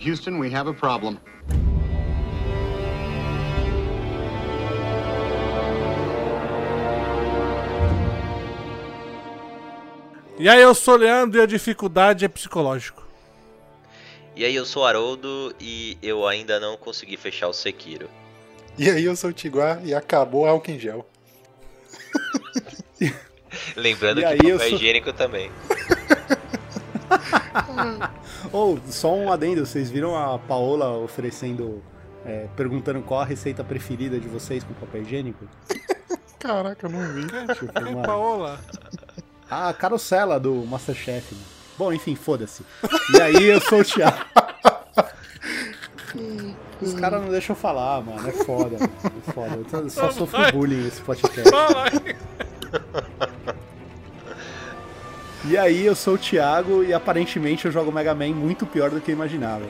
Houston, 0.00 0.38
we 0.38 0.50
have 0.50 0.66
a 0.66 0.72
problem. 0.74 1.18
E 10.38 10.48
aí, 10.48 10.62
eu 10.62 10.74
sou 10.74 10.94
o 10.94 10.96
Leandro 10.96 11.38
e 11.38 11.42
a 11.42 11.46
dificuldade 11.46 12.24
é 12.24 12.28
psicológico. 12.28 13.06
E 14.34 14.42
aí, 14.44 14.54
eu 14.54 14.64
sou 14.64 14.82
o 14.82 14.86
Haroldo 14.86 15.54
e 15.60 15.98
eu 16.02 16.26
ainda 16.26 16.58
não 16.58 16.76
consegui 16.78 17.16
fechar 17.18 17.48
o 17.48 17.52
Sekiro. 17.52 18.08
E 18.78 18.88
aí, 18.88 19.04
eu 19.04 19.14
sou 19.14 19.28
o 19.30 19.32
Tiguar 19.32 19.80
e 19.84 19.92
acabou 19.94 20.46
a 20.46 20.50
álcool 20.50 20.70
em 20.70 20.78
gel. 20.78 21.06
Lembrando 23.76 24.20
E 24.20 24.22
que 24.22 24.28
aí, 24.28 24.36
papel 24.38 24.50
eu 24.50 24.58
sou- 24.58 24.68
higiênico 24.68 25.12
também. 25.12 25.50
Ou, 28.52 28.78
só 28.88 29.14
um 29.14 29.30
adendo, 29.32 29.64
vocês 29.64 29.90
viram 29.90 30.16
a 30.16 30.38
Paola 30.38 30.96
oferecendo, 30.98 31.82
é, 32.24 32.46
perguntando 32.56 33.00
qual 33.02 33.20
a 33.20 33.24
receita 33.24 33.62
preferida 33.64 34.18
de 34.18 34.28
vocês 34.28 34.64
com 34.64 34.72
papel 34.74 35.02
higiênico? 35.02 35.44
Caraca, 36.38 36.86
eu 36.86 36.90
não 36.90 37.06
vi. 37.12 37.26
Tipo, 37.54 37.78
Ei, 37.78 37.84
mano, 37.94 38.02
Paola. 38.02 38.60
a 39.50 39.72
carocela 39.74 40.40
do 40.40 40.54
Masterchef. 40.66 41.34
né? 41.34 41.40
Bom, 41.78 41.92
enfim, 41.92 42.14
foda-se. 42.14 42.62
E 43.14 43.20
aí, 43.20 43.44
eu 43.44 43.60
sou 43.60 43.80
o 43.80 43.84
Thiago. 43.84 44.18
Os 46.80 46.94
caras 46.94 47.22
não 47.22 47.28
deixam 47.30 47.54
eu 47.54 47.60
falar, 47.60 48.02
mano. 48.02 48.26
É 48.28 48.32
foda, 48.32 48.76
mano. 48.78 48.92
É 49.28 49.32
foda. 49.32 49.58
Eu 49.78 49.90
só 49.90 50.10
sofro 50.10 50.52
bullying 50.52 50.82
nesse 50.82 51.00
podcast. 51.02 51.50
E 55.46 55.56
aí, 55.56 55.86
eu 55.86 55.96
sou 55.96 56.14
o 56.14 56.18
Thiago 56.18 56.84
e 56.84 56.92
aparentemente 56.92 57.64
eu 57.64 57.72
jogo 57.72 57.90
Mega 57.90 58.14
Man 58.14 58.34
muito 58.34 58.66
pior 58.66 58.90
do 58.90 59.00
que 59.00 59.10
eu 59.10 59.14
imaginava. 59.14 59.64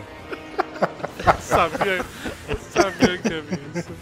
sabia, 1.40 2.04
eu 2.48 2.56
sabia 2.72 3.18
que 3.18 3.28
ia 3.28 3.40
vir 3.42 3.60
isso. 3.76 3.92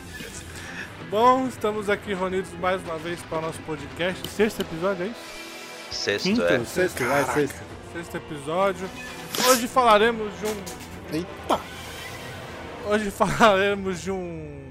Bom, 1.11 1.47
estamos 1.47 1.91
aqui 1.91 2.15
reunidos 2.15 2.51
mais 2.59 2.83
uma 2.83 2.97
vez 2.97 3.21
para 3.21 3.39
o 3.39 3.41
nosso 3.43 3.61
podcast. 3.63 4.27
Sexto 4.29 4.61
episódio, 4.61 5.05
é 5.05 5.07
isso? 5.09 5.21
Sexto 5.91 6.25
Quinto, 6.25 6.43
é. 6.43 6.65
sexto, 6.65 7.05
vai, 7.05 7.25
sexto. 7.25 7.61
Sexto 7.93 8.17
episódio. 8.17 8.89
Hoje 9.47 9.69
falaremos 9.69 10.33
de 10.41 10.47
um. 10.47 11.17
Eita! 11.17 11.61
Hoje 12.87 13.11
falaremos 13.11 14.01
de 14.01 14.11
um 14.11 14.65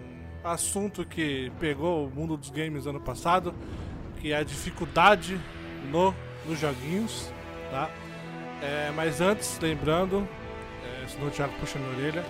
assunto 0.44 1.06
que 1.06 1.52
pegou 1.60 2.08
o 2.08 2.10
mundo 2.10 2.36
dos 2.36 2.50
games 2.50 2.88
ano 2.88 3.00
passado, 3.00 3.54
que 4.20 4.32
é 4.32 4.38
a 4.38 4.44
dificuldade 4.44 5.40
no, 5.92 6.14
nos 6.48 6.60
joguinhos, 6.60 7.32
tá? 7.70 7.90
É, 8.62 8.92
mas 8.96 9.22
antes, 9.22 9.60
lembrando, 9.60 10.28
é, 10.84 11.08
senão 11.08 11.28
o 11.28 11.32
Thiago 11.32 11.54
puxa 11.60 11.78
minha 11.78 11.92
orelha, 11.92 12.26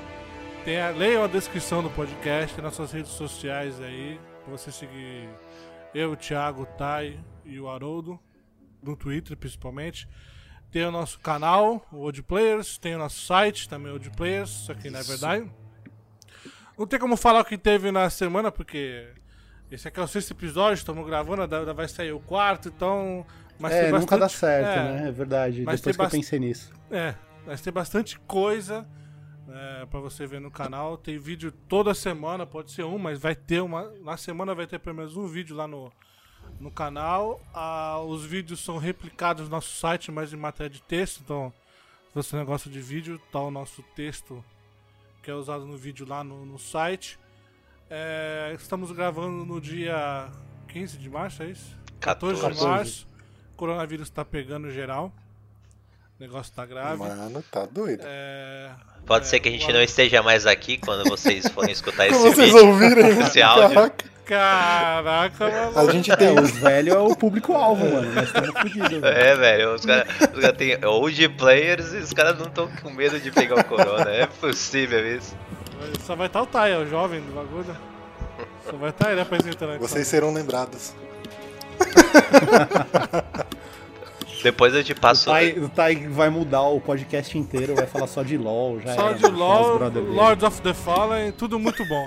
tem 0.66 0.82
a, 0.82 0.90
leiam 0.90 1.24
a 1.24 1.28
descrição 1.28 1.82
do 1.82 1.90
podcast, 1.90 2.54
tem 2.54 2.64
nossas 2.64 2.92
redes 2.92 3.12
sociais 3.12 3.80
aí, 3.80 4.20
pra 4.44 4.52
você 4.52 4.72
seguir 4.72 5.30
eu, 5.94 6.12
o 6.12 6.16
Thiago, 6.16 6.64
o 6.64 6.66
Tai 6.66 7.18
e 7.46 7.60
o 7.60 7.70
Haroldo, 7.70 8.20
no 8.84 8.96
Twitter 8.96 9.38
principalmente. 9.38 10.08
Tem 10.70 10.86
o 10.86 10.92
nosso 10.92 11.20
canal, 11.20 11.88
o 11.92 12.00
Old 12.00 12.22
Players, 12.24 12.78
tem 12.78 12.96
o 12.96 12.98
nosso 12.98 13.22
site, 13.22 13.70
também 13.70 13.92
Old 13.92 14.10
Players, 14.12 14.50
só 14.50 14.74
que 14.74 14.90
não 14.90 15.00
é 15.00 15.04
verdade. 15.04 15.50
Não 16.78 16.86
tem 16.86 17.00
como 17.00 17.16
falar 17.16 17.40
o 17.40 17.46
que 17.46 17.58
teve 17.58 17.90
na 17.92 18.10
semana, 18.10 18.52
porque 18.52 19.08
esse 19.72 19.88
aqui 19.88 20.00
é 20.00 20.04
o 20.04 20.08
sexto 20.08 20.32
episódio, 20.32 20.76
estamos 20.76 21.06
gravando, 21.06 21.74
vai 21.74 21.88
sair 21.88 22.12
o 22.12 22.20
quarto, 22.20 22.70
então. 22.70 23.26
Mas 23.60 23.74
é, 23.74 23.84
tem 23.84 23.92
nunca 24.00 24.16
dá 24.18 24.26
bastante- 24.26 24.40
certo, 24.40 24.68
é, 24.68 24.94
né? 25.02 25.08
É 25.08 25.12
verdade. 25.12 25.64
Mas 25.64 25.80
Depois 25.82 25.96
que 25.96 26.02
eu 26.02 26.06
bast- 26.06 26.16
pensei 26.18 26.40
nisso. 26.40 26.72
É, 26.92 27.16
mas 27.46 27.62
tem 27.62 27.74
bastante 27.74 28.20
coisa 28.20 28.88
é, 29.50 29.86
para 29.86 30.00
você 30.00 30.28
ver 30.28 30.40
no 30.42 30.52
canal. 30.52 30.98
Tem 30.98 31.18
vídeo 31.18 31.52
toda 31.52 31.94
semana, 31.94 32.46
pode 32.46 32.72
ser 32.72 32.84
um, 32.84 32.98
mas 32.98 33.20
vai 33.20 33.36
ter 33.36 33.62
uma. 33.62 33.92
Na 34.04 34.16
semana 34.18 34.54
vai 34.54 34.68
ter 34.68 34.80
pelo 34.80 34.96
menos 34.98 35.16
um 35.18 35.26
vídeo 35.28 35.56
lá 35.56 35.68
no, 35.68 35.92
no 36.60 36.70
canal. 36.70 37.42
Ah, 37.54 38.00
os 38.02 38.24
vídeos 38.26 38.64
são 38.64 38.78
replicados 38.78 39.46
no 39.46 39.50
nosso 39.50 39.72
site, 39.76 40.12
mas 40.12 40.32
em 40.34 40.38
matéria 40.38 40.70
de 40.70 40.82
texto. 40.84 41.22
Então, 41.24 41.52
se 42.10 42.14
você 42.16 42.36
não 42.36 42.46
gosta 42.46 42.70
de 42.70 42.80
vídeo, 42.82 43.20
tá 43.32 43.40
o 43.40 43.50
nosso 43.52 43.82
texto 43.96 44.44
que 45.24 45.32
é 45.32 45.34
usado 45.34 45.66
no 45.66 45.76
vídeo 45.78 46.06
lá 46.08 46.24
no, 46.24 46.46
no 46.46 46.60
site. 46.60 47.18
É, 47.90 48.54
estamos 48.56 48.92
gravando 48.92 49.46
no 49.46 49.60
dia 49.62 50.30
15 50.68 50.98
de 50.98 51.10
março, 51.10 51.42
é 51.44 51.48
isso? 51.52 51.78
14 52.00 52.36
de 52.36 52.42
14. 52.42 52.68
março. 52.68 53.08
O 53.58 53.66
coronavírus 53.68 54.08
tá 54.12 54.24
pegando 54.24 54.70
geral. 54.70 55.12
O 56.20 56.22
negócio 56.22 56.54
tá 56.56 56.64
grave. 56.64 57.00
Mano, 57.00 57.44
tá 57.52 57.66
doido. 57.66 58.04
É, 58.06 58.70
Pode 59.04 59.26
é, 59.26 59.30
ser 59.30 59.40
que 59.40 59.50
a 59.50 59.52
gente 59.52 59.68
o 59.68 59.74
não 59.74 59.82
esteja 59.82 60.22
mais 60.22 60.46
aqui 60.46 60.78
quando 60.78 61.10
vocês 61.10 61.48
forem 61.48 61.72
escutar 61.72 62.06
esse 62.06 62.20
vocês 62.20 62.54
vídeo. 62.54 62.68
ouvirem 62.68 63.08
esse 63.20 63.42
áudio. 63.42 63.74
Caraca, 63.74 64.06
Caraca, 64.26 65.46
a 65.70 65.72
mano. 65.72 65.92
gente 65.92 66.12
É, 66.12 66.16
tem. 66.16 66.40
os 66.40 66.52
velhos 66.52 66.94
é 66.96 67.00
o 67.00 67.16
público-alvo, 67.16 67.84
mano. 67.84 68.14
Nós 68.14 68.26
estamos 68.28 68.50
fodidos. 68.52 68.90
velho. 69.02 69.06
É, 69.08 69.36
velho, 69.36 69.74
os 69.74 69.84
caras 69.84 70.08
cara 70.18 70.54
têm 70.54 70.86
old 70.86 71.30
players 71.30 71.94
e 71.94 71.98
os 71.98 72.14
caras 72.14 72.38
não 72.38 72.46
estão 72.46 72.68
com 72.84 72.92
medo 72.92 73.20
de 73.20 73.32
pegar 73.32 73.56
o 73.56 73.64
corona. 73.64 74.08
É 74.12 74.28
possível 74.28 75.18
isso. 75.18 75.36
Só 76.06 76.16
vai 76.16 76.28
estar 76.28 76.44
o 76.44 76.46
Tai, 76.46 76.72
é 76.74 76.78
o 76.78 76.86
jovem 76.88 77.22
do 77.22 77.34
bagulho. 77.34 77.76
Só 78.70 78.78
vai 78.78 78.92
estar 78.92 79.12
ele 79.12 79.22
apresentando 79.22 79.72
aqui. 79.72 79.80
Vocês 79.80 80.08
serão 80.08 80.32
lembrados. 80.32 80.94
Depois 84.44 84.74
eu 84.74 84.84
te 84.84 84.94
O 84.94 85.00
passo. 85.00 85.26
Tai, 85.26 85.52
o 85.60 85.70
Tai 85.70 86.08
vai 86.08 86.30
mudar 86.30 86.62
o 86.62 86.80
podcast 86.80 87.38
inteiro, 87.38 87.76
vai 87.76 87.88
falar 87.88 88.08
só 88.08 88.24
de 88.24 88.38
LOL. 88.38 88.80
Já 88.80 88.96
Só 88.96 89.10
era, 89.10 89.18
de 89.18 89.28
LOL. 89.28 89.78
Lords 90.14 90.44
of 90.44 90.62
the 90.62 90.74
Fallen, 90.74 91.32
tudo 91.32 91.60
muito 91.60 91.84
bom. 91.86 92.06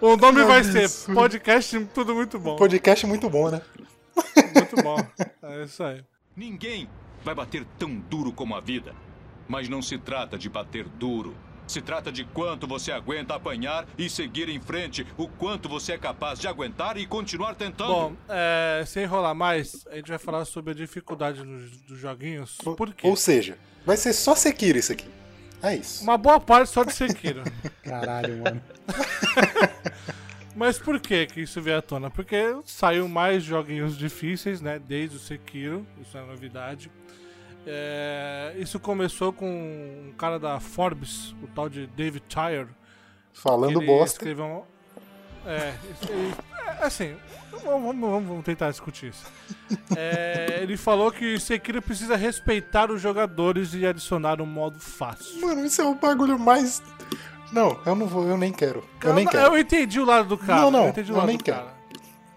o 0.00 0.16
nome 0.16 0.44
vai 0.44 0.62
ser. 0.64 0.88
Podcast 1.14 1.84
Tudo 1.94 2.14
Muito 2.14 2.38
Bom. 2.38 2.56
Podcast 2.56 3.06
muito 3.06 3.30
bom, 3.30 3.50
né? 3.50 3.62
Muito 4.54 4.76
bom. 4.82 4.96
É 5.42 5.64
isso 5.64 5.82
aí. 5.82 6.02
Ninguém 6.36 6.88
vai 7.24 7.34
bater 7.34 7.64
tão 7.78 7.94
duro 7.94 8.32
como 8.32 8.54
a 8.54 8.60
vida. 8.60 8.94
Mas 9.48 9.68
não 9.68 9.80
se 9.80 9.96
trata 9.96 10.36
de 10.36 10.48
bater 10.48 10.84
duro. 10.84 11.34
Se 11.68 11.82
trata 11.82 12.10
de 12.10 12.24
quanto 12.24 12.66
você 12.66 12.90
aguenta 12.90 13.34
apanhar 13.34 13.86
e 13.98 14.08
seguir 14.08 14.48
em 14.48 14.58
frente, 14.58 15.06
o 15.18 15.28
quanto 15.28 15.68
você 15.68 15.92
é 15.92 15.98
capaz 15.98 16.38
de 16.38 16.48
aguentar 16.48 16.96
e 16.96 17.06
continuar 17.06 17.54
tentando. 17.54 17.92
Bom, 17.92 18.16
é, 18.28 18.82
sem 18.86 19.04
enrolar 19.04 19.34
mais, 19.34 19.86
a 19.90 19.96
gente 19.96 20.08
vai 20.08 20.18
falar 20.18 20.46
sobre 20.46 20.72
a 20.72 20.74
dificuldade 20.74 21.44
nos, 21.44 21.76
dos 21.82 21.98
joguinhos. 21.98 22.56
Por 22.56 22.94
quê? 22.94 23.06
Ou 23.06 23.14
seja, 23.14 23.58
vai 23.84 23.98
ser 23.98 24.14
só 24.14 24.34
Sekiro 24.34 24.78
isso 24.78 24.92
aqui. 24.92 25.06
É 25.62 25.76
isso. 25.76 26.02
Uma 26.02 26.16
boa 26.16 26.40
parte 26.40 26.70
só 26.70 26.84
de 26.84 26.92
Sekiro. 26.92 27.42
Caralho, 27.84 28.42
mano. 28.42 28.62
Mas 30.54 30.78
por 30.78 30.98
que 30.98 31.26
que 31.26 31.42
isso 31.42 31.60
veio 31.60 31.78
à 31.78 31.82
tona? 31.82 32.10
Porque 32.10 32.56
saiu 32.64 33.08
mais 33.08 33.44
joguinhos 33.44 33.96
difíceis, 33.96 34.60
né? 34.60 34.78
Desde 34.78 35.16
o 35.16 35.20
Sekiro, 35.20 35.86
isso 36.00 36.16
é 36.16 36.24
novidade. 36.24 36.90
É, 37.70 38.54
isso 38.56 38.80
começou 38.80 39.30
com 39.32 39.46
um 39.46 40.12
cara 40.16 40.38
da 40.38 40.58
Forbes, 40.58 41.32
o 41.42 41.46
tal 41.54 41.68
de 41.68 41.86
David 41.88 42.24
Tyre. 42.26 42.68
Falando 43.34 43.78
ele 43.80 43.86
bosta. 43.86 44.16
escreveu 44.16 44.44
um... 44.46 44.62
É, 45.46 45.74
é, 45.74 46.84
assim, 46.84 47.14
vamos, 47.62 47.94
vamos- 47.96 48.24
vamos- 48.26 48.44
tentar 48.44 48.70
discutir 48.70 49.08
isso. 49.10 49.24
É, 49.96 50.58
ele 50.62 50.76
falou 50.76 51.10
que 51.12 51.38
Sekiro 51.38 51.80
precisa 51.80 52.16
respeitar 52.16 52.90
os 52.90 53.00
jogadores 53.00 53.72
e 53.74 53.86
adicionar 53.86 54.40
um 54.42 54.46
modo 54.46 54.78
fácil. 54.80 55.40
Mano, 55.40 55.64
isso 55.64 55.80
é 55.80 55.84
o 55.84 55.94
bagulho 55.94 56.38
mais. 56.38 56.82
Não, 57.52 57.78
eu 57.86 57.94
não 57.94 58.06
vou, 58.06 58.26
eu 58.28 58.36
nem 58.36 58.52
quero. 58.52 58.84
Eu 59.02 59.14
nem 59.14 59.24
eu, 59.24 59.30
quero. 59.30 59.46
eu 59.46 59.58
entendi 59.58 60.00
o 60.00 60.04
lado 60.04 60.28
do 60.28 60.36
cara. 60.38 60.62
Não, 60.62 60.70
não, 60.70 60.82
eu 60.84 60.88
entendi 60.90 61.12
o 61.12 61.14
eu 61.14 61.18
lado 61.18 61.26
nem 61.28 61.36
do 61.38 61.44
quero. 61.44 61.56
cara. 61.58 61.78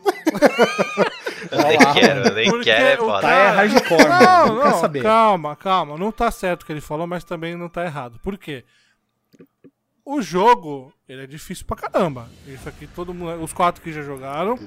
Eu 1.50 1.63
nem 1.63 1.78
quero, 1.94 2.28
eu 2.28 2.34
nem 2.35 2.50
Porque 2.50 2.66
quero, 2.66 2.85
é 2.85 2.97
foda. 2.97 3.22
Tai 3.22 3.40
é 3.40 3.50
hardcore, 3.50 4.07
mano. 4.09 4.56
Não, 4.56 4.66
Não, 4.72 4.79
saber. 4.81 5.02
calma, 5.03 5.56
calma. 5.56 5.97
Não 5.97 6.12
tá 6.12 6.29
certo 6.29 6.63
o 6.63 6.66
que 6.66 6.72
ele 6.74 6.81
falou, 6.81 7.07
mas 7.07 7.24
também 7.24 7.56
não 7.56 7.69
tá 7.69 7.85
errado. 7.85 8.19
Por 8.22 8.38
quê? 8.38 8.63
O 10.05 10.22
jogo, 10.22 10.91
ele 11.08 11.23
é 11.23 11.28
difícil 11.28 11.66
pra 11.66 11.78
caramba. 11.78 12.28
Isso 12.47 12.67
aqui 12.67 12.85
todo 12.88 13.14
mundo, 13.14 13.41
os 13.43 13.53
quatro 13.53 13.82
que 13.82 13.93
já 13.93 14.02
jogaram. 14.02 14.59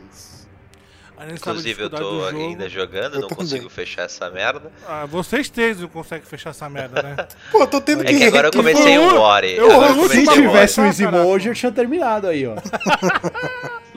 Inclusive, 1.32 1.80
eu 1.84 1.90
tô 1.90 2.24
ainda 2.26 2.68
jogando, 2.68 3.14
Eu 3.14 3.20
não 3.20 3.28
também. 3.28 3.44
consigo 3.44 3.70
fechar 3.70 4.02
essa 4.02 4.28
merda. 4.30 4.72
Ah, 4.86 5.06
vocês 5.06 5.48
três 5.48 5.78
não 5.80 5.86
conseguem 5.88 6.24
fechar 6.26 6.50
essa 6.50 6.68
merda, 6.68 7.02
né? 7.02 7.16
Pô, 7.52 7.60
eu 7.60 7.66
tô 7.68 7.80
tendo 7.80 8.02
É 8.02 8.06
que. 8.06 8.18
que 8.18 8.24
agora 8.24 8.48
eu 8.48 8.52
comecei 8.52 8.98
o 8.98 9.16
Ori. 9.20 9.54
eu- 9.56 9.70
eu 9.70 9.82
eu- 9.96 10.08
Se 10.08 10.26
tivesse 10.26 10.80
um 10.80 10.86
Easy. 10.86 11.06
Mode, 11.06 11.46
eu 11.48 11.54
tinha 11.54 11.70
terminado 11.70 12.26
aí, 12.26 12.44
ó. 12.46 12.54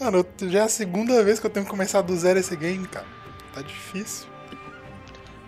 Mano, 0.00 0.26
já 0.42 0.60
é 0.60 0.62
a 0.62 0.68
segunda 0.68 1.22
vez 1.24 1.40
que 1.40 1.46
eu 1.46 1.50
tenho 1.50 1.64
que 1.64 1.70
começar 1.70 2.02
do 2.02 2.14
zero 2.16 2.38
esse 2.38 2.54
game, 2.56 2.86
cara. 2.86 3.06
Tá 3.54 3.62
difícil. 3.62 4.26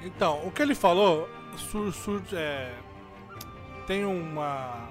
Então, 0.03 0.41
o 0.47 0.51
que 0.51 0.63
ele 0.63 0.75
falou 0.75 1.29
sur, 1.57 1.93
sur- 1.93 2.23
é, 2.33 2.73
tem 3.87 4.05
uma 4.05 4.89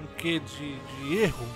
um 0.00 0.06
quê 0.16 0.38
de, 0.40 0.76
de 0.78 1.16
erro, 1.18 1.46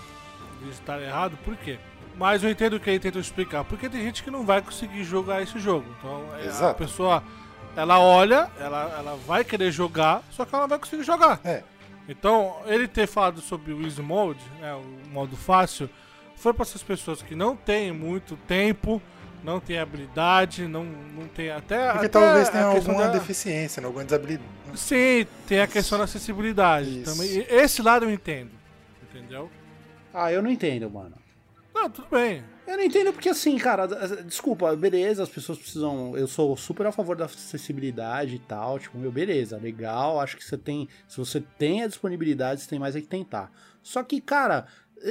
de 0.62 0.70
estar 0.70 1.00
errado, 1.00 1.36
por 1.44 1.56
quê? 1.56 1.78
Mas 2.16 2.42
eu 2.42 2.50
entendo 2.50 2.74
o 2.76 2.80
que 2.80 2.90
ele 2.90 2.98
tentou 2.98 3.20
explicar, 3.20 3.64
porque 3.64 3.88
tem 3.88 4.02
gente 4.02 4.22
que 4.22 4.30
não 4.30 4.44
vai 4.44 4.60
conseguir 4.62 5.04
jogar 5.04 5.42
esse 5.42 5.58
jogo. 5.58 5.86
Então, 5.98 6.24
é, 6.38 6.42
a 6.42 6.46
Exato. 6.46 6.78
pessoa 6.78 7.22
ela 7.76 7.98
olha, 8.00 8.50
ela, 8.60 8.94
ela 8.98 9.16
vai 9.26 9.44
querer 9.44 9.70
jogar, 9.72 10.22
só 10.30 10.44
que 10.44 10.54
ela 10.54 10.64
não 10.64 10.68
vai 10.68 10.78
conseguir 10.78 11.02
jogar. 11.04 11.40
É. 11.44 11.62
Então, 12.08 12.56
ele 12.66 12.86
ter 12.88 13.06
falado 13.06 13.40
sobre 13.40 13.72
o 13.72 13.82
Easy 13.82 14.02
Mode, 14.02 14.40
né, 14.60 14.74
o 14.74 15.08
modo 15.10 15.36
fácil, 15.36 15.88
foi 16.36 16.52
para 16.52 16.62
essas 16.62 16.82
pessoas 16.82 17.22
que 17.22 17.34
não 17.34 17.54
têm 17.56 17.92
muito 17.92 18.36
tempo, 18.48 19.00
não 19.44 19.60
têm 19.60 19.78
habilidade, 19.78 20.66
não, 20.66 20.84
não 20.84 21.26
tem 21.28 21.50
até. 21.50 21.90
Porque 21.92 22.06
até 22.06 22.08
talvez 22.08 22.48
tenha 22.48 22.68
a 22.68 22.74
questão 22.74 22.92
alguma 22.94 23.08
da- 23.12 23.18
deficiência, 23.18 23.80
né, 23.80 23.86
alguma 23.86 24.04
desabilidade. 24.04 24.48
Sim, 24.74 25.26
tem 25.46 25.60
a 25.60 25.66
questão 25.66 25.98
da 25.98 26.04
acessibilidade 26.04 27.02
Isso. 27.02 27.12
também. 27.12 27.28
E 27.30 27.46
Esse 27.48 27.82
lado 27.82 28.04
eu 28.06 28.10
entendo. 28.10 28.50
Entendeu? 29.02 29.50
Ah, 30.14 30.32
eu 30.32 30.42
não 30.42 30.50
entendo, 30.50 30.90
mano. 30.90 31.14
Não, 31.74 31.88
tudo 31.90 32.08
bem. 32.10 32.42
Eu 32.66 32.76
não 32.76 32.84
entendo 32.84 33.12
porque 33.12 33.28
assim, 33.28 33.58
cara, 33.58 33.86
desculpa, 34.24 34.74
beleza, 34.76 35.22
as 35.24 35.28
pessoas 35.28 35.58
precisam. 35.58 36.16
Eu 36.16 36.26
sou 36.28 36.56
super 36.56 36.86
a 36.86 36.92
favor 36.92 37.16
da 37.16 37.24
acessibilidade 37.24 38.36
e 38.36 38.38
tal, 38.38 38.78
tipo, 38.78 38.96
meu, 38.96 39.10
beleza, 39.10 39.56
legal, 39.56 40.20
acho 40.20 40.36
que 40.36 40.44
você 40.44 40.56
tem. 40.56 40.88
Se 41.08 41.16
você 41.18 41.40
tem 41.58 41.82
a 41.82 41.86
disponibilidade, 41.88 42.60
você 42.62 42.68
tem 42.70 42.78
mais 42.78 42.94
é 42.94 43.00
que 43.00 43.06
tentar. 43.08 43.50
Só 43.82 44.02
que, 44.04 44.20
cara, 44.20 44.66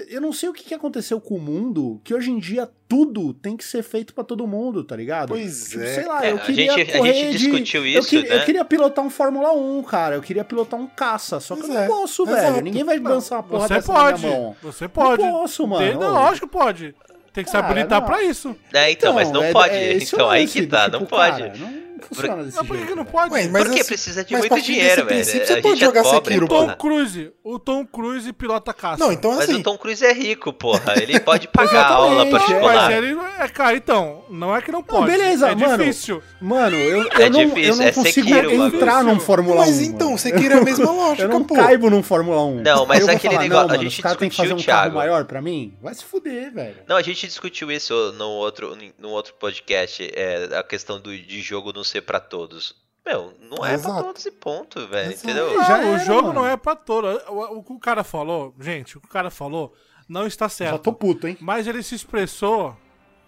eu 0.09 0.21
não 0.21 0.31
sei 0.31 0.47
o 0.49 0.53
que 0.53 0.63
que 0.63 0.73
aconteceu 0.73 1.19
com 1.19 1.35
o 1.35 1.39
mundo, 1.39 1.99
que 2.03 2.13
hoje 2.13 2.31
em 2.31 2.39
dia 2.39 2.69
tudo 2.87 3.33
tem 3.33 3.55
que 3.57 3.63
ser 3.63 3.83
feito 3.83 4.13
pra 4.13 4.23
todo 4.23 4.45
mundo, 4.47 4.83
tá 4.83 4.95
ligado? 4.95 5.29
Pois 5.29 5.69
Tipo, 5.69 5.83
é. 5.83 5.93
sei 5.95 6.05
lá, 6.05 6.25
É, 6.25 6.31
eu 6.31 6.35
a 6.37 6.39
queria 6.39 6.73
gente- 6.73 6.91
a 6.91 6.97
correr 6.97 7.13
gente 7.13 7.31
de- 7.31 7.37
discutiu 7.39 7.85
eu 7.85 7.99
isso, 7.99 8.09
queria, 8.09 8.29
né? 8.29 8.41
Eu 8.41 8.45
queria 8.45 8.65
pilotar 8.65 9.03
um 9.05 9.09
Fórmula 9.09 9.51
1, 9.53 9.83
cara, 9.83 10.15
eu 10.15 10.21
queria 10.21 10.43
pilotar 10.43 10.79
um 10.79 10.87
caça, 10.87 11.39
só 11.39 11.55
que 11.55 11.61
Pois 11.61 11.73
eu 11.73 11.75
não 11.77 11.83
é, 11.83 11.87
posso, 11.87 12.23
exato. 12.23 12.41
velho. 12.53 12.61
Ninguém 12.63 12.83
vai 12.83 12.99
lançar 12.99 13.35
uma 13.37 13.43
porra 13.43 13.67
Você 13.67 13.73
dessa 13.75 13.93
pode. 13.93 14.21
na 14.21 14.27
minha 14.27 14.39
mão. 14.41 14.55
Você 14.61 14.87
pode. 14.87 15.23
Não 15.23 15.31
posso, 15.31 15.67
mano. 15.67 15.85
Tem- 15.85 15.97
não, 15.97 16.11
lógico 16.13 16.47
que 16.47 16.53
pode. 16.53 16.95
Tem 17.33 17.43
que 17.45 17.49
se 17.49 17.55
Cara, 17.55 17.65
habilitar 17.69 18.01
não. 18.01 18.07
pra 18.07 18.21
isso. 18.23 18.53
É, 18.73 18.91
então, 18.91 19.13
mas 19.13 19.31
não 19.31 19.41
é- 19.41 19.53
pode. 19.53 19.73
é 19.73 19.93
então, 19.97 20.29
aí 20.29 20.45
que 20.47 20.67
tá, 20.67 20.85
tipo, 20.85 20.99
não 20.99 21.05
pode. 21.05 21.37
cara, 21.41 21.53
não 21.57 21.90
funciona 22.07 22.43
desse 22.43 22.57
Mas 22.57 22.67
por 22.67 22.75
que, 22.77 22.83
jeito. 22.83 22.95
não 22.95 23.03
velho. 23.03 23.11
pode? 23.15 23.33
Ué, 23.33 23.47
mas 23.47 23.63
Porque 23.63 23.79
assim, 23.81 23.87
precisa 23.87 24.23
de 24.23 24.33
mas 24.33 24.49
muito 24.49 24.61
dinheiro, 24.65 25.05
velho. 25.05 25.21
A 25.21 25.23
Você 25.23 25.45
gente 25.45 25.61
pode 25.61 25.81
é 25.81 25.85
jogar 25.85 26.03
pobre, 26.03 26.17
Sekiro, 26.33 26.45
o 26.45 26.49
Tom 26.49 26.61
porra. 26.65 26.75
Cruise. 26.75 27.31
O 27.43 27.59
Tom 27.59 27.85
Cruise 27.85 28.33
pilota 28.33 28.73
caça. 28.73 29.03
Não, 29.03 29.11
então 29.11 29.31
Mas 29.35 29.49
assim. 29.49 29.59
o 29.59 29.63
Tom 29.63 29.77
Cruise 29.77 30.05
é 30.05 30.13
rico, 30.13 30.53
porra. 30.53 30.93
Ele 31.01 31.19
pode 31.21 31.47
pagar 31.47 31.85
a 31.85 31.93
aula 31.93 32.25
Não, 32.25 32.31
particular. 32.31 32.75
mas 32.89 32.95
ele 32.97 33.13
não 33.15 33.27
é, 33.27 33.47
cara, 33.47 33.75
então, 33.75 34.23
não 34.29 34.55
é 34.55 34.61
que 34.61 34.71
não 34.71 34.83
pode. 34.83 35.07
beleza, 35.11 35.49
é 35.49 35.55
mano. 35.55 35.77
difícil. 35.77 36.21
Mano, 36.39 36.75
eu, 36.75 37.03
É 37.11 37.25
eu 37.25 37.29
não, 37.29 37.41
eu 37.41 37.47
difícil, 37.49 37.75
não 37.77 37.83
é 37.85 37.91
consigo 37.91 38.27
Sekiro, 38.29 38.57
mano. 38.57 38.75
entrar 38.75 39.03
num 39.03 39.19
Fórmula 39.19 39.55
1. 39.55 39.65
Mas 39.65 39.81
então. 39.81 40.17
Sekiro 40.17 40.53
é 40.55 40.57
a 40.57 40.61
mesma 40.63 40.85
Eu 40.91 40.93
lógica, 40.93 41.27
não 41.27 41.43
pô. 41.43 41.55
caibo 41.55 41.89
num 41.89 42.03
Fórmula 42.03 42.43
1. 42.45 42.61
Não, 42.61 42.85
mas 42.85 43.01
eu 43.01 43.09
aquele 43.09 43.33
falar, 43.35 43.43
negócio- 43.43 43.67
não, 43.67 43.75
a 43.75 43.77
gente 43.77 43.95
que 44.01 44.01
fazer 44.35 44.53
um 44.53 44.55
discutiu, 44.57 44.65
carro 44.73 44.93
maior 44.93 45.25
pra 45.25 45.41
mim? 45.41 45.73
Vai 45.81 45.93
se 45.93 46.03
fuder, 46.03 46.53
velho. 46.53 46.75
Não, 46.87 46.95
a 46.95 47.01
gente 47.01 47.25
discutiu 47.27 47.71
isso 47.71 48.13
no 48.17 48.27
outro, 48.29 48.77
no 48.99 49.09
outro 49.09 49.33
podcast, 49.39 50.09
é, 50.15 50.49
a 50.57 50.63
questão 50.63 50.99
do, 50.99 51.17
de 51.17 51.41
jogo 51.41 51.71
não 51.73 51.83
ser 51.91 52.01
pra 52.01 52.19
todos. 52.19 52.75
Meu, 53.05 53.33
não 53.49 53.65
é 53.65 53.73
Exato. 53.73 53.95
pra 53.95 54.03
todos 54.03 54.25
e 54.25 54.31
ponto, 54.31 54.87
velho, 54.87 55.11
entendeu? 55.13 55.53
Já 55.63 55.79
o 55.79 55.81
era, 55.95 55.97
jogo 55.99 56.27
mano. 56.27 56.41
não 56.41 56.47
é 56.47 56.55
pra 56.55 56.75
todo. 56.75 57.07
O, 57.29 57.57
o 57.59 57.63
que 57.63 57.73
o 57.73 57.79
cara 57.79 58.03
falou, 58.03 58.53
gente, 58.59 58.97
o 58.97 59.01
que 59.01 59.07
o 59.07 59.09
cara 59.09 59.29
falou 59.31 59.73
não 60.07 60.27
está 60.27 60.47
certo. 60.47 60.71
Já 60.73 60.77
tô 60.77 60.93
puto, 60.93 61.27
hein? 61.27 61.37
Mas 61.41 61.65
ele 61.67 61.81
se 61.81 61.95
expressou 61.95 62.77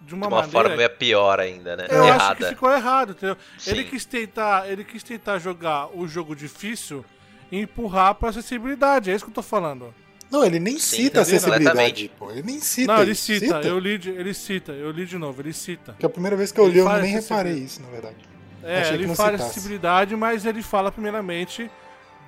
de 0.00 0.14
uma, 0.14 0.26
De 0.28 0.32
uma 0.34 0.40
maneira. 0.42 0.50
forma 0.68 0.82
é 0.82 0.88
pior 0.88 1.40
ainda, 1.40 1.76
né? 1.76 1.86
eu 1.90 2.04
acho 2.04 2.12
que 2.12 2.22
Errada. 2.22 2.48
ficou 2.50 2.70
errado, 2.72 3.10
entendeu? 3.12 3.36
Sim. 3.58 3.70
Ele 3.72 3.84
quis 3.84 4.04
tentar, 4.04 4.70
ele 4.70 4.84
quis 4.84 5.02
tentar 5.02 5.38
jogar 5.38 5.88
o 5.96 6.06
jogo 6.06 6.36
difícil 6.36 7.04
e 7.50 7.58
empurrar 7.58 8.14
pra 8.14 8.28
acessibilidade. 8.28 9.10
É 9.10 9.14
isso 9.14 9.24
que 9.24 9.30
eu 9.30 9.34
tô 9.34 9.42
falando. 9.42 9.92
Não, 10.30 10.44
ele 10.44 10.58
nem 10.60 10.74
Sim, 10.78 10.78
cita 11.04 11.20
entendeu? 11.20 11.22
acessibilidade, 11.22 12.10
pô. 12.18 12.30
Ele 12.30 12.42
nem 12.42 12.60
cita. 12.60 12.92
não, 12.94 13.02
ele 13.02 13.14
cita, 13.14 13.60
eu 13.62 13.78
li, 13.78 13.98
de- 13.98 14.10
ele 14.10 14.34
cita, 14.34 14.72
eu 14.72 14.90
li 14.90 15.04
de 15.06 15.18
novo, 15.18 15.40
ele 15.42 15.52
cita. 15.52 15.96
Que 15.98 16.06
a 16.06 16.08
primeira 16.08 16.36
vez 16.36 16.52
que 16.52 16.60
eu 16.60 16.64
Ele 16.66 16.74
li, 16.74 16.78
eu 16.80 16.88
nem 17.00 17.12
reparei 17.12 17.54
isso, 17.54 17.80
na 17.82 17.88
verdade. 17.88 18.16
É, 18.64 18.80
Achei 18.80 18.94
ele 18.94 19.14
fala 19.14 19.36
acessibilidade, 19.36 20.16
mas 20.16 20.44
ele 20.46 20.62
fala 20.62 20.90
primeiramente 20.90 21.70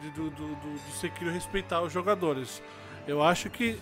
de- 0.03 0.11
do, 0.11 0.31
do, 0.31 0.49
do, 0.49 0.55
do 0.55 0.93
Sekiro 1.01 1.31
respeitar 1.31 1.81
os 1.83 1.93
jogadores. 1.93 2.63
Eu 3.09 3.23
acho 3.23 3.49
que 3.51 3.79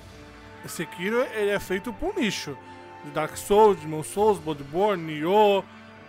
Sekiro 0.68 1.20
ele 1.34 1.50
é 1.50 1.58
feito 1.60 1.92
por 1.92 2.10
um 2.16 2.20
nicho. 2.20 2.56
De 3.04 3.10
Dark 3.10 3.36
Souls, 3.36 3.78
Demon 3.78 4.02
Souls, 4.02 4.38
Bloodborne, 4.38 5.02
Nioh. 5.02 5.62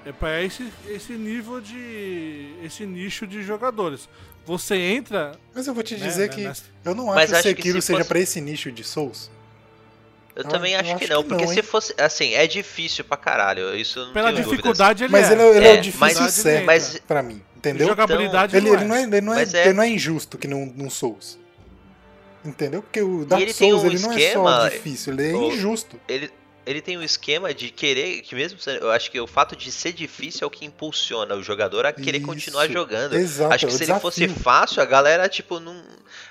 É 0.06 0.12
pra 0.12 0.42
esse, 0.44 0.72
esse 0.88 1.14
nível 1.14 1.60
de. 1.60 2.56
esse 2.64 2.86
nicho 2.86 3.26
de 3.26 3.42
jogadores. 3.44 4.08
Você 4.46 4.76
entra. 4.76 5.32
Mas 5.54 5.66
eu 5.66 5.74
vou 5.74 5.82
te 5.82 5.96
né, 5.98 6.06
dizer 6.08 6.30
né, 6.30 6.36
que 6.36 6.42
nessa- 6.42 6.64
eu 6.86 6.94
não 6.94 7.12
acho 7.12 7.26
que 7.28 7.34
acho 7.34 7.42
que 7.44 7.50
Sekiro 7.50 7.82
se 7.82 7.88
seja 7.88 7.98
fosse- 8.00 8.08
pra 8.10 8.20
esse 8.20 8.40
nicho 8.40 8.72
de 8.72 8.84
Souls. 8.84 9.32
Eu 10.36 10.44
Eu- 10.44 10.50
também 10.50 10.74
eu 10.74 10.80
acho 10.82 10.96
que 10.98 11.04
acho 11.06 11.14
não, 11.14 11.24
que 11.24 11.30
porque 11.30 11.46
não, 11.46 11.52
se 11.54 11.60
hein? 11.60 11.64
fosse. 11.64 11.94
Assim, 11.98 12.34
é 12.34 12.46
difícil 12.46 13.06
pra 13.06 13.16
caralho. 13.16 13.74
Isso 13.76 14.00
eu 14.00 14.06
não 14.08 14.14
Pela 14.14 14.32
dúvidas. 14.32 14.50
dificuldade 14.52 15.04
ele 15.06 15.12
Mas 15.12 15.30
é. 15.30 15.34
ele, 15.34 15.42
é- 15.42 15.56
ele 15.58 15.66
é, 15.68 15.76
É, 15.76 15.80
o 15.80 15.82
difícil 15.82 16.22
mas- 16.22 16.34
certo 16.34 16.66
mas- 16.66 17.00
pra 17.08 17.24
mim, 17.24 17.42
entendeu? 17.56 17.88
Jogabilidade 17.88 18.56
Ele, 18.56 18.68
não, 18.70 18.76
ele 18.76 18.84
é. 18.84 18.88
não 18.88 18.96
é, 18.96 19.02
ele 19.04 19.22
não 19.22 19.34
é, 19.34 19.36
Mas 19.38 19.54
é- 19.54 19.64
ele 19.66 19.74
não 19.74 19.84
é 19.84 19.90
injusto 19.90 20.38
que 20.38 20.48
num, 20.48 20.66
num 20.76 20.90
Souls. 20.90 21.40
Entendeu? 22.44 22.82
Porque 22.84 23.02
o 23.02 23.26
Dark 23.26 23.42
ele 23.42 23.54
tem 23.54 23.70
Souls 23.72 23.84
um 23.84 23.88
ele 23.88 24.00
não 24.00 24.12
é 24.12 24.14
só 24.14 24.20
esquema- 24.20 24.70
difícil, 24.70 25.14
ele 25.14 25.32
é 25.32 25.34
o- 25.34 25.52
injusto. 25.52 26.00
Ele, 26.08 26.30
ele 26.66 26.82
tem 26.82 26.98
um 26.98 27.04
esquema 27.04 27.54
de 27.54 27.70
querer, 27.70 28.22
que 28.22 28.34
mesmo 28.36 28.58
eu 28.82 28.92
acho 28.92 29.12
que 29.12 29.20
o 29.20 29.28
fato 29.28 29.56
de 29.56 29.72
ser 29.72 29.94
difícil 29.94 30.44
é 30.44 30.48
o 30.48 30.50
que 30.50 30.66
impulsiona 30.66 31.36
o 31.36 31.44
jogador 31.44 31.86
a 31.86 31.94
querer 31.94 32.18
Isso, 32.18 32.28
continuar 32.28 32.68
jogando. 32.70 33.16
Exato, 33.16 33.54
acho 33.54 33.68
que 33.68 33.74
é 33.74 33.78
se 33.78 33.84
ele 33.84 34.00
fosse 34.00 34.20
desafio. 34.22 34.44
fácil, 34.44 34.82
a 34.82 34.86
galera, 34.86 35.30
tipo, 35.30 35.60
não. 35.60 35.84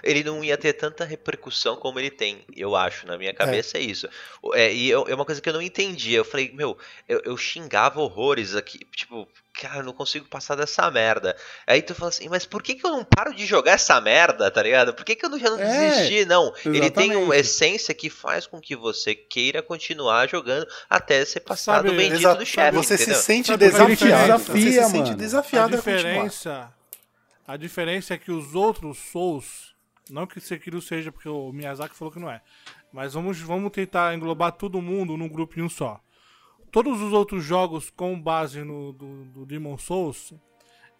Ele 0.02 0.22
não 0.22 0.42
ia 0.44 0.56
ter 0.58 0.72
tanta 0.74 1.04
repercussão 1.04 1.76
como 1.76 1.98
ele 1.98 2.10
tem, 2.10 2.44
eu 2.54 2.74
acho, 2.76 3.06
na 3.06 3.16
minha 3.16 3.32
cabeça 3.32 3.78
é, 3.78 3.80
isso. 3.80 4.08
O- 4.42 4.54
É, 4.54 4.72
e 4.72 4.88
eu- 4.90 5.06
é 5.08 5.14
uma 5.14 5.24
coisa 5.24 5.40
que 5.40 5.48
eu 5.48 5.52
não 5.52 5.62
entendia. 5.62 6.18
Eu 6.18 6.24
falei, 6.24 6.50
meu, 6.52 6.76
eu, 7.08 7.20
eu 7.24 7.36
xingava 7.36 8.00
horrores 8.00 8.54
aqui, 8.54 8.80
tipo, 8.94 9.26
cara, 9.54 9.78
eu 9.78 9.82
não 9.84 9.92
consigo 9.92 10.26
passar 10.28 10.54
dessa 10.56 10.90
merda. 10.90 11.36
Aí 11.66 11.80
tu 11.80 11.94
fala 11.94 12.08
assim, 12.08 12.28
mas 12.28 12.44
por 12.44 12.62
que, 12.62 12.74
que 12.74 12.84
eu 12.86 12.90
não 12.90 13.04
paro 13.04 13.32
de 13.34 13.46
jogar 13.46 13.72
essa 13.72 14.00
merda, 14.00 14.50
tá 14.50 14.62
ligado? 14.62 14.92
Por 14.92 15.04
que, 15.04 15.14
que 15.14 15.24
eu 15.24 15.30
não, 15.30 15.38
já 15.38 15.48
não 15.50 15.58
É, 15.58 15.90
desisti? 15.90 16.24
Não, 16.24 16.52
ele 16.66 16.90
tem 16.90 17.10
uma 17.12 17.36
exatamente. 17.36 17.40
essência 17.40 17.94
que 17.94 18.10
faz 18.10 18.46
com 18.46 18.60
que 18.60 18.74
você 18.76 19.14
queira 19.14 19.62
continuar 19.62 20.28
jogando 20.28 20.66
até 20.90 21.24
ser 21.24 21.40
passado 21.40 21.86
Sabe, 21.86 21.90
o 21.90 21.96
bendito 21.96 22.34
do 22.34 22.44
chefe. 22.44 22.76
Você 22.76 22.96
se 22.96 23.04
entendeu? 23.04 23.20
sente 23.22 23.46
Sabe 23.48 23.64
a 23.64 23.68
desafiado. 23.68 23.94
diferença? 23.96 24.38
Você 24.38 24.52
se 24.52 24.64
Desafia, 24.64 24.88
sente 24.88 25.04
mano. 25.04 25.16
desafiado 25.16 25.76
a 25.76 25.78
a 25.78 25.82
continuar. 25.82 25.96
diferença, 26.02 26.74
a 27.46 27.56
diferença 27.56 28.14
é 28.14 28.18
que 28.18 28.32
os 28.32 28.54
outros 28.54 28.98
Souls, 28.98 29.74
não 30.10 30.26
que 30.26 30.40
Sekiro 30.40 30.80
seja, 30.82 31.12
porque 31.12 31.28
o 31.28 31.52
Miyazaki 31.52 31.94
falou 31.96 32.12
que 32.12 32.18
não 32.18 32.30
é, 32.30 32.40
mas 32.92 33.14
vamos, 33.14 33.38
vamos 33.40 33.70
tentar 33.70 34.14
englobar 34.14 34.52
todo 34.52 34.80
mundo 34.82 35.16
num 35.16 35.28
grupinho 35.28 35.68
só. 35.70 36.00
Todos 36.74 37.00
os 37.00 37.12
outros 37.12 37.44
jogos 37.44 37.88
com 37.88 38.20
base 38.20 38.64
no 38.64 38.92
do, 38.92 39.26
do 39.26 39.46
Demon 39.46 39.78
Souls, 39.78 40.34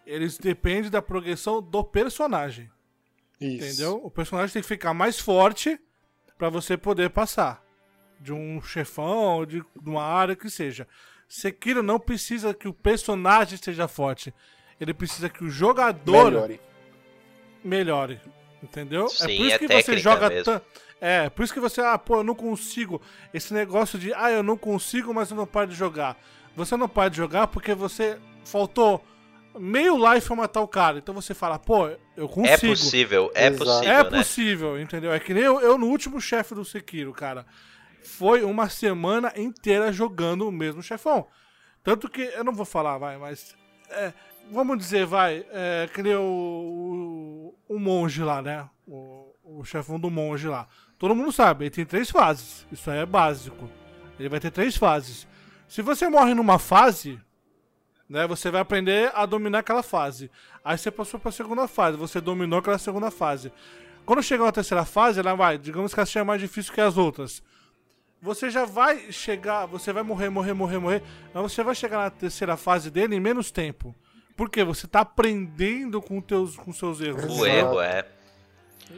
eles 0.05 0.37
dependem 0.37 0.89
da 0.89 1.01
progressão 1.01 1.61
do 1.61 1.83
personagem, 1.83 2.71
Isso. 3.41 3.65
entendeu? 3.65 3.99
O 4.01 4.09
personagem 4.09 4.53
tem 4.53 4.61
que 4.61 4.67
ficar 4.69 4.93
mais 4.93 5.19
forte 5.19 5.77
pra 6.37 6.47
você 6.47 6.77
poder 6.77 7.09
passar 7.09 7.61
de 8.21 8.31
um 8.31 8.61
chefão, 8.61 9.45
de, 9.45 9.61
de 9.75 9.89
uma 9.89 10.01
área 10.01 10.33
que 10.33 10.49
seja. 10.49 10.87
Sekiro 11.27 11.83
não 11.83 11.99
precisa 11.99 12.53
que 12.53 12.69
o 12.69 12.73
personagem 12.73 13.55
esteja 13.55 13.85
forte. 13.85 14.33
Ele 14.79 14.93
precisa 14.93 15.27
que 15.27 15.43
o 15.43 15.49
jogador 15.49 16.31
Melhore. 16.31 16.61
melhore. 17.61 18.21
Entendeu? 18.63 19.07
Sim, 19.09 19.23
é 19.23 19.27
por 19.37 19.45
isso 19.45 19.55
é 19.55 19.59
que 19.59 19.67
você 19.83 19.97
joga 19.97 20.29
mesmo. 20.29 20.45
tan- 20.45 20.61
É, 21.01 21.29
por 21.29 21.43
isso 21.43 21.53
que 21.53 21.59
você, 21.59 21.81
ah, 21.81 21.97
pô, 21.97 22.17
eu 22.17 22.23
não 22.23 22.33
consigo. 22.35 23.01
Esse 23.33 23.53
negócio 23.53 23.99
de, 23.99 24.13
ah, 24.13 24.31
eu 24.31 24.41
não 24.41 24.57
consigo, 24.57 25.13
mas 25.13 25.29
eu 25.29 25.37
não 25.37 25.45
paro 25.45 25.67
de 25.67 25.75
jogar. 25.75 26.17
Você 26.55 26.75
não 26.77 26.87
para 26.87 27.09
de 27.09 27.17
jogar 27.17 27.47
porque 27.47 27.75
você 27.75 28.17
faltou 28.45 29.03
meio 29.59 29.97
life 30.13 30.25
pra 30.27 30.35
matar 30.37 30.61
o 30.61 30.67
cara. 30.67 30.97
Então 30.97 31.13
você 31.13 31.33
fala, 31.33 31.59
pô, 31.59 31.89
eu 32.15 32.27
consigo. 32.29 32.53
É 32.53 32.57
possível, 32.75 33.31
é 33.35 33.47
Exato. 33.47 33.65
possível, 33.65 33.89
É 33.93 34.03
né? 34.03 34.09
possível, 34.09 34.79
entendeu? 34.81 35.13
É 35.13 35.19
que 35.19 35.33
nem 35.33 35.43
eu, 35.43 35.59
eu 35.61 35.77
no 35.77 35.87
último 35.87 36.19
chefe 36.19 36.55
do 36.55 36.63
Sekiro, 36.65 37.11
cara. 37.13 37.45
Foi 38.03 38.43
uma 38.43 38.69
semana 38.69 39.33
inteira 39.35 39.91
jogando 39.91 40.47
o 40.47 40.51
mesmo 40.51 40.81
chefão. 40.81 41.27
Tanto 41.83 42.09
que, 42.09 42.21
eu 42.21 42.43
não 42.43 42.53
vou 42.53 42.65
falar, 42.65 42.97
vai, 42.97 43.17
mas. 43.17 43.53
é, 43.89 44.13
vamos 44.51 44.77
dizer, 44.77 45.05
vai, 45.05 45.45
é, 45.51 45.89
nem 45.97 46.15
o, 46.15 47.55
o, 47.67 47.75
o 47.75 47.79
monge 47.79 48.23
lá, 48.23 48.41
né? 48.41 48.69
O, 48.87 49.33
o 49.43 49.63
chefão 49.63 49.99
do 49.99 50.09
monge 50.09 50.47
lá. 50.47 50.67
Todo 50.97 51.15
mundo 51.15 51.31
sabe, 51.31 51.65
ele 51.65 51.71
tem 51.71 51.85
três 51.85 52.09
fases. 52.09 52.65
Isso 52.71 52.89
aí 52.89 52.99
é 52.99 53.05
básico. 53.05 53.69
Ele 54.19 54.29
vai 54.29 54.39
ter 54.39 54.51
três 54.51 54.77
fases. 54.77 55.27
Se 55.67 55.81
você 55.81 56.07
morre 56.07 56.33
numa 56.33 56.57
fase, 56.57 57.19
né? 58.09 58.27
Você 58.27 58.51
vai 58.51 58.61
aprender 58.61 59.11
a 59.13 59.25
dominar 59.25 59.59
aquela 59.59 59.83
fase. 59.83 60.29
Aí 60.63 60.77
você 60.77 60.91
passou 60.91 61.19
para 61.19 61.29
a 61.29 61.33
segunda 61.33 61.67
fase, 61.67 61.97
você 61.97 62.21
dominou 62.21 62.59
aquela 62.59 62.77
segunda 62.77 63.11
fase. 63.11 63.51
Quando 64.05 64.21
chegar 64.21 64.45
na 64.45 64.51
terceira 64.51 64.85
fase, 64.85 65.19
ela 65.19 65.33
vai, 65.33 65.57
digamos 65.57 65.93
que 65.93 65.99
ela 65.99 66.05
seja 66.05 66.23
mais 66.23 66.39
difícil 66.39 66.73
que 66.73 66.81
as 66.81 66.97
outras. 66.97 67.41
Você 68.21 68.49
já 68.49 68.65
vai 68.65 69.11
chegar, 69.11 69.65
você 69.65 69.91
vai 69.91 70.03
morrer, 70.03 70.29
morrer, 70.29 70.53
morrer, 70.53 70.77
morrer, 70.77 71.03
mas 71.33 71.51
você 71.51 71.63
vai 71.63 71.75
chegar 71.75 71.97
na 71.97 72.09
terceira 72.09 72.55
fase 72.55 72.89
dele 72.89 73.15
em 73.15 73.19
menos 73.19 73.51
tempo. 73.51 73.95
Por 74.35 74.49
quê? 74.49 74.63
Você 74.63 74.87
tá 74.87 75.01
aprendendo 75.01 76.01
com 76.01 76.19
teus 76.21 76.55
com 76.57 76.73
seus 76.73 76.99
erros. 77.01 77.23
O 77.39 77.45
erro 77.45 77.79
é. 77.81 78.05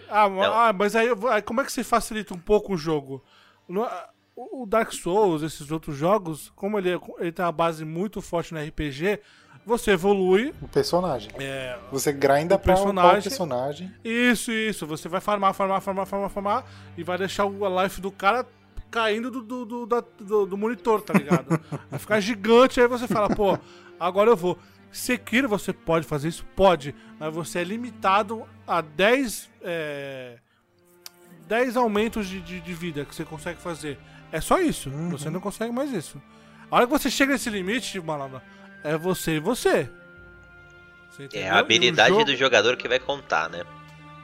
Ah, 0.09 0.25
ah, 0.69 0.73
mas 0.73 0.95
aí, 0.95 1.07
aí 1.31 1.41
como 1.41 1.61
é 1.61 1.63
que 1.65 1.71
você 1.71 1.83
facilita 1.83 2.33
um 2.33 2.39
pouco 2.39 2.73
o 2.73 2.77
jogo? 2.77 3.23
No- 3.67 3.83
ah, 3.83 4.09
o 4.35 4.65
Dark 4.67 4.91
Souls, 4.93 5.41
esses 5.43 5.71
outros 5.71 5.95
jogos, 5.95 6.51
como 6.55 6.77
ele, 6.77 6.91
é- 6.93 6.99
ele 7.19 7.31
tem 7.31 7.43
uma 7.45 7.51
base 7.51 7.83
muito 7.85 8.21
forte 8.21 8.53
no 8.53 8.59
RPG, 8.59 9.19
você 9.65 9.91
evolui. 9.91 10.53
O 10.61 10.67
personagem. 10.67 11.29
É, 11.39 11.77
Você 11.91 12.11
grinda 12.11 12.55
o 12.55 12.59
pra 12.59 12.73
upar 12.73 12.81
o 12.83 12.85
personagem. 12.93 13.21
personagem. 13.23 13.93
isso, 14.03 14.51
isso. 14.51 14.85
Você 14.87 15.07
vai 15.09 15.21
farmar, 15.21 15.53
farmar, 15.53 15.81
farmar, 15.81 16.05
farmar, 16.05 16.29
farmar. 16.29 16.65
E 16.97 17.03
vai 17.03 17.17
deixar 17.17 17.45
o 17.45 17.65
a 17.65 17.83
life 17.83 17.99
do 18.01 18.11
cara 18.11 18.45
caindo 18.91 19.29
do, 19.31 19.41
do, 19.41 19.65
do, 19.65 19.85
do- 20.19 20.45
do 20.45 20.57
monitor, 20.57 21.01
tá 21.01 21.13
ligado? 21.13 21.47
Vai 21.91 21.99
ficar 21.99 22.19
gigante, 22.21 22.79
aí 22.79 22.87
você 22.87 23.05
fala, 23.07 23.27
pô, 23.35 23.57
agora 23.99 24.29
eu 24.29 24.37
vou. 24.37 24.57
Sekiro 24.97 25.47
você 25.47 25.71
pode 25.71 26.05
fazer 26.07 26.29
isso? 26.29 26.43
Pode. 26.55 26.93
Mas 27.19 27.33
você 27.33 27.59
é 27.59 27.63
limitado 27.63 28.47
a 28.65 28.81
10. 28.81 29.49
É, 29.61 30.37
10 31.47 31.77
aumentos 31.77 32.27
de, 32.27 32.41
de, 32.41 32.59
de 32.59 32.73
vida 32.73 33.05
que 33.05 33.15
você 33.15 33.23
consegue 33.23 33.61
fazer. 33.61 33.97
É 34.31 34.41
só 34.41 34.59
isso. 34.59 34.89
Você 35.11 35.29
não 35.29 35.39
consegue 35.39 35.71
mais 35.71 35.91
isso. 35.93 36.21
A 36.69 36.75
hora 36.75 36.85
que 36.85 36.91
você 36.91 37.09
chega 37.09 37.31
nesse 37.33 37.49
limite, 37.49 37.99
malandro, 38.01 38.41
é 38.83 38.97
você 38.97 39.35
e 39.37 39.39
você. 39.39 39.89
Você 41.11 41.29
É 41.33 41.49
a 41.49 41.55
E 41.55 41.59
habilidade 41.59 42.09
jogo- 42.09 42.25
do 42.25 42.35
jogador 42.35 42.75
que 42.75 42.87
vai 42.87 42.99
contar, 42.99 43.49
né? 43.49 43.63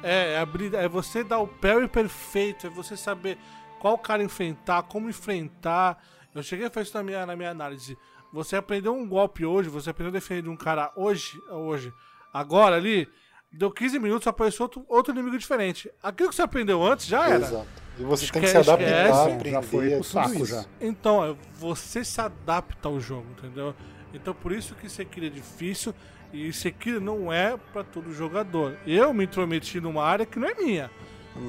é, 0.02 0.34
é, 0.34 0.38
abrir- 0.40 0.74
é 0.76 0.88
você 0.88 1.24
dar 1.24 1.40
o 1.40 1.48
parry 1.48 1.88
perfeito, 1.88 2.68
é 2.68 2.70
você 2.70 2.98
saber 2.98 3.38
qual 3.80 3.98
cara 3.98 4.22
enfrentar, 4.22 4.84
como 4.84 5.10
enfrentar. 5.10 6.04
Eu 6.36 6.44
cheguei 6.44 6.66
a 6.66 6.70
fazer 6.70 6.88
isso 6.88 6.98
na 6.98 7.04
minha, 7.04 7.26
na 7.26 7.36
minha 7.38 7.52
análise. 7.52 7.98
Você 8.34 8.56
aprendeu 8.56 8.96
um 8.96 9.08
golpe 9.08 9.46
hoje, 9.46 9.70
você 9.70 9.92
aprendeu 9.92 10.10
a 10.10 10.14
defender 10.20 10.50
um 10.50 10.58
cara 10.58 10.92
hoje, 10.96 11.40
hoje, 11.52 11.94
agora 12.34 12.76
ali, 12.76 13.08
deu 13.52 13.70
15 13.70 14.00
minutos, 14.00 14.28
apareceu 14.28 14.64
outro, 14.64 14.84
outro 14.90 15.14
inimigo 15.14 15.38
diferente. 15.38 15.90
Aquilo 16.02 16.30
que 16.30 16.36
você 16.36 16.42
aprendeu 16.42 16.84
antes 16.84 17.06
já 17.06 17.28
era. 17.28 17.46
Exato. 17.46 17.68
E 18.00 18.02
você 18.02 18.26
tem 18.32 18.42
que 18.42 18.48
Esquece, 18.48 18.64
se 18.64 18.72
adaptar, 18.72 19.06
esquece. 19.06 19.22
aprender. 19.22 19.52
Já 19.52 19.62
foi 19.62 19.90
pro 19.92 20.04
saco 20.04 20.34
isso. 20.34 20.46
já. 20.48 20.66
Então, 20.82 21.24
é 21.24 21.36
você 21.60 22.04
se 22.04 22.20
adapta 22.20 22.88
ao 22.90 23.00
jogo, 23.00 23.28
entendeu? 23.38 23.76
Então 24.12 24.34
por 24.34 24.52
isso 24.52 24.74
que 24.74 24.90
Sekiro 24.90 25.28
é 25.28 25.30
difícil 25.30 25.94
e 26.34 26.52
Sekiro 26.52 27.00
não 27.00 27.32
é 27.32 27.56
pra 27.72 27.84
todo 27.84 28.12
jogador. 28.12 28.76
Eu 28.88 29.14
me 29.14 29.26
intrometi 29.26 29.80
numa 29.80 30.04
área 30.04 30.26
que 30.26 30.40
não 30.40 30.48
é 30.48 30.56
minha. 30.56 30.90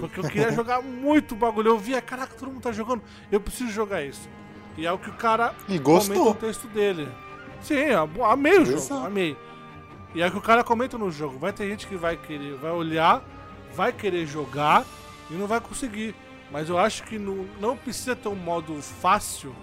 Porque 0.00 0.20
eu 0.20 0.24
queria 0.24 0.52
jogar 0.52 0.82
muito 0.82 1.34
bagulho. 1.34 1.68
Eu 1.68 1.78
via, 1.78 2.02
caraca, 2.02 2.34
todo 2.34 2.50
mundo 2.52 2.62
tá 2.62 2.72
jogando. 2.72 3.02
Eu 3.32 3.40
preciso 3.40 3.70
jogar 3.70 4.02
isso. 4.02 4.28
E 4.76 4.87
é 4.87 4.93
o 4.93 4.99
que 4.99 5.09
o 5.11 5.14
cara 5.14 5.54
E 5.69 5.78
gostou. 5.78 6.16
comenta 6.16 6.35
no 6.35 6.35
texto 6.35 6.66
dele. 6.69 7.09
Sim, 7.62 7.75
eu 7.75 8.25
amei 8.25 8.59
o 8.59 8.64
jogo, 8.64 8.78
Exato. 8.78 9.07
amei. 9.07 9.37
E 10.14 10.23
é 10.23 10.26
o 10.26 10.31
que 10.31 10.38
o 10.38 10.43
cara 10.43 10.62
comenta 10.62 10.97
no 10.99 11.11
jogo. 11.11 11.38
Vai 11.38 11.52
ter 11.52 11.69
gente 11.69 11.87
que 11.87 11.97
vai 11.97 12.16
querer, 12.16 12.54
vai 12.57 12.71
olhar, 12.71 13.23
vai 13.75 13.93
querer 13.93 14.26
jogar 14.26 14.85
e 15.31 15.35
não 15.35 15.47
vai 15.47 15.61
conseguir. 15.61 16.14
Mas 16.50 16.69
eu 16.69 16.78
acho 16.78 17.02
que 17.04 17.19
não, 17.19 17.47
não 17.61 17.76
precisa 17.76 18.14
ter 18.14 18.28
um 18.28 18.35
modo 18.35 18.81
fácil 18.83 19.54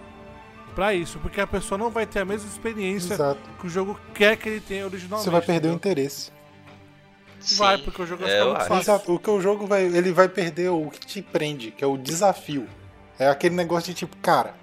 pra 0.76 0.94
isso, 0.94 1.20
porque 1.20 1.40
a 1.40 1.48
pessoa 1.48 1.78
não 1.78 1.90
vai 1.90 2.06
ter 2.06 2.20
a 2.20 2.26
mesma 2.26 2.48
experiência 2.50 3.14
Exato. 3.14 3.40
que 3.60 3.68
o 3.68 3.70
jogo 3.70 3.98
quer 4.14 4.36
que 4.38 4.50
ele 4.50 4.60
tenha 4.62 4.86
originalmente. 4.86 5.24
Você 5.26 5.30
vai 5.30 5.42
perder 5.42 5.70
o 5.70 5.74
entendeu? 5.74 5.76
interesse. 5.76 6.32
Vai, 7.58 7.78
Sim, 7.78 7.84
porque 7.84 8.02
o 8.02 8.06
jogo 8.06 8.24
vai 8.24 8.32
é, 8.32 8.36
ficar 8.38 8.46
muito 8.50 8.60
fácil. 8.68 8.82
Exato. 8.94 9.14
O 9.16 9.20
que 9.20 9.30
o 9.30 9.42
jogo 9.42 9.66
vai. 9.66 9.84
Ele 9.84 10.12
vai 10.12 10.30
perder 10.30 10.70
o 10.70 10.90
que 10.90 11.00
te 11.06 11.22
prende, 11.22 11.72
que 11.72 11.84
é 11.84 11.88
o 11.88 11.98
desafio. 11.98 12.68
É 13.18 13.28
aquele 13.30 13.56
negócio 13.56 13.92
de 13.94 14.00
tipo, 14.00 14.16
cara, 14.18 14.54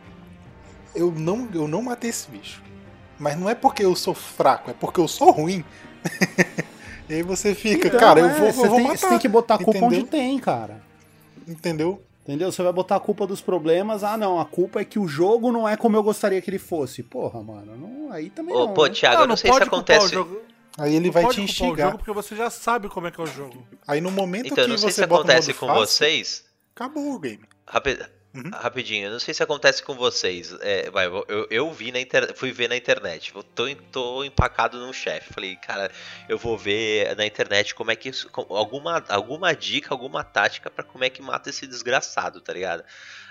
eu 0.94 1.10
não, 1.12 1.48
eu 1.54 1.66
não 1.68 1.82
matei 1.82 2.10
esse 2.10 2.30
bicho. 2.30 2.62
Mas 3.18 3.38
não 3.38 3.48
é 3.48 3.54
porque 3.54 3.84
eu 3.84 3.94
sou 3.96 4.14
fraco, 4.14 4.70
é 4.70 4.74
porque 4.74 5.00
eu 5.00 5.08
sou 5.08 5.30
ruim. 5.30 5.64
e 7.08 7.14
aí 7.14 7.22
você 7.22 7.54
fica, 7.54 7.88
Então, 7.88 7.98
cara, 8.00 8.20
eu 8.20 8.26
é, 8.26 8.34
vou, 8.34 8.52
você 8.52 8.66
eu 8.66 8.68
vou 8.70 8.76
tem, 8.76 8.86
matar. 8.86 8.98
você 8.98 9.08
tem 9.08 9.18
que 9.18 9.28
botar 9.28 9.54
a 9.54 9.58
culpa 9.58 9.78
entendeu? 9.78 9.98
onde 10.00 10.08
tem, 10.08 10.38
cara. 10.38 10.80
Entendeu? 11.46 12.02
Entendeu? 12.22 12.52
Você 12.52 12.62
vai 12.62 12.72
botar 12.72 12.96
a 12.96 13.00
culpa 13.00 13.26
dos 13.26 13.40
problemas. 13.40 14.04
Ah, 14.04 14.16
não, 14.16 14.38
a 14.38 14.44
culpa 14.44 14.80
é 14.80 14.84
que 14.84 14.98
o 14.98 15.08
jogo 15.08 15.50
não 15.50 15.66
é 15.68 15.76
como 15.76 15.96
eu 15.96 16.02
gostaria 16.02 16.40
que 16.42 16.50
ele 16.50 16.58
fosse. 16.58 17.02
Porra, 17.02 17.42
mano, 17.42 17.74
não, 17.76 18.12
aí 18.12 18.28
também 18.30 18.54
Ô, 18.54 18.66
não. 18.66 18.74
pô, 18.74 18.86
né? 18.86 18.92
Thiago, 18.92 19.22
eu 19.22 19.26
não 19.26 19.36
sei 19.36 19.52
se 19.52 19.62
acontece. 19.62 20.14
Aí 20.76 20.94
ele 20.94 21.06
não 21.06 21.12
vai 21.12 21.22
pode 21.24 21.36
te 21.36 21.40
culpar 21.40 21.66
o 21.66 21.70
instigar. 21.72 21.86
jogo 21.90 21.98
porque 21.98 22.12
você 22.12 22.36
já 22.36 22.50
sabe 22.50 22.88
como 22.88 23.06
é 23.06 23.10
que 23.10 23.20
é 23.20 23.24
o 23.24 23.26
jogo. 23.26 23.66
Aí 23.86 24.00
no 24.00 24.10
momento 24.12 24.46
Então, 24.46 24.58
eu 24.58 24.64
que 24.66 24.70
não 24.70 24.78
sei 24.78 24.90
você 24.90 24.94
se 24.94 25.04
acontece 25.04 25.52
com 25.54 25.66
fácil, 25.66 25.86
vocês. 25.86 26.44
acabou 26.76 27.14
o 27.14 27.18
game. 27.18 27.40
Rapi- 27.66 27.98
Uhum. 28.34 28.50
Rapidinho, 28.52 29.06
eu 29.06 29.10
não 29.12 29.18
sei 29.18 29.32
se 29.32 29.42
acontece 29.42 29.82
com 29.82 29.94
vocês. 29.94 30.54
É, 30.60 30.90
vai, 30.90 31.06
eu, 31.06 31.46
eu 31.50 31.72
vi 31.72 31.90
na 31.90 31.98
internet, 31.98 32.36
fui 32.38 32.52
ver 32.52 32.68
na 32.68 32.76
internet. 32.76 33.32
Eu 33.34 33.42
tô, 33.42 33.64
tô 33.90 34.22
empacado 34.22 34.78
num 34.78 34.92
chefe. 34.92 35.32
Falei, 35.32 35.56
cara, 35.56 35.90
eu 36.28 36.36
vou 36.36 36.56
ver 36.56 37.16
na 37.16 37.24
internet 37.24 37.74
como 37.74 37.90
é 37.90 37.96
que 37.96 38.10
isso. 38.10 38.28
alguma, 38.50 39.02
alguma 39.08 39.54
dica, 39.54 39.94
alguma 39.94 40.22
tática 40.22 40.70
pra 40.70 40.84
como 40.84 41.04
é 41.04 41.10
que 41.10 41.22
mata 41.22 41.48
esse 41.48 41.66
desgraçado, 41.66 42.40
tá 42.40 42.52
ligado? 42.52 42.84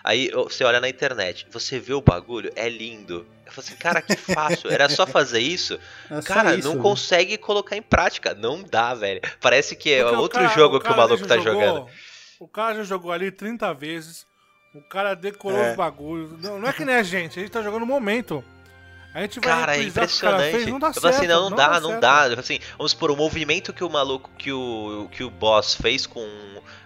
Aí 0.04 0.30
você 0.32 0.64
olha 0.64 0.80
na 0.80 0.90
internet, 0.90 1.46
você 1.52 1.80
vê 1.80 1.94
o 1.94 2.02
bagulho, 2.02 2.52
é 2.56 2.68
lindo. 2.68 3.28
Eu 3.46 3.52
falei 3.52 3.70
assim, 3.70 3.78
cara, 3.78 4.02
que 4.02 4.16
fácil. 4.16 4.72
Era 4.72 4.90
só 4.90 5.06
fazer 5.06 5.40
isso? 5.40 5.80
É 6.10 6.22
Cara, 6.22 6.56
isso, 6.56 6.68
não 6.68 6.76
né? 6.76 6.82
consegue 6.82 7.38
colocar 7.38 7.78
em 7.78 7.82
prática. 7.82 8.34
Não 8.34 8.64
dá, 8.64 8.94
velho. 8.94 9.22
Parece 9.40 9.76
que 9.76 9.94
é 9.94 10.02
Porque 10.04 10.18
outro 10.18 10.40
cara- 10.42 10.54
jogo 10.56 10.78
o 10.78 10.80
que 10.82 10.92
o 10.92 10.98
maluco 10.98 11.26
tá 11.28 11.38
jogou- 11.38 11.54
jogando. 11.54 11.88
O 12.40 12.48
cara 12.48 12.76
já 12.76 12.84
jogou 12.84 13.12
ali 13.12 13.32
30 13.32 13.74
vezes. 13.74 14.27
O 14.78 14.90
cara 14.90 15.16
decorou 15.16 15.60
É. 15.60 15.72
os 15.72 15.76
bagulhos. 15.78 16.32
Não, 16.42 16.60
não 16.60 16.68
é 16.70 16.74
que 16.74 16.86
nem 16.86 16.96
a 16.96 17.04
gente, 17.04 17.40
a 17.40 17.42
gente 17.42 17.52
tá 17.52 17.62
jogando 17.62 17.82
no 17.82 17.86
momento. 17.88 18.44
A 19.14 19.22
gente 19.22 19.40
vai 19.40 19.50
Cara, 19.50 19.74
é 19.76 19.78
reprisar 19.80 20.04
o 20.04 20.08
que 20.08 20.16
o 20.16 20.20
cara 20.20 20.36
impressionante. 20.36 20.56
fez, 20.64 20.68
não 20.68 20.80
dá 20.80 20.88
eu 20.90 20.94
falei 20.94 21.12
certo. 21.12 21.18
assim, 21.24 21.28
não, 21.28 21.50
não 21.50 21.58
dá, 21.58 21.80
não 21.80 21.90
certo. 21.90 22.02
dá. 22.02 22.16
Eu 22.18 22.30
falei 22.30 22.40
Assim, 22.40 22.60
vamos 22.78 22.92
supor, 22.92 23.12
o 23.12 23.16
movimento 23.16 23.74
que 23.74 23.84
o 23.84 23.90
maluco, 23.90 24.30
que 24.38 24.52
o, 24.52 25.10
que 25.12 25.24
o 25.24 25.30
boss 25.32 25.74
fez 25.76 26.06
com 26.06 26.22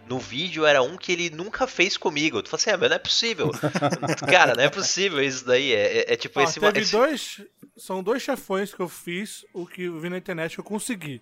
no 0.07 0.17
vídeo 0.19 0.65
era 0.65 0.81
um 0.81 0.95
que 0.97 1.11
ele 1.11 1.29
nunca 1.29 1.67
fez 1.67 1.97
comigo. 1.97 2.41
Tu 2.41 2.49
falei 2.49 2.61
assim, 2.61 2.71
ah, 2.71 2.77
mas 2.77 2.89
não 2.89 2.95
é 2.95 2.99
possível. 2.99 3.51
Cara, 4.29 4.55
não 4.55 4.63
é 4.63 4.69
possível 4.69 5.21
isso 5.21 5.45
daí. 5.45 5.73
É, 5.73 5.97
é- 5.99 6.13
é 6.13 6.15
tipo 6.15 6.39
Ó, 6.39 6.43
esse, 6.43 6.59
teve 6.59 6.79
esse- 6.79 6.91
dois. 6.91 7.41
São 7.77 8.01
dois 8.03 8.21
chefões 8.21 8.73
que 8.73 8.79
eu 8.79 8.87
fiz, 8.89 9.45
o 9.53 9.65
que 9.65 9.83
eu 9.83 9.99
vi 9.99 10.09
na 10.09 10.17
internet 10.17 10.53
que 10.55 10.59
eu 10.59 10.63
consegui. 10.65 11.21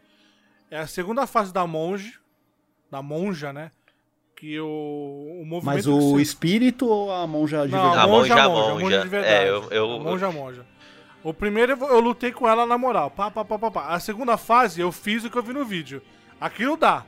É 0.70 0.78
a 0.78 0.86
segunda 0.88 1.26
fase 1.26 1.52
da 1.54 1.66
monge. 1.66 2.14
Da 2.92 3.02
monja, 3.02 3.52
né? 3.54 3.72
Que 4.40 4.58
o, 4.60 4.66
o 5.42 5.46
movimento. 5.46 5.66
Mas 5.66 5.86
o 5.88 6.00
você- 6.16 6.22
espírito 6.22 6.88
ou 6.88 7.12
a 7.12 7.28
monja 7.28 7.66
de 7.66 7.74
Não, 7.74 7.82
verdade? 7.82 8.04
A 8.04 8.08
monja, 8.08 8.34
monja, 8.36 8.44
a 8.46 8.50
monja, 8.50 8.62
monja. 8.72 8.84
monja 8.86 9.02
de 9.02 9.08
verdade. 9.10 9.34
É, 9.34 9.50
eu- 9.50 9.68
eu- 9.70 9.92
A 9.96 10.00
monja, 10.00 10.32
monja. 10.32 10.66
O 11.22 11.34
primeiro 11.34 11.74
eu, 11.74 12.00
lutei 12.00 12.32
com 12.32 12.48
ela 12.48 12.66
na 12.66 12.78
moral. 12.78 13.12
Pá, 13.12 13.30
pá, 13.30 13.44
pá, 13.44 13.60
pá, 13.60 13.70
pá. 13.70 13.88
A 13.90 14.00
segunda 14.00 14.38
fase 14.38 14.80
eu 14.80 14.92
fiz 14.94 15.26
o 15.26 15.30
que 15.30 15.38
eu 15.38 15.44
vi 15.44 15.52
no 15.52 15.66
vídeo. 15.66 16.02
Aquilo 16.40 16.78
dá. 16.78 17.04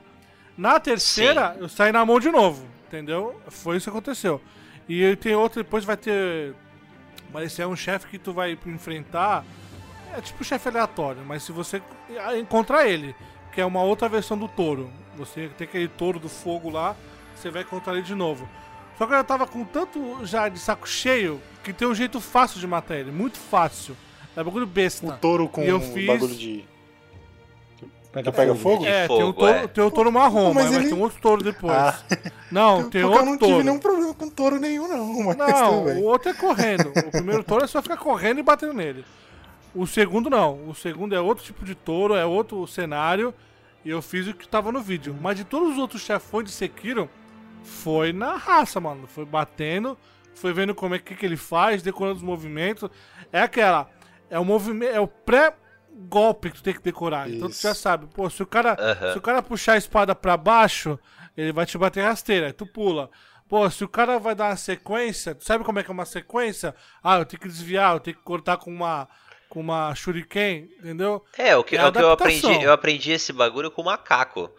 Na 0.58 0.78
terceira, 0.82 1.56
eu 1.58 1.70
saí 1.70 1.94
na 1.94 2.06
mão 2.06 2.20
de 2.20 2.30
novo. 2.30 2.66
Entendeu? 2.88 3.40
Foi 3.48 3.78
isso 3.78 3.86
que 3.86 3.90
aconteceu. 3.98 4.42
E 4.90 5.06
aí 5.06 5.16
tem 5.16 5.34
outro, 5.34 5.64
depois 5.64 5.86
vai 5.86 5.96
ter. 5.96 6.54
Mas 7.34 7.46
esse 7.46 7.62
é 7.62 7.66
um 7.68 7.78
chefe 7.78 8.08
que 8.08 8.20
tu 8.20 8.34
vai 8.34 8.58
enfrentar. 8.66 9.46
É 10.14 10.20
tipo 10.20 10.42
um 10.42 10.44
chefe 10.44 10.68
aleatório, 10.68 11.22
mas 11.26 11.44
se 11.44 11.54
você 11.54 11.82
encontrar 12.38 12.86
ele, 12.90 13.16
que 13.54 13.62
é 13.62 13.66
uma 13.66 13.82
outra 13.82 14.10
versão 14.10 14.38
do 14.38 14.50
touro, 14.50 14.92
você 15.16 15.50
tem 15.58 15.66
aquele 15.66 15.88
touro 15.88 16.20
do 16.20 16.28
fogo 16.28 16.70
lá, 16.70 16.98
você 17.42 17.50
vai 17.50 17.62
encontrar 17.64 17.94
ele 17.94 18.02
de 18.04 18.16
novo. 18.16 18.48
Só 18.98 19.08
que 19.08 19.14
eu 19.14 19.24
tava 19.24 19.48
com 19.48 19.64
tanto 19.66 20.20
já 20.26 20.48
de 20.48 20.60
saco 20.60 20.88
cheio 20.88 21.42
que 21.64 21.74
tem 21.74 21.88
um 21.88 21.96
jeito 21.96 22.20
fácil 22.22 22.60
de 22.60 22.68
matar 22.68 22.96
ele, 22.98 23.12
muito 23.12 23.38
fácil. 23.38 23.96
É 24.36 24.44
bagulho 24.44 24.66
besta. 24.68 25.06
O 25.08 25.12
touro 25.18 25.48
com 25.50 25.62
eu 25.64 25.78
um 25.78 25.82
fiz- 25.82 26.08
bagulho 26.08 26.36
de. 26.36 26.64
Pega, 28.12 28.30
Pega 28.32 28.54
fogo? 28.56 28.86
É, 28.86 29.08
fogo, 29.08 29.20
tem, 29.20 29.26
um 29.30 29.34
touro, 29.34 29.54
é. 29.54 29.68
tem 29.68 29.84
o 29.86 29.92
touro 29.92 30.12
marrom, 30.12 30.54
Mas 30.54 30.64
mas, 30.66 30.74
vai 30.74 30.82
ele- 30.82 30.90
ter 30.90 30.96
um 30.96 31.02
outro 31.02 31.22
touro 31.22 31.42
depois. 31.44 31.72
Ah. 31.74 31.98
Não, 32.52 32.76
tem 32.76 32.84
Porque 32.84 32.98
eu 32.98 33.10
outro 33.10 33.26
não 33.26 33.38
touro. 33.38 33.54
tive 33.56 33.64
nenhum 33.70 33.80
problema 33.80 34.14
com 34.14 34.30
touro 34.30 34.60
nenhum, 34.60 34.86
não. 34.88 35.24
Mas 35.24 35.38
Não, 35.38 35.86
o 36.00 36.04
outro 36.04 36.30
é 36.30 36.34
correndo. 36.34 36.90
O 37.08 37.12
primeiro 37.12 37.42
touro 37.44 37.64
é 37.64 37.68
só 37.68 37.82
ficar 37.82 37.96
correndo 37.96 38.40
e 38.40 38.44
batendo 38.44 38.74
nele. 38.74 39.06
O 39.74 39.88
segundo 39.88 40.30
não. 40.30 40.68
O 40.68 40.76
segundo 40.76 41.16
é 41.16 41.22
outro 41.22 41.46
tipo 41.46 41.64
de 41.64 41.74
touro, 41.74 42.14
é 42.14 42.26
outro 42.26 42.68
cenário. 42.68 43.34
E 43.86 43.90
eu 43.90 44.02
fiz 44.02 44.28
o 44.28 44.34
que 44.34 44.46
tava 44.48 44.74
no 44.74 44.82
vídeo. 44.82 45.16
Mas 45.22 45.38
de 45.38 45.46
todos 45.46 45.72
os 45.72 45.78
outros 45.78 46.02
chefões 46.02 46.46
de 46.46 46.52
Sekiro, 46.52 47.10
foi 47.64 48.14
na 48.14 48.36
raça, 48.36 48.80
mano. 48.80 49.08
Foi 49.08 49.26
batendo, 49.26 49.98
foi 50.36 50.54
vendo 50.54 50.74
como 50.74 50.96
é 50.96 51.00
que, 51.00 51.16
que 51.16 51.26
ele 51.26 51.38
faz, 51.38 51.82
decorando 51.82 52.18
os 52.18 52.24
movimentos. 52.24 52.90
É 53.32 53.42
aquela. 53.42 53.90
É 54.30 54.40
o 54.40 54.46
movimento. 54.46 54.94
É 54.94 55.00
o 55.00 55.08
pré-golpe 55.08 56.52
que 56.52 56.58
tu 56.58 56.64
tem 56.64 56.74
que 56.74 56.82
decorar. 56.82 57.30
Então 57.30 57.48
tu 57.48 57.54
Isso. 57.54 57.64
já 57.64 57.74
sabe. 57.74 58.08
Pô, 58.08 58.30
se 58.30 58.42
o 58.42 58.46
cara. 58.46 58.78
Se 59.12 59.18
o 59.18 59.22
cara 59.22 59.42
puxar 59.42 59.74
a 59.74 59.78
espada 59.78 60.16
pra 60.16 60.38
baixo, 60.38 61.00
ele 61.36 61.52
vai 61.52 61.66
te 61.66 61.78
bater 61.78 62.04
rasteira, 62.04 62.48
aí 62.48 62.54
tu 62.54 62.66
pula. 62.66 63.10
Pô, 63.48 63.70
se 63.70 63.84
o 63.84 63.90
cara 63.90 64.18
vai 64.18 64.34
dar 64.34 64.50
uma 64.50 64.56
sequência, 64.56 65.36
tu 65.36 65.44
sabe 65.44 65.66
como 65.66 65.78
é 65.78 65.84
que 65.84 65.92
é 65.92 65.94
uma 65.94 66.06
sequência? 66.06 66.74
Ah, 67.04 67.18
eu 67.18 67.26
tenho 67.26 67.42
que 67.42 67.50
desviar, 67.50 67.94
eu 67.94 68.00
tenho 68.00 68.16
que 68.16 68.24
cortar 68.24 68.58
com 68.58 68.72
uma 68.72 69.10
com 69.50 69.60
uma 69.60 69.94
shuriken, 69.94 70.70
entendeu? 70.80 71.26
É, 71.38 71.58
o 71.58 71.64
que, 71.64 71.76
É 71.76 71.82
é 71.82 71.86
o 71.86 71.92
que 71.92 72.00
eu 72.00 72.12
aprendi. 72.12 72.64
Eu 72.64 72.72
aprendi 72.72 73.12
esse 73.12 73.34
bagulho 73.34 73.70
com 73.70 73.82
o 73.82 73.86
macaco. 73.86 74.50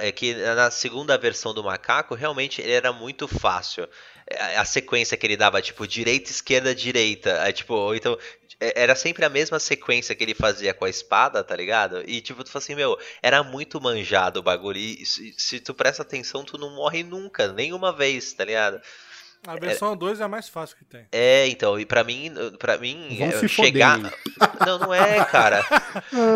É 0.00 0.10
que 0.12 0.34
na 0.34 0.70
segunda 0.70 1.16
versão 1.18 1.52
do 1.52 1.62
macaco, 1.62 2.14
realmente 2.14 2.60
ele 2.60 2.72
era 2.72 2.92
muito 2.92 3.28
fácil. 3.28 3.86
É, 4.26 4.56
A 4.56 4.64
sequência 4.64 5.16
que 5.16 5.26
ele 5.26 5.36
dava, 5.36 5.60
tipo, 5.60 5.86
direita, 5.86 6.30
esquerda, 6.30 6.74
direita. 6.74 7.52
Tipo, 7.52 7.94
então. 7.94 8.18
é- 8.60 8.82
Era 8.82 8.94
sempre 8.96 9.24
a 9.24 9.28
mesma 9.28 9.58
sequência 9.58 10.14
que 10.14 10.22
ele 10.24 10.34
fazia 10.34 10.72
com 10.72 10.84
a 10.84 10.90
espada, 10.90 11.42
tá 11.44 11.54
ligado? 11.56 12.02
E 12.08 12.20
tipo, 12.20 12.42
tu 12.44 12.50
fala 12.50 12.62
assim, 12.62 12.74
meu, 12.74 12.98
era 13.22 13.42
muito 13.42 13.80
manjado 13.80 14.40
o 14.40 14.42
bagulho. 14.42 14.78
E 14.78 15.04
se, 15.04 15.34
se 15.36 15.60
tu 15.60 15.74
presta 15.74 16.02
atenção, 16.02 16.44
tu 16.44 16.56
não 16.56 16.74
morre 16.74 17.02
nunca, 17.02 17.48
nenhuma 17.52 17.92
vez, 17.92 18.32
tá 18.32 18.44
ligado? 18.44 18.80
A 19.46 19.56
versão 19.56 19.96
2 19.96 20.20
é 20.20 20.24
a 20.24 20.28
mais 20.28 20.48
fácil 20.48 20.76
que 20.76 20.84
tem. 20.84 21.06
É, 21.12 21.46
então, 21.48 21.78
e 21.78 21.84
pra 21.84 22.02
mim, 22.02 22.32
pra 22.58 22.78
mim, 22.78 23.16
Vão 23.18 23.28
é, 23.28 23.32
se 23.32 23.48
chegar. 23.48 23.98
foder 23.98 24.12
Não, 24.66 24.78
não 24.78 24.94
é, 24.94 25.24
cara. 25.24 25.64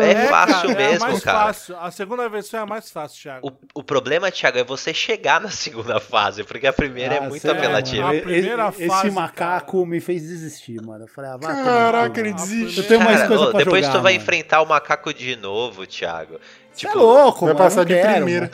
É, 0.01 0.27
fácil 0.27 0.69
cara, 0.69 0.81
é 0.81 0.85
a 0.85 0.89
mesmo, 0.91 1.07
mais 1.07 1.23
cara. 1.23 1.39
Fácil. 1.39 1.77
A 1.79 1.91
segunda 1.91 2.29
versão 2.29 2.59
é 2.59 2.63
a 2.63 2.65
mais 2.65 2.89
fácil, 2.91 3.21
Thiago. 3.21 3.47
O, 3.75 3.79
o 3.79 3.83
problema, 3.83 4.31
Thiago, 4.31 4.57
é 4.57 4.63
você 4.63 4.93
chegar 4.93 5.41
na 5.41 5.49
segunda 5.51 5.99
fase, 5.99 6.43
porque 6.43 6.65
a 6.67 6.73
primeira 6.73 7.15
é 7.15 7.17
Ah, 7.17 7.21
muito 7.21 7.41
sério, 7.41 7.57
apelativa. 7.59 8.07
A 8.09 8.21
primeira 8.21 8.69
esse, 8.69 8.87
fase, 8.87 9.07
esse 9.07 9.15
macaco 9.15 9.85
me 9.85 9.99
fez 9.99 10.21
desistir, 10.23 10.81
mano. 10.81 11.03
Eu 11.05 11.07
falei, 11.07 11.31
ah, 11.31 11.39
Caraca, 11.39 12.19
ele 12.19 12.33
desiste. 12.33 12.79
Eu 12.79 12.87
tenho 12.87 13.01
mais 13.01 13.17
Cara, 13.17 13.27
coisa 13.27 13.43
ô, 13.43 13.49
pra 13.51 13.59
depois 13.59 13.85
jogar, 13.85 13.97
tu 13.97 14.03
vai 14.03 14.13
mano. 14.13 14.23
enfrentar 14.23 14.61
o 14.61 14.65
macaco 14.65 15.13
de 15.13 15.35
novo, 15.35 15.85
Thiago. 15.85 16.39
Você 16.71 16.87
Tipo, 16.87 16.93
é 16.93 16.95
louco, 17.01 17.45
Vai 17.45 17.53
mano. 17.53 17.57
passar 17.65 17.81
eu 17.81 17.85
de 17.85 17.93
quero, 17.95 18.13
primeira. 18.15 18.49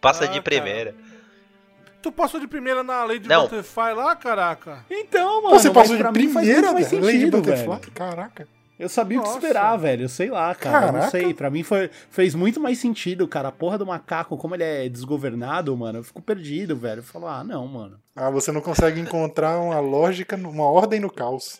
passa 0.00 0.24
Ah, 0.24 0.28
de 0.28 0.40
cara. 0.40 0.94
Tu 2.06 2.12
passou 2.12 2.38
de 2.38 2.46
primeira 2.46 2.84
na 2.84 3.02
Lady 3.02 3.28
Não. 3.28 3.42
Butterfly 3.42 3.92
lá, 3.94 4.14
caraca? 4.14 4.84
Então, 4.88 5.42
mano. 5.42 5.58
Você 5.58 5.68
passou 5.72 5.96
de 5.96 6.04
primeira, 6.04 6.12
muito 6.12 6.34
mais 6.34 6.46
velho? 6.46 6.72
Lady 6.72 6.84
sentido, 6.88 7.36
Butterfly? 7.38 7.66
velho. 7.80 7.90
Caraca. 7.92 8.48
Eu 8.78 8.88
sabia 8.88 9.18
o 9.18 9.22
que 9.22 9.26
Nossa. 9.28 9.40
esperar, 9.40 9.76
velho. 9.76 10.02
Eu 10.04 10.08
sei 10.08 10.30
lá, 10.30 10.54
cara. 10.54 10.76
Eu 10.76 10.80
Não 10.92 11.00
Caraca. 11.00 11.10
sei. 11.10 11.34
Pra 11.34 11.50
mim 11.50 11.64
foi, 11.64 11.90
fez 12.10 12.32
muito 12.36 12.60
mais 12.60 12.78
sentido, 12.78 13.26
cara. 13.26 13.48
A 13.48 13.52
porra 13.52 13.76
do 13.76 13.84
macaco, 13.84 14.36
como 14.36 14.54
ele 14.54 14.62
é 14.62 14.88
desgovernado, 14.88 15.76
mano. 15.76 15.98
Eu 15.98 16.04
fico 16.04 16.22
perdido, 16.22 16.76
velho. 16.76 17.00
Eu 17.00 17.02
falo, 17.02 17.26
ah, 17.26 17.42
não, 17.42 17.66
mano. 17.66 17.98
Ah, 18.14 18.30
você 18.30 18.52
não 18.52 18.60
consegue 18.60 19.00
encontrar 19.00 19.58
uma 19.58 19.80
lógica, 19.80 20.36
uma 20.36 20.64
ordem 20.70 21.00
no 21.00 21.10
caos. 21.10 21.58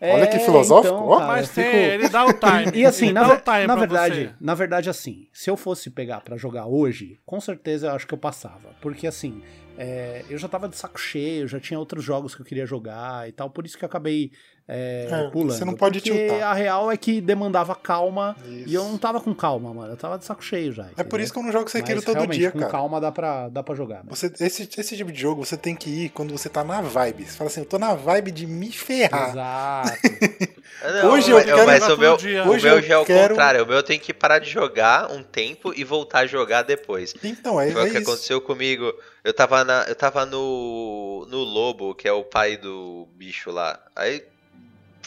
Olha 0.00 0.26
que 0.26 0.38
filosófico. 0.40 0.94
É, 1.12 1.16
cara, 1.18 1.26
Mas 1.26 1.50
tem, 1.50 1.64
fico- 1.64 1.76
ele 1.76 2.08
dá 2.08 2.24
o 2.24 2.32
time. 2.38 2.72
E 2.74 2.84
assim, 2.86 3.12
na, 3.12 3.22
dá 3.22 3.28
ver- 3.28 3.34
o 3.34 3.40
time 3.40 3.66
na 3.66 3.74
verdade, 3.76 4.24
você. 4.26 4.34
na 4.40 4.54
verdade, 4.54 4.88
assim, 4.90 5.26
se 5.32 5.50
eu 5.50 5.56
fosse 5.56 5.90
pegar 5.90 6.20
pra 6.20 6.36
jogar 6.36 6.66
hoje, 6.66 7.18
com 7.26 7.40
certeza 7.40 7.88
eu 7.88 7.92
acho 7.94 8.06
que 8.06 8.14
eu 8.14 8.18
passava. 8.18 8.70
Porque 8.80 9.06
assim, 9.08 9.42
é, 9.80 10.24
eu 10.28 10.36
já 10.38 10.48
tava 10.48 10.68
de 10.68 10.76
saco 10.76 10.98
cheio, 10.98 11.46
já 11.46 11.60
tinha 11.60 11.78
outros 11.78 12.04
jogos 12.04 12.34
que 12.34 12.42
eu 12.42 12.46
queria 12.46 12.66
jogar 12.66 13.28
e 13.28 13.32
tal, 13.32 13.48
por 13.48 13.64
isso 13.64 13.78
que 13.78 13.84
eu 13.84 13.86
acabei 13.86 14.32
é, 14.70 15.08
É, 15.10 15.30
pulando. 15.30 15.52
você 15.56 15.64
não 15.64 15.72
pode 15.74 15.98
porque 16.00 16.12
tiltar. 16.28 16.42
a 16.50 16.52
real 16.52 16.90
é 16.92 16.96
que 16.98 17.20
demandava 17.22 17.74
calma 17.74 18.36
Isso. 18.44 18.68
e 18.68 18.74
eu 18.74 18.84
não 18.84 18.98
tava 18.98 19.18
com 19.18 19.34
calma, 19.34 19.72
mano. 19.72 19.92
Eu 19.94 19.96
tava 19.96 20.18
de 20.18 20.26
saco 20.26 20.44
cheio 20.44 20.72
já. 20.72 20.86
É 20.96 21.02
por 21.02 21.18
isso 21.20 21.32
que 21.32 21.38
eu 21.38 21.42
não 21.42 21.50
jogo 21.50 21.70
Sekiro 21.70 22.02
todo 22.02 22.26
dia, 22.26 22.50
com 22.50 22.58
cara. 22.58 22.70
calma 22.70 23.00
dá 23.00 23.10
pra, 23.10 23.48
dá 23.48 23.62
pra 23.62 23.74
jogar. 23.74 24.04
mano. 24.04 24.14
Você, 24.14 24.30
esse, 24.40 24.68
esse 24.78 24.96
tipo 24.96 25.10
de 25.10 25.18
jogo 25.20 25.42
você 25.44 25.56
tem 25.56 25.74
que 25.74 25.88
ir 25.88 26.08
quando 26.10 26.30
você 26.36 26.48
tá 26.50 26.62
na 26.62 26.82
vibe. 26.82 27.24
Você 27.24 27.36
fala 27.36 27.48
assim, 27.48 27.60
eu 27.60 27.66
tô 27.66 27.78
na 27.78 27.94
vibe 27.94 28.30
de 28.30 28.46
me 28.46 28.70
ferrar. 28.70 29.30
Exato. 29.30 29.98
Não, 31.02 31.12
Hoje 31.12 31.30
eu 31.30 31.42
quero 31.42 31.66
mas 31.66 31.88
o 31.88 31.96
meu, 31.96 32.16
dia. 32.16 32.46
o 32.48 32.58
já 32.58 32.70
é 32.70 32.98
o 32.98 33.04
quero- 33.04 33.30
contrário. 33.30 33.64
O 33.64 33.66
meu 33.66 33.76
eu 33.76 33.82
tenho 33.82 34.00
que 34.00 34.12
parar 34.14 34.38
de 34.38 34.48
jogar 34.50 35.10
um 35.10 35.22
tempo 35.22 35.72
e 35.74 35.82
voltar 35.82 36.20
a 36.20 36.26
jogar 36.26 36.62
depois. 36.62 37.14
Então, 37.24 37.60
é, 37.60 37.70
Foi 37.72 37.80
é 37.82 37.84
o 37.86 37.90
que 37.90 37.98
isso. 37.98 38.08
aconteceu 38.10 38.40
comigo. 38.40 38.92
Eu 39.24 39.32
tava, 39.34 39.64
na, 39.64 39.84
eu 39.88 39.94
tava 39.96 40.24
no, 40.24 41.26
no 41.28 41.38
lobo, 41.38 41.94
que 41.94 42.06
é 42.06 42.12
o 42.12 42.22
pai 42.22 42.56
do 42.56 43.08
bicho 43.16 43.50
lá. 43.50 43.78
Aí 43.96 44.22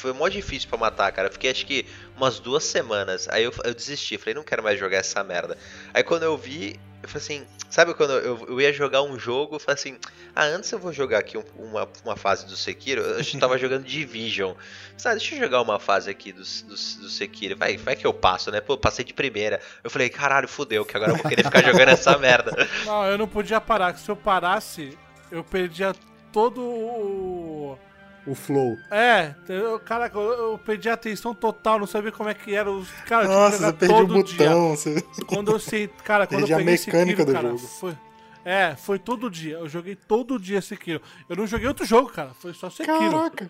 foi 0.02 0.14
mó 0.14 0.28
difícil 0.28 0.68
pra 0.70 0.78
matar, 0.78 1.12
cara. 1.12 1.28
Eu 1.28 1.32
fiquei 1.32 1.52
acho 1.52 1.66
que 1.66 1.86
umas 2.18 2.40
duas 2.40 2.64
semanas. 2.64 3.28
Aí 3.30 3.44
eu, 3.44 3.54
eu 3.64 3.74
desisti, 3.74 4.18
falei, 4.18 4.34
não 4.34 4.44
quero 4.44 4.64
mais 4.64 4.80
jogar 4.80 4.98
essa 4.98 5.24
merda. 5.24 5.58
Aí 5.94 6.04
quando 6.04 6.24
eu 6.24 6.36
vi, 6.38 6.80
eu 7.04 7.10
falei 7.10 7.24
assim, 7.24 7.48
sabe 7.70 7.94
quando 7.94 8.14
eu, 8.14 8.46
eu 8.48 8.62
ia 8.62 8.72
jogar 8.74 9.02
um 9.02 9.18
jogo, 9.18 9.56
eu 9.56 9.60
falei 9.60 9.74
assim, 9.76 9.98
ah, 10.36 10.44
antes 10.46 10.72
eu 10.72 10.78
vou 10.80 10.92
jogar 10.94 11.20
aqui 11.20 11.38
um- 11.38 11.44
uma, 11.58 11.88
uma 12.06 12.16
fase 12.16 12.46
do 12.46 12.56
Sekiro. 12.56 13.02
Eu 13.02 13.24
já 13.24 13.40
tava 13.40 13.58
jogando 13.60 13.84
Division. 13.86 14.54
Sabe, 14.98 15.18
deixa 15.20 15.36
eu 15.36 15.40
jogar 15.40 15.62
uma 15.62 15.80
fase 15.80 16.10
aqui 16.10 16.32
do, 16.32 16.42
do, 16.44 16.70
do 16.70 17.10
Sekiro. 17.10 17.56
Vai, 17.58 17.78
vai 17.78 17.96
que 17.96 18.06
eu 18.06 18.14
passo, 18.14 18.52
né? 18.52 18.60
Pô, 18.62 18.78
passei 18.78 19.04
de 19.06 19.14
primeira. 19.14 19.60
Eu 19.84 19.90
falei, 19.90 20.10
caralho, 20.10 20.48
fudeu, 20.48 20.84
que 20.86 20.96
agora 20.96 21.12
eu 21.12 21.16
vou 21.18 21.28
querer 21.28 21.44
ficar 21.44 21.64
jogando 21.64 21.90
essa 21.90 22.18
merda. 22.18 22.68
Não, 22.86 23.06
eu 23.06 23.18
não 23.18 23.28
podia 23.28 23.60
parar. 23.62 23.94
que 23.94 24.00
Se 24.00 24.10
eu 24.10 24.16
parasse, 24.16 24.98
eu 25.32 25.44
perdia 25.44 25.94
todo 26.32 26.62
o. 26.62 27.78
o 28.26 28.36
flow. 28.36 28.78
É, 28.92 29.34
eu, 29.50 29.80
caraca, 29.80 30.18
eu, 30.18 30.52
eu 30.52 30.58
perdi 30.58 30.90
a 30.90 30.94
atenção 30.94 31.34
total, 31.34 31.80
não 31.80 31.88
sabia 31.88 32.12
como 32.12 32.30
é 32.30 32.34
que 32.34 32.54
era 32.54 32.70
os. 32.72 32.90
Cara, 33.08 33.26
eu 33.26 33.30
Nossa, 33.30 33.58
você 33.58 33.74
perdeu 33.74 33.98
o 33.98 34.08
todo 34.08 34.24
dia. 34.24 34.38
botão. 34.50 34.70
Você... 34.76 35.02
Quando 35.26 35.52
eu 35.52 35.60
sei, 35.60 35.88
cara, 36.04 36.28
quando 36.28 36.40
Perdi 36.40 36.52
eu 36.52 36.58
a 36.58 36.60
peguei 36.60 36.74
mecânica 36.74 37.18
Sekiro, 37.18 37.26
do 37.26 37.34
cara, 37.34 37.48
jogo. 37.50 37.68
Foi, 37.68 37.98
é, 38.46 38.76
foi 38.76 39.00
todo 39.00 39.30
dia. 39.30 39.56
Eu 39.58 39.68
joguei 39.70 39.96
todo 39.96 40.40
dia 40.40 40.62
Sekiro. 40.62 41.02
Eu 41.30 41.36
não 41.36 41.48
joguei 41.48 41.68
outro 41.68 41.86
jogo, 41.86 42.10
cara. 42.10 42.32
Foi 42.40 42.54
só 42.54 42.70
Sekiro. 42.70 42.98
Caraca. 43.12 43.50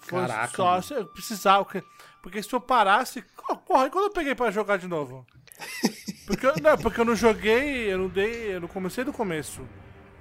Foi 0.00 0.20
Caraca, 0.20 0.56
só 0.82 0.94
eu 0.94 1.06
precisava. 1.06 1.64
porque- 1.64 1.84
Porque 2.22 2.42
se 2.42 2.52
eu 2.52 2.60
parasse. 2.60 3.24
Porra, 3.66 3.86
e 3.86 3.90
quando 3.90 4.04
eu 4.04 4.10
peguei 4.10 4.34
pra 4.34 4.50
jogar 4.50 4.76
de 4.78 4.86
novo? 4.86 5.26
Porque, 6.26 6.46
eu- 6.46 6.54
não, 6.62 6.76
porque 6.76 7.00
eu 7.00 7.04
não 7.06 7.16
joguei, 7.16 7.90
eu 7.90 7.96
não 7.98 8.08
dei. 8.08 8.54
Eu 8.54 8.60
não 8.60 8.68
comecei 8.68 9.02
do 9.02 9.12
começo. 9.14 9.62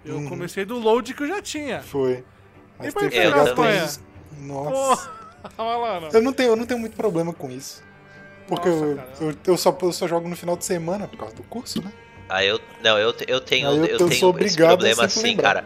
Eu 0.05 0.15
Uhum. 0.15 0.29
comecei 0.29 0.63
do 0.63 0.79
load 0.79 1.13
que 1.13 1.21
eu 1.23 1.27
já 1.27 1.41
tinha. 1.41 1.81
Foi. 1.81 2.23
Mas 2.79 2.89
E 2.89 2.91
teve 2.93 3.09
que 3.09 3.21
pegar 3.21 3.53
todos. 3.53 3.99
Nossa. 4.39 5.09
Porra. 5.55 6.09
Eu 6.13 6.21
não, 6.21 6.33
tenho, 6.33 6.49
eu 6.51 6.55
não 6.55 6.65
tenho 6.65 6.79
muito 6.79 6.95
problema 6.95 7.33
com 7.33 7.49
isso. 7.49 7.81
Porque 8.47 8.69
Nossa, 8.69 8.85
eu, 9.21 9.29
eu, 9.31 9.35
eu 9.45 9.57
só, 9.57 9.77
eu 9.81 9.91
só 9.91 10.07
jogo 10.07 10.27
no 10.27 10.35
final 10.35 10.55
de 10.57 10.65
semana 10.65 11.07
por 11.07 11.17
causa 11.17 11.35
do 11.35 11.43
curso, 11.43 11.81
né? 11.83 11.91
Aí 12.29 12.47
eu. 12.47 12.59
Não, 12.83 12.97
eu, 12.97 13.13
eu 13.27 13.39
tenho, 13.41 13.67
eu- 13.67 13.75
eu, 13.85 13.85
eu 13.85 13.97
tenho 14.09 14.39
esse 14.41 14.55
problema 14.57 15.05
assim, 15.05 15.21
lembrar. 15.23 15.53
cara. 15.55 15.65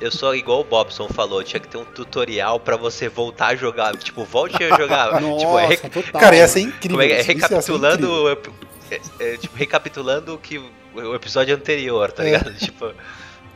Eu 0.00 0.10
sou 0.10 0.34
igual 0.34 0.60
o 0.60 0.64
Bobson 0.64 1.08
falou, 1.08 1.42
tinha 1.44 1.60
que 1.60 1.68
ter 1.68 1.78
um 1.78 1.84
tutorial 1.84 2.58
pra 2.60 2.76
você 2.76 3.08
voltar 3.08 3.48
a 3.48 3.56
jogar. 3.56 3.96
Tipo, 3.96 4.24
volte 4.24 4.62
a 4.62 4.76
jogar. 4.76 5.20
Nossa, 5.20 5.38
tipo, 5.44 5.58
é, 5.58 5.66
rec- 5.66 5.90
total. 5.92 6.20
Cara, 6.20 6.36
ia 6.36 6.48
ser 6.48 6.60
incrível. 6.60 6.98
como 6.98 7.02
é, 7.02 7.06
é? 7.06 7.20
isso 7.20 7.30
ia 7.32 7.34
ser 7.38 7.42
recapitulando, 7.42 8.30
incrível. 8.30 8.60
é, 8.90 9.00
é, 9.34 9.36
tipo, 9.36 9.56
recapitulando 9.56 10.34
o 10.34 10.38
que 10.38 10.58
o 10.94 11.14
episódio 11.14 11.54
anterior, 11.54 12.10
tá 12.12 12.22
É. 12.22 12.26
ligado? 12.26 12.52
Tipo, 12.58 12.92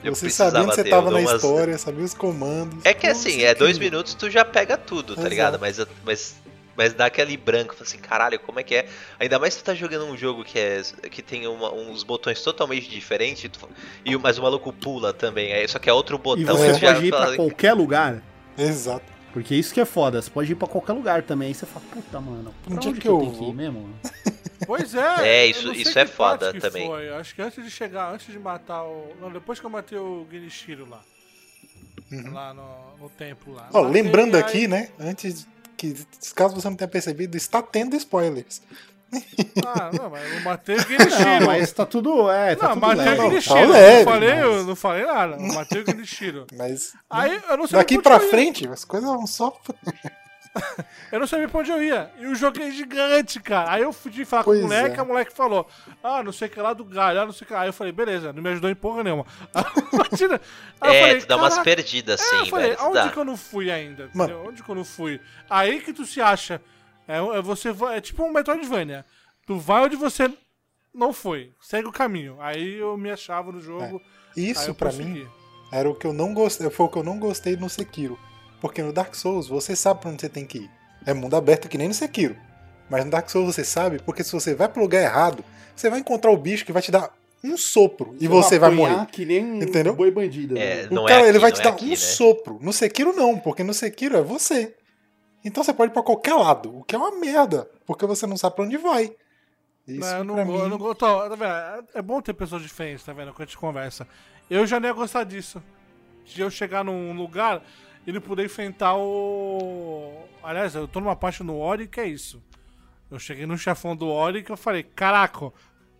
eu 0.02 0.14
Você 0.14 0.30
sabia 0.30 0.60
onde 0.62 0.74
você 0.74 0.84
tava 0.84 1.10
na 1.10 1.18
umas- 1.18 1.34
história, 1.34 1.76
sabia 1.78 2.04
os 2.04 2.14
comandos. 2.14 2.78
É 2.84 2.94
que 2.94 3.06
Nossa, 3.08 3.28
assim, 3.28 3.42
é 3.42 3.54
dois 3.54 3.78
minutos 3.78 4.14
tu 4.14 4.30
já 4.30 4.44
pega 4.44 4.76
tudo, 4.76 5.14
tá 5.14 5.20
Exato. 5.22 5.28
ligado? 5.30 5.58
Mas, 5.60 5.78
mas, 6.04 6.34
mas 6.76 6.94
dá 6.94 7.06
aquele 7.06 7.36
branco, 7.36 7.74
fala 7.74 7.86
assim, 7.86 7.98
caralho, 7.98 8.38
como 8.40 8.58
é 8.60 8.62
que 8.62 8.74
é? 8.74 8.86
Ainda 9.18 9.38
mais 9.38 9.54
se 9.54 9.60
tu 9.60 9.64
tá 9.66 9.74
jogando 9.74 10.06
um 10.06 10.16
jogo 10.16 10.42
que, 10.44 10.58
é, 10.58 10.82
que 11.10 11.20
tem 11.22 11.46
uma- 11.46 11.72
uns 11.72 12.02
botões 12.02 12.40
totalmente 12.42 12.88
diferentes, 12.88 13.50
tu- 13.50 13.68
e, 14.04 14.16
mas 14.16 14.38
o 14.38 14.42
maluco 14.42 14.72
pula 14.72 15.12
também, 15.12 15.52
aí, 15.52 15.68
só 15.68 15.78
que 15.78 15.90
é 15.90 15.92
outro 15.92 16.16
E 16.16 16.18
botão. 16.18 16.56
você 16.56 16.72
tu 16.72 16.78
já 16.80 16.94
pode 16.94 17.06
ir 17.06 17.10
fala, 17.10 17.26
pra 17.26 17.36
qualquer 17.36 17.72
lugar. 17.74 18.22
Exato. 18.56 19.04
Porque 19.32 19.54
isso 19.54 19.72
que 19.72 19.80
é 19.80 19.84
foda, 19.84 20.20
você 20.20 20.28
pode 20.30 20.50
ir 20.50 20.54
pra 20.56 20.66
qualquer 20.66 20.92
lugar 20.92 21.22
também. 21.22 21.48
Aí 21.48 21.54
você 21.54 21.64
fala, 21.66 21.84
puta, 21.92 22.20
mano, 22.20 22.54
pra 22.64 22.74
Onde 22.74 22.88
onde, 22.88 22.98
é 22.98 23.00
que 23.00 23.00
que 23.02 23.08
eu 23.08 23.14
eu 23.14 23.20
tenho 23.20 23.32
que 23.32 23.38
vou? 23.38 23.48
ir 23.50 23.54
mesmo? 23.54 23.94
Pois 24.66 24.94
é. 24.94 25.28
É, 25.28 25.46
eu 25.46 25.50
isso- 25.50 25.66
não 25.66 25.72
sei 25.72 25.82
isso 25.82 25.92
que 25.92 25.98
é 25.98 26.06
foda 26.06 26.52
que 26.52 26.60
também. 26.60 26.86
Foi. 26.86 27.08
Acho 27.10 27.34
que 27.34 27.42
antes 27.42 27.64
de 27.64 27.70
chegar, 27.70 28.12
antes 28.12 28.26
de 28.32 28.38
matar 28.38 28.82
o. 28.82 29.14
Não, 29.20 29.30
depois 29.32 29.58
que 29.60 29.66
eu 29.66 29.70
matei 29.70 29.96
o 29.98 30.26
Genichiro 30.30 30.88
lá. 30.88 31.00
Lá 32.32 32.52
no, 32.52 32.96
no 33.04 33.08
templo 33.10 33.54
lá. 33.54 33.68
Uhum. 33.72 33.84
Matei, 33.84 34.02
lembrando 34.02 34.34
aí- 34.34 34.40
aqui, 34.42 34.66
né? 34.68 34.88
Antes 34.98 35.46
que, 35.76 35.94
caso 36.34 36.54
você 36.56 36.68
não 36.68 36.76
tenha 36.76 36.88
percebido, 36.88 37.36
está 37.36 37.62
tendo 37.62 37.94
spoilers. 37.96 38.60
Ah, 39.66 39.90
não, 39.92 40.11
mas 40.11 40.33
eu 40.35 40.40
matei 40.42 40.77
o 40.77 40.79
Não, 41.40 41.46
mas 41.46 41.73
tá 41.73 41.85
tudo. 41.87 42.31
É, 42.31 42.55
tá 42.55 42.68
Não, 42.68 42.75
tudo 42.75 42.87
matei 42.87 43.05
leve. 43.05 43.42
Tá 43.42 43.55
leve, 43.55 44.05
não 44.05 44.05
falei, 44.05 44.29
mas- 44.35 44.38
eu 44.42 44.64
não 44.64 44.77
falei 44.77 45.07
nada. 45.07 45.35
Eu 45.37 45.55
matei 45.55 45.83
o 45.83 45.87
Genichiro. 45.87 46.46
Mas 46.57 46.92
Aí 47.09 47.35
eu 47.49 47.57
não 47.57 47.64
sabia 47.66 47.79
daqui 47.79 48.01
pra 48.01 48.16
onde 48.16 48.29
frente, 48.29 48.68
as 48.68 48.85
coisas 48.85 49.09
vão 49.09 49.27
só. 49.27 49.57
Eu 51.12 51.20
não 51.20 51.29
sabia 51.29 51.46
pra 51.49 51.61
onde 51.61 51.70
eu 51.70 51.81
ia. 51.81 52.11
E 52.18 52.27
o 52.27 52.35
jogo 52.35 52.61
é 52.61 52.73
gigante, 52.73 53.38
cara. 53.38 53.70
Aí 53.70 53.83
eu 53.83 53.92
fui 53.92 54.25
falar 54.25 54.42
Pois 54.42 54.59
com 54.61 54.66
o 54.66 54.68
moleque, 54.68 54.96
é. 54.96 55.01
a 55.01 55.05
moleque 55.05 55.33
falou: 55.33 55.68
Ah, 56.03 56.25
não 56.25 56.33
sei 56.33 56.49
o 56.49 56.51
que 56.51 56.61
lá 56.61 56.73
do 56.73 56.85
galho, 56.85 57.20
ah, 57.20 57.25
não 57.27 57.33
sei 57.33 57.44
o 57.44 57.46
que 57.46 57.53
lá. 57.55 57.61
Aí 57.61 57.68
eu 57.68 57.73
falei, 57.73 57.92
beleza, 57.92 58.33
não 58.33 58.42
me 58.42 58.49
ajudou 58.51 58.68
em 58.68 58.75
porra 58.75 59.05
nenhuma. 59.05 59.25
Imagina. 59.92 60.40
Aí 60.81 60.90
eu 60.90 60.94
É, 60.94 61.01
falei, 61.03 61.20
tu 61.20 61.27
dá 61.29 61.37
umas 61.37 61.51
"Caraca, 61.55 61.64
perdidas 61.64 62.20
É, 62.20 62.25
assim, 62.25 62.37
eu 62.38 62.46
falei, 62.46 62.70
velho. 62.70 62.81
aonde 62.81 62.94
dá. 62.94 63.09
que 63.11 63.16
eu 63.16 63.25
não 63.25 63.37
fui 63.37 63.70
ainda? 63.70 64.11
Onde 64.44 64.62
que 64.64 64.68
eu 64.68 64.75
não 64.75 64.85
fui? 64.85 65.20
Aí 65.49 65.81
que 65.81 65.92
tu 65.92 66.05
se 66.05 66.20
acha. 66.20 66.61
É, 67.08 67.16
é 67.18 67.42
você 67.42 67.72
vai- 67.72 67.98
é 67.98 68.00
tipo 68.00 68.22
um 68.24 68.32
Metroidvania. 68.32 69.04
Tu 69.46 69.58
vai 69.58 69.82
onde 69.84 69.96
você 69.96 70.30
não 70.94 71.12
foi. 71.12 71.52
Segue 71.60 71.88
o 71.88 71.92
caminho. 71.92 72.36
Aí 72.40 72.74
eu 72.78 72.96
me 72.96 73.10
achava 73.10 73.50
no 73.52 73.60
jogo. 73.60 74.00
aí 74.36 74.50
Isso, 74.50 74.74
consegui. 74.74 75.04
mim, 75.08 75.26
era 75.72 75.88
o 75.90 75.94
que 75.94 76.06
eu 76.06 76.12
não 76.12 76.32
gostei. 76.34 76.68
Foi 76.70 76.86
o 76.86 76.88
que 76.88 76.98
eu 76.98 77.02
não 77.04 77.18
gostei 77.18 77.56
no 77.56 77.68
Sekiro. 77.68 78.18
Porque 78.60 78.82
no 78.82 78.92
Dark 78.92 79.14
Souls 79.14 79.48
você 79.48 79.74
sabe 79.74 80.00
pra 80.00 80.10
onde 80.10 80.20
você 80.20 80.28
tem 80.28 80.44
que 80.44 80.58
ir. 80.58 80.70
É 81.06 81.14
mundo 81.14 81.34
aberto 81.34 81.68
que 81.68 81.78
nem 81.78 81.88
no 81.88 81.94
Sekiro. 81.94 82.36
Mas 82.90 83.04
no 83.04 83.10
Dark 83.10 83.28
Souls 83.30 83.54
você 83.54 83.64
sabe, 83.64 84.00
porque 84.04 84.22
se 84.22 84.32
você 84.32 84.54
vai 84.54 84.68
pro 84.68 84.82
lugar 84.82 85.00
errado, 85.02 85.44
você 85.74 85.88
vai 85.88 86.00
encontrar 86.00 86.30
o 86.30 86.36
bicho 86.36 86.64
que 86.66 86.72
vai 86.72 86.82
te 86.82 86.90
dar 86.90 87.10
um 87.42 87.56
sopro 87.56 88.14
e 88.20 88.28
você 88.28 88.58
vai 88.58 88.70
morrer. 88.70 89.06
Que 89.06 89.24
nem 89.24 89.44
um 89.44 89.62
Entendeu? 89.62 89.94
boi 89.94 90.10
bandido. 90.10 90.58
É, 90.58 90.82
né? 90.82 90.88
O 90.90 90.94
Não 90.94 91.06
cara, 91.06 91.20
é 91.24 91.28
ele 91.28 91.30
aqui, 91.30 91.38
vai 91.38 91.50
não 91.50 91.56
te 91.56 91.60
é 91.60 91.64
dar 91.64 91.70
aqui, 91.70 91.86
um 91.86 91.90
né? 91.90 91.96
sopro. 91.96 92.58
No 92.60 92.72
Sekiro 92.72 93.12
não, 93.14 93.38
porque 93.38 93.62
no 93.64 93.72
Sekiro 93.72 94.16
é 94.16 94.22
você. 94.22 94.74
Então 95.44 95.62
você 95.64 95.72
pode 95.72 95.90
ir 95.90 95.94
pra 95.94 96.03
qualquer 96.03 96.35
lado, 96.35 96.79
o 96.79 96.85
que 96.85 96.94
é 96.94 96.98
uma 96.98 97.12
merda, 97.18 97.68
porque 97.87 98.05
você 98.07 98.26
não 98.26 98.37
sabe 98.37 98.57
pra 98.57 98.64
onde 98.64 98.76
vai. 98.76 99.12
Isso 99.88 100.00
Não, 100.00 100.18
eu 100.18 100.24
não, 100.24 100.44
mim... 100.44 100.55
eu 100.59 100.68
não 100.68 100.79
go- 100.79 100.94
tô- 100.94 101.29
tá 101.29 101.35
vendo? 101.35 101.88
É 101.94 102.03
bom 102.03 102.20
ter 102.20 102.35
pessoas 102.35 102.62
diferentes, 102.62 103.05
tá 103.05 103.12
vendo? 103.12 103.33
Quando 103.33 103.42
a 103.42 103.44
gente 103.46 103.57
conversa. 103.59 104.07
Eu 104.48 104.66
já 104.66 104.79
não 104.79 104.87
ia 104.88 104.92
gostar 104.94 105.24
disso. 105.24 105.62
De 106.24 106.40
eu 106.42 106.50
chegar 106.50 106.85
num 106.85 107.12
lugar 107.14 107.62
e 108.07 108.12
não 108.12 108.20
poder 108.20 108.44
enfrentar 108.44 108.94
o. 108.96 110.22
Aliás, 110.42 110.74
eu 110.74 110.87
tô 110.87 111.00
numa 111.00 111.16
parte 111.16 111.42
no 111.42 111.59
Ori 111.59 111.88
que 111.88 112.00
é 112.00 112.07
isso. 112.07 112.42
Eu 113.11 113.18
cheguei 113.18 113.46
no 113.46 113.57
chefão 113.59 113.96
do 113.96 114.07
Ori 114.09 114.42
que 114.42 114.53
eu 114.53 114.57
falei, 114.57 114.83
caraca, 114.85 115.50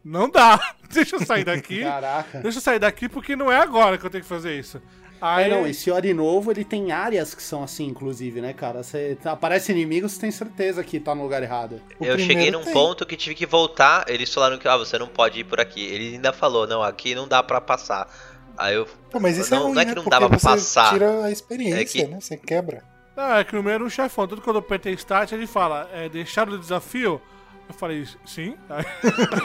não 0.05 0.29
dá. 0.31 0.61
Deixa 0.92 1.16
eu 1.16 1.24
sair 1.24 1.44
daqui. 1.44 1.83
Caraca. 1.83 2.40
Deixa 2.40 2.59
eu 2.59 2.62
sair 2.62 2.79
daqui 2.79 3.09
porque 3.09 3.35
não 3.35 3.50
é 3.50 3.57
agora 3.57 3.96
que 3.98 4.05
eu 4.07 4.11
tenho 4.11 4.22
que 4.22 4.29
fazer 4.29 4.57
isso. 4.59 4.81
Aí, 5.20 5.44
É, 5.44 5.48
não, 5.50 5.66
esse 5.66 5.90
Ori 5.90 6.14
novo, 6.14 6.50
ele 6.50 6.64
tem 6.64 6.92
áreas 6.92 7.35
que 7.35 7.42
são 7.42 7.62
assim, 7.62 7.87
inclusive, 7.87 8.40
né, 8.40 8.52
cara? 8.52 8.83
Você 8.83 9.18
aparece 9.24 9.70
inimigo, 9.72 10.09
você 10.09 10.18
tem 10.20 10.30
certeza 10.30 10.83
que 10.83 10.98
tá 10.98 11.14
no 11.14 11.22
lugar 11.22 11.42
errado. 11.42 11.80
O 11.98 12.04
eu 12.04 12.18
cheguei 12.18 12.50
num 12.50 12.62
tem. 12.62 12.72
ponto 12.72 13.04
que 13.04 13.16
tive 13.16 13.35
que 13.35 13.44
voltar. 13.46 14.04
Eles 14.09 14.33
falaram 14.33 14.56
que 14.59 14.66
ah, 14.66 14.76
você 14.76 14.98
não 14.98 15.09
pode 15.09 15.40
ir 15.40 15.44
por 15.44 15.61
aqui. 15.61 15.85
Ele 15.85 16.14
ainda 16.14 16.33
falou, 16.33 16.66
não, 16.66 16.83
aqui 16.83 17.14
não 17.14 17.28
dá 17.28 17.42
pra 17.42 17.61
passar. 17.61 18.09
Aí 18.56 18.74
eu. 18.74 18.87
Pô, 19.11 19.20
mas 19.20 19.37
isso 19.37 19.50
Não- 19.54 19.59
é 19.61 19.64
ruim, 19.64 19.74
não 19.74 19.80
é 19.80 19.85
que 19.85 19.88
né? 19.90 19.94
não 19.96 20.02
Porque 20.04 20.11
dava 20.16 20.28
pra 20.28 20.38
você 20.38 20.46
passar. 20.46 20.92
tira 20.92 21.24
a 21.24 21.30
experiência, 21.30 21.80
É 22.02 22.04
que- 22.06 22.11
né? 22.11 22.18
Você 22.20 22.37
quebra. 22.37 22.83
Não, 23.16 23.35
é 23.37 23.44
que 23.44 23.54
no 23.54 23.62
meio 23.62 23.74
era 23.74 23.85
um 23.85 23.90
chefão. 23.90 24.26
Tanto 24.26 24.40
quando 24.40 24.56
eu 24.56 24.61
apertei 24.61 24.92
start, 24.94 25.33
ele 25.33 25.46
fala, 25.46 25.88
é, 25.92 26.09
deixaram 26.09 26.52
o 26.54 26.59
desafio? 26.59 27.20
Eu 27.70 27.74
falei, 27.74 28.04
sim. 28.26 28.56
Aí 28.68 28.85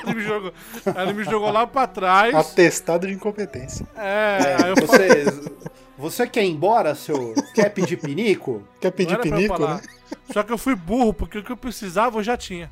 ele 0.06 0.16
me 0.16 0.22
jogou, 0.24 0.54
ele 1.02 1.14
me 1.14 1.24
jogou 1.24 1.52
lá 1.52 1.66
pra 1.68 1.86
trás. 1.88 2.34
Atestado 2.34 3.06
de 3.08 3.14
incompetência. 3.14 3.86
É, 3.96 4.58
aí 4.64 4.70
eu 4.72 4.88
falei, 4.88 5.24
Você, 5.26 5.52
você 5.98 6.28
quer 6.28 6.44
ir 6.44 6.50
embora, 6.50 6.96
seu. 6.96 7.34
Quer 7.54 7.70
pedir 7.70 7.98
pinico? 7.98 8.68
Quer 8.82 8.92
pedir 8.92 9.20
pinico, 9.20 9.60
né? 9.66 9.80
Só 10.32 10.44
que 10.44 10.52
eu 10.52 10.58
fui 10.58 10.76
burro, 10.76 11.14
porque 11.14 11.38
o 11.38 11.44
que 11.44 11.52
eu 11.52 11.58
precisava 11.58 12.18
eu 12.20 12.24
já 12.24 12.36
tinha. 12.36 12.72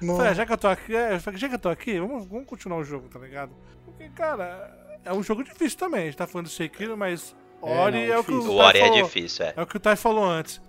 Não. 0.00 0.16
Falei, 0.16 0.30
ah, 0.32 0.34
já 0.34 0.46
que 0.46 0.52
eu 0.52 0.58
tô 0.58 0.68
aqui, 0.68 0.96
é, 0.96 1.18
já 1.18 1.48
que 1.48 1.54
eu 1.54 1.58
tô 1.58 1.68
aqui, 1.68 1.98
vamos, 2.00 2.26
vamos 2.26 2.46
continuar 2.46 2.78
o 2.78 2.84
jogo, 2.84 3.08
tá 3.08 3.18
ligado? 3.18 3.52
Porque, 3.84 4.08
cara, 4.10 4.98
é 5.04 5.12
um 5.12 5.22
jogo 5.22 5.44
difícil 5.44 5.78
também. 5.78 6.02
A 6.02 6.04
gente 6.06 6.16
tá 6.16 6.26
falando 6.26 6.46
de 6.46 6.52
Sekiro, 6.52 6.96
mas 6.96 7.34
É, 7.62 7.78
Ori 7.80 8.06
não, 8.06 8.14
é, 8.14 8.18
o 8.18 8.24
que 8.24 8.32
o. 8.32 8.50
O 8.50 8.54
Ori 8.56 8.78
é 8.78 8.86
falou. 8.88 9.02
difícil, 9.02 9.46
é. 9.46 9.54
É 9.56 9.62
o 9.62 9.66
que 9.66 9.76
o 9.76 9.80
Tai 9.80 9.96
falou 9.96 10.24
antes. 10.24 10.60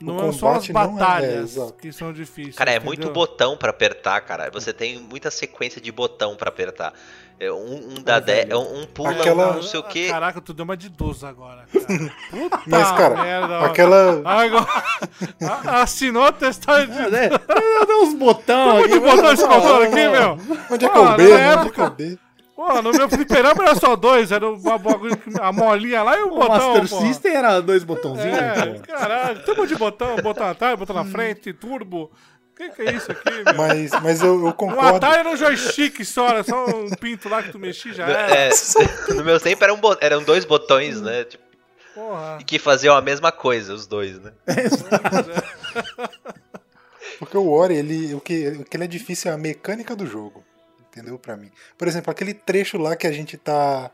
Não 0.00 0.28
O 0.28 0.32
são 0.32 0.50
as 0.52 0.68
não 0.68 0.80
é, 0.82 0.86
batalhas 0.86 1.56
exato. 1.56 1.72
que 1.74 1.92
são 1.92 2.12
difíceis. 2.12 2.56
Cara, 2.56 2.70
é 2.70 2.76
entendeu? 2.76 2.86
muito 2.86 3.10
botão 3.10 3.56
pra 3.56 3.70
apertar, 3.70 4.20
cara. 4.22 4.50
Você 4.50 4.72
tem 4.72 4.98
muita 4.98 5.30
sequência 5.30 5.80
de 5.80 5.92
botão 5.92 6.36
pra 6.36 6.48
apertar. 6.48 6.92
É, 7.38 7.50
Um, 7.50 7.94
um 7.96 8.02
dá 8.02 8.20
10, 8.20 8.52
um, 8.52 8.80
um 8.82 8.86
pula, 8.86 9.12
Aquela- 9.12 9.50
um 9.52 9.54
não 9.54 9.62
sei 9.62 9.80
o 9.80 9.82
que. 9.82 10.08
Caraca, 10.10 10.40
tu 10.42 10.52
deu 10.52 10.62
uma 10.64 10.76
de 10.76 10.90
12 10.90 11.24
agora. 11.24 11.64
Cara. 11.72 12.12
Puta 12.30 12.60
Mas, 12.66 12.90
cara, 12.92 13.22
merda. 13.22 13.60
aquela. 13.60 14.20
Agora, 14.24 14.66
a- 15.42 15.82
assinou 15.82 16.26
o 16.26 16.32
testado 16.32 16.86
de. 16.86 16.98
É, 17.16 17.30
Deu 17.86 18.02
uns 18.02 18.14
botão 18.14 18.76
Onde 18.76 18.92
aqui. 18.94 19.00
botou 19.00 19.32
esse 19.32 19.46
controle 19.46 19.86
aqui, 19.86 20.08
meu? 20.08 20.38
Onde 20.70 20.84
é 20.84 20.88
que 20.88 20.98
é 20.98 21.02
né? 21.02 21.56
Onde 21.56 21.68
é 21.68 21.70
que 21.70 21.80
é 21.80 21.84
o 21.84 21.90
Pô, 22.60 22.82
no 22.82 22.92
meu 22.92 23.08
fliperama 23.08 23.62
era 23.64 23.74
só 23.74 23.96
dois. 23.96 24.30
Era 24.30 24.46
o 24.46 24.56
que- 24.58 25.40
a 25.40 25.50
molinha 25.50 26.02
lá 26.02 26.18
e 26.18 26.22
o 26.24 26.26
O 26.26 26.38
botão, 26.40 26.74
Master 26.74 26.88
pô. 26.90 27.00
System 27.06 27.32
era 27.34 27.58
dois 27.62 27.84
botãozinhos, 27.84 28.36
É, 28.38 28.78
caralho. 28.86 29.40
Um 29.48 29.54
monte 29.56 29.68
de 29.70 29.76
botão. 29.76 30.16
Botão 30.16 30.46
atrás, 30.46 30.78
botão 30.78 30.94
na 30.94 31.06
frente, 31.06 31.54
turbo. 31.54 32.10
O 32.52 32.54
que, 32.54 32.68
que 32.68 32.82
é 32.82 32.92
isso 32.92 33.10
aqui, 33.10 33.30
meu? 33.30 33.54
Mas, 33.56 33.90
mas 34.02 34.20
eu, 34.20 34.38
eu 34.38 34.46
Um 34.48 34.52
concordo. 34.52 34.96
Atari 34.96 35.20
era 35.20 35.30
um 35.30 35.36
joystick 35.38 36.04
só, 36.04 36.28
era 36.28 36.42
só 36.44 36.66
um 36.66 36.90
pinto 36.90 37.30
lá 37.30 37.42
que 37.42 37.50
tu 37.50 37.58
mexia 37.58 37.92
e 37.92 37.94
já 37.94 38.06
era. 38.06 38.34
É, 38.36 38.50
no 39.14 39.24
meu 39.24 39.40
tempo 39.40 39.64
eram, 39.64 39.80
eram 39.98 40.22
dois 40.22 40.44
botões, 40.44 41.00
né? 41.00 41.24
Tipo, 41.24 41.42
Porra. 41.94 42.38
que 42.46 42.58
faziam 42.58 42.94
a 42.94 43.00
mesma 43.00 43.32
coisa, 43.32 43.72
os 43.72 43.86
dois, 43.86 44.20
né? 44.20 44.32
Porque 47.18 47.36
o 47.36 47.50
Ori, 47.50 47.74
ele, 47.76 48.14
o, 48.14 48.20
que, 48.20 48.48
o 48.48 48.64
que 48.66 48.76
ele 48.76 48.84
é 48.84 48.86
difícil 48.86 49.30
é 49.30 49.34
a 49.34 49.38
mecânica 49.38 49.96
do 49.96 50.06
jogo. 50.06 50.44
Entendeu? 50.90 51.18
Pra 51.18 51.36
mim. 51.36 51.50
Por 51.78 51.86
exemplo, 51.88 52.10
aquele 52.10 52.34
trecho 52.34 52.76
lá 52.78 52.96
que 52.96 53.06
a 53.06 53.12
gente 53.12 53.36
tá. 53.36 53.90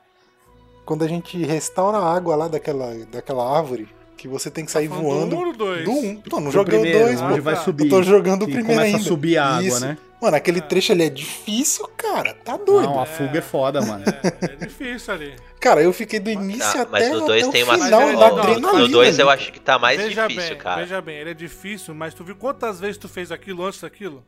Quando 0.85 1.05
a 1.05 1.09
gente 1.09 1.37
restaura 1.45 1.99
a 1.99 2.15
água 2.15 2.35
lá 2.37 2.49
daquela, 2.49 2.95
daquela 3.07 3.57
árvore, 3.59 3.89
que 4.17 4.27
você 4.29 4.51
tem 4.51 4.65
que 4.65 4.71
sair 4.71 4.89
Falando 4.89 5.05
voando. 5.05 5.31
Do 5.31 5.37
um 5.37 5.39
ou 5.47 5.53
do 5.53 5.59
dois? 5.59 5.85
Do 5.85 5.91
1. 5.91 5.95
Um. 6.09 6.17
Tô, 6.23 6.41
não 6.41 6.51
joguei 6.51 6.79
o 6.79 6.83
primeiro, 6.83 7.07
2, 7.07 7.21
onde 7.23 7.35
pô. 7.37 7.43
vai 7.43 7.55
Eu 7.55 7.59
subir. 7.59 7.85
Eu 7.85 7.91
tô 7.91 8.03
jogando 8.03 8.43
o 8.43 8.47
primeiro 8.47 8.69
começa 8.69 8.85
ainda. 8.87 8.99
a 8.99 9.03
subir 9.03 9.37
a 9.37 9.47
água, 9.47 9.63
Isso. 9.69 9.81
né? 9.81 9.99
Mano, 10.23 10.37
aquele 10.37 10.63
trecho 10.63 10.93
ali 10.93 11.03
é 11.05 11.11
difícil, 11.11 11.87
cara. 11.97 12.33
Tá 12.43 12.57
doido. 12.57 12.89
Não, 12.89 13.01
a 13.01 13.05
fuga 13.05 13.39
é 13.39 13.43
foda, 13.43 13.83
mano. 13.83 14.03
É, 14.07 14.53
é 14.55 14.57
difícil 14.67 15.13
ali. 15.13 15.35
Cara, 15.61 15.83
eu 15.83 15.93
fiquei 15.93 16.19
do 16.19 16.31
início 16.31 16.65
Ah, 16.79 16.83
até, 16.83 16.91
mas 16.91 17.11
no 17.11 17.27
2 17.27 17.43
até 17.43 17.53
tem 17.53 17.63
o 17.63 17.67
uma. 17.67 17.75
final 17.75 18.01
Mas 18.01 18.09
é- 18.11 18.13
da 18.17 18.31
não, 18.31 18.39
adrenalina. 18.39 18.79
no 18.79 18.89
2 18.89 19.19
eu 19.19 19.29
acho 19.29 19.53
que 19.53 19.61
tá 19.61 19.79
mais 19.79 20.01
veja 20.01 20.27
difícil, 20.27 20.51
bem, 20.55 20.59
cara. 20.59 20.81
veja 20.81 21.03
bem, 21.03 21.17
ele 21.19 21.31
é 21.31 21.35
difícil, 21.35 21.95
mas 21.95 22.15
tu 22.15 22.25
viu 22.25 22.35
quantas 22.37 22.81
vezes 22.81 22.97
tu 22.97 23.09
fez 23.11 23.31
aquilo 23.31 23.63
antes 23.67 23.81
daquilo? 23.83 24.25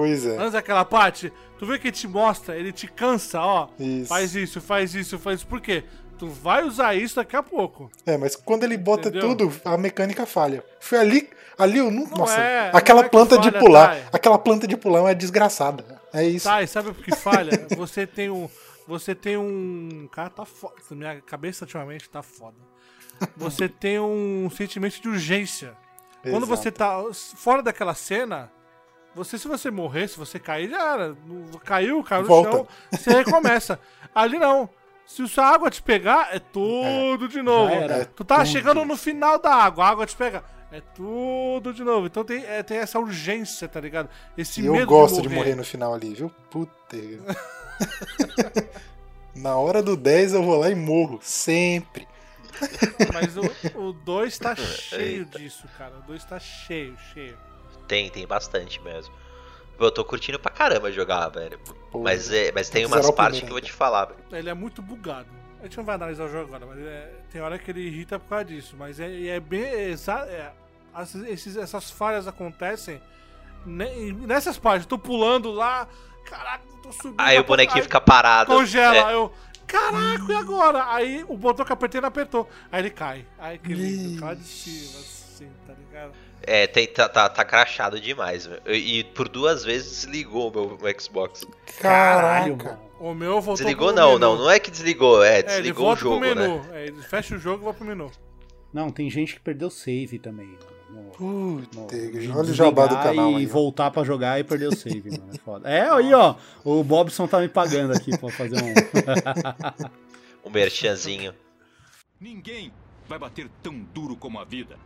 Pois 0.00 0.24
é. 0.24 0.34
Antes 0.38 0.52
daquela 0.52 0.82
parte, 0.82 1.30
tu 1.58 1.66
vê 1.66 1.78
que 1.78 1.88
ele 1.88 1.94
te 1.94 2.08
mostra, 2.08 2.56
ele 2.56 2.72
te 2.72 2.86
cansa, 2.86 3.38
ó. 3.38 3.68
Isso. 3.78 4.08
Faz 4.08 4.34
isso, 4.34 4.58
faz 4.58 4.94
isso, 4.94 5.18
faz 5.18 5.40
isso. 5.40 5.46
Por 5.46 5.60
quê? 5.60 5.84
Tu 6.18 6.26
vai 6.26 6.64
usar 6.64 6.94
isso 6.94 7.16
daqui 7.16 7.36
a 7.36 7.42
pouco. 7.42 7.90
É, 8.06 8.16
mas 8.16 8.34
quando 8.34 8.64
ele 8.64 8.78
bota 8.78 9.10
Entendeu? 9.10 9.28
tudo, 9.36 9.60
a 9.62 9.76
mecânica 9.76 10.24
falha. 10.24 10.64
Foi 10.80 10.98
ali, 10.98 11.28
ali 11.58 11.76
eu 11.76 11.90
não. 11.90 12.06
nossa, 12.06 12.40
é, 12.40 12.70
aquela 12.72 13.00
não 13.00 13.06
é 13.08 13.10
planta 13.10 13.36
de 13.36 13.50
falha, 13.50 13.62
pular, 13.62 13.88
Thay. 13.90 14.04
aquela 14.10 14.38
planta 14.38 14.66
de 14.66 14.74
pular 14.74 15.00
é 15.00 15.02
uma 15.02 15.14
desgraçada. 15.14 16.00
É 16.14 16.24
isso. 16.24 16.48
Tá, 16.48 16.62
e 16.62 16.66
sabe 16.66 16.94
por 16.94 17.04
que 17.04 17.14
falha? 17.14 17.66
Você 17.76 18.06
tem 18.06 18.30
um. 18.30 18.48
Você 18.88 19.14
tem 19.14 19.36
um. 19.36 20.08
Cara, 20.10 20.30
tá 20.30 20.46
foda. 20.46 20.76
Minha 20.92 21.20
cabeça 21.20 21.66
ultimamente 21.66 22.08
tá 22.08 22.22
foda. 22.22 22.56
Você 23.36 23.68
tem 23.68 24.00
um 24.00 24.48
sentimento 24.48 24.98
de 24.98 25.10
urgência. 25.10 25.74
Quando 26.22 26.44
Exato. 26.44 26.46
você 26.46 26.70
tá 26.72 27.02
fora 27.36 27.62
daquela 27.62 27.94
cena, 27.94 28.50
você, 29.14 29.38
se 29.38 29.48
você 29.48 29.70
morrer, 29.70 30.08
se 30.08 30.18
você 30.18 30.38
cair, 30.38 30.70
já 30.70 30.92
era. 30.94 31.16
Caiu, 31.64 32.02
caiu 32.04 32.22
no 32.22 32.28
Volta. 32.28 32.50
chão, 32.50 32.68
você 32.92 33.10
recomeça. 33.10 33.80
Ali 34.14 34.38
não. 34.38 34.68
Se 35.06 35.24
a 35.40 35.44
água 35.44 35.70
te 35.70 35.82
pegar, 35.82 36.28
é 36.34 36.38
tudo 36.38 37.26
de 37.28 37.42
novo. 37.42 37.72
Era. 37.74 37.94
É 38.02 38.04
Tu 38.04 38.24
tá 38.24 38.36
tudo. 38.36 38.46
chegando 38.46 38.84
no 38.84 38.96
final 38.96 39.40
da 39.40 39.52
água, 39.52 39.84
a 39.84 39.88
água 39.88 40.06
te 40.06 40.16
pega. 40.16 40.44
É 40.70 40.80
tudo 40.80 41.74
de 41.74 41.82
novo. 41.82 42.06
Então 42.06 42.22
tem, 42.22 42.44
é, 42.44 42.62
tem 42.62 42.78
essa 42.78 42.96
urgência, 43.00 43.66
tá 43.66 43.80
ligado? 43.80 44.08
Esse 44.38 44.64
eu 44.64 44.72
medo 44.72 44.86
gosto 44.86 45.20
de 45.20 45.28
morrer 45.28 45.56
no 45.56 45.64
final 45.64 45.92
ali, 45.92 46.14
viu? 46.14 46.30
Puta. 46.48 46.96
Na 49.34 49.56
hora 49.56 49.82
do 49.82 49.96
10 49.96 50.34
eu 50.34 50.42
vou 50.44 50.58
lá 50.58 50.70
e 50.70 50.74
morro. 50.76 51.18
Sempre. 51.22 52.06
Mas 53.12 53.36
o 53.74 53.92
2 53.92 54.38
tá 54.38 54.54
cheio 54.58 55.24
disso, 55.24 55.66
cara. 55.78 55.94
O 55.98 56.02
2 56.02 56.24
tá 56.24 56.38
cheio, 56.38 56.96
cheio. 57.12 57.36
Tem, 57.90 58.08
tem 58.08 58.24
bastante 58.24 58.80
mesmo. 58.82 59.12
Eu 59.76 59.90
tô 59.90 60.04
curtindo 60.04 60.38
pra 60.38 60.52
caramba 60.52 60.92
jogar, 60.92 61.28
velho. 61.28 61.58
Pô, 61.90 61.98
Mas, 62.02 62.30
é, 62.30 62.52
mas 62.52 62.68
tem 62.70 62.86
umas 62.86 63.10
partes 63.10 63.40
primeiro 63.40 63.46
que 63.46 63.50
eu 63.50 63.54
vou 63.54 63.60
te 63.60 63.72
falar, 63.72 64.04
velho. 64.04 64.20
Ele 64.30 64.48
é 64.48 64.54
muito 64.54 64.80
bugado. 64.80 65.26
A 65.58 65.64
gente 65.64 65.76
não 65.76 65.84
vai 65.84 65.96
analisar 65.96 66.24
o 66.24 66.28
jogo 66.28 66.44
agora, 66.54 66.66
mas 66.66 66.78
é- 66.86 67.12
tem 67.32 67.40
hora 67.42 67.58
que 67.58 67.68
ele 67.70 67.80
irrita 67.80 68.16
por 68.18 68.28
causa 68.28 68.44
disso. 68.44 68.76
Mas 68.78 69.00
é, 69.00 69.26
é 69.26 69.40
bem. 69.40 69.62
é, 69.64 70.52
as- 70.94 71.14
esses- 71.16 71.56
essas 71.56 71.90
falhas 71.90 72.28
acontecem 72.28 73.00
ne- 73.66 74.12
nessas 74.12 74.56
partes. 74.56 74.84
Eu 74.84 74.88
tô 74.90 74.98
pulando 74.98 75.50
lá, 75.50 75.88
caraca, 76.26 76.62
eu 76.76 76.82
tô 76.82 76.92
subindo. 76.92 77.16
Aí 77.18 77.38
o 77.40 77.44
bonequinho 77.44 77.82
fica 77.82 78.00
parado. 78.00 78.52
Congela, 78.54 79.10
É, 79.10 79.14
eu. 79.14 79.32
Caraca, 79.66 80.32
e 80.32 80.34
agora? 80.36 80.92
Aí 80.92 81.24
o 81.28 81.36
botão 81.36 81.64
que 81.64 81.72
eu 81.72 81.74
apertei 81.74 82.00
não 82.00 82.08
apertou. 82.08 82.48
Aí 82.70 82.80
ele 82.82 82.90
cai. 82.90 83.26
Aí 83.38 83.58
que 83.58 83.72
lindo, 83.72 84.24
lá 84.24 84.34
de 84.34 84.44
cima, 84.44 85.00
assim, 85.44 85.50
tá 85.66 85.72
ligado? 85.74 86.12
é, 86.42 86.66
tem, 86.66 86.86
tá, 86.86 87.08
tá, 87.08 87.28
tá 87.28 87.44
crachado 87.44 88.00
demais, 88.00 88.46
velho. 88.46 88.62
E 88.74 89.04
por 89.04 89.28
duas 89.28 89.64
vezes 89.64 89.90
desligou 90.04 90.48
o 90.48 90.52
meu, 90.52 90.78
meu 90.80 91.00
Xbox. 91.00 91.46
Caralho, 91.80 92.56
mano. 92.56 92.78
O 92.98 93.14
meu 93.14 93.40
voltou 93.40 93.56
Desligou 93.56 93.92
não, 93.92 94.08
menu. 94.14 94.18
não, 94.18 94.36
não 94.36 94.50
é 94.50 94.58
que 94.58 94.70
desligou, 94.70 95.24
é, 95.24 95.36
É, 95.36 95.38
ele 95.38 95.46
desligou 95.46 95.84
o 95.84 95.86
volta 95.96 96.00
jogo, 96.02 96.20
pro 96.20 96.34
né? 96.34 96.62
É, 96.74 96.86
ele 96.86 97.02
fecha 97.02 97.34
o 97.34 97.38
jogo 97.38 97.62
e 97.62 97.64
vai 97.64 97.72
pro 97.74 97.84
menu. 97.86 98.10
Não, 98.72 98.90
tem 98.90 99.08
gente 99.10 99.34
que 99.34 99.40
perdeu 99.40 99.70
save 99.70 100.18
também. 100.18 100.56
Puta, 101.16 101.78
olha 102.34 102.50
o 102.50 102.52
jabá 102.52 102.86
do 102.86 102.96
canal 102.96 103.32
E 103.32 103.36
aí. 103.36 103.46
ó. 103.46 103.48
voltar 103.48 103.90
pra 103.92 104.02
jogar 104.04 104.38
e 104.40 104.44
perder 104.44 104.68
o 104.68 104.76
save, 104.76 105.10
mano. 105.10 105.30
É 105.32 105.38
foda. 105.38 105.68
É, 105.70 105.88
aí, 105.88 106.12
ó. 106.12 106.34
O 106.64 106.82
Bobson 106.82 107.26
tá 107.28 107.38
me 107.40 107.48
pagando 107.48 107.92
aqui 107.92 108.16
pra 108.18 108.28
fazer 108.30 108.56
um. 108.62 108.74
Um 110.44 110.48
merchanzinho. 110.50 111.34
Ninguém 112.18 112.72
vai 113.06 113.18
bater 113.18 113.48
tão 113.62 113.74
duro 113.94 114.16
como 114.16 114.38
a 114.38 114.44
vida. 114.44 114.76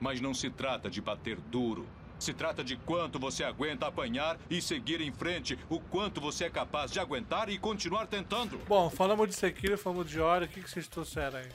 Mas 0.00 0.20
não 0.20 0.32
se 0.34 0.48
trata 0.50 0.88
de 0.90 1.00
bater 1.00 1.36
duro. 1.50 1.86
Se 2.18 2.32
trata 2.32 2.64
de 2.64 2.76
quanto 2.76 3.18
você 3.18 3.44
aguenta 3.44 3.86
apanhar 3.86 4.36
e 4.50 4.60
seguir 4.60 5.00
em 5.00 5.12
frente, 5.12 5.56
o 5.70 5.78
quanto 5.78 6.20
você 6.20 6.44
é 6.46 6.50
capaz 6.50 6.90
de 6.90 6.98
aguentar 6.98 7.48
e 7.48 7.56
continuar 7.58 8.06
tentando. 8.06 8.60
Bom, 8.68 8.90
falamos 8.90 9.28
de 9.28 9.34
Sekiro, 9.36 9.78
falamos 9.78 10.10
de 10.10 10.20
Ori, 10.20 10.46
o 10.46 10.48
que, 10.48 10.60
que 10.60 10.68
vocês 10.68 10.88
trouxeram 10.88 11.38
aí? 11.38 11.46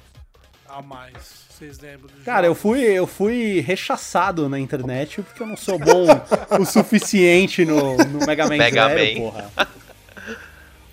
A 0.66 0.82
mais, 0.82 1.46
vocês 1.50 1.78
lembram 1.80 2.08
do 2.08 2.24
Cara, 2.24 2.48
eu 2.48 2.52
jogo? 2.52 2.62
fui, 2.62 2.82
eu 2.82 3.06
fui 3.06 3.60
rechaçado 3.60 4.48
na 4.48 4.58
internet 4.58 5.22
porque 5.22 5.44
eu 5.44 5.48
não 5.48 5.58
sou 5.58 5.78
bom 5.78 6.06
o 6.58 6.66
suficiente 6.66 7.66
no, 7.66 7.98
no 7.98 8.26
Mega 8.26 8.48
Man 8.48 8.58
Mega 8.58 8.88
Zero, 8.88 9.20
Man. 9.20 9.32
porra. 9.32 9.52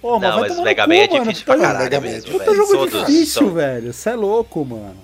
Pô, 0.00 0.18
Não, 0.18 0.40
mas 0.40 0.48
tomar 0.48 0.54
o 0.54 0.56
no 0.56 0.62
Mega 0.64 0.82
cu, 0.82 0.88
Man 0.88 0.94
é 0.96 1.06
difícil 1.06 1.44
pra 1.44 1.58
caralho 1.58 1.84
Mega 1.84 2.00
Man 2.00 2.06
é 2.08 2.10
mesmo, 2.10 2.32
Puta 2.32 2.44
velho. 2.46 2.56
jogo 2.56 2.72
Todos 2.90 3.06
difícil, 3.06 3.26
são- 3.46 3.54
velho. 3.54 3.92
Você 3.92 4.10
é 4.10 4.14
louco, 4.16 4.64
mano. 4.64 4.96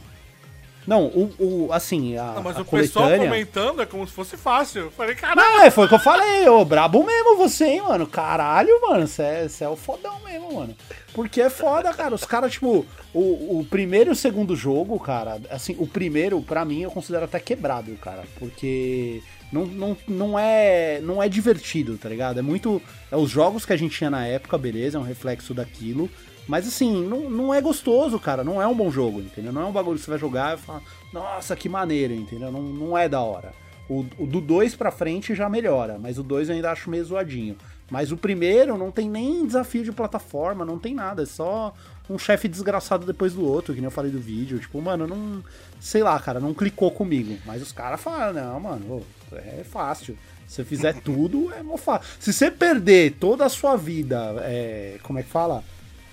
Não, 0.86 1.06
o, 1.06 1.34
o 1.38 1.72
assim, 1.72 2.16
a, 2.16 2.34
Não, 2.34 2.42
mas 2.42 2.56
a 2.56 2.62
o 2.62 2.64
pessoal 2.64 3.06
coletânea... 3.06 3.28
comentando 3.28 3.82
é 3.82 3.86
como 3.86 4.06
se 4.06 4.12
fosse 4.12 4.36
fácil. 4.36 4.82
Eu 4.82 4.90
falei, 4.90 5.14
caralho, 5.14 5.40
Não, 5.40 5.62
é, 5.62 5.70
foi 5.70 5.86
o 5.86 5.88
que 5.88 5.94
eu 5.94 5.98
falei, 5.98 6.48
ô, 6.48 6.64
brabo 6.64 7.04
mesmo 7.04 7.36
você, 7.36 7.64
hein, 7.64 7.82
mano. 7.82 8.06
Caralho, 8.06 8.80
mano, 8.82 9.06
você 9.06 9.22
é, 9.22 9.48
cê 9.48 9.64
é 9.64 9.68
o 9.68 9.76
fodão 9.76 10.20
mesmo, 10.24 10.54
mano. 10.54 10.76
Porque 11.12 11.40
é 11.40 11.50
foda, 11.50 11.92
cara. 11.92 12.14
Os 12.14 12.24
caras, 12.24 12.52
tipo, 12.52 12.86
o, 13.12 13.58
o 13.58 13.66
primeiro 13.68 14.10
e 14.10 14.12
o 14.12 14.16
segundo 14.16 14.54
jogo, 14.54 14.98
cara, 15.00 15.40
assim, 15.50 15.74
o 15.78 15.86
primeiro, 15.86 16.40
pra 16.40 16.64
mim, 16.64 16.82
eu 16.82 16.90
considero 16.90 17.24
até 17.24 17.40
quebrado, 17.40 17.90
cara. 17.96 18.22
Porque 18.38 19.22
não, 19.52 19.66
não, 19.66 19.96
não, 20.06 20.38
é, 20.38 21.00
não 21.02 21.22
é 21.22 21.28
divertido, 21.28 21.96
tá 21.98 22.08
ligado? 22.08 22.38
É 22.38 22.42
muito. 22.42 22.80
É 23.10 23.16
os 23.16 23.30
jogos 23.30 23.64
que 23.64 23.72
a 23.72 23.76
gente 23.76 23.96
tinha 23.96 24.10
na 24.10 24.26
época, 24.26 24.58
beleza, 24.58 24.98
é 24.98 25.00
um 25.00 25.04
reflexo 25.04 25.54
daquilo. 25.54 26.08
Mas 26.46 26.66
assim, 26.66 27.04
não, 27.06 27.28
não 27.28 27.54
é 27.54 27.60
gostoso, 27.60 28.18
cara. 28.18 28.44
Não 28.44 28.60
é 28.60 28.66
um 28.66 28.74
bom 28.74 28.90
jogo, 28.90 29.20
entendeu? 29.20 29.52
Não 29.52 29.62
é 29.62 29.64
um 29.64 29.72
bagulho 29.72 29.98
que 29.98 30.04
você 30.04 30.10
vai 30.10 30.18
jogar 30.18 30.56
e 30.56 30.60
falar, 30.60 30.82
nossa, 31.12 31.56
que 31.56 31.68
maneiro, 31.68 32.14
entendeu? 32.14 32.50
Não, 32.52 32.62
não 32.62 32.98
é 32.98 33.08
da 33.08 33.20
hora. 33.20 33.52
O, 33.88 34.04
o 34.18 34.26
do 34.26 34.40
2 34.40 34.74
pra 34.74 34.90
frente 34.90 35.34
já 35.34 35.48
melhora, 35.48 35.98
mas 35.98 36.18
o 36.18 36.22
2 36.22 36.48
eu 36.48 36.54
ainda 36.56 36.72
acho 36.72 36.90
meio 36.90 37.04
zoadinho. 37.04 37.56
Mas 37.88 38.10
o 38.10 38.16
primeiro 38.16 38.76
não 38.76 38.90
tem 38.90 39.08
nem 39.08 39.46
desafio 39.46 39.84
de 39.84 39.92
plataforma, 39.92 40.64
não 40.64 40.76
tem 40.76 40.92
nada, 40.92 41.22
é 41.22 41.26
só 41.26 41.72
um 42.10 42.18
chefe 42.18 42.48
desgraçado 42.48 43.06
depois 43.06 43.34
do 43.34 43.44
outro, 43.44 43.72
que 43.74 43.80
nem 43.80 43.86
eu 43.86 43.92
falei 43.92 44.10
do 44.10 44.18
vídeo. 44.18 44.58
Tipo, 44.58 44.80
mano, 44.80 45.06
não. 45.06 45.42
Sei 45.78 46.02
lá, 46.02 46.18
cara, 46.18 46.40
não 46.40 46.54
clicou 46.54 46.90
comigo. 46.90 47.36
Mas 47.44 47.62
os 47.62 47.72
caras 47.72 48.00
falam, 48.00 48.32
não, 48.32 48.60
mano, 48.60 49.02
é 49.32 49.64
fácil. 49.64 50.16
Se 50.46 50.56
você 50.56 50.64
fizer 50.64 50.94
tudo, 51.00 51.52
é 51.52 51.62
mó 51.62 51.76
fácil. 51.76 52.08
Se 52.20 52.32
você 52.32 52.50
perder 52.50 53.16
toda 53.18 53.44
a 53.44 53.48
sua 53.48 53.76
vida, 53.76 54.36
é, 54.42 54.98
como 55.02 55.18
é 55.18 55.22
que 55.22 55.28
fala? 55.28 55.62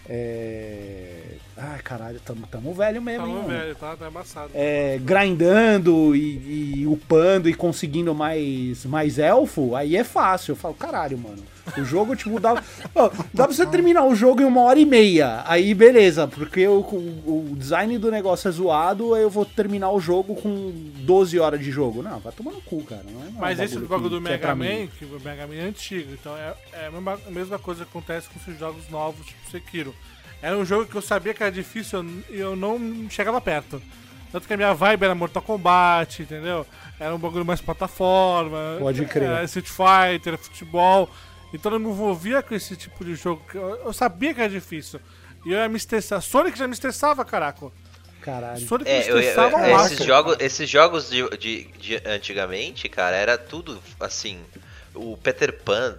É... 0.06 1.43
Ai, 1.56 1.80
caralho, 1.84 2.20
tamo, 2.20 2.48
tamo 2.48 2.74
velho 2.74 3.00
mesmo, 3.02 3.26
Tamo 3.26 3.38
hein, 3.38 3.44
mano? 3.44 3.60
velho, 3.60 3.76
tá, 3.76 3.96
tá 3.96 4.08
embaçado. 4.08 4.52
É, 4.56 4.98
grindando 5.00 6.16
e, 6.16 6.80
e 6.82 6.88
upando 6.88 7.48
e 7.48 7.54
conseguindo 7.54 8.14
mais, 8.16 8.86
mais 8.86 9.20
elfo, 9.20 9.76
aí 9.76 9.96
é 9.96 10.04
fácil. 10.04 10.54
Eu 10.54 10.56
falo, 10.56 10.74
caralho, 10.74 11.18
mano. 11.18 11.44
O 11.78 11.86
jogo, 11.86 12.16
tipo, 12.16 12.40
dá, 12.40 12.62
ó, 12.96 13.10
dá 13.34 13.46
pra 13.46 13.54
você 13.54 13.66
terminar 13.68 14.04
o 14.06 14.16
jogo 14.16 14.42
em 14.42 14.46
uma 14.46 14.62
hora 14.62 14.80
e 14.80 14.86
meia. 14.86 15.44
Aí, 15.46 15.74
beleza, 15.76 16.28
porque 16.28 16.68
o, 16.68 16.80
o, 16.82 17.52
o 17.52 17.56
design 17.56 17.98
do 18.00 18.10
negócio 18.10 18.48
é 18.48 18.52
zoado, 18.52 19.14
aí 19.14 19.22
eu 19.22 19.30
vou 19.30 19.46
terminar 19.46 19.92
o 19.92 20.00
jogo 20.00 20.36
com 20.36 20.74
12 21.06 21.40
horas 21.40 21.60
de 21.60 21.72
jogo. 21.72 22.02
Não, 22.02 22.20
vai 22.20 22.34
tomar 22.34 22.52
no 22.52 22.62
cu, 22.62 22.84
cara. 22.84 23.04
Não 23.06 23.22
é, 23.22 23.26
não 23.30 23.38
é 23.38 23.42
Mas 23.42 23.60
um 23.60 23.64
esse 23.64 23.78
bagulho 23.80 24.10
do 24.10 24.18
é 24.18 24.20
Mega 24.20 24.38
pra 24.40 24.56
Man, 24.56 24.88
que 24.88 25.06
o 25.06 25.20
Mega 25.24 25.46
Man 25.46 25.56
é 25.56 25.62
antigo, 25.68 26.12
então 26.14 26.36
é, 26.36 26.54
é 26.74 26.88
a, 26.88 26.92
mesma, 26.92 27.20
a 27.28 27.32
mesma 27.32 27.60
coisa 27.60 27.86
que 27.86 27.92
acontece 27.92 28.28
com 28.28 28.40
esses 28.40 28.60
jogos 28.60 28.90
novos, 28.90 29.26
tipo 29.26 29.52
Sekiro. 29.52 29.94
Era 30.44 30.58
um 30.58 30.66
jogo 30.66 30.86
que 30.86 30.96
eu 30.96 31.02
sabia 31.02 31.34
que 31.34 31.42
era 31.42 31.52
difícil 31.52 32.06
e 32.30 32.38
eu 32.38 32.56
não 32.56 33.08
chegava 33.10 33.40
perto. 33.40 33.82
Tanto 34.32 34.46
que 34.46 34.54
a 34.54 34.58
minha 34.58 34.74
vibe 34.74 35.04
era 35.06 35.16
Mortal 35.16 35.42
Kombat, 35.42 36.22
entendeu? 36.24 36.66
Era 37.00 37.16
um 37.16 37.18
bagulho 37.20 37.46
mais 37.46 37.62
plataforma. 37.62 38.76
Pode 38.80 39.06
crer. 39.06 39.30
Era 39.30 39.44
Street 39.46 39.68
Fighter, 39.70 40.38
futebol. 40.38 41.10
Então 41.54 41.72
eu 41.72 41.80
me 41.80 41.88
envolvia 41.88 42.42
com 42.44 42.54
esse 42.54 42.76
tipo 42.76 43.06
de 43.06 43.16
jogo. 43.16 43.42
Eu, 43.54 43.86
eu 43.86 43.94
sabia 43.94 44.34
que 44.34 44.42
era 44.42 44.50
difícil. 44.50 45.00
E 45.46 45.52
eu 45.54 45.58
ia 45.60 45.70
me 45.70 45.78
estressar. 45.78 46.22
Sonic 46.22 46.58
já 46.58 46.68
me 46.68 46.74
estressava, 46.74 47.24
caraca. 47.24 47.72
Caralho. 48.22 48.60
Sonic 48.68 48.90
me 48.90 48.98
É, 48.98 49.04
eu, 49.04 49.16
eu- 49.16 49.20
estressava 49.20 49.56
ao 49.58 49.64
esses, 49.64 49.78
máximo. 49.78 50.06
jogos, 50.06 50.38
esses 50.40 50.70
jogos 50.70 51.10
de, 51.10 51.30
de- 51.38 51.64
de 51.80 52.02
antigamente, 52.06 52.90
cara, 52.90 53.16
era 53.16 53.38
tudo 53.38 53.80
assim. 54.00 54.40
O 54.96 55.16
Peter 55.18 55.54
Pan 55.64 55.96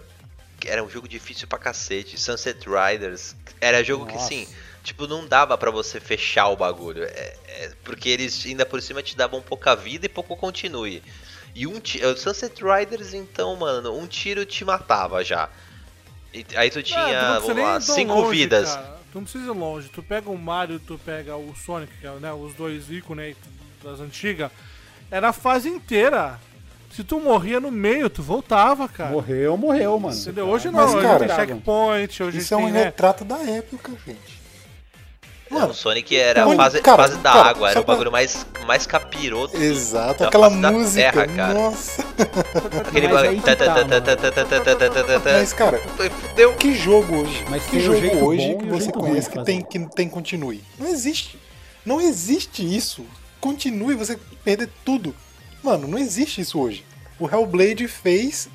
que 0.65 0.69
era 0.71 0.83
um 0.83 0.89
jogo 0.89 1.07
difícil 1.07 1.47
pra 1.47 1.57
cacete. 1.59 2.19
Sunset 2.19 2.65
Riders 2.67 3.35
era 3.61 3.83
jogo 3.83 4.05
que 4.05 4.13
Nossa. 4.13 4.25
assim, 4.25 4.47
tipo, 4.83 5.07
não 5.07 5.27
dava 5.27 5.57
pra 5.57 5.69
você 5.71 5.99
fechar 5.99 6.47
o 6.49 6.55
bagulho. 6.55 7.03
É, 7.03 7.33
é, 7.47 7.71
porque 7.83 8.09
eles 8.09 8.43
ainda 8.45 8.65
por 8.65 8.81
cima 8.81 9.01
te 9.03 9.15
davam 9.15 9.41
pouca 9.41 9.75
vida 9.75 10.05
e 10.05 10.09
pouco 10.09 10.35
continue. 10.35 11.03
E 11.53 11.65
um 11.67 11.79
ti- 11.79 12.03
o 12.03 12.17
Sunset 12.17 12.61
Riders, 12.63 13.13
então, 13.13 13.55
mano, 13.55 13.97
um 13.97 14.07
tiro 14.07 14.45
te 14.45 14.65
matava 14.65 15.23
já. 15.23 15.49
E 16.33 16.45
aí 16.55 16.69
tu 16.69 16.79
É, 16.79 16.81
tu 16.81 16.85
tinha, 16.87 17.21
não 17.21 17.31
precisa 17.41 17.53
vamos 17.53 17.63
lá, 17.63 17.81
cinco 17.81 18.13
longe, 18.15 18.37
vidas. 18.39 18.73
cara. 18.75 18.95
Tu 19.11 19.15
não 19.15 19.23
precisa 19.23 19.45
ir 19.45 19.55
longe. 19.55 19.89
Tu 19.89 20.03
pega 20.03 20.29
o 20.29 20.37
Mario, 20.37 20.79
tu 20.79 20.99
pega 21.05 21.37
o 21.37 21.55
Sonic, 21.55 21.93
que 22.01 22.05
é, 22.07 22.11
né, 22.15 22.33
os 22.33 22.53
dois 22.55 22.89
ícones 22.91 23.37
das 23.81 23.99
antigas. 24.01 24.51
Era 25.09 25.29
a 25.29 25.33
fase 25.33 25.69
inteira. 25.69 26.37
Se 26.95 27.03
tu 27.03 27.19
morria 27.19 27.59
no 27.59 27.69
meio, 27.71 28.09
tu 28.09 28.23
voltava, 28.23 28.87
cara. 28.87 29.11
Morreu, 29.11 29.57
morreu, 29.57 29.99
mano. 29.99 30.15
Entendeu? 30.17 30.47
Hoje 30.47 30.69
Mas, 30.71 30.91
não, 30.91 30.97
hoje 30.97 31.07
cara, 31.07 31.19
tem 31.19 31.35
checkpoint, 31.35 32.23
hoje 32.23 32.37
Isso 32.37 32.53
é 32.53 32.57
tem, 32.57 32.65
um 32.65 32.69
né? 32.69 32.83
retrato 32.85 33.25
da 33.25 33.37
época, 33.39 33.91
gente. 34.07 34.45
Não, 35.51 35.69
o 35.69 35.73
Sonic 35.73 36.15
era 36.15 36.43
a 36.43 36.45
Mano, 36.45 36.57
fase, 36.57 36.81
cara, 36.81 37.03
fase 37.03 37.17
da 37.19 37.31
cara, 37.33 37.49
água, 37.49 37.69
era 37.69 37.79
o 37.79 37.83
pra- 37.83 37.93
bagulho 37.93 38.11
mais, 38.11 38.47
mais 38.65 38.87
capiroto. 38.87 39.55
Exato, 39.57 40.19
da 40.19 40.27
aquela 40.27 40.49
música. 40.49 41.11
terra, 41.11 41.27
cara. 41.27 41.53
Nossa. 41.53 42.01
Aquele 42.87 43.07
Mas 43.09 43.15
bagulho. 43.21 43.41
que 43.41 43.53
mano. 43.77 43.89
Mas, 45.23 45.53
cara, 45.53 45.77
Fudeu. 46.09 46.53
que 46.55 46.73
jogo 46.73 47.15
hoje? 47.17 47.45
Mas 47.49 47.63
que 47.65 47.79
jogo 47.79 48.25
hoje 48.25 48.53
bom 48.53 48.57
que 48.57 48.65
você 48.67 48.91
conhece 48.91 49.29
que 49.29 49.43
tem, 49.43 49.61
que 49.61 49.79
tem 49.95 50.09
continue? 50.09 50.63
Não 50.79 50.87
existe. 50.87 51.37
Não 51.85 52.01
existe 52.01 52.63
isso. 52.75 53.05
Continue, 53.39 53.95
você 53.95 54.17
perder 54.43 54.69
tudo. 54.83 55.13
Mano, 55.65 55.87
não 55.87 55.97
existe 55.97 56.41
isso 56.41 56.59
hoje. 56.59 56.85
O 57.19 57.27
Hellblade 57.27 57.87
fez, 57.87 58.47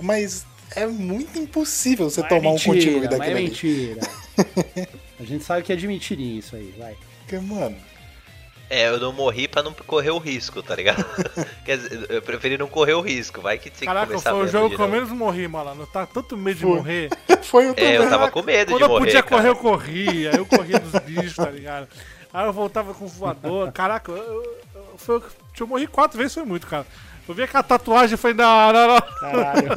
mas 0.00 0.46
é 0.74 0.86
muito 0.86 1.38
impossível 1.38 2.08
você 2.08 2.20
Mas 2.22 2.28
tomar 2.30 2.48
é 2.48 2.52
um 2.52 2.54
continue 2.54 2.74
mentira, 3.00 3.08
daquele 3.08 3.30
é 3.32 3.36
ali. 3.36 3.44
mentira. 3.44 4.00
A 5.20 5.24
gente 5.24 5.44
sabe 5.44 5.62
que 5.62 5.72
é 5.72 5.76
de 5.76 5.86
mentirinha 5.86 6.38
isso 6.38 6.56
aí, 6.56 6.74
vai. 6.78 6.96
Porque, 7.20 7.38
mano, 7.38 7.76
É, 8.70 8.88
eu 8.88 8.98
não 8.98 9.12
morri 9.12 9.46
pra 9.46 9.62
não 9.62 9.72
correr 9.72 10.10
o 10.10 10.18
risco, 10.18 10.62
tá 10.62 10.74
ligado? 10.74 11.04
Quer 11.66 11.76
dizer, 11.76 12.06
eu 12.10 12.22
preferi 12.22 12.56
não 12.56 12.66
correr 12.66 12.94
o 12.94 13.00
risco, 13.02 13.40
vai 13.42 13.58
que 13.58 13.68
tem 13.70 13.80
que 13.80 13.84
Caraca, 13.84 14.06
começar 14.06 14.30
foi 14.30 14.44
o 14.44 14.48
jogo 14.48 14.74
que 14.74 14.80
eu 14.82 14.88
menos 14.88 15.10
morri, 15.10 15.46
malandro. 15.46 15.82
Eu 15.82 15.86
tava 15.86 16.06
tanto 16.06 16.34
medo 16.36 16.56
de 16.56 16.62
Foi. 16.62 16.74
morrer. 16.76 17.10
foi 17.44 17.66
o 17.66 17.70
É, 17.70 17.74
também. 17.74 17.92
eu 17.94 18.08
tava 18.08 18.30
com 18.30 18.42
medo 18.42 18.70
Quando 18.72 18.78
de 18.78 18.84
eu 18.84 18.88
morrer, 18.88 19.04
podia 19.04 19.22
cara. 19.22 19.36
correr, 19.36 19.48
eu 19.50 19.56
corria. 19.56 20.30
Eu 20.34 20.46
corria 20.46 20.80
dos 20.80 21.00
bichos, 21.02 21.36
tá 21.36 21.50
ligado? 21.50 21.88
Aí 22.32 22.46
eu 22.46 22.52
voltava 22.52 22.94
com 22.94 23.06
voador. 23.06 23.70
Caraca, 23.72 24.10
eu, 24.10 24.16
eu, 24.16 24.56
eu, 24.74 24.84
foi, 24.98 25.22
eu 25.62 25.66
morri 25.66 25.86
quatro 25.86 26.18
vezes, 26.18 26.34
foi 26.34 26.44
muito, 26.44 26.66
cara. 26.66 26.86
Eu 27.28 27.34
vi 27.34 27.42
aquela 27.42 27.62
tatuagem 27.62 28.14
e 28.14 28.18
falei, 28.18 28.36
não, 28.36 28.72
não, 28.72 28.88
não. 28.88 29.00
Caralho. 29.20 29.68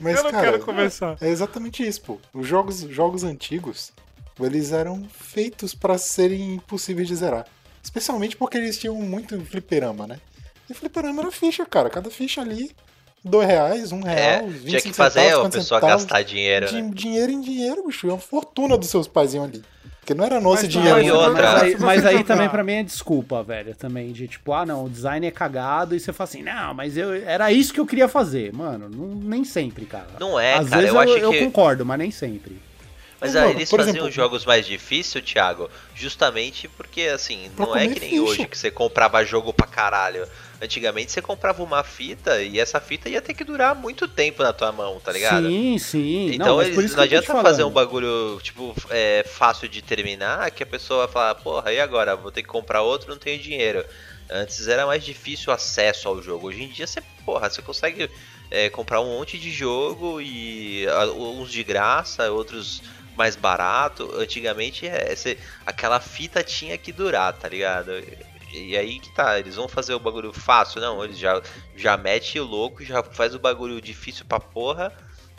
Mas, 0.00 0.16
eu 0.18 0.24
não 0.24 0.30
cara, 0.30 0.44
quero 0.52 0.64
começar. 0.64 1.16
É 1.20 1.28
exatamente 1.28 1.86
isso, 1.86 2.00
pô. 2.02 2.18
Os 2.32 2.46
jogos, 2.46 2.80
jogos 2.82 3.24
antigos, 3.24 3.92
eles 4.40 4.72
eram 4.72 5.04
feitos 5.10 5.74
pra 5.74 5.98
serem 5.98 6.54
impossíveis 6.54 7.08
de 7.08 7.16
zerar. 7.16 7.46
Especialmente 7.82 8.36
porque 8.36 8.56
eles 8.56 8.78
tinham 8.78 8.94
muito 8.96 9.38
fliperama, 9.44 10.06
né? 10.06 10.18
E 10.70 10.74
fliperama 10.74 11.22
era 11.22 11.30
ficha, 11.30 11.66
cara. 11.66 11.90
Cada 11.90 12.10
ficha 12.10 12.40
ali, 12.40 12.70
dois 13.22 13.46
reais, 13.46 13.92
um 13.92 14.00
É, 14.06 14.14
real, 14.36 14.46
25 14.46 14.68
tinha 14.68 14.80
que 14.80 14.92
fazer 14.92 15.20
centavos, 15.20 15.32
a 15.34 15.36
50 15.50 15.58
pessoa 15.58 15.80
centavos. 15.80 16.04
gastar 16.04 16.22
dinheiro, 16.22 16.66
Din- 16.68 16.82
né? 16.82 16.90
Dinheiro 16.94 17.32
em 17.32 17.40
dinheiro, 17.40 17.86
bicho. 17.86 18.08
É 18.08 18.12
uma 18.12 18.18
fortuna 18.18 18.78
dos 18.78 18.88
seus 18.88 19.06
pais 19.06 19.34
iam 19.34 19.44
ali. 19.44 19.62
Porque 20.04 20.12
não 20.12 20.24
era 20.26 20.38
nosso 20.38 20.64
Mas 20.64 20.68
dinheiro. 20.72 20.96
não, 20.98 21.02
e 21.02 21.10
outra- 21.10 21.52
Mas 21.52 21.62
aí, 21.62 21.76
mas 21.80 22.04
aí 22.06 22.22
também 22.24 22.46
pra 22.50 22.62
mim 22.62 22.74
é 22.74 22.82
desculpa, 22.82 23.42
velho. 23.42 23.74
Também 23.74 24.12
de 24.12 24.28
tipo, 24.28 24.52
ah 24.52 24.66
não, 24.66 24.84
o 24.84 24.90
design 24.90 25.26
é 25.26 25.30
cagado 25.30 25.96
e 25.96 26.00
você 26.00 26.12
fala 26.12 26.28
assim, 26.28 26.42
não, 26.42 26.74
mas 26.74 26.98
eu 26.98 27.14
era 27.14 27.50
isso 27.50 27.72
que 27.72 27.80
eu 27.80 27.86
queria 27.86 28.06
fazer. 28.06 28.52
Mano, 28.52 28.90
não- 28.90 29.14
nem 29.14 29.44
sempre, 29.44 29.86
cara. 29.86 30.06
Não 30.20 30.38
é, 30.38 30.54
Às 30.58 30.68
cara, 30.68 30.82
vezes 30.82 30.94
eu 30.94 31.00
acho 31.00 31.12
eu 31.16 31.30
que- 31.30 31.38
concordo, 31.46 31.86
mas 31.86 31.98
nem 31.98 32.10
sempre. 32.10 32.60
Mas 33.18 33.34
eles 33.34 33.70
faziam 33.70 33.88
exemplo- 33.88 34.10
jogos 34.10 34.44
mais 34.44 34.66
difíceis, 34.66 35.24
Thiago, 35.24 35.70
justamente 35.94 36.68
porque, 36.68 37.02
assim, 37.04 37.50
não 37.56 37.74
é 37.74 37.88
que 37.88 37.98
nem 38.00 38.10
ficha. 38.10 38.22
hoje 38.22 38.46
que 38.46 38.58
você 38.58 38.70
comprava 38.70 39.24
jogo 39.24 39.50
pra 39.54 39.66
caralho. 39.66 40.26
Antigamente 40.60 41.12
você 41.12 41.20
comprava 41.20 41.62
uma 41.62 41.82
fita 41.84 42.42
e 42.42 42.58
essa 42.58 42.80
fita 42.80 43.08
ia 43.08 43.20
ter 43.20 43.34
que 43.34 43.44
durar 43.44 43.74
muito 43.74 44.08
tempo 44.08 44.42
na 44.42 44.52
tua 44.52 44.72
mão, 44.72 44.98
tá 45.00 45.12
ligado? 45.12 45.46
Sim, 45.46 45.78
sim. 45.78 46.30
Então 46.34 46.56
não, 46.56 46.62
eles, 46.62 46.94
não 46.96 47.02
adianta 47.02 47.26
fazer 47.42 47.64
um 47.64 47.70
bagulho, 47.70 48.40
tipo, 48.42 48.74
é, 48.90 49.24
fácil 49.26 49.68
de 49.68 49.82
terminar, 49.82 50.50
que 50.52 50.62
a 50.62 50.66
pessoa 50.66 51.06
fala, 51.08 51.34
porra, 51.34 51.72
e 51.72 51.80
agora? 51.80 52.16
Vou 52.16 52.30
ter 52.30 52.42
que 52.42 52.48
comprar 52.48 52.82
outro, 52.82 53.10
não 53.10 53.18
tenho 53.18 53.38
dinheiro. 53.42 53.84
Antes 54.30 54.66
era 54.68 54.86
mais 54.86 55.04
difícil 55.04 55.50
o 55.50 55.54
acesso 55.54 56.08
ao 56.08 56.22
jogo. 56.22 56.48
Hoje 56.48 56.62
em 56.62 56.68
dia 56.68 56.86
você, 56.86 57.02
porra, 57.26 57.50
você 57.50 57.60
consegue 57.60 58.08
é, 58.50 58.70
comprar 58.70 59.00
um 59.00 59.18
monte 59.18 59.38
de 59.38 59.50
jogo 59.50 60.20
e 60.20 60.86
uns 61.16 61.50
de 61.52 61.62
graça, 61.62 62.30
outros 62.30 62.82
mais 63.16 63.36
barato. 63.36 64.10
Antigamente 64.16 64.86
é, 64.86 65.14
você- 65.14 65.38
aquela 65.66 66.00
fita 66.00 66.42
tinha 66.42 66.78
que 66.78 66.90
durar, 66.92 67.32
tá 67.34 67.48
ligado? 67.48 67.90
E 68.54 68.76
aí 68.76 69.00
que 69.00 69.12
tá, 69.12 69.38
eles 69.38 69.56
vão 69.56 69.68
fazer 69.68 69.94
o 69.94 69.98
bagulho 69.98 70.32
fácil, 70.32 70.80
não, 70.80 71.02
eles 71.04 71.18
já, 71.18 71.42
já 71.76 71.96
mete 71.96 72.38
o 72.38 72.44
louco, 72.44 72.84
já 72.84 73.02
faz 73.02 73.34
o 73.34 73.38
bagulho 73.38 73.80
difícil 73.80 74.24
pra 74.24 74.38
porra. 74.40 74.92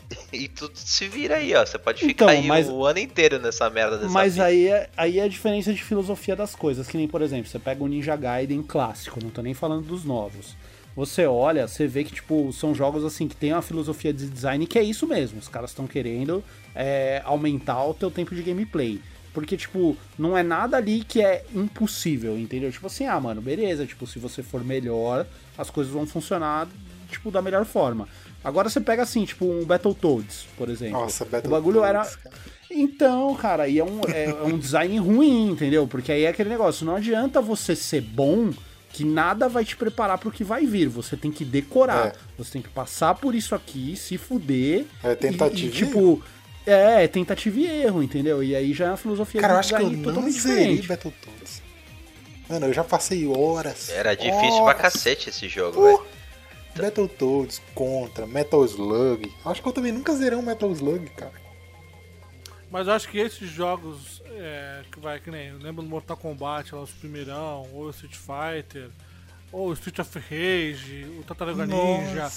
E 0.32 0.46
tu 0.46 0.70
se 0.72 1.08
vira 1.08 1.36
aí, 1.36 1.52
ó. 1.54 1.66
Você 1.66 1.78
pode 1.78 1.98
ficar 1.98 2.26
Então, 2.26 2.28
aí 2.28 2.46
mas- 2.46 2.68
o 2.68 2.84
ano 2.84 3.00
inteiro 3.00 3.40
nessa 3.40 3.68
merda 3.68 3.98
dessa 3.98 4.08
Mas 4.12 4.38
aí 4.38 4.68
é, 4.68 4.88
aí 4.96 5.18
é 5.18 5.24
a 5.24 5.28
diferença 5.28 5.72
de 5.74 5.82
filosofia 5.82 6.36
das 6.36 6.54
coisas. 6.54 6.86
Que 6.86 6.96
nem, 6.96 7.08
por 7.08 7.22
exemplo, 7.22 7.48
você 7.50 7.58
pega 7.58 7.82
o 7.82 7.88
Ninja 7.88 8.14
Gaiden 8.14 8.62
clássico, 8.62 9.18
não 9.20 9.30
tô 9.30 9.42
nem 9.42 9.52
falando 9.52 9.84
dos 9.84 10.04
novos. 10.04 10.54
Você 10.94 11.26
olha, 11.26 11.66
você 11.66 11.86
vê 11.88 12.04
que, 12.04 12.14
tipo, 12.14 12.52
são 12.52 12.72
jogos 12.74 13.04
assim 13.04 13.26
que 13.26 13.34
tem 13.36 13.52
uma 13.52 13.60
filosofia 13.62 14.12
de 14.12 14.28
design 14.28 14.64
que 14.66 14.78
é 14.78 14.82
isso 14.82 15.06
mesmo. 15.08 15.40
Os 15.40 15.48
caras 15.48 15.70
estão 15.70 15.86
querendo 15.88 16.42
é, 16.74 17.20
aumentar 17.24 17.84
o 17.84 17.92
teu 17.92 18.10
tempo 18.10 18.34
de 18.34 18.42
gameplay. 18.42 19.00
Porque, 19.36 19.54
tipo, 19.54 19.94
não 20.18 20.34
é 20.34 20.42
nada 20.42 20.78
ali 20.78 21.04
que 21.04 21.20
é 21.20 21.44
impossível, 21.54 22.38
entendeu? 22.38 22.72
Tipo 22.72 22.86
assim, 22.86 23.04
ah, 23.04 23.20
mano, 23.20 23.42
beleza, 23.42 23.84
tipo, 23.84 24.06
se 24.06 24.18
você 24.18 24.42
for 24.42 24.64
melhor, 24.64 25.26
as 25.58 25.68
coisas 25.68 25.92
vão 25.92 26.06
funcionar, 26.06 26.66
tipo, 27.10 27.30
da 27.30 27.42
melhor 27.42 27.66
forma. 27.66 28.08
Agora 28.42 28.70
você 28.70 28.80
pega 28.80 29.02
assim, 29.02 29.26
tipo, 29.26 29.44
um 29.44 29.62
Battletoads, 29.62 30.46
por 30.56 30.70
exemplo. 30.70 31.00
Nossa, 31.00 31.24
o 31.24 31.26
Battle 31.26 31.50
bagulho 31.50 31.84
era. 31.84 32.10
Então, 32.70 33.34
cara, 33.34 33.64
aí 33.64 33.78
é 33.78 33.84
um, 33.84 34.00
é, 34.08 34.24
é 34.24 34.42
um 34.42 34.56
design 34.56 34.98
ruim, 34.98 35.50
entendeu? 35.50 35.86
Porque 35.86 36.10
aí 36.10 36.22
é 36.22 36.28
aquele 36.28 36.48
negócio, 36.48 36.86
não 36.86 36.96
adianta 36.96 37.38
você 37.42 37.76
ser 37.76 38.00
bom 38.00 38.54
que 38.90 39.04
nada 39.04 39.50
vai 39.50 39.66
te 39.66 39.76
preparar 39.76 40.16
pro 40.16 40.32
que 40.32 40.42
vai 40.42 40.64
vir. 40.64 40.88
Você 40.88 41.14
tem 41.14 41.30
que 41.30 41.44
decorar. 41.44 42.06
É. 42.06 42.12
Você 42.38 42.52
tem 42.52 42.62
que 42.62 42.70
passar 42.70 43.14
por 43.14 43.34
isso 43.34 43.54
aqui, 43.54 43.94
se 43.96 44.16
fuder. 44.16 44.86
É 45.04 45.14
tentativa 45.14 45.66
e 45.66 45.68
e, 45.68 45.70
tipo, 45.70 46.22
é, 46.66 47.04
é 47.04 47.08
tentativa 47.08 47.58
e 47.60 47.66
erro, 47.82 48.02
entendeu? 48.02 48.42
E 48.42 48.54
aí 48.56 48.72
já 48.74 48.86
é 48.86 48.88
uma 48.90 48.96
filosofia 48.96 49.40
Cara, 49.40 49.54
eu 49.54 49.60
de 49.60 49.74
acho 49.74 49.76
que 49.76 49.82
eu 50.08 50.12
não 50.12 50.30
zerei. 50.30 50.82
Battletoads. 50.82 51.62
Mano, 52.48 52.66
eu 52.66 52.72
já 52.72 52.84
passei 52.84 53.26
horas. 53.26 53.88
Era 53.90 54.14
difícil 54.14 54.38
pra 54.38 54.62
horas. 54.64 54.80
cacete 54.82 55.30
esse 55.30 55.48
jogo, 55.48 55.80
Uh, 55.80 55.84
velho. 55.84 56.02
Battletoads, 56.76 57.60
Contra, 57.74 58.26
Metal 58.26 58.64
Slug. 58.64 59.32
Acho 59.44 59.62
que 59.62 59.68
eu 59.68 59.72
também 59.72 59.92
nunca 59.92 60.14
zerei 60.14 60.38
um 60.38 60.42
Metal 60.42 60.70
Slug, 60.72 61.08
cara. 61.10 61.32
Mas 62.70 62.86
eu 62.88 62.92
acho 62.92 63.08
que 63.08 63.18
esses 63.18 63.48
jogos 63.48 64.22
é, 64.26 64.82
que 64.92 65.00
vai, 65.00 65.18
que 65.20 65.30
nem, 65.30 65.48
eu 65.48 65.58
lembro 65.58 65.82
do 65.82 65.88
Mortal 65.88 66.16
Kombat, 66.16 66.74
lá, 66.74 66.82
os 66.82 66.90
primeirão, 66.90 67.66
ou 67.72 67.88
Street 67.90 68.14
Fighter, 68.14 68.90
ou 69.52 69.72
Street 69.72 69.98
of 70.00 70.18
Rage, 70.18 71.06
o 71.18 71.22
Tartaruga 71.22 71.64
Ninja. 71.64 72.30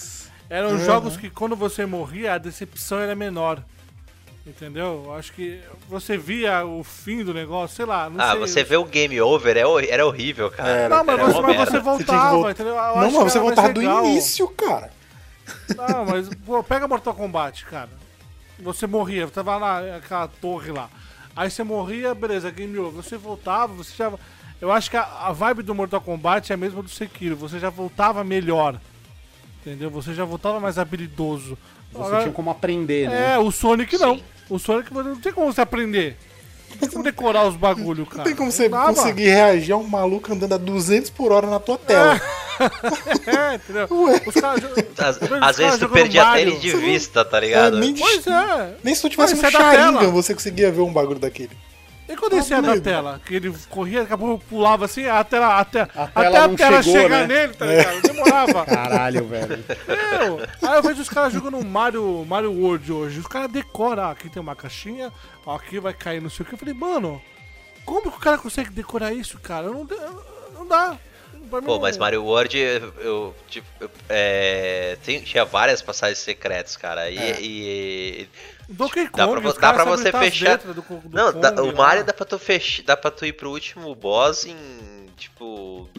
Eram 0.50 0.72
Uhum. 0.72 0.86
jogos 0.86 1.18
que 1.18 1.30
quando 1.30 1.56
você 1.56 1.86
morria, 1.86 2.34
a 2.34 2.38
decepção 2.38 3.00
era 3.00 3.16
menor. 3.16 3.64
Entendeu? 4.50 5.04
Eu 5.06 5.14
Acho 5.14 5.32
que 5.34 5.62
você 5.88 6.18
via 6.18 6.66
o 6.66 6.84
fim 6.84 7.24
do 7.24 7.34
negócio, 7.34 7.76
sei 7.76 7.86
lá, 7.86 8.10
não 8.10 8.20
Ah, 8.24 8.32
sei. 8.32 8.40
você 8.40 8.64
vê 8.64 8.78
o 8.78 8.84
game 8.84 9.20
over, 9.22 9.56
é 9.56 9.64
era 9.90 10.06
horrível, 10.06 10.50
cara. 10.50 10.70
Era, 10.70 10.90
Não, 10.98 11.04
mas, 11.04 11.20
Era 11.20 11.28
você, 11.28 11.42
mas 11.42 11.56
você 11.58 11.66
Você 11.72 11.80
voltava, 11.80 12.32
voltar- 12.32 12.52
entendeu? 12.52 12.74
Eu 12.76 12.96
Não, 12.96 13.12
mas 13.12 13.14
você 13.14 13.40
voltava 13.40 13.74
do 13.74 13.80
legal. 13.80 14.06
início, 14.06 14.48
cara. 14.50 14.92
Não, 15.78 16.06
mas 16.06 16.30
pô, 16.46 16.64
pega 16.64 16.88
Mortal 16.88 17.14
Kombat, 17.14 17.66
cara. 17.66 17.90
Você 18.60 18.88
morria, 18.88 19.26
você 19.28 19.34
tava 19.34 19.56
lá, 19.58 19.96
aquela 19.98 20.28
torre 20.28 20.72
lá. 20.72 20.90
Aí 21.36 21.50
você 21.50 21.64
morria, 21.64 22.14
beleza, 22.16 22.50
game 22.52 22.78
over. 22.80 23.04
Você 23.04 23.18
voltava, 23.18 23.72
você 23.74 23.94
já. 23.96 24.12
Eu 24.60 24.72
acho 24.72 24.90
que 24.90 24.98
a, 24.98 25.04
a 25.04 25.32
vibe 25.32 25.62
do 25.64 25.74
Mortal 25.76 26.02
Kombat 26.02 26.52
é 26.52 26.56
a 26.56 26.58
mesma 26.58 26.82
do 26.84 26.90
Sekiro. 26.90 27.36
Você 27.38 27.60
já 27.60 27.70
voltava 27.70 28.24
melhor. 28.24 28.80
Entendeu? 29.62 29.90
Você 29.92 30.14
já 30.14 30.26
voltava 30.26 30.60
mais 30.60 30.78
habilidoso. 30.78 31.58
Você 31.92 32.02
Agora- 32.02 32.22
tinha 32.24 32.34
como 32.34 32.50
aprender, 32.50 33.10
né? 33.10 33.34
É, 33.36 33.38
o 33.40 33.50
Sonic 33.52 33.98
não. 33.98 34.16
Sim. 34.18 34.24
O 34.50 34.58
Sonic 34.58 34.94
não 34.94 35.16
tem 35.16 35.32
como 35.32 35.52
você 35.54 35.62
aprender. 35.62 36.18
Não 36.72 36.78
tem 36.78 36.90
como 36.90 37.04
decorar 37.04 37.48
os 37.48 37.56
bagulho, 37.56 38.06
cara. 38.06 38.18
Não 38.20 38.24
tem 38.26 38.36
como 38.36 38.52
você 38.52 38.70
conseguir 38.70 39.30
reagir 39.30 39.74
a 39.74 39.78
um 39.78 39.84
maluco 39.88 40.32
andando 40.32 40.54
a 40.54 40.58
200 40.58 41.10
por 41.10 41.32
hora 41.32 41.48
na 41.48 41.60
tua 41.60 41.78
tela. 41.78 42.20
É, 43.26 43.56
entendeu? 43.56 43.88
Os 44.28 44.34
caras. 44.36 44.64
Às, 44.98 45.20
às 45.42 45.58
vezes 45.58 45.80
tu 45.80 45.90
perdia 45.90 46.30
até 46.30 46.42
ele 46.42 46.58
de 46.58 46.72
vista, 46.76 47.24
tá 47.26 47.40
ligado? 47.40 47.78
É, 47.78 47.80
nem, 47.80 47.94
de- 47.94 48.02
Pois 48.02 48.26
é. 48.28 48.76
nem 48.84 48.94
se 48.94 49.02
tu 49.02 49.10
tivesse 49.10 49.36
Mas 49.36 49.44
um 49.44 49.48
é 49.48 49.52
Sharingan 49.52 50.00
tela. 50.00 50.12
você 50.12 50.34
conseguia 50.34 50.72
ver 50.72 50.82
um 50.82 50.94
bagulho 50.94 51.20
daquele. 51.20 51.52
E 52.10 52.16
quando 52.18 52.34
ele 52.34 52.42
saia 52.44 52.62
da 52.62 52.70
medo. 52.72 52.82
tela? 52.84 53.22
Que 53.24 53.36
ele 53.36 53.54
corria, 53.70 54.02
daqui 54.02 54.14
a 54.14 54.18
pouco 54.18 54.44
pulava 54.46 54.86
assim, 54.86 55.06
a 55.06 55.24
tela, 55.24 55.60
a 55.60 55.64
tela, 55.66 55.88
A 55.96 56.04
até 56.06 56.38
a 56.38 56.50
tela 56.50 56.82
chegou, 56.82 57.02
chegar 57.04 57.28
né? 57.28 57.28
nele, 57.28 57.54
tá 57.54 57.66
ligado? 57.68 58.02
Demorava. 58.02 58.66
Caralho, 58.66 59.26
velho. 59.28 59.64
Meu, 59.88 60.70
aí 60.70 60.76
eu 60.78 60.82
vejo 60.84 61.02
os 61.04 61.10
caras 61.10 61.32
jogando 61.32 61.64
Mario, 61.64 62.26
Mario 62.28 62.52
World 62.52 62.92
hoje. 62.92 63.20
Os 63.20 63.28
caras 63.28 63.52
decoram, 63.52 64.04
ah, 64.06 64.12
aqui 64.12 64.28
tem 64.28 64.42
uma 64.42 64.56
caixinha, 64.56 65.14
ó, 65.46 65.56
aqui 65.56 65.80
vai 65.80 65.94
cair 65.94 66.20
não 66.20 66.30
sei 66.32 66.44
o 66.44 66.50
que. 66.50 66.56
Eu 66.56 66.58
falei, 66.58 66.74
mano, 66.74 67.22
como 67.86 68.02
que 68.12 68.18
o 68.18 68.22
cara 68.22 68.40
consegue 68.40 68.72
decorar 68.72 69.14
isso, 69.14 69.38
cara? 69.40 69.68
Eu 69.68 69.74
Não, 69.76 69.88
não 70.56 70.66
dá. 70.68 70.98
Pô, 71.66 71.80
mas 71.80 71.98
Mario 71.98 72.24
World, 72.24 72.58
eu, 72.58 72.94
eu, 73.00 73.36
tipo, 73.48 73.68
eu, 73.80 73.90
é, 74.08 74.98
tem- 75.04 75.22
tinha 75.22 75.44
várias 75.46 75.82
passagens 75.82 76.20
secretas, 76.20 76.76
cara. 76.78 77.10
E, 77.10 77.18
É. 77.18 77.38
e- 77.42 78.30
Donkey 78.70 79.08
Kong, 79.08 79.18
dá 79.18 79.28
pra, 79.28 79.40
os 79.50 79.56
dá 79.58 79.74
pra 79.74 79.84
você 79.86 80.12
fechar. 80.12 80.58
do, 80.60 80.74
do 80.76 80.86
Não, 81.12 81.34
dá- 81.40 81.52
Kong 81.52 81.70
o 81.70 81.76
Mario 81.76 82.02
lá. 82.02 82.06
dá 82.08 82.14
pra 82.14 82.26
tu 82.26 82.38
fechar, 82.38 82.84
dá 82.84 82.96
pra 82.96 83.10
tu 83.12 83.26
ir 83.26 83.34
pro 83.34 83.50
último 83.50 83.94
boss 83.96 84.46
em 84.46 84.56
tipo 85.18 85.90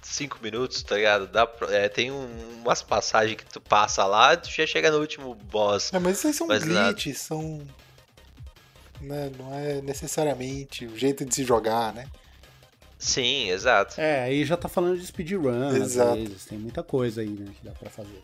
5 0.00 0.38
minutos, 0.42 0.82
tá 0.82 0.94
ligado? 0.96 1.26
Dá 1.26 1.46
pra- 1.46 1.74
é, 1.74 1.88
tem 1.88 2.10
um- 2.12 2.60
umas 2.62 2.82
passagens 2.82 3.36
que 3.36 3.44
tu 3.44 3.60
passa 3.60 4.04
lá, 4.04 4.36
tu 4.36 4.48
já 4.50 4.64
chega 4.66 4.90
no 4.90 4.98
último 4.98 5.34
boss. 5.34 5.92
É, 5.92 5.98
mas 5.98 6.18
isso 6.18 6.26
aí 6.28 6.32
são 6.34 6.46
Mas 6.46 6.64
nada. 6.64 6.92
glitches, 6.92 7.18
são. 7.18 7.60
Né, 9.00 9.30
não 9.38 9.52
é 9.54 9.82
necessariamente 9.82 10.86
o 10.86 10.96
jeito 10.96 11.24
de 11.24 11.34
se 11.34 11.44
jogar, 11.44 11.92
né? 11.92 12.06
Sim, 12.98 13.50
exato. 13.50 14.00
É, 14.00 14.22
aí 14.22 14.44
já 14.44 14.56
tá 14.56 14.68
falando 14.68 14.96
de 14.98 15.06
speedrun, 15.06 15.68
às 15.68 15.74
Exato. 15.74 16.14
vezes. 16.14 16.44
Tem 16.46 16.56
muita 16.56 16.82
coisa 16.82 17.20
aí, 17.20 17.28
né, 17.28 17.52
que 17.60 17.66
dá 17.66 17.72
pra 17.72 17.90
fazer. 17.90 18.22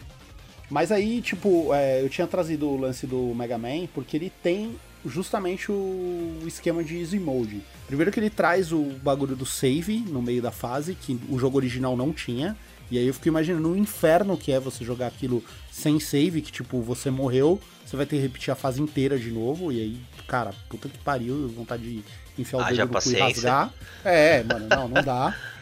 Mas 0.71 0.93
aí, 0.93 1.21
tipo, 1.21 1.75
é, 1.75 2.01
eu 2.01 2.09
tinha 2.09 2.27
trazido 2.27 2.69
o 2.69 2.81
lance 2.81 3.07
do 3.07 3.35
Mega 3.35 3.59
Man 3.59 3.87
porque 3.93 4.17
ele 4.17 4.33
tem 4.43 4.77
justamente 5.05 5.73
o 5.73 6.43
esquema 6.47 6.85
de 6.85 6.99
easy 6.99 7.19
mode. 7.19 7.61
Primeiro 7.87 8.13
que 8.13 8.21
ele 8.21 8.31
traz 8.31 8.71
o 8.71 8.83
bagulho 9.03 9.35
do 9.35 9.47
save 9.47 9.99
no 9.99 10.23
meio 10.23 10.41
da 10.41 10.51
fase, 10.51 10.95
que 10.95 11.19
o 11.29 11.39
jogo 11.39 11.57
original 11.57 11.97
não 11.97 12.13
tinha. 12.13 12.57
E 12.91 12.99
aí 12.99 13.07
eu 13.07 13.15
fico 13.15 13.29
imaginando 13.29 13.71
o 13.71 13.77
inferno 13.77 14.37
que 14.37 14.53
é 14.53 14.59
você 14.59 14.85
jogar 14.85 15.07
aquilo 15.07 15.43
sem 15.71 15.99
save, 16.01 16.43
que 16.43 16.51
tipo, 16.51 16.81
você 16.83 17.09
morreu, 17.09 17.61
você 17.87 17.97
vai 17.97 18.05
ter 18.05 18.17
que 18.17 18.23
repetir 18.23 18.51
a 18.51 18.57
fase 18.57 18.83
inteira 18.83 19.19
de 19.19 19.31
novo, 19.31 19.71
e 19.71 19.81
aí, 19.81 20.01
cara, 20.27 20.53
puta 20.69 20.89
que 20.89 20.99
pariu, 20.99 21.49
vontade 21.49 21.83
de 21.83 22.05
enfiar 22.37 22.59
o 22.59 22.63
Haja 22.63 22.85
dedo 22.85 22.93
no 22.93 23.03
cu 23.03 23.11
e 23.11 23.15
rasgar. 23.17 23.73
É, 24.05 24.43
mano, 24.43 24.67
não, 24.69 24.89
não 24.89 25.03
dá. 25.03 25.37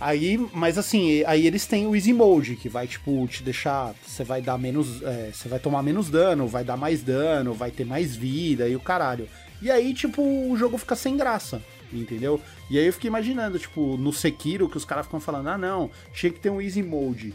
Aí, 0.00 0.38
mas 0.52 0.76
assim, 0.78 1.22
aí 1.26 1.46
eles 1.46 1.66
têm 1.66 1.86
o 1.86 1.94
Easy 1.94 2.12
Mode, 2.12 2.56
que 2.56 2.68
vai, 2.68 2.86
tipo, 2.86 3.26
te 3.28 3.42
deixar. 3.42 3.94
Você 4.06 4.24
vai 4.24 4.42
dar 4.42 4.58
menos. 4.58 5.02
é, 5.02 5.30
você 5.32 5.48
vai 5.48 5.58
tomar 5.58 5.82
menos 5.82 6.10
dano, 6.10 6.46
vai 6.46 6.64
dar 6.64 6.76
mais 6.76 7.02
dano, 7.02 7.54
vai 7.54 7.70
ter 7.70 7.84
mais 7.84 8.14
vida 8.14 8.68
e 8.68 8.76
o 8.76 8.80
caralho. 8.80 9.28
E 9.62 9.70
aí, 9.70 9.94
tipo, 9.94 10.22
o 10.22 10.56
jogo 10.56 10.76
fica 10.76 10.94
sem 10.94 11.16
graça, 11.16 11.62
entendeu? 11.92 12.40
E 12.68 12.78
aí 12.78 12.86
eu 12.86 12.92
fiquei 12.92 13.08
imaginando, 13.08 13.58
tipo, 13.58 13.96
no 13.96 14.12
Sekiro, 14.12 14.68
que 14.68 14.76
os 14.76 14.84
caras 14.84 15.06
ficam 15.06 15.18
falando, 15.18 15.48
ah 15.48 15.56
não, 15.56 15.90
tinha 16.12 16.30
que 16.30 16.38
ter 16.38 16.50
um 16.50 16.60
Easy 16.60 16.82
Mode. 16.82 17.32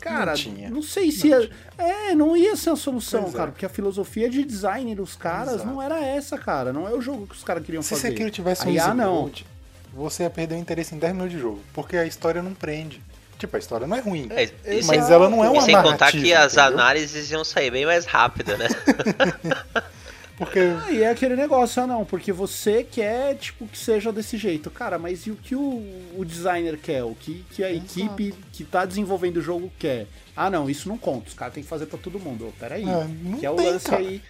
Cara, 0.00 0.34
Não 0.68 0.70
não 0.76 0.82
sei 0.82 1.10
se 1.10 1.28
ia. 1.28 1.50
É, 1.78 2.14
não 2.14 2.36
ia 2.36 2.54
ser 2.56 2.70
a 2.70 2.76
solução, 2.76 3.22
Pois 3.22 3.34
é. 3.34 3.36
cara, 3.38 3.50
porque 3.52 3.64
a 3.64 3.70
filosofia 3.70 4.28
de 4.28 4.44
design 4.44 4.94
dos 4.94 5.16
caras 5.16 5.54
Exato. 5.54 5.66
não 5.66 5.80
era 5.80 5.98
essa, 6.04 6.36
cara. 6.36 6.74
Não 6.74 6.86
é 6.86 6.92
o 6.92 7.00
jogo 7.00 7.26
que 7.26 7.34
os 7.34 7.42
caras 7.42 7.64
queriam 7.64 7.82
Se 7.82 7.90
fazer. 7.90 8.08
Sekiro 8.08 8.30
tivesse 8.30 8.66
um 8.66 8.68
Aí, 8.68 8.76
easy 8.76 8.90
ah, 8.90 8.94
não. 8.94 9.22
mode, 9.22 9.46
você 9.94 10.24
ia 10.24 10.30
perder 10.30 10.54
o 10.56 10.58
interesse 10.58 10.94
em 10.94 10.98
10 10.98 11.12
minutos 11.12 11.32
de 11.34 11.40
jogo. 11.40 11.60
Porque 11.72 11.96
a 11.96 12.04
história 12.06 12.42
não 12.42 12.54
prende. 12.54 13.00
Tipo, 13.38 13.56
a 13.56 13.58
história 13.58 13.86
não 13.86 13.96
é 13.96 14.00
ruim. 14.00 14.28
É, 14.30 14.44
e 14.44 14.82
mas 14.84 15.04
sem, 15.04 15.14
ela 15.14 15.28
não 15.28 15.44
é 15.44 15.48
e 15.48 15.50
uma 15.50 15.62
sem 15.62 15.80
contar 15.82 16.10
que 16.12 16.32
as 16.32 16.54
entendeu? 16.54 16.72
análises 16.72 17.30
iam 17.30 17.44
sair 17.44 17.70
bem 17.70 17.84
mais 17.84 18.04
rápido, 18.04 18.56
né? 18.56 18.68
Porque. 20.36 20.58
E 20.90 21.02
é 21.02 21.10
aquele 21.10 21.36
negócio, 21.36 21.80
ah 21.82 21.86
não, 21.86 22.04
porque 22.04 22.32
você 22.32 22.82
quer, 22.82 23.36
tipo, 23.36 23.66
que 23.68 23.78
seja 23.78 24.12
desse 24.12 24.36
jeito. 24.36 24.68
Cara, 24.68 24.98
mas 24.98 25.26
e 25.26 25.30
o 25.30 25.36
que 25.36 25.54
o, 25.54 25.82
o 26.16 26.24
designer 26.24 26.76
quer? 26.76 27.04
O 27.04 27.14
que, 27.14 27.44
que 27.50 27.62
a 27.62 27.72
equipe 27.72 28.34
que 28.52 28.64
tá 28.64 28.84
desenvolvendo 28.84 29.36
o 29.36 29.42
jogo 29.42 29.70
quer? 29.78 30.06
Ah 30.34 30.50
não, 30.50 30.68
isso 30.68 30.88
não 30.88 30.98
conta, 30.98 31.28
os 31.28 31.34
caras 31.34 31.54
têm 31.54 31.62
que 31.62 31.68
fazer 31.68 31.86
pra 31.86 31.98
todo 31.98 32.18
mundo. 32.18 32.52
Peraí, 32.58 32.82
Ah, 32.84 33.06
não 33.22 33.38
que 33.38 33.46
é 33.46 33.50
o 33.50 33.54
tem, 33.54 33.66
lance 33.70 33.86
cara. 33.86 33.98
aí... 34.02 34.20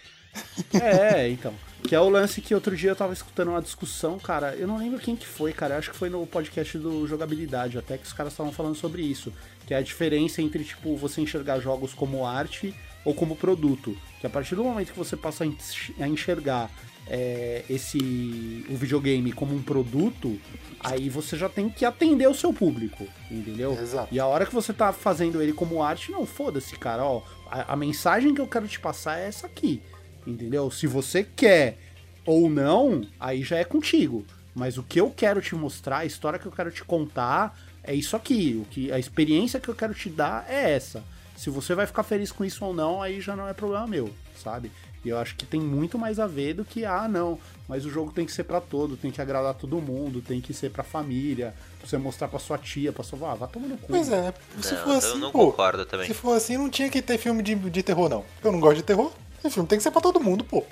É, 0.74 1.28
então. 1.30 1.54
Que 1.86 1.94
é 1.94 2.00
o 2.00 2.08
lance 2.08 2.40
que 2.40 2.54
outro 2.54 2.74
dia 2.74 2.90
eu 2.90 2.96
tava 2.96 3.12
escutando 3.12 3.48
uma 3.48 3.60
discussão, 3.60 4.18
cara. 4.18 4.54
Eu 4.54 4.66
não 4.66 4.78
lembro 4.78 4.98
quem 4.98 5.14
que 5.14 5.26
foi, 5.26 5.52
cara. 5.52 5.74
Eu 5.74 5.78
acho 5.78 5.90
que 5.90 5.96
foi 5.96 6.08
no 6.08 6.26
podcast 6.26 6.78
do 6.78 7.06
Jogabilidade, 7.06 7.76
até 7.76 7.98
que 7.98 8.06
os 8.06 8.12
caras 8.12 8.32
estavam 8.32 8.50
falando 8.52 8.74
sobre 8.74 9.02
isso. 9.02 9.32
Que 9.66 9.74
é 9.74 9.76
a 9.76 9.82
diferença 9.82 10.40
entre, 10.40 10.64
tipo, 10.64 10.96
você 10.96 11.20
enxergar 11.20 11.60
jogos 11.60 11.92
como 11.92 12.24
arte 12.26 12.74
ou 13.04 13.14
como 13.14 13.36
produto. 13.36 13.96
Que 14.18 14.26
a 14.26 14.30
partir 14.30 14.54
do 14.54 14.64
momento 14.64 14.92
que 14.92 14.98
você 14.98 15.14
passa 15.14 15.44
a 15.44 15.46
enx- 15.46 15.92
a 16.00 16.08
enxergar 16.08 16.70
é, 17.06 17.62
esse 17.68 18.64
o 18.70 18.76
videogame 18.76 19.30
como 19.30 19.54
um 19.54 19.62
produto, 19.62 20.40
aí 20.80 21.10
você 21.10 21.36
já 21.36 21.50
tem 21.50 21.68
que 21.68 21.84
atender 21.84 22.26
o 22.26 22.34
seu 22.34 22.50
público, 22.50 23.06
entendeu? 23.30 23.72
Exato. 23.78 24.08
E 24.10 24.18
a 24.18 24.26
hora 24.26 24.46
que 24.46 24.54
você 24.54 24.72
tá 24.72 24.90
fazendo 24.90 25.42
ele 25.42 25.52
como 25.52 25.82
arte, 25.82 26.10
não, 26.10 26.24
foda-se, 26.24 26.76
cara, 26.76 27.04
ó. 27.04 27.20
A, 27.50 27.74
a 27.74 27.76
mensagem 27.76 28.34
que 28.34 28.40
eu 28.40 28.46
quero 28.48 28.66
te 28.66 28.80
passar 28.80 29.18
é 29.18 29.26
essa 29.26 29.46
aqui, 29.46 29.82
entendeu? 30.26 30.70
Se 30.70 30.86
você 30.86 31.24
quer 31.24 31.78
ou 32.26 32.48
não, 32.48 33.06
aí 33.18 33.42
já 33.42 33.56
é 33.58 33.64
contigo. 33.64 34.24
Mas 34.54 34.78
o 34.78 34.82
que 34.82 35.00
eu 35.00 35.10
quero 35.10 35.40
te 35.42 35.54
mostrar, 35.54 35.98
a 35.98 36.04
história 36.06 36.38
que 36.38 36.46
eu 36.46 36.52
quero 36.52 36.70
te 36.70 36.84
contar, 36.84 37.58
é 37.82 37.94
isso 37.94 38.14
aqui. 38.16 38.60
O 38.62 38.64
que, 38.70 38.92
a 38.92 38.98
experiência 38.98 39.58
que 39.60 39.68
eu 39.68 39.74
quero 39.74 39.92
te 39.94 40.08
dar 40.08 40.46
é 40.48 40.72
essa. 40.72 41.02
Se 41.36 41.50
você 41.50 41.74
vai 41.74 41.86
ficar 41.86 42.04
feliz 42.04 42.30
com 42.30 42.44
isso 42.44 42.64
ou 42.64 42.72
não, 42.72 43.02
aí 43.02 43.20
já 43.20 43.34
não 43.34 43.48
é 43.48 43.52
problema 43.52 43.86
meu, 43.86 44.10
sabe? 44.40 44.70
E 45.04 45.08
eu 45.08 45.18
acho 45.18 45.34
que 45.36 45.44
tem 45.44 45.60
muito 45.60 45.98
mais 45.98 46.18
a 46.18 46.26
ver 46.26 46.54
do 46.54 46.64
que, 46.64 46.84
ah, 46.84 47.06
não, 47.08 47.38
mas 47.68 47.84
o 47.84 47.90
jogo 47.90 48.10
tem 48.12 48.24
que 48.24 48.32
ser 48.32 48.44
pra 48.44 48.60
todo, 48.60 48.96
tem 48.96 49.10
que 49.10 49.20
agradar 49.20 49.52
todo 49.52 49.76
mundo, 49.80 50.22
tem 50.22 50.40
que 50.40 50.54
ser 50.54 50.70
pra 50.70 50.82
família, 50.82 51.52
pra 51.78 51.86
você 51.88 51.98
mostrar 51.98 52.28
pra 52.28 52.38
sua 52.38 52.56
tia, 52.56 52.90
pra 52.92 53.02
sua 53.04 53.18
avó, 53.18 53.30
ah, 53.32 53.34
vai 53.34 53.48
tomar 53.48 53.66
no 53.68 53.76
cu. 53.76 53.88
Pois 53.88 54.08
é, 54.08 54.32
se 54.62 54.72
Não, 54.74 54.82
for 54.82 54.90
eu 54.92 54.96
assim, 54.98 55.18
não 55.18 55.30
pô. 55.32 55.46
concordo 55.50 55.84
também. 55.84 56.06
Se 56.06 56.14
for 56.14 56.34
assim, 56.36 56.56
não 56.56 56.70
tinha 56.70 56.88
que 56.88 57.02
ter 57.02 57.18
filme 57.18 57.42
de, 57.42 57.54
de 57.54 57.82
terror, 57.82 58.08
não. 58.08 58.24
Eu 58.42 58.52
não 58.52 58.60
gosto 58.60 58.76
de 58.76 58.82
terror. 58.84 59.12
Esse 59.44 59.54
filme 59.54 59.68
tem 59.68 59.78
que 59.78 59.82
ser 59.84 59.90
pra 59.90 60.00
todo 60.00 60.18
mundo, 60.20 60.42
pô. 60.44 60.64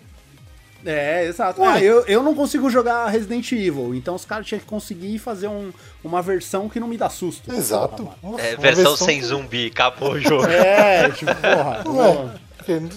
É, 0.85 1.27
exato. 1.27 1.63
Ah, 1.63 1.81
eu, 1.81 2.05
eu 2.07 2.25
não 2.25 2.35
consigo 2.35 2.69
jogar 2.69 3.07
Resident 3.07 3.53
Evil, 3.53 3.95
então 3.95 4.17
os 4.17 4.25
caras 4.25 4.47
tinham 4.47 4.59
que 4.59 4.67
conseguir 4.67 5.17
fazer 5.21 5.47
um, 5.47 5.73
uma 6.03 6.21
versão 6.21 6.69
que 6.69 6.81
não 6.81 6.89
me 6.89 6.97
dá 6.97 7.09
susto. 7.09 7.53
Exato. 7.55 8.11
Uma- 8.21 8.41
É, 8.41 8.55
uma 8.55 8.63
versão 8.63 8.97
sem 8.97 9.23
zumbi, 9.23 9.67
acabou 9.69 10.15
o 10.15 10.21
jogo. 10.21 10.45
é, 10.51 11.09
tipo, 11.11 11.33
porra. 11.37 11.85
Ué, 11.89 12.41
porque 12.57 12.81
não. 12.81 12.89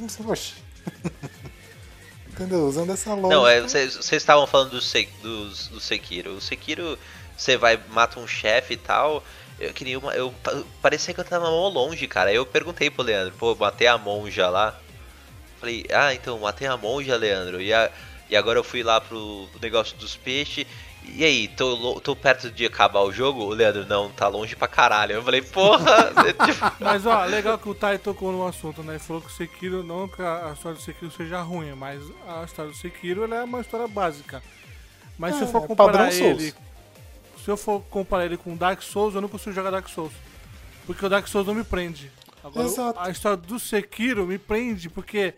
Entendeu? 2.29 2.65
Usando 2.67 2.91
essa 2.91 3.13
lógica. 3.13 3.29
Não, 3.35 3.47
é, 3.47 3.61
vocês 3.61 4.11
estavam 4.11 4.45
falando 4.47 4.71
do, 4.71 4.81
Se- 4.81 5.07
dos- 5.21 5.67
do 5.69 5.79
Sekiro. 5.79 6.31
O 6.35 6.41
Sekiro, 6.41 6.97
você 7.37 7.55
vai, 7.55 7.79
mata 7.91 8.19
um 8.19 8.27
chefe 8.27 8.73
e 8.73 8.77
tal. 8.77 9.23
Eu 9.59 9.71
queria 9.73 9.97
uma. 9.97 10.13
Eu, 10.13 10.33
parecia 10.81 11.13
que 11.13 11.19
eu 11.19 11.23
tava 11.23 11.49
mó 11.49 11.69
longe, 11.69 12.05
cara. 12.07 12.29
Aí 12.31 12.35
eu 12.35 12.45
perguntei 12.45 12.89
pro 12.89 13.03
Leandro, 13.03 13.33
pô, 13.37 13.55
matei 13.55 13.87
a 13.87 13.97
monja 13.97 14.49
lá. 14.49 14.77
Falei, 15.65 15.83
ah, 15.91 16.13
então, 16.13 16.37
matei 16.37 16.67
a 16.67 16.77
monja, 16.77 17.17
Leandro. 17.17 17.59
E, 17.59 17.73
a, 17.73 17.89
e 18.29 18.35
agora 18.35 18.59
eu 18.59 18.63
fui 18.63 18.83
lá 18.83 19.01
pro 19.01 19.49
negócio 19.59 19.97
dos 19.97 20.15
peixes. 20.15 20.67
E 21.03 21.25
aí, 21.25 21.47
tô, 21.47 21.99
tô 22.01 22.15
perto 22.15 22.51
de 22.51 22.67
acabar 22.67 23.01
o 23.01 23.11
jogo? 23.11 23.45
O 23.45 23.49
Leandro, 23.49 23.83
não, 23.87 24.11
tá 24.11 24.27
longe 24.27 24.55
pra 24.55 24.67
caralho. 24.67 25.13
Eu 25.13 25.23
falei, 25.23 25.41
porra! 25.41 26.13
Mas 26.79 27.03
ó, 27.07 27.25
legal 27.25 27.57
que 27.57 27.67
o 27.67 27.73
Tai 27.73 27.97
tocou 27.97 28.31
no 28.31 28.45
assunto, 28.45 28.83
né? 28.83 28.93
Ele 28.93 28.99
falou 28.99 29.23
que 29.23 29.29
o 29.29 29.31
Sekiro, 29.31 29.83
não 29.83 30.07
que 30.07 30.21
a 30.21 30.51
história 30.53 30.77
do 30.77 30.83
Sekiro 30.83 31.11
seja 31.11 31.41
ruim, 31.41 31.73
mas 31.73 32.03
a 32.27 32.43
história 32.43 32.69
do 32.69 32.77
Sekiro 32.77 33.33
é 33.33 33.43
uma 33.43 33.61
história 33.61 33.87
básica. 33.87 34.43
Mas 35.17 35.33
é, 35.33 35.37
se 35.39 35.43
eu 35.45 35.47
for 35.47 35.63
é, 35.63 35.67
comparar 35.67 36.13
ele. 36.13 36.53
Se 37.43 37.49
eu 37.49 37.57
for 37.57 37.81
comparar 37.89 38.25
ele 38.25 38.37
com 38.37 38.55
Dark 38.55 38.83
Souls, 38.83 39.15
eu 39.15 39.21
não 39.21 39.29
consigo 39.29 39.55
jogar 39.55 39.71
Dark 39.71 39.87
Souls. 39.89 40.13
Porque 40.85 41.03
o 41.03 41.09
Dark 41.09 41.27
Souls 41.27 41.47
não 41.47 41.55
me 41.55 41.63
prende. 41.63 42.11
Agora, 42.45 42.67
Exato. 42.67 42.99
a 42.99 43.09
história 43.09 43.37
do 43.37 43.59
Sekiro 43.59 44.27
me 44.27 44.37
prende 44.37 44.87
porque 44.87 45.33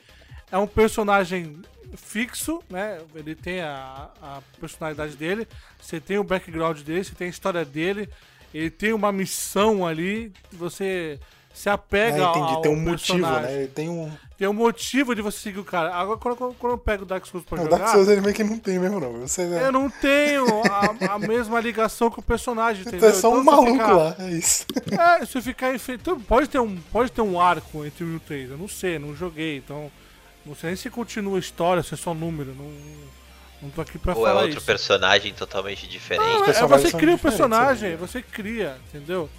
é 0.51 0.57
um 0.57 0.67
personagem 0.67 1.61
fixo, 1.95 2.61
né? 2.69 2.99
Ele 3.15 3.33
tem 3.33 3.61
a, 3.61 4.09
a 4.21 4.41
personalidade 4.59 5.15
dele, 5.15 5.47
você 5.79 6.01
tem 6.01 6.17
o 6.17 6.23
background 6.23 6.81
dele, 6.81 7.05
você 7.05 7.15
tem 7.15 7.27
a 7.27 7.29
história 7.29 7.63
dele, 7.63 8.09
ele 8.53 8.69
tem 8.69 8.91
uma 8.91 9.09
missão 9.13 9.87
ali, 9.87 10.33
você 10.51 11.17
se 11.53 11.69
apega 11.69 12.17
é, 12.17 12.29
entendi, 12.29 12.53
ao 12.53 12.61
tem 12.61 12.71
um 12.71 12.85
personagem. 12.85 13.41
motivo, 13.41 13.59
né? 13.59 13.67
Tem 13.73 13.89
um 13.89 14.11
tem 14.37 14.47
um 14.47 14.53
motivo 14.53 15.15
de 15.15 15.21
você 15.23 15.39
seguir 15.39 15.59
o 15.59 15.63
cara. 15.63 15.95
Agora, 15.95 16.19
quando, 16.19 16.53
quando 16.59 16.73
eu 16.73 16.77
pego 16.77 17.01
o 17.01 17.05
Dark 17.07 17.25
Souls 17.25 17.43
pra 17.43 17.57
não, 17.57 17.63
jogar... 17.63 17.77
Dark 17.79 17.91
Souls 17.91 18.07
ele 18.07 18.21
meio 18.21 18.35
que 18.35 18.43
não 18.43 18.59
tem 18.59 18.77
mesmo, 18.77 18.99
não. 18.99 19.13
Você, 19.13 19.45
né? 19.47 19.65
Eu 19.65 19.71
não 19.71 19.89
tenho 19.89 20.45
a, 20.69 21.15
a, 21.15 21.17
mesma 21.17 21.59
ligação 21.59 22.11
com 22.11 22.21
o 22.21 22.23
personagem, 22.23 22.83
Você 22.83 22.89
entendeu? 22.89 23.09
é 23.09 23.13
só 23.13 23.29
um 23.33 23.41
então, 23.41 23.43
maluco 23.45 23.71
ficar... 23.71 23.93
lá, 23.93 24.15
é 24.19 24.29
isso. 24.29 24.65
É, 25.19 25.25
se 25.25 25.41
ficar 25.41 25.73
enfrentando... 25.73 26.19
Pode 26.19 26.47
ter, 26.49 26.59
um, 26.59 26.75
pode 26.93 27.11
ter 27.11 27.21
um 27.21 27.41
arco 27.41 27.83
entre 27.83 28.03
o 28.03 28.07
1 28.07 28.13
e 28.13 28.15
o 28.15 28.19
3, 28.19 28.51
eu 28.51 28.57
não 28.59 28.67
sei, 28.67 28.99
não 28.99 29.15
joguei, 29.15 29.57
então... 29.57 29.91
Não 30.45 30.55
sei 30.55 30.69
nem 30.69 30.77
se 30.77 30.89
continua 30.89 31.37
a 31.37 31.39
história, 31.39 31.81
se 31.81 31.95
é 31.95 31.97
só 31.97 32.13
número. 32.13 32.55
Não, 32.55 32.71
não 33.61 33.69
tô 33.69 33.81
aqui 33.81 33.97
pra 33.97 34.13
Ou 34.13 34.23
falar. 34.23 34.35
Ou 34.35 34.39
é 34.39 34.43
outro 34.43 34.59
isso. 34.59 34.65
personagem 34.65 35.33
totalmente 35.33 35.87
diferente. 35.87 36.25
Não, 36.25 36.45
é, 36.45 36.49
é 36.51 36.65
você 36.65 36.91
cria 36.91 37.11
o 37.11 37.15
um 37.15 37.17
personagem, 37.17 37.91
né? 37.91 37.97
você 37.97 38.21
cria, 38.21 38.77
entendeu? 38.87 39.29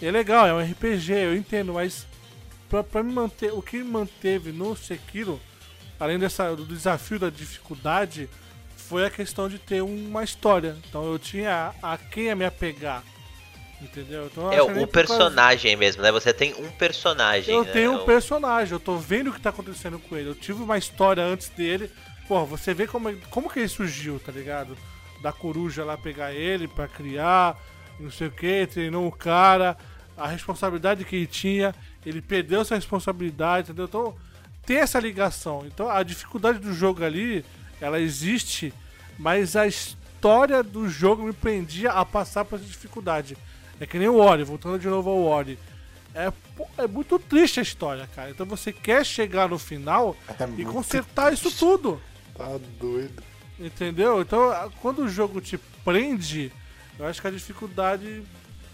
É 0.00 0.10
legal, 0.10 0.46
é 0.46 0.52
um 0.52 0.60
RPG, 0.60 1.12
eu 1.12 1.36
entendo, 1.36 1.72
mas 1.74 2.06
pra, 2.68 2.82
pra 2.82 3.02
me 3.02 3.12
manter. 3.12 3.52
O 3.52 3.62
que 3.62 3.78
me 3.78 3.84
manteve 3.84 4.52
no 4.52 4.76
Sekiro, 4.76 5.40
além 5.98 6.18
dessa, 6.18 6.54
do 6.54 6.64
desafio 6.64 7.18
da 7.18 7.30
dificuldade, 7.30 8.28
foi 8.76 9.06
a 9.06 9.10
questão 9.10 9.48
de 9.48 9.58
ter 9.58 9.82
uma 9.82 10.22
história. 10.22 10.76
Então 10.88 11.04
eu 11.04 11.18
tinha 11.18 11.74
a, 11.82 11.94
a 11.94 11.98
quem 11.98 12.30
a 12.30 12.36
me 12.36 12.44
apegar. 12.44 13.02
Entendeu? 13.80 14.26
Então, 14.32 14.52
é 14.52 14.62
o 14.62 14.86
personagem 14.86 15.72
causa... 15.72 15.76
mesmo, 15.76 16.02
né? 16.02 16.10
Você 16.12 16.32
tem 16.32 16.54
um 16.54 16.70
personagem. 16.70 17.54
Eu 17.54 17.64
né? 17.64 17.72
tenho 17.72 17.92
um 17.92 18.04
personagem, 18.04 18.72
eu 18.72 18.80
tô 18.80 18.96
vendo 18.96 19.28
o 19.28 19.32
que 19.32 19.40
tá 19.40 19.50
acontecendo 19.50 19.98
com 19.98 20.16
ele. 20.16 20.30
Eu 20.30 20.34
tive 20.34 20.62
uma 20.62 20.78
história 20.78 21.22
antes 21.22 21.48
dele. 21.50 21.90
Pô, 22.26 22.46
você 22.46 22.72
vê 22.72 22.86
como, 22.86 23.14
como 23.28 23.50
que 23.50 23.58
ele 23.58 23.68
surgiu, 23.68 24.18
tá 24.18 24.32
ligado? 24.32 24.76
Da 25.20 25.32
coruja 25.32 25.84
lá 25.84 25.98
pegar 25.98 26.32
ele 26.32 26.66
pra 26.66 26.88
criar, 26.88 27.58
não 27.98 28.10
sei 28.10 28.28
o 28.28 28.30
que, 28.30 28.66
treinou 28.66 29.06
o 29.06 29.12
cara, 29.12 29.76
a 30.16 30.26
responsabilidade 30.26 31.04
que 31.04 31.16
ele 31.16 31.26
tinha, 31.26 31.74
ele 32.04 32.20
perdeu 32.20 32.60
essa 32.60 32.74
responsabilidade, 32.74 33.68
entendeu? 33.68 33.86
Então 33.86 34.14
tem 34.64 34.78
essa 34.78 34.98
ligação. 34.98 35.64
Então 35.66 35.88
a 35.88 36.02
dificuldade 36.02 36.58
do 36.58 36.72
jogo 36.72 37.04
ali, 37.04 37.44
ela 37.80 38.00
existe, 38.00 38.72
mas 39.18 39.56
a 39.56 39.66
história 39.66 40.62
do 40.62 40.88
jogo 40.88 41.24
me 41.24 41.32
prendia 41.32 41.90
a 41.92 42.04
passar 42.04 42.44
por 42.44 42.56
essa 42.56 42.64
dificuldade. 42.64 43.36
É 43.80 43.86
que 43.86 43.98
nem 43.98 44.08
o 44.08 44.18
Ori, 44.18 44.44
voltando 44.44 44.78
de 44.78 44.88
novo 44.88 45.10
ao 45.10 45.22
Ori. 45.22 45.58
É, 46.14 46.32
é 46.78 46.86
muito 46.86 47.18
triste 47.18 47.58
a 47.58 47.62
história, 47.62 48.08
cara. 48.14 48.30
Então 48.30 48.46
você 48.46 48.72
quer 48.72 49.04
chegar 49.04 49.48
no 49.48 49.58
final 49.58 50.16
é 50.28 50.48
e 50.56 50.64
consertar 50.64 51.26
triste. 51.26 51.48
isso 51.48 51.58
tudo. 51.58 52.00
Tá 52.36 52.58
doido. 52.78 53.22
Entendeu? 53.58 54.20
Então, 54.20 54.52
quando 54.80 55.00
o 55.00 55.08
jogo 55.08 55.40
te 55.40 55.58
prende, 55.84 56.52
eu 56.98 57.06
acho 57.06 57.20
que 57.20 57.26
a 57.26 57.30
dificuldade 57.30 58.22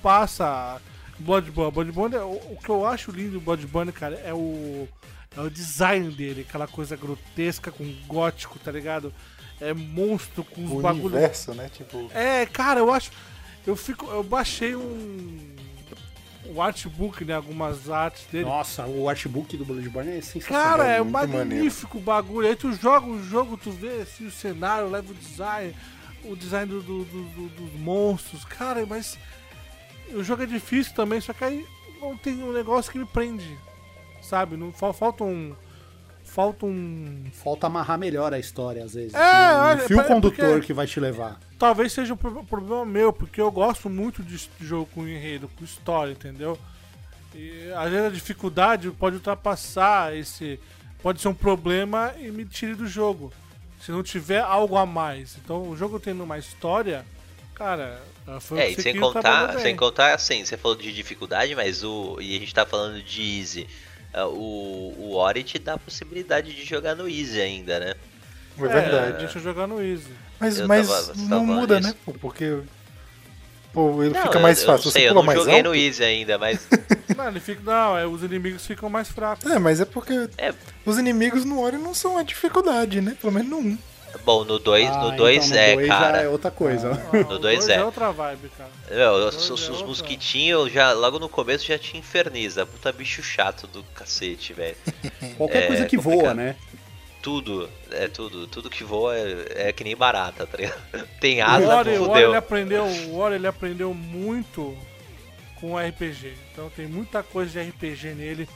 passa. 0.02 0.80
Bloodborne. 1.18 1.72
Bloodborne, 1.72 2.16
é, 2.16 2.22
o, 2.22 2.32
o 2.32 2.58
que 2.62 2.68
eu 2.68 2.86
acho 2.86 3.10
lindo 3.10 3.32
do 3.32 3.40
Bloodborne, 3.40 3.92
cara, 3.92 4.16
é 4.24 4.32
o, 4.32 4.88
é 5.36 5.40
o 5.40 5.50
design 5.50 6.10
dele. 6.10 6.46
Aquela 6.48 6.66
coisa 6.66 6.96
grotesca 6.96 7.70
com 7.70 7.84
gótico, 8.06 8.58
tá 8.58 8.72
ligado? 8.72 9.12
É 9.60 9.74
monstro 9.74 10.42
com 10.42 10.64
os 10.64 10.82
bagulhos. 10.82 11.12
universo, 11.12 11.54
né? 11.54 11.70
Tipo... 11.72 12.10
É, 12.14 12.46
cara, 12.46 12.80
eu 12.80 12.92
acho. 12.92 13.10
Eu 13.66 13.76
fico. 13.76 14.06
Eu 14.06 14.22
baixei 14.22 14.74
um. 14.74 15.50
O 16.46 16.60
artbook, 16.60 17.24
né? 17.24 17.34
Algumas 17.34 17.90
artes 17.90 18.24
dele. 18.32 18.46
Nossa, 18.46 18.86
o 18.86 19.08
artbook 19.08 19.56
do 19.56 19.64
Bloodborne 19.64 20.16
é 20.16 20.20
sensacional. 20.22 20.78
Cara, 20.78 20.86
é, 20.88 21.02
magnífico 21.02 21.98
o 21.98 22.00
bagulho. 22.00 22.48
Aí 22.48 22.56
tu 22.56 22.72
joga 22.72 23.06
o 23.06 23.22
jogo, 23.22 23.58
tu 23.58 23.70
vê 23.70 24.00
assim, 24.00 24.26
o 24.26 24.30
cenário, 24.30 24.88
leva 24.88 25.12
o 25.12 25.14
design, 25.14 25.74
o 26.24 26.36
design 26.36 26.66
do, 26.66 26.82
do, 26.82 27.04
do, 27.04 27.48
dos 27.48 27.80
monstros. 27.80 28.44
Cara, 28.44 28.84
mas 28.86 29.18
o 30.12 30.22
jogo 30.22 30.42
é 30.42 30.46
difícil 30.46 30.94
também, 30.94 31.20
só 31.20 31.32
que 31.32 31.44
aí 31.44 31.66
não 32.00 32.16
tem 32.16 32.42
um 32.42 32.52
negócio 32.52 32.90
que 32.90 32.98
me 32.98 33.06
prende. 33.06 33.58
Sabe? 34.22 34.56
Não, 34.56 34.72
falta 34.72 35.24
um 35.24 35.54
falta 36.30 36.64
um. 36.64 37.24
Falta 37.32 37.66
amarrar 37.66 37.98
melhor 37.98 38.32
a 38.32 38.38
história, 38.38 38.84
às 38.84 38.94
vezes. 38.94 39.14
É, 39.14 39.18
um 39.18 39.58
olha, 39.58 39.80
fio 39.80 40.04
condutor 40.04 40.60
que 40.60 40.72
vai 40.72 40.86
te 40.86 41.00
levar. 41.00 41.38
Talvez 41.58 41.92
seja 41.92 42.14
um 42.14 42.44
problema 42.44 42.84
meu, 42.86 43.12
porque 43.12 43.40
eu 43.40 43.50
gosto 43.50 43.90
muito 43.90 44.22
de 44.22 44.38
jogo 44.60 44.88
com 44.94 45.06
enredo, 45.06 45.50
com 45.58 45.64
história, 45.64 46.12
entendeu? 46.12 46.58
E 47.34 47.70
às 47.76 47.90
vezes 47.90 48.06
a 48.06 48.10
dificuldade 48.10 48.90
pode 48.92 49.16
ultrapassar 49.16 50.16
esse. 50.16 50.58
Pode 51.02 51.20
ser 51.20 51.28
um 51.28 51.34
problema 51.34 52.14
e 52.18 52.30
me 52.30 52.44
tire 52.44 52.74
do 52.74 52.86
jogo. 52.86 53.32
Se 53.81 53.91
não 53.91 54.03
tiver 54.03 54.41
algo 54.41 54.76
a 54.76 54.85
mais. 54.85 55.37
Então 55.43 55.68
o 55.68 55.76
jogo 55.76 55.99
tendo 55.99 56.22
uma 56.22 56.39
história, 56.39 57.05
cara, 57.55 58.01
foi 58.41 58.61
é, 58.61 58.70
e 58.70 58.81
sem 58.81 58.99
contar, 58.99 59.59
sem 59.59 59.74
contar 59.74 60.14
assim, 60.14 60.45
você 60.45 60.57
falou 60.57 60.76
de 60.76 60.93
dificuldade, 60.93 61.55
mas 61.55 61.83
o. 61.83 62.18
E 62.20 62.37
a 62.37 62.39
gente 62.39 62.55
tá 62.55 62.66
falando 62.66 63.03
de 63.03 63.41
easy. 63.41 63.66
É, 64.12 64.24
o, 64.24 64.95
o 64.99 65.14
Ori 65.14 65.43
te 65.45 65.59
dá 65.59 65.74
a 65.74 65.78
possibilidade 65.78 66.53
de 66.53 66.64
jogar 66.64 66.97
no 66.97 67.09
Easy 67.09 67.41
ainda, 67.41 67.78
né? 67.78 67.95
É 68.59 68.68
verdade. 68.68 69.18
deixa 69.18 69.39
eu 69.39 69.43
jogar 69.43 69.66
no 69.66 69.81
Easy. 69.81 70.12
Mas, 70.39 70.61
mas 70.61 70.89
tava, 70.89 71.12
não 71.16 71.47
muda, 71.47 71.81
né? 71.81 71.95
Pô, 72.05 72.12
porque 72.12 72.59
pô, 73.72 74.03
ele 74.03 74.14
não, 74.14 74.22
fica 74.22 74.41
mais 74.41 74.62
fácil. 74.64 74.89
Eu, 74.89 74.93
sei, 74.93 75.09
eu 75.09 75.14
não 75.14 75.24
joguei 75.33 75.59
alto? 75.59 75.68
no 75.68 75.74
Easy 75.74 76.03
ainda, 76.03 76.39
mas. 76.39 76.66
não, 77.16 77.28
ele 77.28 77.40
fica, 77.40 77.61
não, 77.64 77.96
é, 77.96 78.06
os 78.06 78.22
inimigos 78.22 78.66
ficam 78.66 78.88
mais 78.88 79.08
fracos. 79.08 79.50
É, 79.50 79.58
mas 79.58 79.80
é 79.80 79.84
porque 79.84 80.28
é. 80.38 80.54
os 80.84 80.98
inimigos 80.98 81.44
no 81.44 81.61
Ori 81.61 81.76
não 81.76 81.94
são 81.94 82.18
a 82.18 82.22
dificuldade, 82.22 83.00
né? 83.00 83.16
Pelo 83.20 83.32
menos 83.32 83.48
no 83.48 83.58
1. 83.58 83.78
Bom, 84.24 84.44
no 84.44 84.58
2 84.58 84.88
ah, 84.88 84.98
no 84.98 85.16
dois 85.16 85.46
então 85.46 85.58
é, 85.58 85.74
dois 85.74 85.88
cara. 85.88 86.18
é 86.22 86.28
outra 86.28 86.50
coisa. 86.50 86.90
Ah, 87.12 87.16
no 87.28 87.38
2 87.38 87.68
é. 87.68 87.74
é 87.76 87.84
outra 87.84 88.11
vibe, 88.11 88.50
cara. 88.56 88.70
Meu, 88.90 89.28
os, 89.28 89.50
os, 89.50 89.68
os 89.68 89.82
mosquitinhos, 89.82 90.72
já, 90.72 90.92
logo 90.92 91.18
no 91.18 91.28
começo, 91.28 91.66
já 91.66 91.78
te 91.78 91.96
inferniza. 91.96 92.66
Puta 92.66 92.92
bicho 92.92 93.22
chato 93.22 93.66
do 93.66 93.82
cacete, 93.94 94.52
velho. 94.52 94.76
Qualquer 95.36 95.64
é, 95.64 95.66
coisa 95.66 95.86
que 95.86 95.96
complicado. 95.96 96.22
voa, 96.22 96.34
né? 96.34 96.56
Tudo, 97.22 97.68
é 97.90 98.08
tudo. 98.08 98.46
Tudo 98.46 98.70
que 98.70 98.82
voa 98.82 99.16
é, 99.16 99.68
é 99.68 99.72
que 99.72 99.84
nem 99.84 99.96
barata, 99.96 100.46
tá 100.46 100.56
ligado? 100.56 100.80
Tem 101.20 101.40
asa, 101.40 101.66
o 101.66 101.68
Ori, 101.68 101.90
o 101.98 102.11
Ori, 102.11 102.22
ele 102.22 102.36
aprendeu, 102.36 102.84
o 102.84 103.18
Ori, 103.18 103.34
ele 103.36 103.46
aprendeu 103.46 103.94
muito 103.94 104.76
com 105.61 105.76
RPG. 105.76 106.34
Então 106.52 106.70
tem 106.70 106.86
muita 106.86 107.22
coisa 107.22 107.50
de 107.50 107.68
RPG 107.68 108.14
nele 108.14 108.48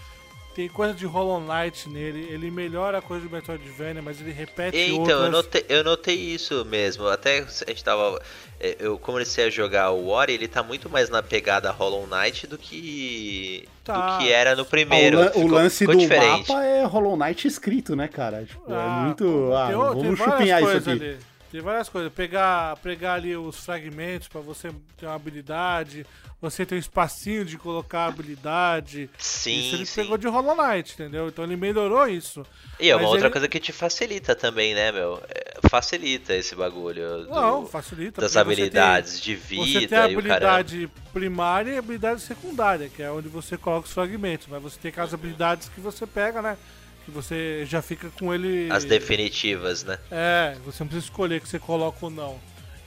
tem 0.55 0.69
coisa 0.69 0.95
de 0.95 1.05
Hollow 1.05 1.41
Knight 1.41 1.89
nele, 1.89 2.29
ele 2.31 2.49
melhora 2.49 2.99
a 2.99 3.03
coisa 3.03 3.27
do 3.27 3.31
Metroidvania, 3.31 4.01
mas 4.01 4.21
ele 4.21 4.31
repete 4.31 4.79
então, 4.79 5.01
outras... 5.01 5.21
eu 5.21 5.31
notei, 5.31 5.67
eu 5.69 5.85
notei 5.85 6.15
isso 6.15 6.65
mesmo. 6.65 7.09
Até 7.09 7.41
a 7.41 7.71
gente 7.71 7.83
tava. 7.83 8.23
É, 8.61 8.77
eu 8.79 8.97
comecei 8.97 9.47
a 9.47 9.51
jogar 9.51 9.91
o 9.91 10.09
Ori, 10.09 10.33
ele 10.33 10.47
tá 10.47 10.63
muito 10.63 10.89
mais 10.89 11.11
na 11.11 11.25
pegada 11.25 11.73
Hollow 11.73 12.07
Knight 12.07 12.47
do 12.47 12.57
que. 12.57 13.69
Tá. 13.83 14.17
do 14.17 14.19
que 14.19 14.31
era 14.31 14.55
no 14.55 14.65
primeiro. 14.65 15.21
Ah, 15.21 15.25
o, 15.25 15.27
ficou, 15.27 15.43
o, 15.43 15.49
lance 15.49 15.79
ficou 15.79 15.95
do 15.97 16.01
diferente. 16.01 16.49
mapa 16.49 16.65
é 16.65 16.85
Hollow 16.85 17.17
Knight 17.17 17.49
escrito, 17.49 17.97
né, 17.97 18.07
cara? 18.07 18.45
Tipo, 18.45 18.73
é 18.73 18.77
ah, 18.77 18.99
é 19.01 19.05
muito. 19.07 19.53
Ah, 19.53 19.67
tem, 19.67 19.75
vamos 19.75 20.19
chupinhar 20.19 20.63
isso 20.63 20.77
aqui. 20.77 20.91
Ali. 20.91 21.19
Tem 21.55 21.63
várias 21.63 21.89
coisas. 21.89 22.13
Pegar, 22.13 22.77
pegar 22.79 23.15
ali 23.15 23.37
os 23.37 23.65
fragmentos 23.65 24.27
para 24.27 24.41
você 24.41 24.73
ter 24.99 25.07
uma 25.07 25.15
habilidade 25.15 26.05
você 26.45 26.67
tem 26.67 26.77
um 26.77 26.81
espacinho 26.81 27.45
de 27.45 27.57
colocar 27.57 28.07
habilidade. 28.07 29.09
Sim. 29.17 29.61
Isso 29.61 29.77
ele 29.77 29.87
sim. 29.87 30.03
pegou 30.03 30.19
de 30.19 30.29
Hollow 30.29 30.55
Knight, 30.55 30.93
entendeu? 30.93 31.29
Então 31.29 31.45
ele 31.45 31.57
melhorou 31.57 32.07
isso. 32.07 32.45
E 32.79 32.91
é 32.91 32.97
uma 32.97 33.09
outra 33.09 33.27
ele... 33.27 33.33
coisa 33.33 33.49
que 33.49 33.59
te 33.59 33.73
facilita 33.73 34.35
também, 34.35 34.75
né, 34.75 34.93
meu? 34.93 35.23
É, 35.29 35.69
facilita 35.69 36.35
esse 36.35 36.55
bagulho. 36.55 37.25
Do, 37.25 37.31
Não, 37.31 37.67
facilita. 37.67 38.21
Das 38.21 38.37
habilidades 38.37 39.15
tem, 39.15 39.23
de 39.23 39.35
vida. 39.35 39.81
Você 39.81 39.87
tem 39.87 39.99
a 39.99 40.05
habilidade 40.05 40.91
primária 41.13 41.71
e 41.71 41.77
a 41.77 41.79
habilidade 41.79 42.21
secundária, 42.21 42.91
que 42.91 43.03
é 43.03 43.11
onde 43.11 43.29
você 43.29 43.57
coloca 43.57 43.87
os 43.87 43.93
fragmentos. 43.95 44.47
Mas 44.49 44.63
você 44.63 44.79
tem 44.79 44.91
aquelas 44.91 45.15
habilidades 45.15 45.71
que 45.71 45.81
você 45.81 46.07
pega, 46.07 46.43
né? 46.43 46.59
Que 47.05 47.11
você 47.11 47.65
já 47.67 47.83
fica 47.83 48.09
com 48.11 48.33
ele. 48.33 48.71
As 48.71 48.85
definitivas, 48.85 49.85
né? 49.85 49.99
É, 50.11 50.57
você 50.65 50.83
não 50.83 50.89
precisa 50.89 51.07
escolher 51.07 51.41
que 51.41 51.49
você 51.49 51.59
coloca 51.59 51.99
ou 52.01 52.11
não. 52.11 52.41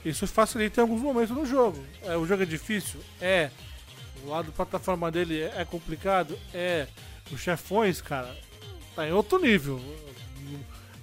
Isso 0.04 0.26
facilita 0.26 0.80
em 0.80 0.82
alguns 0.82 1.00
momentos 1.00 1.34
no 1.34 1.46
jogo. 1.46 1.84
É, 2.02 2.16
o 2.16 2.26
jogo 2.26 2.42
é 2.42 2.46
difícil? 2.46 3.00
É. 3.20 3.50
O 4.24 4.30
lado 4.30 4.50
plataforma 4.52 5.10
dele 5.10 5.42
é 5.42 5.64
complicado? 5.64 6.38
É. 6.52 6.86
Os 7.30 7.40
chefões, 7.40 8.00
cara, 8.00 8.34
tá 8.96 9.06
em 9.06 9.12
outro 9.12 9.38
nível. 9.38 9.80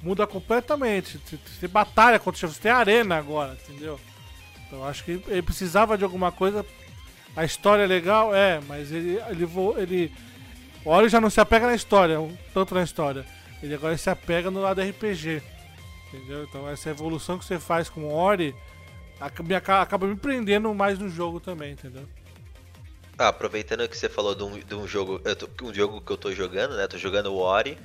Muda 0.01 0.27
completamente. 0.27 1.19
Você 1.59 1.67
batalha 1.67 2.19
contra 2.19 2.33
os 2.33 2.39
chefões, 2.39 2.57
tem 2.57 2.71
arena 2.71 3.17
agora, 3.17 3.57
entendeu? 3.63 3.99
Então 4.67 4.83
acho 4.83 5.03
que 5.03 5.21
ele 5.27 5.41
precisava 5.41 5.97
de 5.97 6.03
alguma 6.03 6.31
coisa. 6.31 6.65
A 7.35 7.45
história 7.45 7.83
é 7.83 7.87
legal, 7.87 8.33
é, 8.35 8.59
mas 8.67 8.91
ele. 8.91 9.19
ele, 9.29 9.47
ele 9.77 10.11
o 10.85 10.89
Ori 10.89 11.09
já 11.09 11.19
não 11.19 11.31
se 11.31 11.41
apega 11.41 11.65
na 11.65 11.75
história, 11.75 12.17
tanto 12.53 12.75
na 12.75 12.83
história. 12.83 13.25
Ele 13.61 13.73
agora 13.73 13.97
se 13.97 14.09
apega 14.09 14.51
no 14.51 14.61
lado 14.61 14.81
RPG. 14.81 15.41
Entendeu? 16.13 16.43
Então 16.43 16.69
essa 16.69 16.91
evolução 16.91 17.39
que 17.39 17.43
você 17.43 17.59
faz 17.59 17.89
com 17.89 18.01
o 18.01 18.13
Ori 18.13 18.55
acaba 19.19 20.07
me 20.07 20.15
prendendo 20.15 20.73
mais 20.73 20.99
no 20.99 21.09
jogo 21.09 21.39
também, 21.39 21.71
entendeu? 21.71 22.07
Ah, 23.17 23.29
aproveitando 23.29 23.87
que 23.87 23.97
você 23.97 24.07
falou 24.07 24.35
de 24.35 24.43
um, 24.43 24.59
de 24.59 24.75
um 24.75 24.87
jogo, 24.87 25.19
tô, 25.19 25.65
um 25.65 25.73
jogo 25.73 26.01
que 26.01 26.11
eu 26.11 26.17
tô 26.17 26.31
jogando, 26.33 26.75
né? 26.75 26.85
Tô 26.85 26.97
jogando 26.97 27.33
o 27.33 27.37
Ori 27.37 27.77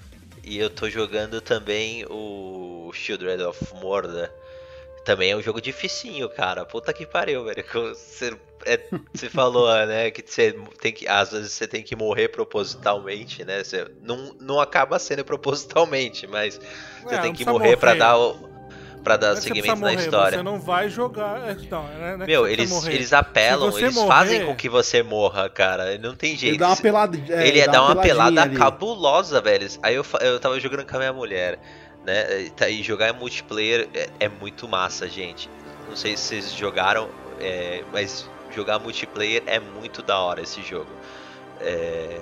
e 0.44 0.58
eu 0.58 0.68
tô 0.68 0.90
jogando 0.90 1.40
também 1.40 2.04
o 2.10 2.90
Children 2.92 3.42
of 3.44 3.74
Morda. 3.74 4.32
Também 5.04 5.30
é 5.30 5.36
um 5.36 5.42
jogo 5.42 5.60
dificinho, 5.60 6.28
cara. 6.28 6.64
Puta 6.64 6.92
que 6.92 7.06
pariu, 7.06 7.44
velho. 7.44 7.64
Você, 7.72 8.36
é, 8.66 8.78
você 9.12 9.30
falou, 9.30 9.68
né, 9.86 10.10
que 10.10 10.22
você 10.26 10.54
tem 10.80 10.92
que. 10.92 11.08
Às 11.08 11.32
vezes 11.32 11.52
você 11.52 11.66
tem 11.66 11.82
que 11.82 11.96
morrer 11.96 12.28
propositalmente, 12.28 13.44
né? 13.44 13.64
Você 13.64 13.86
não, 14.02 14.34
não 14.40 14.60
acaba 14.60 14.98
sendo 14.98 15.24
propositalmente, 15.24 16.26
mas 16.26 16.60
você 17.02 17.14
é, 17.14 17.18
tem 17.18 17.32
que 17.32 17.44
morrer, 17.44 17.58
morrer. 17.58 17.76
para 17.76 17.94
dar 17.94 18.18
o 18.18 18.50
para 19.02 19.16
dar 19.16 19.32
é 19.32 19.36
seguimento 19.36 19.80
na 19.80 19.94
história. 19.94 20.38
Você 20.38 20.44
não 20.44 20.60
vai 20.60 20.88
jogar. 20.88 21.50
É, 21.50 21.56
não, 21.70 21.88
é, 21.88 22.16
Meu, 22.26 22.46
eles, 22.46 22.86
eles 22.86 23.12
apelam, 23.12 23.76
eles 23.76 23.94
morrer... 23.94 24.08
fazem 24.08 24.46
com 24.46 24.54
que 24.54 24.68
você 24.68 25.02
morra, 25.02 25.48
cara. 25.48 25.98
Não 25.98 26.14
tem 26.14 26.36
jeito. 26.36 26.52
Ele 26.52 26.58
dá 26.58 26.68
uma 26.68 26.76
pelada. 26.76 27.18
É, 27.28 27.48
ele 27.48 27.64
dá, 27.64 27.72
dá 27.72 27.82
uma, 27.82 27.92
uma 27.94 28.02
pelada 28.02 28.42
ali. 28.42 28.56
cabulosa, 28.56 29.40
velho. 29.40 29.66
Aí 29.82 29.94
eu, 29.94 30.04
eu 30.20 30.38
tava 30.38 30.58
jogando 30.60 30.86
com 30.86 30.96
a 30.96 30.98
minha 30.98 31.12
mulher 31.12 31.58
né? 32.04 32.42
E 32.42 32.50
tá, 32.50 32.70
jogar 32.70 33.12
multiplayer 33.12 33.88
é, 33.94 34.08
é, 34.20 34.28
muito 34.28 34.68
massa, 34.68 35.08
gente. 35.08 35.48
Não 35.88 35.96
sei 35.96 36.16
se 36.16 36.24
vocês 36.24 36.52
jogaram, 36.52 37.08
é, 37.40 37.84
mas 37.92 38.28
jogar 38.50 38.78
multiplayer 38.78 39.42
é 39.46 39.58
muito 39.58 40.02
da 40.02 40.18
hora 40.18 40.42
esse 40.42 40.62
jogo. 40.62 40.90
É, 41.60 42.20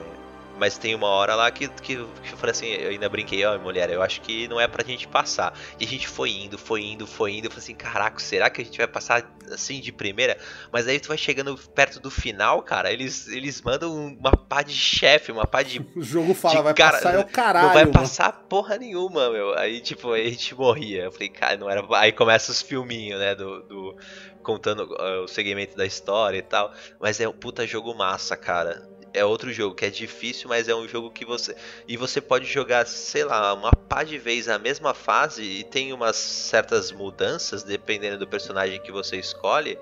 mas 0.59 0.77
tem 0.77 0.95
uma 0.95 1.07
hora 1.07 1.35
lá 1.35 1.51
que, 1.51 1.69
que, 1.69 1.97
que, 1.97 2.33
eu 2.33 2.37
falei 2.37 2.51
assim, 2.51 2.67
eu 2.67 2.91
ainda 2.91 3.09
brinquei, 3.09 3.45
ó, 3.45 3.59
mulher, 3.59 3.89
eu 3.91 4.03
acho 4.03 4.21
que 4.21 4.49
não 4.49 4.61
é 4.61 4.67
pra 4.67 4.85
gente 4.85 5.07
passar. 5.07 5.55
E 5.79 5.85
a 5.85 5.89
gente 5.89 6.09
foi 6.09 6.31
indo, 6.31 6.59
foi 6.59 6.83
indo, 6.83 7.07
foi 7.07 7.33
indo. 7.33 7.47
Eu 7.47 7.51
falei 7.51 7.63
assim, 7.63 7.75
caraca, 7.75 8.19
será 8.19 8.51
que 8.51 8.61
a 8.61 8.65
gente 8.65 8.77
vai 8.77 8.87
passar 8.87 9.25
assim 9.53 9.81
de 9.81 9.93
primeira? 9.93 10.37
Mas 10.73 10.89
aí 10.89 10.99
tu 10.99 11.09
vai 11.09 11.17
chegando 11.17 11.57
perto 11.75 12.01
do 12.01 12.11
final, 12.11 12.63
cara, 12.63 12.93
eles, 12.93 13.29
eles 13.29 13.63
mandam 13.63 13.95
uma 14.19 14.37
pá 14.37 14.63
de 14.63 14.75
chefe, 14.75 15.31
uma 15.31 15.47
pá 15.47 15.63
de. 15.63 15.79
O 15.99 16.03
jogo 16.03 16.33
fala, 16.33 16.63
vai 16.63 16.75
cara, 16.75 16.93
passar 16.93 17.15
é 17.15 17.19
o 17.19 17.25
caralho. 17.27 17.67
Não 17.67 17.75
vai 17.75 17.87
passar 17.87 18.33
porra 18.33 18.77
nenhuma, 18.77 19.31
meu. 19.31 19.57
Aí, 19.59 19.81
tipo, 19.81 20.13
aí 20.13 20.27
a 20.27 20.31
gente 20.31 20.55
morria. 20.55 21.05
Eu 21.05 21.13
falei, 21.13 21.29
cara, 21.29 21.57
não 21.57 21.69
era. 21.69 21.85
Aí 21.99 22.13
começa 22.13 22.51
os 22.51 22.63
filminhos, 22.63 23.19
né? 23.19 23.35
Do. 23.35 23.63
do 23.63 23.97
contando 24.43 24.85
uh, 24.85 25.25
o 25.25 25.29
segmento 25.29 25.77
da 25.77 25.85
história 25.85 26.39
e 26.39 26.43
tal. 26.43 26.73
Mas 26.99 27.21
é 27.21 27.29
um 27.29 27.33
puta 27.33 27.67
jogo 27.67 27.95
massa, 27.95 28.37
cara 28.37 28.89
é 29.13 29.25
outro 29.25 29.53
jogo 29.53 29.75
que 29.75 29.85
é 29.85 29.91
difícil, 29.91 30.49
mas 30.49 30.69
é 30.69 30.75
um 30.75 30.87
jogo 30.87 31.11
que 31.11 31.25
você. 31.25 31.57
E 31.87 31.97
você 31.97 32.21
pode 32.21 32.47
jogar, 32.47 32.87
sei 32.87 33.25
lá, 33.25 33.55
uma 33.55 33.73
pá 33.73 34.05
de 34.05 34.19
vez 34.19 34.49
a 34.49 34.59
mesma 34.59 34.95
fase 34.95 35.43
e 35.43 35.65
tem 35.65 35.93
umas 35.93 36.17
certas 36.17 36.93
mudanças, 36.93 37.63
dependendo 37.63 38.19
do 38.19 38.27
personagem 38.27 38.81
que 38.81 38.93
você 38.93 39.17
escolhe, 39.17 39.79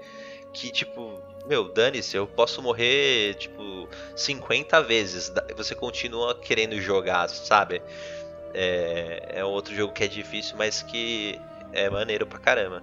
que 0.52 0.70
tipo. 0.70 1.22
Meu, 1.46 1.68
dane-se, 1.72 2.16
eu 2.16 2.26
posso 2.26 2.60
morrer, 2.60 3.34
tipo, 3.34 3.88
50 4.16 4.82
vezes. 4.82 5.32
Você 5.56 5.76
continua 5.76 6.34
querendo 6.34 6.80
jogar, 6.80 7.28
sabe? 7.28 7.80
É, 8.52 9.34
é 9.36 9.44
outro 9.44 9.72
jogo 9.72 9.92
que 9.92 10.02
é 10.02 10.08
difícil, 10.08 10.56
mas 10.56 10.82
que 10.82 11.40
é 11.72 11.88
maneiro 11.88 12.26
pra 12.26 12.40
caramba. 12.40 12.82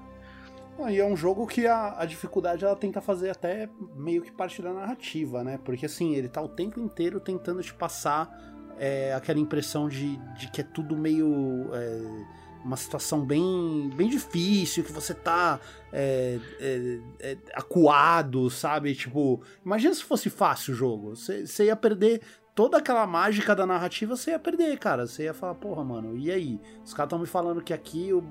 E 0.90 1.00
é 1.00 1.06
um 1.06 1.16
jogo 1.16 1.48
que 1.48 1.66
a, 1.66 2.00
a 2.00 2.06
dificuldade 2.06 2.66
ela 2.66 2.76
tenta 2.76 3.00
fazer 3.00 3.30
até 3.30 3.70
meio 3.96 4.22
que 4.22 4.32
parte 4.32 4.62
da 4.62 4.74
narrativa, 4.74 5.44
né? 5.44 5.60
Porque 5.64 5.86
assim, 5.86 6.16
ele 6.16 6.28
tá 6.28 6.42
o 6.42 6.50
tempo 6.50 6.80
inteiro 6.80 7.20
tentando 7.20 7.62
te 7.62 7.74
passar 7.74 8.30
é, 8.78 9.14
aquela 9.14 9.40
impressão 9.40 9.88
de, 9.88 10.18
de 10.38 10.50
que 10.52 10.62
é 10.62 10.64
tudo 10.64 10.98
meio. 10.98 11.70
É, 11.74 12.44
uma 12.64 12.78
situação 12.78 13.26
bem, 13.26 13.92
bem 13.94 14.08
difícil, 14.08 14.86
que 14.86 14.92
você 14.94 15.14
tá 15.14 15.60
é, 15.92 16.40
é, 16.62 17.00
é, 17.20 17.38
acuado, 17.54 18.50
sabe? 18.50 18.96
Tipo, 18.96 19.42
imagina 19.66 19.94
se 19.94 20.02
fosse 20.02 20.30
fácil 20.30 20.74
o 20.74 20.78
jogo. 20.78 21.16
Você 21.16 21.66
ia 21.66 21.76
perder 21.76 22.22
toda 22.56 22.78
aquela 22.78 23.06
mágica 23.06 23.56
da 23.56 23.66
narrativa, 23.66 24.16
você 24.16 24.32
ia 24.32 24.40
perder, 24.40 24.78
cara. 24.80 25.06
Você 25.06 25.24
ia 25.24 25.34
falar, 25.34 25.56
porra, 25.56 25.84
mano, 25.84 26.18
e 26.18 26.32
aí? 26.32 26.60
Os 26.86 26.94
caras 26.94 27.08
estão 27.08 27.20
me 27.20 27.26
falando 27.26 27.62
que 27.62 27.74
aqui 27.74 28.14
o 28.14 28.24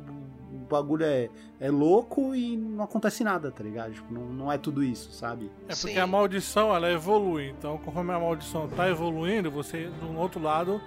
bagulho 0.72 1.04
é, 1.04 1.28
é 1.60 1.70
louco 1.70 2.34
e 2.34 2.56
não 2.56 2.84
acontece 2.84 3.22
nada, 3.22 3.50
tá 3.50 3.62
ligado? 3.62 3.92
Tipo, 3.92 4.12
não, 4.12 4.22
não 4.24 4.52
é 4.52 4.58
tudo 4.58 4.82
isso, 4.82 5.12
sabe? 5.12 5.50
É 5.68 5.74
porque 5.74 5.94
Sim. 5.94 5.98
a 5.98 6.06
maldição, 6.06 6.74
ela 6.74 6.90
evolui. 6.90 7.50
Então, 7.50 7.78
conforme 7.78 8.12
a 8.12 8.18
maldição 8.18 8.68
tá 8.68 8.88
evoluindo, 8.88 9.50
você, 9.50 9.88
do 10.00 10.18
outro 10.18 10.40
lado, 10.42 10.80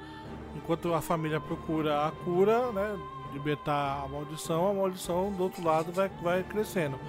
enquanto 0.56 0.94
a 0.94 1.02
família 1.02 1.40
procura 1.40 2.06
a 2.06 2.12
cura, 2.12 2.72
né? 2.72 2.98
Libertar 3.34 4.04
a 4.04 4.08
maldição, 4.08 4.70
a 4.70 4.74
maldição 4.74 5.32
do 5.32 5.44
outro 5.44 5.64
lado 5.64 5.92
vai, 5.92 6.10
vai 6.22 6.44
crescendo. 6.44 7.00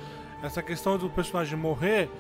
Essa 0.43 0.63
questão 0.63 0.99
do 0.99 1.09
personagem 1.09 1.57
morrer 1.57 2.11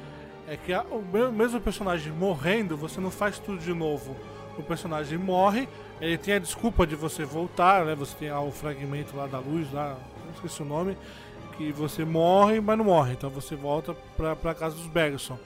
é 0.49 0.57
que 0.57 0.73
a, 0.73 0.83
o 0.83 1.03
mesmo 1.33 1.61
personagem 1.61 2.13
morrendo, 2.13 2.77
você 2.77 3.01
não 3.01 3.11
faz 3.11 3.39
tudo 3.39 3.59
de 3.59 3.75
novo. 3.75 4.17
O 4.57 4.63
personagem 4.63 5.19
morre, 5.19 5.69
ele 6.01 6.17
tem 6.17 6.35
a 6.35 6.39
desculpa 6.39 6.87
de 6.87 6.95
você 6.95 7.25
voltar, 7.25 7.85
né? 7.85 7.95
Você 7.95 8.15
tem 8.17 8.33
o 8.33 8.51
fragmento 8.51 9.17
lá 9.17 9.27
da 9.27 9.39
luz, 9.39 9.71
lá 9.73 9.99
esqueci 10.37 10.63
o 10.63 10.67
nome, 10.67 10.97
que 11.57 11.73
você 11.73 12.05
morre, 12.05 12.61
mas 12.61 12.79
não 12.79 12.85
morre. 12.85 13.13
Então 13.13 13.31
você 13.31 13.55
volta 13.55 13.95
pra, 14.17 14.37
pra 14.37 14.55
casa 14.55 14.77
dos 14.77 14.87
Bergson. 14.87 15.39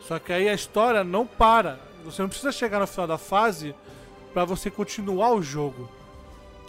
Só 0.00 0.18
que 0.18 0.32
aí 0.32 0.48
a 0.48 0.54
história 0.54 1.04
não 1.04 1.26
para. 1.26 1.78
Você 2.04 2.22
não 2.22 2.28
precisa 2.28 2.52
chegar 2.52 2.80
no 2.80 2.86
final 2.86 3.06
da 3.06 3.18
fase 3.18 3.74
para 4.32 4.44
você 4.44 4.70
continuar 4.70 5.32
o 5.32 5.42
jogo. 5.42 5.90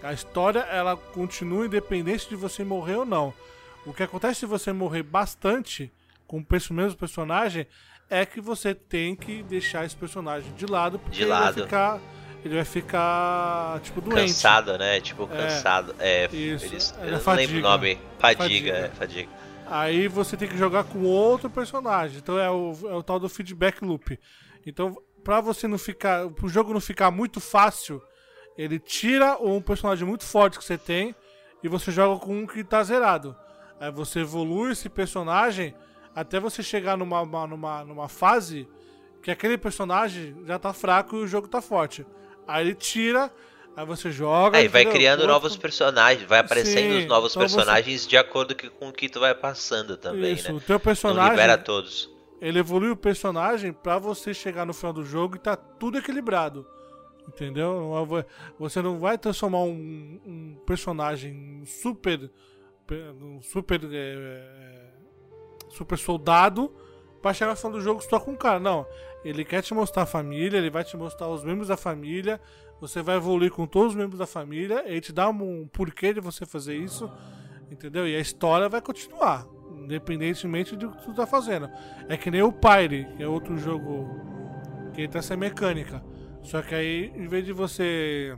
A 0.02 0.14
história 0.14 0.60
ela 0.62 0.96
continua 0.96 1.66
independente 1.66 2.28
de 2.28 2.36
você 2.36 2.64
morrer 2.64 2.96
ou 2.96 3.06
não. 3.06 3.34
O 3.86 3.94
que 3.94 4.04
acontece 4.04 4.42
se 4.42 4.46
você 4.46 4.72
morrer 4.72 5.04
bastante 5.04 5.92
com 6.28 6.38
o 6.38 6.74
mesmo 6.74 6.98
personagem 6.98 7.66
é 8.10 8.26
que 8.26 8.42
você 8.42 8.74
tem 8.74 9.16
que 9.16 9.44
deixar 9.44 9.86
esse 9.86 9.96
personagem 9.96 10.52
de 10.54 10.66
lado 10.66 11.00
porque 11.00 11.18
de 11.18 11.26
lado. 11.26 11.44
ele 11.44 11.54
vai 11.54 11.64
ficar 11.64 12.02
ele 12.44 12.56
vai 12.56 12.66
ficar, 12.66 13.80
tipo, 13.82 14.02
doente. 14.02 14.28
Cansado, 14.28 14.78
né? 14.78 15.02
Tipo, 15.02 15.30
é, 15.32 15.38
cansado. 15.38 15.96
É, 16.00 16.26
é 16.26 16.36
isso. 16.36 16.66
Eles, 16.66 16.96
é, 17.00 17.08
eu 17.08 17.20
não 17.20 17.34
lembro 17.34 17.58
o 17.58 17.62
nome. 17.62 18.00
Fadiga, 18.18 18.44
fadiga. 18.44 18.72
É, 18.72 18.90
fadiga. 18.90 19.30
Aí 19.68 20.08
você 20.08 20.36
tem 20.36 20.48
que 20.48 20.58
jogar 20.58 20.86
com 20.86 21.04
outro 21.04 21.50
personagem. 21.50 22.18
Então 22.18 22.40
é 22.40 22.50
o, 22.50 22.74
é 22.86 22.96
o 22.96 23.04
tal 23.04 23.20
do 23.20 23.30
feedback 23.30 23.84
loop. 23.84 24.18
Então, 24.66 24.98
pra 25.24 25.42
você 25.42 25.68
não 25.68 25.78
ficar. 25.78 26.28
Pro 26.30 26.50
jogo 26.50 26.74
não 26.74 26.82
ficar 26.82 27.12
muito 27.12 27.40
fácil, 27.40 28.02
ele 28.58 28.80
tira 28.80 29.38
um 29.40 29.62
personagem 29.62 30.08
muito 30.08 30.24
forte 30.24 30.58
que 30.58 30.64
você 30.64 30.78
tem 30.78 31.16
e 31.64 31.68
você 31.68 31.92
joga 31.92 32.20
com 32.20 32.40
um 32.40 32.48
que 32.48 32.64
tá 32.64 32.82
zerado. 32.84 33.36
Aí 33.80 33.92
você 33.92 34.20
evolui 34.22 34.72
esse 34.72 34.90
personagem 34.90 35.76
até 36.16 36.40
você 36.40 36.64
chegar 36.64 36.98
numa, 36.98 37.24
numa, 37.48 37.86
numa 37.86 38.10
fase 38.10 38.68
que 39.22 39.32
aquele 39.32 39.58
personagem 39.58 40.36
já 40.46 40.58
tá 40.58 40.74
fraco 40.74 41.16
e 41.16 41.20
o 41.20 41.28
jogo 41.28 41.48
tá 41.48 41.62
forte. 41.62 42.06
Aí 42.50 42.66
ele 42.66 42.76
tira, 42.76 43.32
aí 43.78 43.86
você 43.86 44.12
joga. 44.12 44.58
Aí 44.58 44.68
vai 44.68 44.84
criando 44.84 45.20
outro... 45.20 45.34
novos 45.34 45.56
personagens, 45.56 46.28
vai 46.28 46.40
aparecendo 46.40 46.94
Sim, 46.94 46.98
os 47.00 47.06
novos 47.06 47.32
então 47.32 47.42
personagens 47.42 48.02
você... 48.02 48.10
de 48.10 48.18
acordo 48.18 48.56
com 48.72 48.90
o 48.90 48.92
que 48.92 49.08
tu 49.08 49.20
vai 49.20 49.36
passando 49.36 49.96
também, 49.96 50.34
Isso, 50.34 50.52
né? 50.52 50.58
O 50.58 50.60
teu 50.60 50.80
personagem. 50.80 51.24
Não 51.24 51.32
libera 51.32 51.58
todos. 51.58 52.10
Ele 52.42 52.58
evolui 52.58 52.90
o 52.90 52.96
personagem 52.96 53.72
para 53.72 54.00
você 54.00 54.34
chegar 54.34 54.66
no 54.66 54.74
final 54.74 54.94
do 54.94 55.06
jogo 55.06 55.36
e 55.36 55.40
tá 55.40 55.56
tudo 55.56 56.00
equilibrado. 56.00 56.66
Entendeu? 57.28 57.94
Você 58.58 58.82
não 58.82 58.98
vai 58.98 59.16
transformar 59.16 59.60
um, 59.60 60.20
um 60.26 60.58
personagem 60.66 61.62
super. 61.66 62.32
Um 62.92 63.40
super. 63.44 63.80
É, 63.92 64.90
super 65.70 66.00
soldado 66.00 66.74
pra 67.22 67.34
chegar 67.34 67.56
final 67.56 67.72
do 67.72 67.82
jogo 67.82 68.02
só 68.02 68.20
com 68.20 68.32
o 68.32 68.38
cara. 68.38 68.60
Não. 68.60 68.86
Ele 69.24 69.44
quer 69.44 69.62
te 69.62 69.74
mostrar 69.74 70.04
a 70.04 70.06
família, 70.06 70.58
ele 70.58 70.70
vai 70.70 70.84
te 70.84 70.96
mostrar 70.96 71.28
os 71.28 71.44
membros 71.44 71.68
da 71.68 71.78
família. 71.78 72.40
Você 72.80 73.02
vai 73.02 73.18
evoluir 73.18 73.52
com 73.52 73.68
todos 73.68 73.92
os 73.92 73.96
membros 73.96 74.20
da 74.20 74.26
família. 74.26 74.84
Ele 74.86 75.02
te 75.02 75.12
dá 75.12 75.30
um 75.30 75.68
porquê 75.68 76.14
de 76.14 76.22
você 76.22 76.46
fazer 76.46 76.76
isso. 76.76 77.10
Entendeu? 77.70 78.08
E 78.08 78.16
a 78.16 78.20
história 78.20 78.70
vai 78.70 78.82
continuar. 78.82 79.46
Independentemente 79.78 80.76
do 80.76 80.92
que 80.92 81.04
tu 81.04 81.14
tá 81.14 81.28
fazendo. 81.28 81.70
É 82.08 82.16
que 82.16 82.32
nem 82.32 82.42
o 82.42 82.52
Pyre, 82.52 83.08
que 83.18 83.24
é 83.24 83.28
outro 83.28 83.58
jogo 83.58 84.08
que 84.94 85.08
tem 85.08 85.20
essa 85.20 85.36
mecânica. 85.36 86.04
Só 86.42 86.62
que 86.62 86.74
aí, 86.74 87.12
em 87.16 87.28
vez 87.28 87.46
de 87.46 87.54
você. 87.54 88.38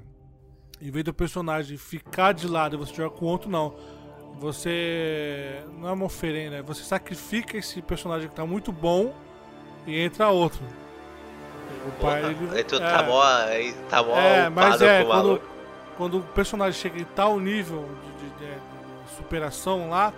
Em 0.81 0.89
vez 0.89 1.05
do 1.05 1.13
personagem 1.13 1.77
ficar 1.77 2.31
de 2.31 2.47
lado 2.47 2.75
e 2.75 2.79
você 2.79 2.93
jogar 2.93 3.15
com 3.15 3.25
outro, 3.25 3.49
não. 3.49 3.75
Você. 4.39 5.63
Não 5.77 5.87
é 5.89 5.91
uma 5.91 6.05
oferenda, 6.05 6.61
você 6.63 6.83
sacrifica 6.83 7.57
esse 7.57 7.81
personagem 7.81 8.27
que 8.29 8.35
tá 8.35 8.45
muito 8.45 8.71
bom 8.71 9.13
e 9.85 9.99
entra 9.99 10.29
outro. 10.29 10.61
O 11.87 11.91
pai, 12.01 12.21
Porra, 12.35 12.55
ele. 12.55 12.63
tu 12.63 12.75
é, 12.75 12.79
tá 12.79 13.03
mó, 13.03 13.21
tá 13.89 14.03
mó 14.03 14.15
É, 14.15 14.49
mas 14.49 14.81
é, 14.81 15.03
quando, 15.03 15.41
quando 15.97 16.19
o 16.19 16.23
personagem 16.23 16.79
chega 16.79 16.99
em 16.99 17.05
tal 17.05 17.39
nível 17.39 17.87
de, 18.19 18.29
de- 18.29 18.53
de- 18.53 18.71
superação 19.17 19.89
lá, 19.89 20.13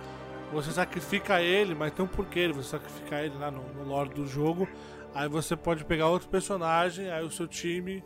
você 0.52 0.70
sacrifica 0.70 1.40
ele, 1.40 1.74
mas 1.74 1.92
tem 1.92 2.04
um 2.04 2.08
porquê 2.08 2.48
você 2.48 2.70
sacrificar 2.70 3.24
ele 3.24 3.36
lá 3.38 3.50
no, 3.50 3.62
no 3.74 3.84
lore 3.84 4.10
do 4.10 4.26
jogo. 4.26 4.68
Aí 5.14 5.28
você 5.28 5.56
pode 5.56 5.84
pegar 5.84 6.08
outro 6.08 6.28
personagem, 6.28 7.10
aí 7.10 7.24
o 7.24 7.30
seu 7.30 7.46
time 7.48 8.04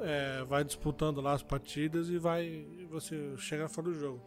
é, 0.00 0.44
vai 0.48 0.64
disputando 0.64 1.20
lá 1.20 1.32
as 1.32 1.42
partidas 1.42 2.08
e 2.08 2.18
vai. 2.18 2.44
e 2.44 2.86
você 2.90 3.34
chega 3.36 3.68
fora 3.68 3.88
do 3.88 3.94
jogo. 3.94 4.22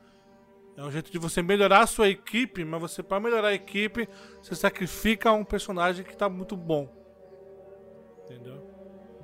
É 0.75 0.83
um 0.83 0.89
jeito 0.91 1.11
de 1.11 1.17
você 1.19 1.41
melhorar 1.41 1.81
a 1.81 1.87
sua 1.87 2.09
equipe, 2.09 2.65
mas 2.65 2.81
você, 2.81 3.03
para 3.03 3.19
melhorar 3.19 3.49
a 3.49 3.53
equipe, 3.53 4.09
você 4.41 4.55
sacrifica 4.55 5.31
um 5.31 5.43
personagem 5.43 6.03
que 6.03 6.17
tá 6.17 6.27
muito 6.27 6.57
bom. 6.57 6.89
Entendeu? 8.25 8.63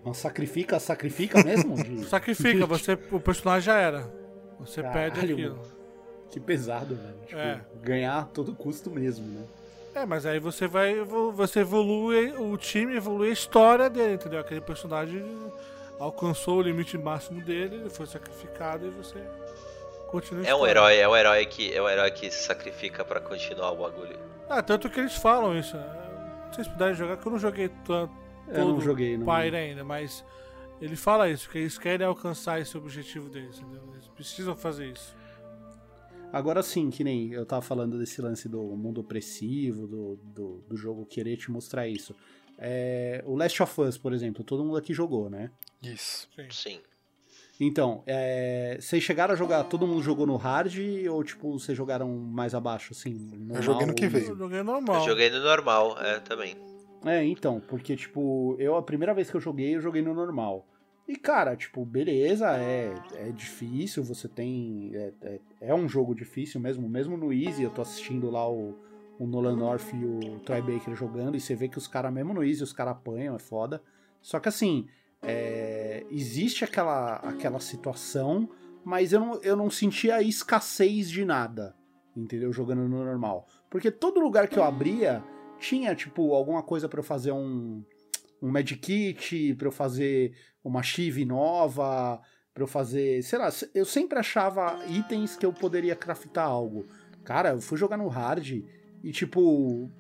Não 0.06 0.14
sacrifica, 0.14 0.80
sacrifica 0.80 1.44
mesmo? 1.44 1.76
De- 1.84 2.06
Sacrifica, 2.06 2.66
você, 2.66 2.94
o 3.12 3.20
personagem 3.20 3.66
já 3.66 3.78
era. 3.78 4.12
Você 4.60 4.82
perde 4.84 5.16
Caralho, 5.16 5.34
aquilo. 5.34 5.56
mano. 5.58 5.80
Que 6.30 6.40
pesado, 6.40 6.96
velho. 6.96 7.16
Tipo, 7.26 7.40
É. 7.42 7.62
ganhar 7.82 8.20
a 8.20 8.24
todo 8.26 8.54
custo 8.54 8.92
mesmo, 8.92 9.26
né? 9.26 9.44
É, 9.96 10.06
mas 10.06 10.26
aí 10.28 10.40
você 10.40 10.68
vai. 10.68 10.94
Você 11.34 11.62
evolui, 11.62 12.32
o 12.38 12.56
time 12.58 12.96
evolui 12.96 13.30
a 13.30 13.34
história 13.34 13.90
dele, 13.90 14.14
entendeu? 14.14 14.40
Aquele 14.40 14.62
personagem 14.62 15.24
alcançou 16.00 16.60
o 16.60 16.62
limite 16.62 16.96
máximo 16.98 17.42
dele, 17.42 17.78
ele 17.78 17.90
foi 17.90 18.06
sacrificado 18.06 18.86
e 18.86 18.90
você 18.92 19.18
continua 20.10 20.46
É 20.46 20.56
um 20.56 20.66
herói, 20.66 20.98
é 20.98 21.08
um 21.08 21.16
herói 21.16 21.46
que 21.46 21.74
é 21.74 21.82
um 21.82 21.88
herói 21.90 22.12
que 22.12 22.30
se 22.32 22.44
sacrifica 22.44 23.04
pra 23.06 23.20
continuar 23.20 23.72
o 23.72 23.78
bagulho. 23.78 24.18
Ah, 24.50 24.62
tanto 24.62 24.90
que 24.90 25.00
eles 25.00 25.16
falam 25.16 25.58
isso. 25.58 25.78
né? 25.78 26.48
Se 26.50 26.56
vocês 26.56 26.68
puderem 26.68 26.96
jogar, 26.96 27.18
que 27.18 27.26
eu 27.28 27.32
não 27.32 27.40
joguei 27.40 27.70
tanto. 27.86 28.14
Eu 28.48 28.68
não 28.68 28.82
joguei, 28.82 29.18
não. 29.18 29.26
Pyre 29.26 29.56
ainda, 29.56 29.84
mas 29.84 30.26
ele 30.82 30.96
fala 30.96 31.30
isso, 31.30 31.50
que 31.50 31.60
eles 31.60 31.78
querem 31.78 32.06
alcançar 32.06 32.60
esse 32.60 32.76
objetivo 32.78 33.30
deles, 33.30 33.60
entendeu? 33.60 33.84
Eles 33.94 34.08
precisam 34.08 34.56
fazer 34.56 34.88
isso. 34.88 35.16
Agora 36.32 36.62
sim, 36.62 36.90
que 36.90 37.04
nem 37.04 37.32
eu 37.34 37.46
tava 37.46 37.62
falando 37.62 37.98
desse 37.98 38.22
lance 38.22 38.48
do 38.48 38.62
mundo 38.62 39.02
opressivo, 39.02 39.88
do, 39.88 40.16
do, 40.24 40.64
do 40.68 40.78
jogo 40.78 41.06
querer 41.06 41.38
te 41.38 41.50
mostrar 41.52 41.88
isso. 41.88 42.16
É, 42.58 43.24
o 43.26 43.36
Last 43.36 43.62
of 43.64 43.82
Us, 43.82 43.98
por 43.98 44.14
exemplo, 44.14 44.44
todo 44.44 44.64
mundo 44.64 44.78
aqui 44.78 44.94
jogou, 44.94 45.30
né? 45.30 45.50
Isso. 45.82 46.28
Sim. 46.52 46.82
Então, 47.60 48.04
é, 48.08 48.78
vocês 48.80 49.04
chegaram 49.04 49.34
a 49.34 49.38
jogar, 49.38 49.64
todo 49.66 49.86
mundo 49.86 50.02
jogou 50.02 50.26
no 50.26 50.38
hard 50.38 50.74
ou 51.12 51.24
tipo, 51.24 51.60
vocês 51.60 51.78
jogaram 51.78 52.08
mais 52.18 52.56
abaixo, 52.56 52.94
assim? 52.94 53.14
normal, 53.36 53.62
joguei 53.62 53.86
no 53.88 53.94
que 53.94 54.06
ou- 54.06 54.12
veio. 54.12 54.30
Eu 54.30 54.38
joguei 54.38 54.64
normal. 54.64 54.96
Eu 54.96 55.06
joguei 55.06 55.30
no 55.30 55.40
normal, 55.42 55.98
é, 56.00 56.20
também. 56.20 56.56
É, 57.06 57.24
então, 57.24 57.62
porque, 57.68 57.96
tipo, 57.96 58.56
eu 58.60 58.76
a 58.78 58.82
primeira 58.82 59.14
vez 59.14 59.30
que 59.30 59.36
eu 59.36 59.42
joguei, 59.42 59.76
eu 59.76 59.82
joguei 59.82 60.02
no 60.02 60.14
normal. 60.14 60.66
E, 61.08 61.16
cara, 61.16 61.56
tipo, 61.56 61.84
beleza, 61.84 62.56
é, 62.56 62.94
é 63.16 63.32
difícil, 63.32 64.04
você 64.04 64.28
tem. 64.28 64.92
É, 64.94 65.12
é, 65.24 65.40
é 65.62 65.76
um 65.76 65.88
jogo 65.90 66.14
difícil 66.14 66.62
mesmo, 66.62 66.88
mesmo 66.88 67.18
no 67.18 67.34
Easy, 67.34 67.64
eu 67.64 67.72
tô 67.72 67.82
assistindo 67.82 68.30
lá 68.30 68.48
o, 68.50 68.78
o 69.20 69.26
Nolan 69.26 69.56
North 69.56 69.92
e 69.94 70.06
o 70.06 70.40
Troy 70.42 70.62
Baker 70.62 70.96
jogando, 70.96 71.36
e 71.36 71.40
você 71.40 71.56
vê 71.56 71.68
que 71.68 71.78
os 71.78 71.88
caras, 71.88 72.14
mesmo 72.14 72.34
no 72.34 72.44
Easy, 72.44 72.64
os 72.64 72.72
caras 72.74 72.94
apanham, 72.94 73.36
é 73.36 73.40
foda. 73.40 73.82
Só 74.22 74.40
que 74.40 74.50
assim, 74.50 74.88
é, 75.22 76.06
existe 76.10 76.64
aquela, 76.64 77.16
aquela 77.18 77.60
situação, 77.60 78.50
mas 78.84 79.14
eu 79.14 79.20
não, 79.20 79.42
eu 79.42 79.56
não 79.56 79.70
senti 79.70 80.10
a 80.10 80.22
escassez 80.22 81.10
de 81.10 81.26
nada, 81.26 81.76
entendeu? 82.16 82.52
Jogando 82.52 82.88
no 82.88 83.04
normal. 83.04 83.48
Porque 83.70 83.92
todo 83.92 84.20
lugar 84.20 84.48
que 84.48 84.58
eu 84.58 84.64
abria 84.64 85.24
tinha, 85.60 85.94
tipo, 85.94 86.34
alguma 86.34 86.64
coisa 86.64 86.88
pra 86.88 87.00
eu 87.00 87.04
fazer 87.04 87.32
um, 87.32 87.84
um 88.42 88.50
medkit, 88.50 89.56
pra 89.56 89.68
eu 89.68 89.72
fazer 89.72 90.34
uma 90.64 90.82
chive 90.82 91.26
nova, 91.26 92.22
pra 92.54 92.64
eu 92.64 92.68
fazer, 92.68 93.22
sei 93.24 93.40
lá, 93.40 93.50
eu 93.74 93.86
sempre 93.86 94.18
achava 94.18 94.86
itens 94.88 95.36
que 95.36 95.46
eu 95.46 95.54
poderia 95.54 95.96
craftar 95.96 96.48
algo. 96.48 96.88
Cara, 97.24 97.50
eu 97.50 97.62
fui 97.62 97.78
jogar 97.78 97.98
no 97.98 98.08
hard 98.08 98.64
e, 99.04 99.12
tipo, 99.12 99.92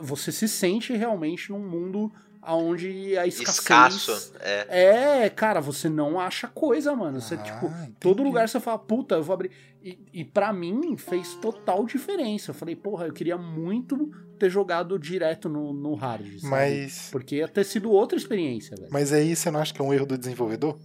você 0.00 0.30
se 0.30 0.46
sente 0.46 0.92
realmente 0.92 1.50
num 1.50 1.66
mundo 1.66 2.12
onde 2.56 3.16
a 3.18 3.26
escassez... 3.26 3.58
Escasso, 3.58 4.32
é. 4.40 5.24
É, 5.24 5.30
cara, 5.30 5.60
você 5.60 5.88
não 5.88 6.18
acha 6.20 6.48
coisa, 6.48 6.94
mano. 6.94 7.20
Você, 7.20 7.34
Ah, 7.34 7.38
tipo, 7.38 7.66
entendi. 7.66 7.96
todo 8.00 8.22
lugar 8.22 8.48
você 8.48 8.58
fala, 8.60 8.78
puta, 8.78 9.16
eu 9.16 9.22
vou 9.22 9.34
abrir. 9.34 9.50
E, 9.82 9.98
e 10.12 10.24
para 10.24 10.52
mim 10.52 10.96
fez 10.96 11.34
total 11.36 11.84
diferença. 11.86 12.50
Eu 12.50 12.54
falei, 12.54 12.74
porra, 12.74 13.06
eu 13.06 13.12
queria 13.12 13.36
muito 13.38 14.10
ter 14.38 14.50
jogado 14.50 14.98
direto 14.98 15.48
no, 15.48 15.72
no 15.72 15.94
hard, 15.94 16.26
sabe? 16.38 16.46
Mas. 16.50 17.08
Porque 17.12 17.36
ia 17.36 17.48
ter 17.48 17.64
sido 17.64 17.90
outra 17.90 18.16
experiência, 18.18 18.76
velho. 18.76 18.88
Mas 18.90 19.12
aí 19.12 19.34
você 19.34 19.50
não 19.50 19.60
acha 19.60 19.72
que 19.72 19.80
é 19.80 19.84
um 19.84 19.92
erro 19.94 20.06
do 20.06 20.18
desenvolvedor? 20.18 20.78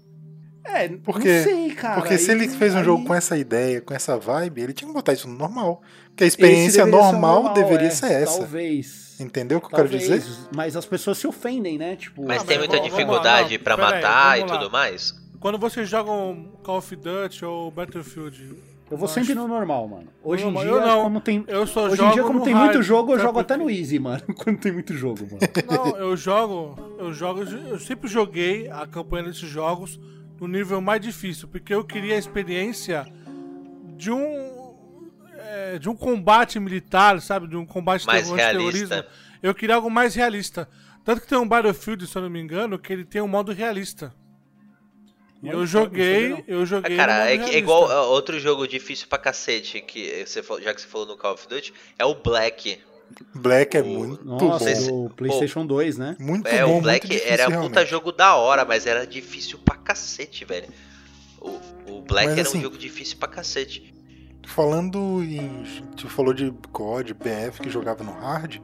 É, 0.65 0.87
Porque- 0.87 1.37
não 1.37 1.43
sei, 1.43 1.71
cara. 1.75 1.99
Porque 1.99 2.17
se 2.17 2.31
ele 2.31 2.47
fez 2.47 2.73
um 2.73 2.77
aí- 2.77 2.83
jogo 2.85 3.03
com 3.05 3.13
essa 3.13 3.37
ideia, 3.37 3.81
com 3.81 3.93
essa 3.93 4.17
vibe, 4.17 4.61
ele 4.61 4.73
tinha 4.73 4.87
que 4.87 4.93
botar 4.93 5.11
isso 5.11 5.27
no 5.27 5.35
normal. 5.37 5.81
Porque 6.07 6.23
a 6.23 6.27
experiência 6.27 6.85
o 6.85 6.87
normal, 6.87 7.53
deveria 7.53 7.87
é, 7.87 7.91
ser 7.91 8.11
essa. 8.13 8.37
Talvez. 8.39 9.02
Entendeu 9.19 9.57
o 9.57 9.61
que 9.61 9.67
eu 9.67 9.69
quero 9.71 9.89
Talvez, 9.89 10.09
dizer? 10.09 10.47
Mas 10.55 10.75
as 10.75 10.85
pessoas 10.85 11.17
se 11.17 11.27
ofendem, 11.27 11.77
né? 11.77 11.95
Tipo, 11.95 12.25
Mas 12.25 12.41
Ah, 12.41 12.45
tem 12.45 12.57
mas 12.57 12.67
muita 12.67 12.83
dificuldade 12.83 13.59
pra 13.59 13.75
pera 13.75 13.87
aí, 13.89 13.93
matar 13.95 14.39
e 14.39 14.45
tudo 14.45 14.71
mais. 14.71 15.15
Quando 15.39 15.57
vocês 15.57 15.87
jogam 15.89 16.51
Call 16.63 16.77
of 16.77 16.95
Duty 16.95 17.45
ou 17.45 17.69
Battlefield, 17.69 18.55
eu 18.89 18.97
vou 18.97 19.07
sempre 19.07 19.33
no 19.33 19.47
normal, 19.47 19.87
mano. 19.87 20.07
Hoje 20.23 20.45
em 20.45 20.53
dia, 20.53 20.65
eu 20.65 20.81
não. 20.81 21.03
como 21.03 21.19
tem. 21.19 21.43
eu 21.47 21.65
só 21.65 21.85
Hoje 21.85 21.95
jogo 21.95 22.09
em 22.09 22.13
dia, 22.13 22.23
como 22.23 22.43
tem 22.43 22.53
muito 22.53 22.81
jogo, 22.83 23.13
eu 23.13 23.19
jogo 23.19 23.39
até 23.39 23.57
no 23.57 23.69
Easy, 23.69 23.97
mano. 23.97 24.21
Quando 24.37 24.59
tem 24.59 24.71
muito 24.71 24.93
jogo, 24.93 25.25
mano. 25.25 25.39
Não, 25.67 25.97
eu 25.97 26.15
jogo, 26.15 26.77
eu 26.99 27.13
jogo, 27.13 27.41
eu 27.41 27.79
sempre 27.79 28.07
joguei 28.07 28.69
a 28.69 28.85
campanha 28.85 29.23
desses 29.23 29.49
jogos 29.49 29.99
no 30.39 30.47
nível 30.47 30.79
mais 30.79 31.01
difícil, 31.01 31.47
porque 31.47 31.73
eu 31.73 31.83
queria 31.83 32.15
a 32.15 32.19
experiência 32.19 33.07
de 33.97 34.11
um 34.11 34.52
é, 35.53 35.79
de 35.79 35.89
um 35.89 35.95
combate 35.95 36.59
militar, 36.59 37.21
sabe, 37.21 37.47
de 37.47 37.55
um 37.55 37.65
combate 37.65 38.05
Mais 38.05 38.23
terror- 38.23 38.37
realista. 38.37 38.87
terrorismo. 38.87 39.03
Eu 39.41 39.53
queria 39.53 39.75
algo 39.75 39.89
mais 39.89 40.15
realista. 40.15 40.67
Tanto 41.03 41.21
que 41.21 41.27
tem 41.27 41.37
um 41.37 41.47
Battlefield, 41.47 42.07
se 42.07 42.15
eu 42.17 42.21
não 42.21 42.29
me 42.29 42.39
engano, 42.39 42.79
que 42.79 42.91
ele 42.93 43.03
tem 43.05 43.21
um 43.21 43.27
modo 43.27 43.51
realista. 43.51 44.13
E 45.41 45.49
eu 45.49 45.65
joguei, 45.65 46.41
eu 46.47 46.65
joguei 46.65 46.97
Ah, 46.97 47.01
no 47.01 47.07
cara, 47.07 47.19
modo 47.19 47.27
é, 47.29 47.37
que- 47.49 47.55
é 47.55 47.57
igual 47.57 47.91
ah, 47.91 48.03
outro 48.07 48.39
jogo 48.39 48.65
difícil 48.65 49.07
pra 49.09 49.17
cacete, 49.17 49.81
que 49.81 50.23
você, 50.25 50.41
já 50.61 50.73
que 50.73 50.81
você 50.81 50.87
falou 50.87 51.05
no 51.07 51.17
Call 51.17 51.33
of 51.33 51.47
Duty, 51.49 51.73
é 51.99 52.05
o 52.05 52.15
Black. 52.15 52.79
Black 53.35 53.75
é 53.75 53.81
O- 53.81 53.85
muito 53.85 54.25
Nossa, 54.25 54.73
bom. 54.89 55.07
do 55.09 55.13
PlayStation 55.13 55.65
2, 55.65 55.97
né? 55.97 56.15
Muito 56.17 56.47
É, 56.47 56.65
bom, 56.65 56.77
o 56.77 56.81
Black 56.81 57.05
muito 57.05 57.11
difícil, 57.19 57.33
era 57.33 57.43
puta 57.45 57.59
realmente. 57.59 57.89
jogo 57.89 58.11
da 58.13 58.35
hora, 58.37 58.63
mas 58.63 58.85
era 58.87 59.05
difícil 59.05 59.59
pra 59.59 59.75
cacete, 59.75 60.45
velho. 60.45 60.69
O, 61.41 61.59
o 61.87 62.01
Black 62.01 62.29
Mas, 62.29 62.37
era 62.39 62.47
assim, 62.47 62.59
um 62.59 62.61
jogo 62.61 62.77
difícil 62.77 63.17
pra 63.17 63.27
cacete. 63.27 63.92
Falando 64.45 65.23
em. 65.23 65.63
Tu 65.95 66.07
falou 66.09 66.33
de 66.33 66.51
COD, 66.71 67.13
BF 67.13 67.61
que 67.61 67.69
jogava 67.69 68.03
no 68.03 68.11
hard. 68.11 68.57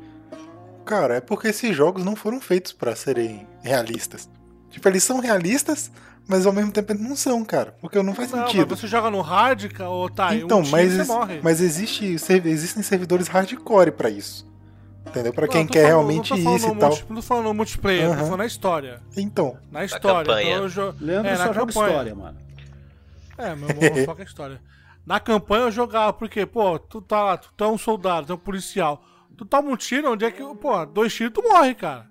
Cara, 0.86 1.16
é 1.16 1.22
porque 1.22 1.48
esses 1.50 1.76
jogos 1.76 2.04
não 2.04 2.16
foram 2.16 2.42
feitos 2.42 2.74
pra 2.74 2.96
serem 2.96 3.48
realistas. 3.62 4.30
Tipo, 4.70 4.88
eles 4.88 5.04
são 5.04 5.20
realistas, 5.20 5.92
mas 6.28 6.46
ao 6.46 6.54
mesmo 6.54 6.72
tempo 6.72 6.92
eles 6.92 7.02
não 7.02 7.16
são, 7.16 7.44
cara. 7.46 7.76
Porque 7.80 8.02
não 8.02 8.14
faz 8.14 8.32
Não, 8.32 8.40
mas 8.40 8.52
sentido. 8.52 8.76
você 8.76 8.88
joga 8.88 9.10
no 9.10 9.22
hard, 9.22 9.66
ou 9.82 10.10
tá, 10.10 10.36
então, 10.36 10.60
um 10.62 10.70
mas, 10.70 10.94
você 10.94 11.04
morre. 11.06 11.40
mas 11.44 11.62
existe, 11.62 12.06
existem 12.46 12.84
servidores 12.84 13.28
hardcore 13.28 13.92
pra 13.92 14.10
isso. 14.10 14.48
Entendeu? 15.08 15.34
Pra 15.34 15.46
Não, 15.48 15.54
quem 15.54 15.66
tô 15.66 15.74
quer 15.74 15.88
falando- 15.90 16.08
realmente 16.08 16.32
não 16.32 16.44
tô 16.44 16.56
isso 16.56 16.68
e 16.68 16.76
tal. 16.76 16.90
multi- 16.90 17.06
Não 17.10 17.16
tô 17.16 17.22
falando 17.22 17.44
no 17.46 17.54
multiplayer, 17.54 18.06
tô 18.08 18.12
Aham. 18.14 18.24
falando 18.24 18.38
na 18.38 18.46
história. 18.46 19.02
Então, 19.18 19.58
Na 19.72 19.86
história. 19.86 20.26
campanha. 20.26 20.50
Então 20.52 20.64
eu 20.64 20.70
jo- 20.70 20.96
Leandro 21.00 21.32
é, 21.32 21.36
só 21.36 21.46
na 21.48 21.54
joga 21.54 21.74
campanha. 21.74 21.88
história, 21.90 22.16
mano. 22.16 22.38
É, 23.38 23.56
meu 23.56 23.70
irmão 23.70 24.06
foca 24.06 24.22
a 24.22 24.26
história. 24.26 24.62
Na 25.06 25.20
campanha 25.20 25.64
eu 25.66 25.72
jogava, 25.72 26.14
porque, 26.14 26.46
pô, 26.46 26.78
tu 26.78 27.02
tá 27.02 27.24
lá, 27.24 27.38
tu, 27.38 27.52
é 27.64 27.68
um 27.68 27.78
soldado, 27.78 28.28
tu 28.28 28.34
é 28.34 28.36
um 28.36 28.40
policial. 28.40 29.04
Tu 29.36 29.46
toma 29.46 29.70
um 29.72 29.76
tiro, 29.76 30.12
onde 30.12 30.26
é 30.26 30.32
que, 30.32 30.44
pô, 30.56 30.86
dois 30.86 31.14
tiros 31.14 31.34
tu 31.34 31.42
morre, 31.42 31.74
cara. 31.74 32.08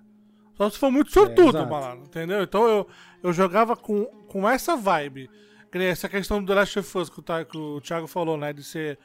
Só 0.55 0.69
se 0.69 0.77
for 0.77 0.91
muito 0.91 1.11
sortudo, 1.11 1.49
exato. 1.57 1.69
malandro, 1.71 2.05
entendeu? 2.05 2.41
Então 2.43 2.67
eu, 2.67 2.87
eu 3.23 3.31
jogava 3.31 3.75
com, 3.77 4.05
com 4.27 4.49
essa 4.49 4.75
vibe. 4.75 5.29
Essa 5.71 6.09
questão 6.09 6.41
do 6.41 6.47
The 6.47 6.55
Last 6.55 6.79
of 6.79 6.97
Us 6.97 7.09
que 7.09 7.19
o, 7.19 7.23
Thi- 7.23 7.45
que 7.49 7.57
o 7.57 7.79
Thiago 7.79 8.07
falou, 8.07 8.35
né? 8.35 8.51
De 8.51 8.63
ser 8.63 8.97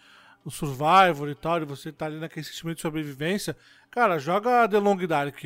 o 0.44 0.50
Survivor 0.50 1.28
e 1.28 1.34
tal, 1.34 1.60
de 1.60 1.66
você 1.66 1.90
estar 1.90 2.06
ali 2.06 2.18
naquele 2.18 2.44
sentimento 2.44 2.76
de 2.76 2.82
sobrevivência. 2.82 3.56
Cara, 3.90 4.18
joga 4.18 4.66
The 4.66 4.78
Long 4.78 4.96
Dark. 5.06 5.44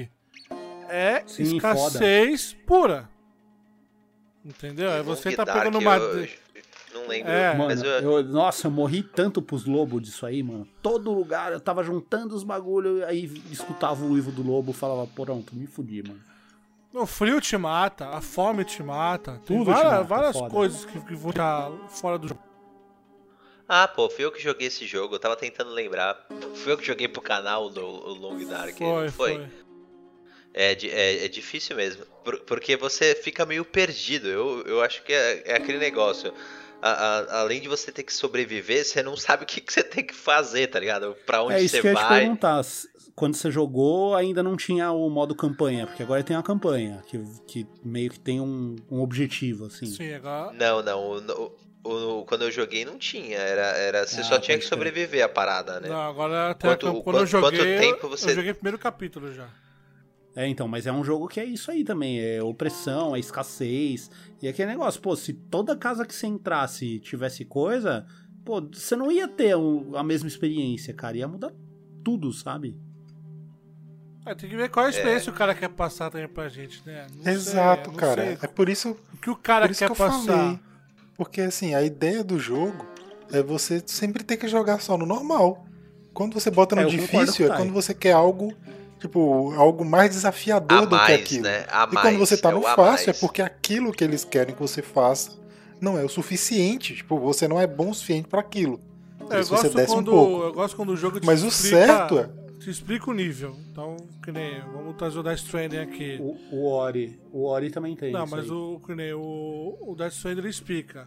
É 0.89 1.23
Sim, 1.27 1.43
escassez 1.43 2.57
pura. 2.67 3.11
Entendeu? 4.45 4.91
É 4.91 5.03
você 5.03 5.33
tá 5.33 5.45
pegando 5.45 5.79
uma. 5.79 5.97
eu 5.97 6.29
não 7.01 7.09
lembro, 7.09 7.31
É. 7.33 7.55
mas 7.57 7.83
Mano, 7.83 7.91
eu, 7.95 8.13
eu- 8.19 8.25
nossa, 8.25 8.67
eu 8.67 8.71
morri 8.71 9.03
tanto 9.03 9.41
pros 9.43 9.65
lobos 9.65 10.03
disso 10.03 10.25
aí, 10.27 10.43
mano. 10.43 10.67
Todo 10.83 11.13
lugar 11.13 11.53
eu 11.53 11.61
tava 11.61 11.83
juntando 11.83 12.35
os 12.35 12.43
bagulho, 12.45 13.05
aí 13.07 13.25
escutava 13.51 14.05
o 14.05 14.11
uivo 14.13 14.31
do 14.31 14.43
lobo 14.43 14.73
falava, 14.73 15.07
pronto, 15.15 15.55
me 15.55 15.67
fudi, 15.67 16.03
mano. 16.03 16.21
O 16.93 17.05
frio 17.07 17.41
te 17.41 17.57
mata, 17.57 18.09
a 18.09 18.21
fome 18.21 18.65
te 18.65 18.83
mata. 18.83 19.41
Tem 19.45 19.59
Tudo 19.59 19.71
te 19.71 19.75
várias, 19.75 19.93
mata, 19.93 20.05
várias 20.05 20.37
foda. 20.37 20.51
coisas 20.51 20.85
que, 20.87 20.99
que 21.01 21.15
vão 21.15 21.31
estar 21.31 21.71
fora 21.91 22.19
do 22.19 22.29
jogo. 22.29 22.41
Ah, 23.69 23.87
pô, 23.87 24.09
fui 24.09 24.25
eu 24.25 24.33
que 24.33 24.41
joguei 24.43 24.69
esse 24.69 24.87
jogo, 24.87 25.15
eu 25.15 25.19
tava 25.19 25.37
tentando 25.37 25.71
lembrar. 25.71 26.17
Fui 26.55 26.73
eu 26.73 26.79
que 26.79 26.87
joguei 26.87 27.07
pro 27.07 27.21
canal 27.21 27.69
do 27.69 27.85
o 27.85 28.15
Long 28.15 28.43
Dark. 28.47 28.77
Foi, 28.79 29.09
foi. 29.11 29.47
É, 30.55 30.75
di- 30.75 30.91
é, 30.91 31.27
é 31.27 31.29
difícil 31.29 31.77
mesmo. 31.77 32.05
Por- 32.25 32.41
porque 32.41 32.77
você 32.77 33.15
fica 33.15 33.45
meio 33.45 33.65
perdido. 33.67 34.27
Eu, 34.27 34.63
eu 34.63 34.83
acho 34.83 35.03
que 35.05 35.13
é, 35.13 35.43
é 35.53 35.57
aquele 35.57 35.79
negócio. 35.79 36.33
A- 36.81 36.91
a- 36.91 37.41
além 37.41 37.61
de 37.61 37.69
você 37.69 37.91
ter 37.91 38.05
que 38.05 38.13
sobreviver, 38.15 38.85
você 38.85 39.03
não 39.03 39.17
sabe 39.17 39.43
o 39.43 39.47
que, 39.47 39.61
que 39.61 39.73
você 39.73 39.83
tem 39.83 40.05
que 40.05 40.15
fazer, 40.15 40.69
tá 40.69 40.79
ligado? 40.79 41.17
Pra 41.27 41.43
onde 41.43 41.55
É 41.55 41.61
isso 41.63 41.75
você 41.77 41.81
que 41.83 41.87
eu 41.89 41.93
ia 41.93 41.97
te 41.99 42.03
vai. 42.09 42.21
perguntar. 42.21 42.61
Quando 43.17 43.35
você 43.35 43.51
jogou, 43.51 44.15
ainda 44.15 44.45
não 44.45 44.57
tinha 44.57 44.93
o 44.93 45.11
modo 45.11 45.35
campanha, 45.35 45.89
porque 45.89 46.05
agora 46.05 46.23
tem 46.23 46.37
a 46.37 46.43
campanha, 46.43 47.03
que, 47.09 47.19
que 47.49 47.67
meio 47.85 48.11
que 48.11 48.21
tem 48.21 48.41
um, 48.41 48.77
um 48.89 49.01
objetivo, 49.01 49.67
assim. 49.67 49.87
Sim, 49.87 50.13
agora. 50.15 50.53
Não, 50.53 50.81
não. 50.83 51.01
o- 51.01 51.53
o- 51.85 52.21
o- 52.21 52.25
quando 52.27 52.43
eu 52.43 52.51
joguei 52.53 52.85
não 52.85 52.97
tinha. 52.97 53.39
Era, 53.39 53.67
era, 53.77 54.07
você 54.07 54.21
Ah, 54.21 54.25
só 54.25 54.39
tinha 54.39 54.57
que 54.57 54.65
sobreviver 54.65 55.25
a 55.25 55.29
parada, 55.29 55.81
né? 55.81 55.89
Não, 55.89 56.01
agora 56.01 56.51
até 56.51 56.69
Quanto- 56.69 56.87
quando 56.87 57.03
quanto- 57.03 57.19
eu 57.19 57.27
joguei. 57.27 57.59
quanto 57.59 57.81
tempo 57.81 58.09
você- 58.09 58.31
Eu 58.31 58.35
joguei 58.37 58.51
o 58.53 58.55
primeiro 58.55 58.79
capítulo 58.79 59.33
já. 59.35 59.49
É, 60.39 60.47
então, 60.47 60.69
mas 60.69 60.87
é 60.87 60.93
um 60.93 61.03
jogo 61.03 61.27
que 61.27 61.41
é 61.41 61.45
isso 61.45 61.69
aí 61.69 61.83
também, 61.83 62.21
é 62.21 62.41
opressão, 62.41 63.17
é 63.17 63.19
escassez, 63.19 64.09
e 64.41 64.47
aquele 64.47 64.71
negócio, 64.71 65.01
pô, 65.01 65.17
se 65.17 65.33
toda 65.33 65.77
casa 65.77 66.07
que 66.07 66.15
você 66.15 66.29
entrasse 66.29 67.01
tivesse 67.01 67.45
coisa, 67.45 68.07
pô, 68.45 68.61
você 68.61 68.95
não 68.95 69.11
ia 69.11 69.27
ter 69.27 69.57
a 69.97 70.03
mesma 70.05 70.29
experiência, 70.29 70.95
cara, 70.95 71.17
ia 71.17 71.27
mudar 71.27 71.51
tudo, 72.05 72.33
sabe? 72.33 72.79
É, 74.25 74.33
tem 74.33 74.49
que 74.49 74.55
ver 74.57 74.69
qual 74.71 74.87
a 74.87 74.91
experiência 74.91 75.33
o 75.33 75.35
cara 75.35 75.57
quer 75.57 75.71
passar 75.71 76.09
também 76.09 76.29
pra 76.29 76.49
gente, 76.49 76.83
né? 76.87 77.09
Não 77.17 77.25
sei, 77.25 77.33
Exato, 77.33 77.91
não 77.91 77.97
cara. 77.97 78.23
sei 78.25 78.39
É 78.41 78.47
por 78.47 78.69
isso, 78.69 78.97
O 79.15 79.17
que 79.17 79.31
o 79.31 79.37
cara 79.37 79.67
por 79.67 79.73
isso 79.73 79.81
quer 79.81 79.87
que 79.87 79.93
eu 79.93 79.97
passar. 79.97 80.23
falei. 80.23 80.61
Porque 81.17 81.41
assim, 81.41 81.75
a 81.75 81.83
ideia 81.83 82.23
do 82.23 82.39
jogo 82.39 82.87
é 83.33 83.43
você 83.43 83.83
sempre 83.85 84.23
ter 84.23 84.37
que 84.37 84.47
jogar 84.47 84.81
só 84.81 84.97
no 84.97 85.05
normal. 85.05 85.67
Quando 86.15 86.35
você 86.35 86.49
bota 86.49 86.77
no 86.77 86.83
É, 86.83 86.85
difícil, 86.85 87.53
é 87.53 87.57
quando 87.57 87.73
você 87.73 87.93
quer 87.93 88.13
algo, 88.13 88.55
tipo, 88.99 89.53
algo 89.55 89.85
mais 89.85 90.11
desafiador 90.11 90.79
A 90.79 90.81
do 90.83 90.89
que 90.89 90.95
mais, 90.95 91.21
aquilo. 91.21 91.43
né? 91.45 91.65
A 91.71 91.89
E 91.91 91.95
mais. 91.95 92.07
quando 92.09 92.19
você 92.19 92.37
tá 92.37 92.51
é 92.51 92.53
no 92.53 92.61
o 92.61 92.67
a 92.67 92.75
fácil, 92.75 93.11
é 93.11 93.13
porque 93.13 93.41
aquilo 93.43 93.93
que 93.93 94.03
eles 94.05 94.25
querem 94.25 94.55
que 94.55 94.61
você 94.61 94.83
faça 94.83 95.39
não 95.81 95.99
é 95.99 96.05
o 96.05 96.09
suficiente. 96.09 96.95
Tipo, 96.97 97.19
você 97.19 97.47
não 97.49 97.61
é 97.61 97.67
bom 97.67 97.91
o 97.91 97.95
suficiente 97.95 98.29
pra 98.29 98.41
aquilo. 98.41 98.81
É, 99.31 99.41
eu, 99.41 99.47
gosto 99.47 99.69
desce 99.75 99.93
um 99.93 99.97
quando, 99.97 100.11
pouco. 100.11 100.43
eu 100.45 100.53
gosto 100.53 100.77
quando 100.77 100.89
o 100.91 100.97
jogo 100.97 101.21
te 101.21 101.27
Mas 101.27 101.43
o 101.43 101.49
explica, 101.49 101.87
certo 101.87 102.19
é. 102.19 102.29
te 102.59 102.71
explica 102.71 103.11
o 103.11 103.13
nível. 103.15 103.55
Então, 103.71 103.97
que 104.23 104.33
nem. 104.33 104.61
Vamos 104.73 104.97
trazer 104.97 105.19
o 105.19 105.23
Death 105.23 105.39
Stranding 105.39 105.77
aqui. 105.79 106.19
O, 106.21 106.57
o 106.57 106.67
Ori, 106.71 107.21
o 107.33 107.45
Ori 107.45 107.71
também 107.71 107.95
tem 107.95 108.11
Não, 108.11 108.25
isso 108.25 108.35
mas 108.35 108.45
aí. 108.47 108.51
o, 108.51 108.81
que 108.85 108.95
nem 108.95 109.13
o, 109.13 109.77
o 109.83 109.95
Death 109.97 110.13
Stranding 110.15 110.41
ele 110.41 110.49
explica. 110.49 111.07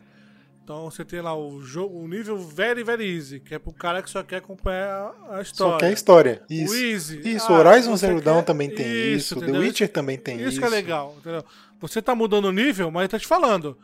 Então 0.72 0.90
você 0.90 1.04
tem 1.04 1.20
lá 1.20 1.36
o 1.38 1.62
jogo, 1.62 2.00
o 2.00 2.08
nível 2.08 2.38
very, 2.38 2.82
very 2.82 3.04
easy, 3.06 3.42
que 3.42 3.54
é 3.54 3.60
pro 3.60 3.74
cara 3.74 4.02
que 4.02 4.10
só 4.10 4.24
quer 4.24 4.38
acompanhar 4.38 5.14
a 5.30 5.42
história. 5.42 5.74
Só 5.74 5.78
que 5.78 5.84
é 5.84 5.92
história. 5.92 6.42
O 6.50 6.54
Isso. 6.54 6.76
easy. 6.76 7.20
Isso, 7.30 7.52
ah, 7.52 7.60
Horizon 7.60 7.98
Zero 7.98 8.22
Dawn 8.22 8.38
quer- 8.38 8.46
também 8.46 8.70
tem 8.74 8.88
isso, 9.14 9.36
The 9.36 9.42
entendeu? 9.42 9.62
Witcher 9.64 9.90
também 9.92 10.18
tem 10.18 10.38
isso. 10.38 10.48
Isso 10.48 10.60
que 10.62 10.66
é 10.66 10.70
legal, 10.70 11.14
entendeu? 11.20 11.44
Você 11.82 12.02
tá 12.02 12.16
mudando 12.16 12.46
o 12.46 12.54
nível, 12.54 12.90
mas 12.90 13.02
ele 13.02 13.10
tá 13.10 13.20
te 13.20 13.28
falando. 13.28 13.78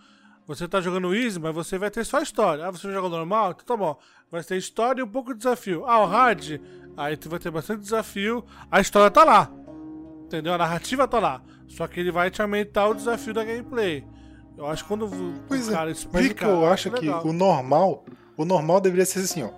Você 0.48 0.66
tá 0.66 0.80
jogando 0.80 1.14
easy, 1.14 1.38
mas 1.42 1.54
você 1.54 1.78
vai 1.78 1.92
ter 1.92 2.06
só 2.06 2.22
história. 2.22 2.66
Ah, 2.66 2.72
você 2.72 2.90
joga 2.90 3.10
normal? 3.10 3.52
Então 3.52 3.66
tá 3.66 3.76
bom. 3.76 4.00
Vai 4.32 4.42
ter 4.42 4.56
história 4.56 5.02
e 5.02 5.04
um 5.04 5.10
pouco 5.10 5.34
de 5.34 5.40
desafio. 5.40 5.84
Ah, 5.86 6.00
o 6.00 6.06
hard? 6.06 6.58
Aí 6.96 7.18
tu 7.18 7.30
vai 7.30 7.38
ter 7.38 7.52
bastante 7.52 7.82
desafio. 7.82 8.46
A 8.72 8.80
história 8.80 9.12
tá 9.12 9.26
lá. 9.26 9.52
Entendeu? 10.24 10.54
A 10.54 10.58
narrativa 10.58 11.06
tá 11.06 11.20
lá. 11.20 11.42
Só 11.68 11.86
que 11.86 12.00
ele 12.00 12.12
vai 12.14 12.32
te 12.32 12.42
aumentar 12.42 12.88
o 12.88 12.94
desafio 12.94 13.34
da 13.34 13.44
gameplay. 13.44 14.06
Eu 14.58 14.66
acho 14.68 14.84
que 14.84 14.88
quando 14.88 15.06
o 15.06 15.34
Pois 15.48 15.70
cara 15.70 15.90
é, 15.90 15.94
explica. 15.94 16.34
que 16.34 16.44
eu 16.46 16.66
acho 16.66 16.90
que 16.92 17.02
legal. 17.06 17.26
o 17.26 17.32
normal, 17.34 18.04
o 18.36 18.44
normal 18.44 18.82
deveria 18.82 19.06
ser 19.06 19.20
assim, 19.20 19.44
ó. 19.44 19.50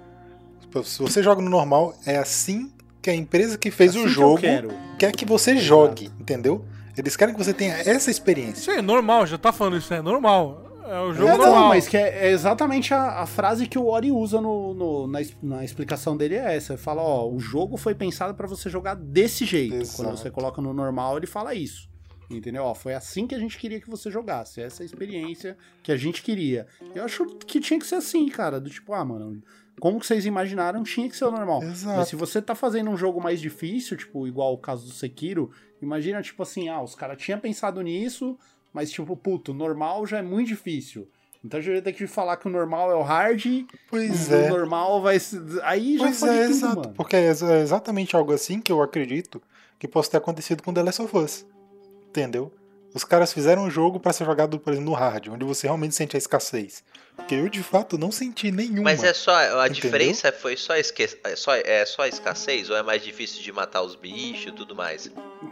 Tipo, 0.61 0.83
Se 0.83 0.99
você 1.01 1.23
joga 1.23 1.41
no 1.41 1.49
normal, 1.49 1.95
é 2.05 2.17
assim 2.17 2.71
que 3.01 3.09
a 3.09 3.15
empresa 3.15 3.57
que 3.57 3.71
fez 3.71 3.91
Assim 3.91 4.01
o 4.01 4.03
que 4.07 4.09
jogo 4.09 4.37
quero. 4.39 4.71
quer 4.97 5.11
que 5.13 5.25
você 5.25 5.55
jogue, 5.57 6.11
entendeu? 6.19 6.65
Eles 6.97 7.15
querem 7.15 7.33
que 7.33 7.41
você 7.43 7.53
tenha 7.53 7.75
essa 7.75 8.11
experiência. 8.11 8.59
Isso 8.59 8.71
é 8.71 8.81
normal, 8.81 9.25
já 9.25 9.37
tá 9.37 9.53
falando 9.53 9.77
isso, 9.77 9.93
é 9.93 10.01
normal. 10.01 10.65
É 10.85 10.99
o 11.01 11.13
jogo 11.13 11.29
É, 11.29 11.37
normal. 11.37 11.55
não, 11.61 11.67
mas 11.69 11.87
que 11.87 11.95
é, 11.95 12.27
é 12.27 12.31
exatamente 12.31 12.93
a, 12.93 13.21
a 13.21 13.25
frase 13.25 13.67
que 13.67 13.77
o 13.77 13.85
Ori 13.85 14.11
usa 14.11 14.41
no, 14.41 14.73
no- 14.73 15.07
na, 15.07 15.19
na 15.41 15.63
explicação 15.63 16.17
dele 16.17 16.35
é 16.35 16.55
essa. 16.57 16.73
Ele 16.73 16.81
fala, 16.81 17.01
ó, 17.01 17.29
o 17.29 17.39
jogo 17.39 17.77
foi 17.77 17.93
pensado 17.95 18.33
pra 18.33 18.47
você 18.47 18.69
jogar 18.69 18.95
desse 18.95 19.45
jeito. 19.45 19.75
Exato. 19.75 19.95
Quando 20.03 20.17
você 20.17 20.29
coloca 20.31 20.61
no 20.61 20.73
normal, 20.73 21.15
ele 21.17 21.27
fala 21.27 21.53
isso. 21.53 21.87
Entendeu? 22.29 22.63
Ó, 22.63 22.75
foi 22.75 22.93
assim 22.93 23.25
que 23.25 23.33
a 23.33 23.39
gente 23.39 23.57
queria 23.57 23.81
que 23.81 23.89
você 23.89 24.11
jogasse. 24.11 24.61
Essa 24.61 24.81
é 24.81 24.83
a 24.83 24.85
experiência 24.85 25.57
que 25.81 25.91
a 25.91 25.97
gente 25.97 26.21
queria. 26.21 26.67
Eu 26.93 27.03
acho 27.03 27.25
que 27.25 27.59
tinha 27.59 27.79
que 27.79 27.87
ser 27.87 27.95
assim, 27.95 28.29
cara. 28.29 28.59
Do 28.59 28.69
tipo, 28.69 28.93
ah, 28.93 29.03
mano, 29.03 29.41
como 29.79 29.99
que 29.99 30.05
vocês 30.05 30.25
imaginaram, 30.25 30.83
tinha 30.83 31.09
que 31.09 31.17
ser 31.17 31.25
o 31.25 31.31
normal. 31.31 31.63
Exato. 31.63 31.97
Mas 31.97 32.07
se 32.09 32.15
você 32.15 32.41
tá 32.41 32.53
fazendo 32.53 32.91
um 32.91 32.97
jogo 32.97 33.21
mais 33.21 33.39
difícil, 33.41 33.97
tipo, 33.97 34.27
igual 34.27 34.53
o 34.53 34.57
caso 34.57 34.85
do 34.85 34.93
Sekiro, 34.93 35.51
imagina, 35.81 36.21
tipo 36.21 36.43
assim, 36.43 36.69
ah, 36.69 36.81
os 36.81 36.93
caras 36.93 37.21
tinham 37.21 37.39
pensado 37.39 37.81
nisso, 37.81 38.37
mas 38.71 38.91
tipo, 38.91 39.15
puto, 39.17 39.53
normal 39.53 40.05
já 40.05 40.19
é 40.19 40.21
muito 40.21 40.49
difícil. 40.49 41.09
Então 41.43 41.59
a 41.59 41.63
gente 41.63 41.81
ter 41.81 41.93
que 41.93 42.05
falar 42.05 42.35
que 42.35 42.47
o 42.47 42.51
normal 42.51 42.91
é 42.91 42.95
o 42.95 43.01
hard, 43.01 43.45
Pois 43.89 44.29
o 44.29 44.35
é. 44.35 44.49
normal 44.49 45.01
vai 45.01 45.17
ser. 45.19 45.41
Aí 45.63 45.97
já 45.97 46.03
Pois 46.03 46.23
é, 46.23 46.41
tudo, 46.43 46.51
exato. 46.51 46.75
mano. 46.75 46.93
Porque 46.93 47.15
é 47.15 47.25
é 47.25 47.61
exatamente 47.61 48.15
algo 48.15 48.33
assim 48.33 48.59
que 48.59 48.71
eu 48.71 48.81
acredito 48.81 49.41
que 49.79 49.87
possa 49.87 50.11
ter 50.11 50.17
acontecido 50.17 50.61
com 50.61 50.73
The 50.73 50.83
Last 50.83 51.01
of 51.01 51.17
Us. 51.17 51.45
Entendeu? 52.09 52.51
Os 52.93 53.03
caras 53.03 53.31
fizeram 53.31 53.63
um 53.63 53.69
jogo 53.69 53.99
pra 53.99 54.11
ser 54.11 54.25
jogado, 54.25 54.59
por 54.59 54.73
exemplo, 54.73 54.89
no 54.89 54.95
hard, 54.95 55.27
onde 55.29 55.45
você 55.45 55.67
realmente 55.67 55.93
sente 55.93 56.15
a 56.15 56.17
escassez. 56.17 56.83
Porque 57.19 57.35
eu, 57.35 57.49
de 57.49 57.61
fato, 57.61 57.97
não 57.97 58.11
senti 58.11 58.51
nenhuma. 58.51 58.83
Mas 58.83 59.03
é 59.03 59.13
só. 59.13 59.35
A 59.35 59.67
Entendeu? 59.67 59.73
diferença 59.73 60.31
foi 60.31 60.57
só, 60.57 60.75
esque... 60.75 61.07
é 61.23 61.35
só 61.35 61.53
é 61.53 61.85
só 61.85 62.05
escassez 62.05 62.69
ou 62.69 62.77
é 62.77 62.81
mais 62.81 63.03
difícil 63.03 63.41
de 63.43 63.51
matar 63.51 63.81
os 63.81 63.95
bichos 63.95 64.47
e 64.47 64.51
tudo 64.51 64.75
mais? 64.75 65.11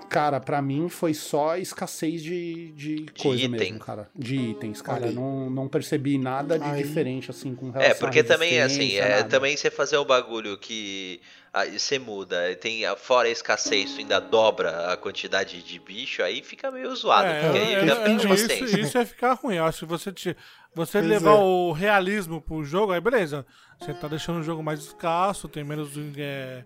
Cara, 0.09 0.39
pra 0.39 0.61
mim 0.61 0.89
foi 0.89 1.13
só 1.13 1.57
escassez 1.57 2.23
de, 2.23 2.71
de 2.71 3.05
coisa 3.19 3.43
item. 3.43 3.59
mesmo, 3.59 3.79
cara. 3.79 4.09
De 4.15 4.35
itens, 4.35 4.81
cara. 4.81 5.07
Aí. 5.07 5.13
Não, 5.13 5.49
não 5.49 5.67
percebi 5.67 6.17
nada 6.17 6.57
de 6.57 6.65
Aí. 6.65 6.83
diferente, 6.83 7.29
assim, 7.29 7.53
com 7.53 7.69
relação 7.69 7.91
É, 7.91 7.93
porque 7.93 8.19
à 8.19 8.23
também 8.23 8.61
assim, 8.61 8.95
é, 8.95 9.09
nada. 9.09 9.23
também 9.25 9.55
você 9.55 9.69
fazer 9.69 9.97
um 9.97 10.05
bagulho 10.05 10.57
que 10.57 11.21
ah, 11.53 11.65
você 11.65 11.97
muda, 11.97 12.55
tem 12.55 12.85
ah, 12.85 12.95
fora 12.95 13.27
a 13.27 13.31
escassez, 13.31 13.93
tu 13.93 13.99
ainda 13.99 14.19
dobra 14.19 14.93
a 14.93 14.97
quantidade 14.97 15.61
de 15.63 15.79
bicho, 15.79 16.21
aí 16.21 16.43
fica 16.43 16.69
meio 16.69 16.93
zoado, 16.95 17.27
É, 17.27 17.41
porque 17.41 17.57
é, 17.57 17.61
aí 17.61 17.73
é, 17.73 17.77
é, 17.79 18.33
isso, 18.33 18.79
isso 18.79 18.93
vai 18.93 19.05
ficar 19.05 19.33
ruim. 19.33 19.55
Eu 19.55 19.65
acho 19.65 19.79
que 19.79 19.85
você, 19.85 20.11
te, 20.11 20.37
você 20.77 20.99
Pois 20.99 21.09
levar 21.09 21.31
é. 21.31 21.39
o 21.39 21.71
realismo 21.71 22.39
pro 22.39 22.63
jogo, 22.63 22.91
aí 22.93 23.01
beleza. 23.01 23.45
Você 23.79 23.93
tá 23.93 24.07
deixando 24.07 24.39
o 24.39 24.43
jogo 24.43 24.63
mais 24.63 24.79
escasso, 24.79 25.47
tem 25.49 25.63
menos, 25.63 25.89
é, 26.17 26.63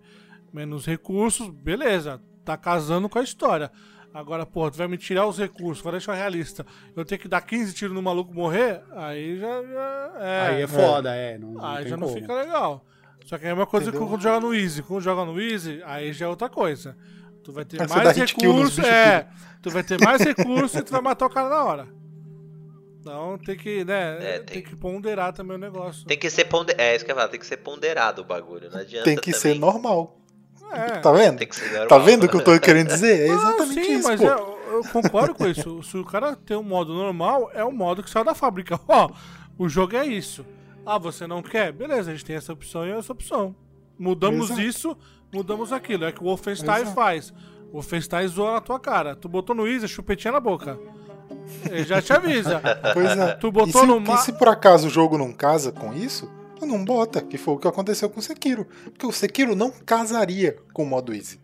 menos 0.53 0.85
recursos, 0.85 1.49
beleza. 1.49 2.21
Tá 2.45 2.57
casando 2.57 3.07
com 3.09 3.17
a 3.17 3.23
história. 3.23 3.71
Agora, 4.13 4.45
pô, 4.45 4.69
tu 4.69 4.77
vai 4.77 4.87
me 4.89 4.97
tirar 4.97 5.25
os 5.25 5.37
recursos, 5.37 5.81
vai 5.81 5.93
deixar 5.93 6.13
realista. 6.13 6.65
Eu 6.95 7.05
tenho 7.05 7.21
que 7.21 7.29
dar 7.29 7.39
15 7.41 7.73
tiros 7.73 7.95
no 7.95 8.01
maluco 8.01 8.33
morrer, 8.33 8.81
aí 8.91 9.39
já. 9.39 9.63
já 9.63 10.11
é, 10.19 10.47
Aí 10.49 10.61
é 10.63 10.67
foda, 10.67 11.15
é. 11.15 11.37
Não, 11.37 11.51
não 11.53 11.65
aí 11.65 11.87
já 11.87 11.95
não 11.95 12.07
como. 12.07 12.19
fica 12.19 12.33
legal. 12.33 12.85
Só 13.25 13.37
que 13.37 13.45
é 13.45 13.49
a 13.49 13.51
mesma 13.53 13.67
coisa 13.67 13.87
Entendeu? 13.89 14.05
que 14.07 14.13
quando 14.13 14.21
joga 14.21 14.39
no 14.41 14.53
Easy. 14.53 14.83
Quando 14.83 15.01
joga 15.01 15.23
no 15.25 15.39
Easy, 15.39 15.81
aí 15.85 16.11
já 16.11 16.25
é 16.25 16.27
outra 16.29 16.49
coisa. 16.49 16.97
Tu 17.43 17.53
vai 17.53 17.63
ter 17.63 17.79
Aí 17.81 17.87
mais 17.87 18.17
recursos. 18.17 18.83
É, 18.83 19.27
tu 19.61 19.69
vai 19.69 19.83
ter 19.83 19.99
mais 20.03 20.21
recursos 20.21 20.75
e 20.75 20.83
tu 20.83 20.91
vai 20.91 21.01
matar 21.01 21.27
o 21.27 21.29
cara 21.29 21.47
na 21.47 21.63
hora. 21.63 22.00
Então 23.01 23.37
tem 23.39 23.57
que, 23.57 23.83
né? 23.83 24.17
É, 24.21 24.39
tem... 24.39 24.61
tem- 24.61 24.61
que 24.63 24.75
ponderar 24.75 25.33
também 25.33 25.57
o 25.57 25.59
negócio. 25.59 26.05
Tem 26.05 26.17
que 26.17 26.29
ser 26.29 26.45
ponderado, 26.45 26.81
é 26.81 26.95
isso 26.95 27.03
que 27.03 27.11
eu 27.11 27.15
ia 27.15 27.19
falar, 27.19 27.29
tem 27.31 27.39
que 27.39 27.45
ser 27.47 27.57
ponderado 27.57 28.21
o 28.21 28.25
bagulho, 28.25 28.69
não 28.69 28.79
adianta 28.79 29.05
Tem 29.05 29.15
que 29.15 29.31
também. 29.31 29.39
ser 29.39 29.59
normal. 29.59 30.17
É. 30.71 30.99
Tá 30.99 31.11
vendo? 31.11 31.37
Tem 31.39 31.47
que 31.47 31.55
ser 31.55 31.69
normal. 31.69 31.87
Tá 31.87 31.97
vendo 31.97 32.23
o 32.25 32.29
que 32.29 32.35
eu 32.35 32.43
tô 32.43 32.57
querendo 32.59 32.87
dizer? 32.87 33.25
É 33.25 33.27
Não, 33.27 33.35
exatamente 33.35 33.85
sim, 33.85 33.93
isso, 33.97 34.07
mas 34.07 34.21
pô. 34.21 34.27
é, 34.27 34.31
eu 34.33 34.61
eu 34.71 34.83
concordo 34.83 35.35
com 35.35 35.45
isso. 35.45 35.83
Se 35.83 35.97
o 35.97 36.05
cara 36.05 36.33
tem 36.35 36.55
um 36.55 36.63
modo 36.63 36.93
normal, 36.93 37.51
é 37.53 37.63
o 37.63 37.71
modo 37.73 38.01
que 38.01 38.09
saiu 38.09 38.23
da 38.23 38.33
fábrica. 38.33 38.79
Ó, 38.87 39.09
o 39.57 39.67
jogo 39.67 39.97
é 39.97 40.05
isso. 40.05 40.45
Ah, 40.85 40.97
você 40.97 41.27
não 41.27 41.41
quer? 41.43 41.73
Beleza, 41.73 42.09
a 42.09 42.13
gente 42.13 42.23
tem 42.23 42.35
essa 42.37 42.53
opção 42.53 42.87
e 42.87 42.91
essa 42.91 43.11
opção. 43.11 43.53
Mudamos 43.99 44.45
Exato. 44.45 44.61
isso, 44.61 44.97
mudamos 45.33 45.73
aquilo. 45.73 46.05
É 46.05 46.11
que 46.11 46.21
o 46.21 46.23
Wolfenstein 46.23 46.81
Exato. 46.83 46.95
faz. 46.95 47.33
O 47.69 47.73
Wolfenstein 47.73 48.27
zoa 48.27 48.53
na 48.53 48.61
tua 48.61 48.79
cara. 48.79 49.13
Tu 49.15 49.27
botou 49.27 49.53
no 49.55 49.67
Easy, 49.67 49.87
chupetinha 49.89 50.31
na 50.31 50.39
boca. 50.39 50.79
Ele 51.69 51.83
já 51.83 52.01
te 52.01 52.11
avisa. 52.13 52.61
Pois 52.93 53.17
é. 53.17 53.33
Tu 53.35 53.51
botou 53.51 53.69
e 53.69 53.85
se, 53.85 53.85
no 53.87 53.97
e 53.97 53.99
ma- 54.07 54.17
se 54.17 54.33
por 54.33 54.47
acaso 54.47 54.87
o 54.87 54.89
jogo 54.89 55.17
não 55.17 55.31
casa 55.33 55.71
com 55.71 55.93
isso, 55.93 56.29
tu 56.59 56.65
não 56.65 56.83
bota, 56.83 57.21
que 57.21 57.37
foi 57.37 57.53
o 57.53 57.57
que 57.57 57.67
aconteceu 57.67 58.09
com 58.09 58.19
o 58.19 58.23
Sekiro. 58.23 58.65
Porque 58.85 59.05
o 59.05 59.11
Sekiro 59.11 59.55
não 59.55 59.71
casaria 59.71 60.57
com 60.73 60.83
o 60.83 60.85
modo 60.85 61.13
easy. 61.13 61.39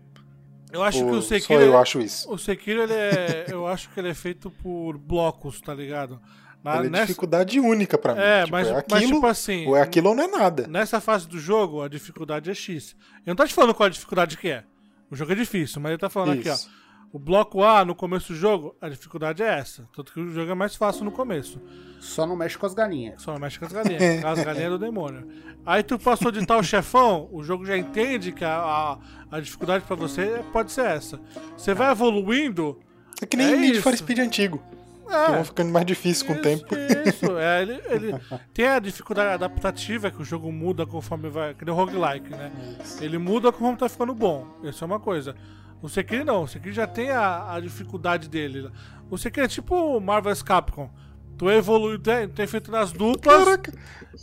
Eu 0.72 0.84
acho 0.84 0.97
que 0.99 1.03
Ou 1.05 1.12
o 1.12 1.22
Só 1.22 1.30
Sekiro. 1.30 1.62
eu 1.62 1.78
acho 1.78 1.99
isso. 2.01 2.30
O 2.32 2.38
Sekiro, 2.38 2.84
ele 2.84 2.93
é. 2.93 3.45
eu 3.51 3.66
acho 3.68 3.89
que 3.89 3.99
ele 3.99 4.10
é 4.10 4.14
feito 4.14 4.49
por 4.51 4.97
blocos, 4.97 5.62
tá 5.62 5.74
ligado? 5.74 6.20
Na- 6.64 6.78
Ele 6.80 6.88
é 6.88 6.89
nessa- 6.89 7.05
dificuldade 7.05 7.60
única 7.60 7.97
pra 7.97 8.14
mim. 8.16 8.20
É, 8.22 8.39
Tipo, 8.41 8.51
mas, 8.51 8.68
é 8.68 8.72
mas 8.74 8.80
aquilo, 8.82 9.14
tipo 9.14 9.28
assim. 9.28 9.66
ou 9.68 9.78
é 9.78 9.82
aquilo 9.82 10.10
ou 10.10 10.16
não 10.16 10.24
é 10.24 10.28
nada. 10.28 10.68
Nessa 10.68 10.99
fase 10.99 11.26
do 11.28 11.39
jogo, 11.39 11.82
a 11.82 11.88
dificuldade 11.88 12.49
é 12.49 12.53
X. 12.53 12.95
Eu 13.26 13.32
não 13.32 13.36
tô 13.36 13.45
te 13.45 13.53
falando 13.53 13.74
qual 13.74 13.88
a 13.88 13.89
dificuldade 13.89 14.38
que 14.38 14.49
é. 14.49 14.64
O 15.10 15.16
jogo 15.16 15.32
é 15.32 15.36
difícil, 15.36 15.80
mas 15.80 15.91
ele 15.91 15.99
tá 15.99 16.10
falando 16.10 16.34
aqui, 16.38 16.49
Isso. 16.49 16.70
ó. 16.74 16.76
O 17.12 17.20
bloco 17.20 17.64
A, 17.64 17.86
no 17.86 17.95
começo 17.95 18.34
do 18.34 18.38
jogo, 18.38 18.76
a 18.82 18.89
dificuldade 18.89 19.41
é 19.41 19.47
essa. 19.47 19.88
Tanto 19.95 20.12
que 20.12 20.20
o 20.20 20.30
jogo 20.30 20.51
é 20.51 20.55
mais 20.55 20.76
fácil 20.76 21.05
no 21.05 21.12
começo. 21.12 21.62
Só 21.99 22.28
não 22.28 22.36
mexe 22.36 22.58
com 22.58 22.66
as 22.66 22.74
galinhas. 22.74 23.22
Só 23.22 23.32
não 23.34 23.39
mexe 23.39 23.58
com 23.58 23.66
as 23.66 23.72
galinhas. 23.72 24.24
as 24.26 24.43
galinhas 24.43 24.72
do 24.72 24.78
demônio. 24.78 25.28
Aí 25.66 25.84
tu 25.84 25.97
passou 25.97 26.32
de 26.32 26.45
tal 26.45 26.62
chefão, 26.62 27.30
o 27.32 27.43
jogo 27.43 27.66
já 27.66 27.78
entende 27.78 28.32
que 28.32 28.43
a, 28.43 28.58
a, 28.58 28.97
a 29.32 29.39
dificuldade 29.39 29.86
pra 29.86 29.95
você 29.95 30.43
pode 30.51 30.72
ser 30.72 30.86
essa. 30.86 31.20
Você 31.55 31.74
vai 31.74 31.91
evoluindo. 31.91 32.80
É 33.22 33.26
que 33.26 33.38
nem 33.38 33.53
É 33.53 33.58
Need 33.58 33.82
for 33.82 33.93
isso. 33.93 34.03
Speed 34.03 34.20
antigo. 34.20 34.62
É, 35.10 35.26
Que 35.26 35.32
vão 35.32 35.45
ficando 35.45 35.72
mais 35.72 35.86
difícil 35.86 36.26
com 36.26 36.34
o 36.34 36.36
Isso, 36.36 36.43
tempo. 36.43 36.76
Isso, 37.08 37.38
é, 37.38 37.62
ele, 37.62 37.82
ele 37.89 38.16
tem 38.53 38.68
a 38.68 38.80
dificuldade 38.80 39.34
adaptativa 39.36 40.12
que 40.12 40.22
o 40.22 40.26
jogo 40.26 40.51
muda 40.51 40.86
conforme 40.86 41.30
vai. 41.30 41.53
Que 41.53 41.64
nem 41.64 41.74
o 41.74 41.78
roguelike, 41.78 42.30
né? 42.30 42.51
Ele 42.99 43.18
muda 43.18 43.51
conforme 43.51 43.78
tá 43.78 43.88
ficando 43.88 44.14
bom. 44.14 44.45
Isso 44.64 44.84
é 44.84 44.88
uma 44.88 44.99
coisa. 44.99 45.36
O 45.82 45.88
Sekiro 45.88 46.25
não, 46.25 46.43
o 46.43 46.47
Sekiro 46.47 46.73
já 46.73 46.88
tem 46.88 47.11
a, 47.11 47.53
a 47.53 47.59
dificuldade 47.59 48.28
dele. 48.28 48.71
O 49.09 49.17
Sekiro 49.17 49.45
é 49.45 49.49
tipo 49.49 49.75
o 49.75 49.99
Marvel's 50.01 50.41
Capcom. 50.41 50.89
Tu 51.38 51.51
evolui, 51.51 51.99
tem, 51.99 52.28
tem 52.28 52.47
feito 52.47 52.71
nas 52.71 52.91
duplas. 52.91 53.43
Caraca, 53.43 53.71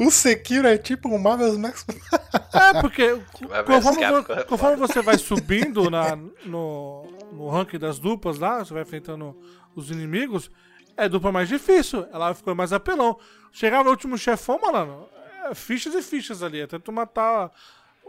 o 0.01 0.11
Sekiro 0.11 0.67
é 0.67 0.77
tipo 0.77 1.09
um 1.09 1.19
Marvel's 1.19 1.57
Max. 1.57 1.87
É, 2.55 2.81
porque 2.81 3.21
conforme, 3.67 4.01
Capcom 4.01 4.33
é 4.33 4.45
conforme 4.45 4.77
você 4.77 5.03
vai 5.03 5.19
subindo 5.19 5.91
na, 5.91 6.15
no, 6.45 7.05
no 7.33 7.49
ranking 7.49 7.81
das 7.81 7.99
duplas 7.99 8.39
lá, 8.39 8.65
você 8.65 8.73
vai 8.73 8.85
enfrentando 8.85 9.37
os 9.75 9.91
inimigos, 9.91 10.49
é 10.97 11.09
dupla 11.09 11.33
mais 11.33 11.49
difícil. 11.49 12.07
Ela 12.13 12.33
ficando 12.33 12.55
mais 12.55 12.73
apelão. 12.73 13.19
Chegava 13.51 13.83
no 13.83 13.91
último 13.91 14.17
chefão, 14.17 14.61
mano, 14.61 15.09
é 15.51 15.55
fichas 15.55 15.95
e 15.95 16.03
fichas 16.03 16.45
ali. 16.45 16.63
Até 16.63 16.79
tu 16.79 16.93
matar 16.93 17.51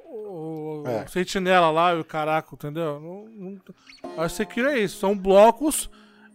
o, 0.05 0.83
o 0.83 0.87
É. 0.87 1.05
sentinela 1.07 1.69
lá 1.71 1.93
e 1.95 1.99
o 1.99 2.05
caraca, 2.05 2.49
entendeu? 2.53 2.99
Não, 2.99 3.25
não, 3.29 3.59
a 4.23 4.29
Sekiro 4.29 4.69
é 4.69 4.79
isso, 4.79 4.97
são 4.99 5.17
blocos 5.17 5.89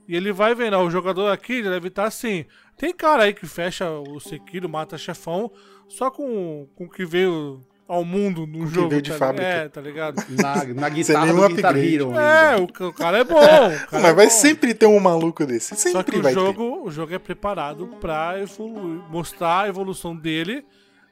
e 0.09 0.17
ele 0.17 0.33
vai 0.33 0.55
vendo, 0.55 0.75
ó, 0.77 0.85
o 0.85 0.91
jogador 0.91 1.29
aqui 1.31 1.63
deve 1.63 1.89
estar 1.89 2.05
assim. 2.05 2.45
Tem 2.77 2.93
cara 2.93 3.25
aí 3.25 3.35
que 3.35 3.47
fecha 3.47 3.89
o 3.91 4.19
Sekiro, 4.21 4.69
mata 4.69 4.97
chefão, 4.99 5.51
só 5.89 6.11
com 6.11 6.67
com 6.75 6.85
o 6.85 6.91
que 6.91 7.05
veio 7.05 7.61
ao 7.87 8.05
mundo 8.05 8.47
no 8.47 8.67
que 8.67 8.75
jogo. 8.75 8.89
veio 8.91 9.03
de 9.03 9.11
tá, 9.11 9.17
fábrica. 9.19 9.47
É, 9.47 9.69
tá 9.69 9.81
ligado? 9.81 10.15
Na, 10.31 10.65
na 10.65 10.89
guitarra 10.89 11.27
nenhum 11.27 11.49
do 11.49 11.55
Guitar. 11.57 11.77
Hero. 11.77 12.13
É, 12.17 12.57
o, 12.57 12.65
o 12.87 12.93
cara 12.93 13.19
é 13.19 13.25
bom. 13.25 13.37
o 13.37 13.41
cara 13.87 13.89
Mas 13.93 14.05
é 14.05 14.13
vai 14.15 14.27
bom. 14.27 14.31
sempre 14.31 14.75
ter 14.75 14.87
um 14.87 15.01
maluco 15.01 15.45
desse. 15.45 15.75
Só 15.75 15.75
que 15.75 15.81
Sempre 15.91 16.19
o 16.19 16.23
vai 16.23 16.33
ter. 16.33 16.39
jogo, 16.41 16.83
o 16.87 16.91
jogo 16.91 17.13
é 17.15 17.19
preparado 17.19 17.89
pra 18.01 18.39
evoluir, 18.41 19.03
mostrar 19.11 19.63
a 19.65 19.69
evolução 19.69 20.15
dele, 20.15 20.65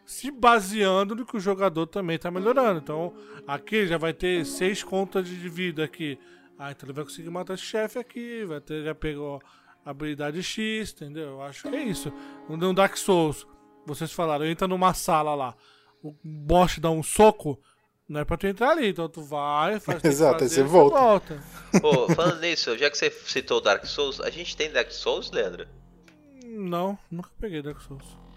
se 0.08 0.30
baseando 0.30 1.14
no 1.14 1.26
que 1.26 1.36
o 1.36 1.40
jogador 1.40 1.86
também 1.86 2.18
tá 2.18 2.30
melhorando. 2.30 2.80
Então, 2.80 3.14
aqui 3.46 3.76
ele 3.76 3.88
já 3.88 3.98
vai 3.98 4.14
ter 4.14 4.42
seis 4.46 4.82
contas 4.82 5.28
de 5.28 5.48
vida 5.50 5.84
aqui. 5.84 6.18
Ah, 6.58 6.70
então 6.70 6.86
ele 6.86 6.94
vai 6.94 7.04
conseguir 7.04 7.28
matar 7.28 7.54
esse 7.54 7.64
chefe 7.64 7.98
aqui, 7.98 8.42
vai 8.46 8.58
ter, 8.58 8.82
já 8.84 8.94
pegou 8.94 9.38
a 9.84 9.90
habilidade 9.90 10.42
X, 10.42 10.92
entendeu? 10.92 11.28
Eu 11.28 11.42
acho 11.42 11.68
que 11.68 11.76
é 11.76 11.82
isso. 11.82 12.10
No 12.48 12.72
Dark 12.72 12.96
Souls, 12.96 13.46
vocês 13.84 14.10
falaram, 14.10 14.46
entra 14.46 14.66
numa 14.66 14.94
sala 14.94 15.34
lá, 15.34 15.54
o 16.02 16.14
boss 16.24 16.72
te 16.72 16.80
dá 16.80 16.90
um 16.90 17.02
soco, 17.02 17.60
não 18.08 18.20
é 18.20 18.24
pra 18.24 18.38
tu 18.38 18.46
entrar 18.46 18.70
ali, 18.70 18.88
então 18.88 19.10
tu 19.10 19.20
vai, 19.20 19.78
faz 19.78 20.02
Exato, 20.02 20.42
aí 20.42 20.48
fazer, 20.48 20.62
você 20.62 20.62
volta. 20.62 20.98
volta. 20.98 21.42
Pô, 21.82 22.14
falando 22.14 22.40
nisso, 22.40 22.78
já 22.78 22.90
que 22.90 22.96
você 22.96 23.10
citou 23.10 23.60
Dark 23.60 23.84
Souls, 23.84 24.22
a 24.22 24.30
gente 24.30 24.56
tem 24.56 24.72
Dark 24.72 24.90
Souls, 24.90 25.30
Leandro? 25.30 25.68
Não, 26.46 26.98
nunca 27.10 27.28
peguei 27.38 27.60
Dark 27.60 27.78
Souls. 27.82 28.27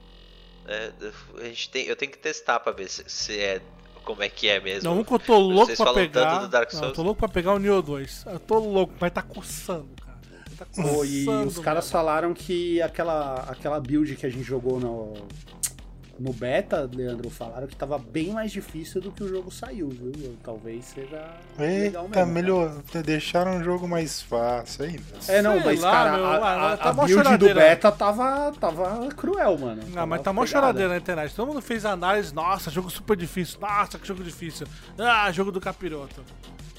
É, 0.67 0.91
a 1.39 1.43
gente 1.45 1.69
tem, 1.69 1.85
eu 1.85 1.95
tenho 1.95 2.11
que 2.11 2.17
testar 2.17 2.59
pra 2.59 2.71
ver 2.71 2.89
se, 2.89 3.03
se 3.07 3.37
é 3.39 3.61
como 4.03 4.23
é 4.23 4.29
que 4.29 4.47
é 4.47 4.59
mesmo. 4.59 4.89
Não, 4.89 4.99
um 4.99 5.03
que 5.03 5.13
eu 5.13 5.19
tô 5.19 5.37
louco 5.37 5.67
Vocês 5.67 5.77
pra 5.77 5.93
pegar. 5.93 6.31
tanto 6.31 6.41
do 6.41 6.47
Dark 6.49 6.71
Não, 6.73 6.79
Souls. 6.79 6.89
eu 6.91 6.95
tô 6.95 7.03
louco 7.03 7.19
pra 7.19 7.29
pegar 7.29 7.53
o 7.53 7.59
Nioh 7.59 7.81
2. 7.81 8.25
Eu 8.27 8.39
tô 8.39 8.59
louco, 8.59 8.93
mas 8.99 9.11
tá 9.11 9.21
coçando, 9.21 9.89
cara. 10.03 10.17
Tá 10.57 10.65
coçando. 10.65 10.89
Pô, 10.89 11.05
e 11.05 11.27
os 11.27 11.59
caras 11.59 11.89
falaram 11.89 12.33
que 12.33 12.81
aquela, 12.81 13.35
aquela 13.47 13.79
build 13.79 14.15
que 14.15 14.25
a 14.25 14.29
gente 14.29 14.43
jogou 14.43 14.79
no, 14.79 15.13
no 16.19 16.31
beta, 16.33 16.89
Leandro, 16.93 17.29
falaram 17.29 17.65
que 17.67 17.75
tava 17.75 17.97
bem 17.97 18.31
mais 18.31 18.51
difícil 18.51 19.01
do 19.01 19.11
que 19.11 19.23
o 19.23 19.27
jogo 19.27 19.51
saiu, 19.51 19.89
viu? 19.89 20.37
Talvez 20.43 20.85
seja 20.85 21.25
legal 21.57 22.05
Eita, 22.05 22.19
mesmo. 22.19 22.33
melhor. 22.33 22.75
Deixaram 23.03 23.59
o 23.59 23.63
jogo 23.63 23.87
mais 23.87 24.21
fácil 24.21 24.85
ainda. 24.85 25.03
É, 25.27 25.41
não, 25.41 25.53
Sei 25.53 25.63
mas 25.65 25.79
lá, 25.81 25.91
cara, 25.91 26.11
meu, 26.17 26.25
a, 26.25 26.73
a- 26.73 26.77
tá 26.77 26.89
a 26.89 26.93
build 26.93 27.37
do 27.37 27.53
beta 27.55 27.91
tava, 27.91 28.51
tava 28.59 29.07
cruel, 29.15 29.57
mano. 29.57 29.81
Não, 29.83 29.91
Tava 29.93 30.05
mas 30.05 30.21
tá 30.21 30.31
mó 30.31 30.45
choradeira 30.45 30.89
na 30.89 30.97
internet. 30.97 31.33
Todo 31.35 31.47
mundo 31.47 31.61
fez 31.61 31.85
análise. 31.85 32.33
Nossa, 32.33 32.69
jogo 32.69 32.89
super 32.89 33.17
difícil. 33.17 33.59
Nossa, 33.59 33.97
que 33.97 34.07
jogo 34.07 34.23
difícil. 34.23 34.67
Ah, 34.99 35.31
jogo 35.31 35.51
do 35.51 35.59
capiroto. 35.59 36.23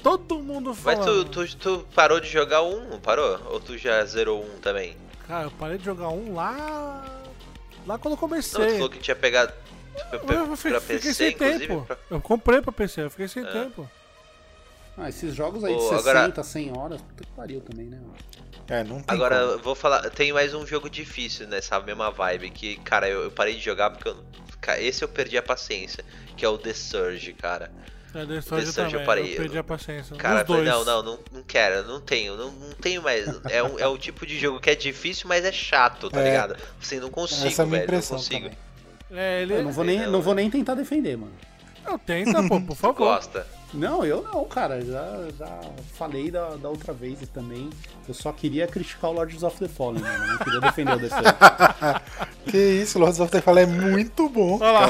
Todo 0.01 0.39
mundo 0.39 0.75
Mas 0.83 0.97
falando. 0.99 1.25
tu, 1.25 1.45
tu, 1.47 1.57
tu 1.57 1.87
parou 1.95 2.19
de 2.19 2.27
jogar 2.29 2.61
um, 2.61 2.89
não 2.89 2.99
parou? 2.99 3.39
Ou 3.51 3.59
tu 3.59 3.77
já 3.77 4.03
zerou 4.05 4.43
um 4.43 4.59
também? 4.59 4.95
Cara, 5.27 5.45
eu 5.45 5.51
parei 5.51 5.77
de 5.77 5.85
jogar 5.85 6.09
um 6.09 6.33
lá. 6.33 7.12
Lá 7.85 7.97
quando 7.97 8.05
eu 8.05 8.09
Não, 8.11 8.17
tu 8.17 8.19
comecei. 8.19 8.69
falou 8.73 8.89
que 8.89 8.99
tinha 8.99 9.15
pegado 9.15 9.53
pra, 10.09 10.19
pra, 10.19 10.35
eu 10.35 10.47
pra 10.47 10.57
fiquei 10.57 10.79
PC, 10.99 11.13
sem 11.13 11.31
inclusive. 11.33 11.67
tempo. 11.67 11.85
pra- 11.85 11.97
Eu 12.09 12.21
comprei 12.21 12.61
pra 12.61 12.71
PC, 12.71 13.01
eu 13.01 13.09
fiquei 13.09 13.27
sem 13.27 13.43
É. 13.45 13.51
tempo. 13.51 13.89
Ah, 14.97 15.09
esses 15.09 15.33
jogos 15.35 15.63
aí 15.63 15.73
de 15.73 15.79
Pô, 15.79 15.89
60, 15.89 16.09
agora- 16.09 16.43
100 16.43 16.77
horas, 16.77 17.01
puta 17.01 17.23
que 17.23 17.31
pariu 17.31 17.61
também, 17.61 17.87
né? 17.87 17.97
mano? 17.97 18.13
É, 18.69 18.83
não 18.83 19.01
tem 19.01 19.15
Agora, 19.15 19.39
como. 19.39 19.51
eu 19.53 19.59
vou 19.59 19.75
falar, 19.75 20.09
tem 20.11 20.31
mais 20.31 20.53
um 20.53 20.65
jogo 20.65 20.89
difícil 20.89 21.47
nessa 21.47 21.79
mesma 21.79 22.09
vibe, 22.11 22.49
que, 22.51 22.77
cara, 22.77 23.09
eu, 23.09 23.23
eu 23.23 23.31
parei 23.31 23.55
de 23.55 23.59
jogar 23.61 23.89
porque 23.89 24.07
eu, 24.09 24.15
esse 24.79 25.03
eu 25.03 25.07
perdi 25.09 25.37
a 25.37 25.41
paciência, 25.43 26.05
que 26.37 26.45
é 26.45 26.49
o 26.49 26.57
The 26.57 26.73
Surge, 26.73 27.33
cara. 27.33 27.71
É, 28.15 28.25
The 28.25 28.41
Surge 28.41 28.65
Surge 28.67 28.67
eu 28.67 28.73
também. 28.73 28.99
Eu, 29.01 29.05
parei, 29.05 29.35
perdi 29.35 29.57
a 29.57 29.63
paciência. 29.63 30.15
Cara, 30.17 30.41
eu 30.41 30.45
falei, 30.45 30.63
não, 30.65 30.85
não, 30.85 31.03
não, 31.03 31.19
não 31.31 31.43
quero, 31.43 31.87
não 31.87 31.99
tenho, 31.99 32.35
não, 32.37 32.51
não 32.51 32.71
tenho 32.73 33.01
mais. 33.01 33.27
É, 33.49 33.63
um, 33.63 33.79
é 33.79 33.87
o 33.87 33.97
tipo 33.97 34.25
de 34.25 34.37
jogo 34.39 34.59
que 34.59 34.69
é 34.69 34.75
difícil, 34.75 35.27
mas 35.27 35.43
é 35.43 35.51
chato, 35.51 36.09
tá 36.09 36.19
É. 36.21 36.23
ligado? 36.25 36.55
Assim, 36.81 36.99
não 36.99 37.09
consigo, 37.09 37.47
Essa 37.47 37.61
é 37.61 37.63
a 37.63 37.65
minha 37.67 37.79
velho, 37.79 37.91
não 37.91 37.97
impressão 37.97 38.17
consigo. 38.17 38.49
também. 38.49 38.57
É, 39.11 39.41
ele. 39.41 39.53
Eu 39.55 39.63
não 39.63 39.71
vou, 39.71 39.83
nem, 39.83 39.99
não, 39.99 40.11
não 40.11 40.21
vou 40.21 40.33
nem 40.35 40.49
tentar 40.49 40.75
defender, 40.75 41.17
mano. 41.17 41.31
Eu 41.85 41.97
tenta, 41.99 42.41
pô, 42.47 42.61
por 42.61 42.75
favor. 42.75 42.95
Gosta. 42.97 43.45
Não, 43.73 44.05
eu 44.05 44.21
não, 44.21 44.45
cara. 44.45 44.79
Já, 44.85 45.03
já 45.37 45.59
falei 45.97 46.29
da, 46.29 46.49
da 46.57 46.69
outra 46.69 46.93
vez 46.93 47.21
e 47.21 47.25
também. 47.25 47.69
Eu 48.07 48.13
só 48.13 48.31
queria 48.31 48.67
criticar 48.67 49.09
o 49.09 49.13
Lords 49.13 49.41
of 49.43 49.57
the 49.57 49.67
Fallen, 49.67 50.01
mano. 50.01 50.27
Não 50.27 50.37
queria 50.37 50.61
defender 50.61 50.93
o 50.95 50.99
DC. 50.99 51.15
Que 52.45 52.57
isso, 52.57 52.99
Lords 52.99 53.19
of 53.19 53.31
the 53.31 53.41
Fallen 53.41 53.63
é 53.63 53.67
muito 53.67 54.27
bom. 54.29 54.59
Olha 54.61 54.71
lá. 54.71 54.87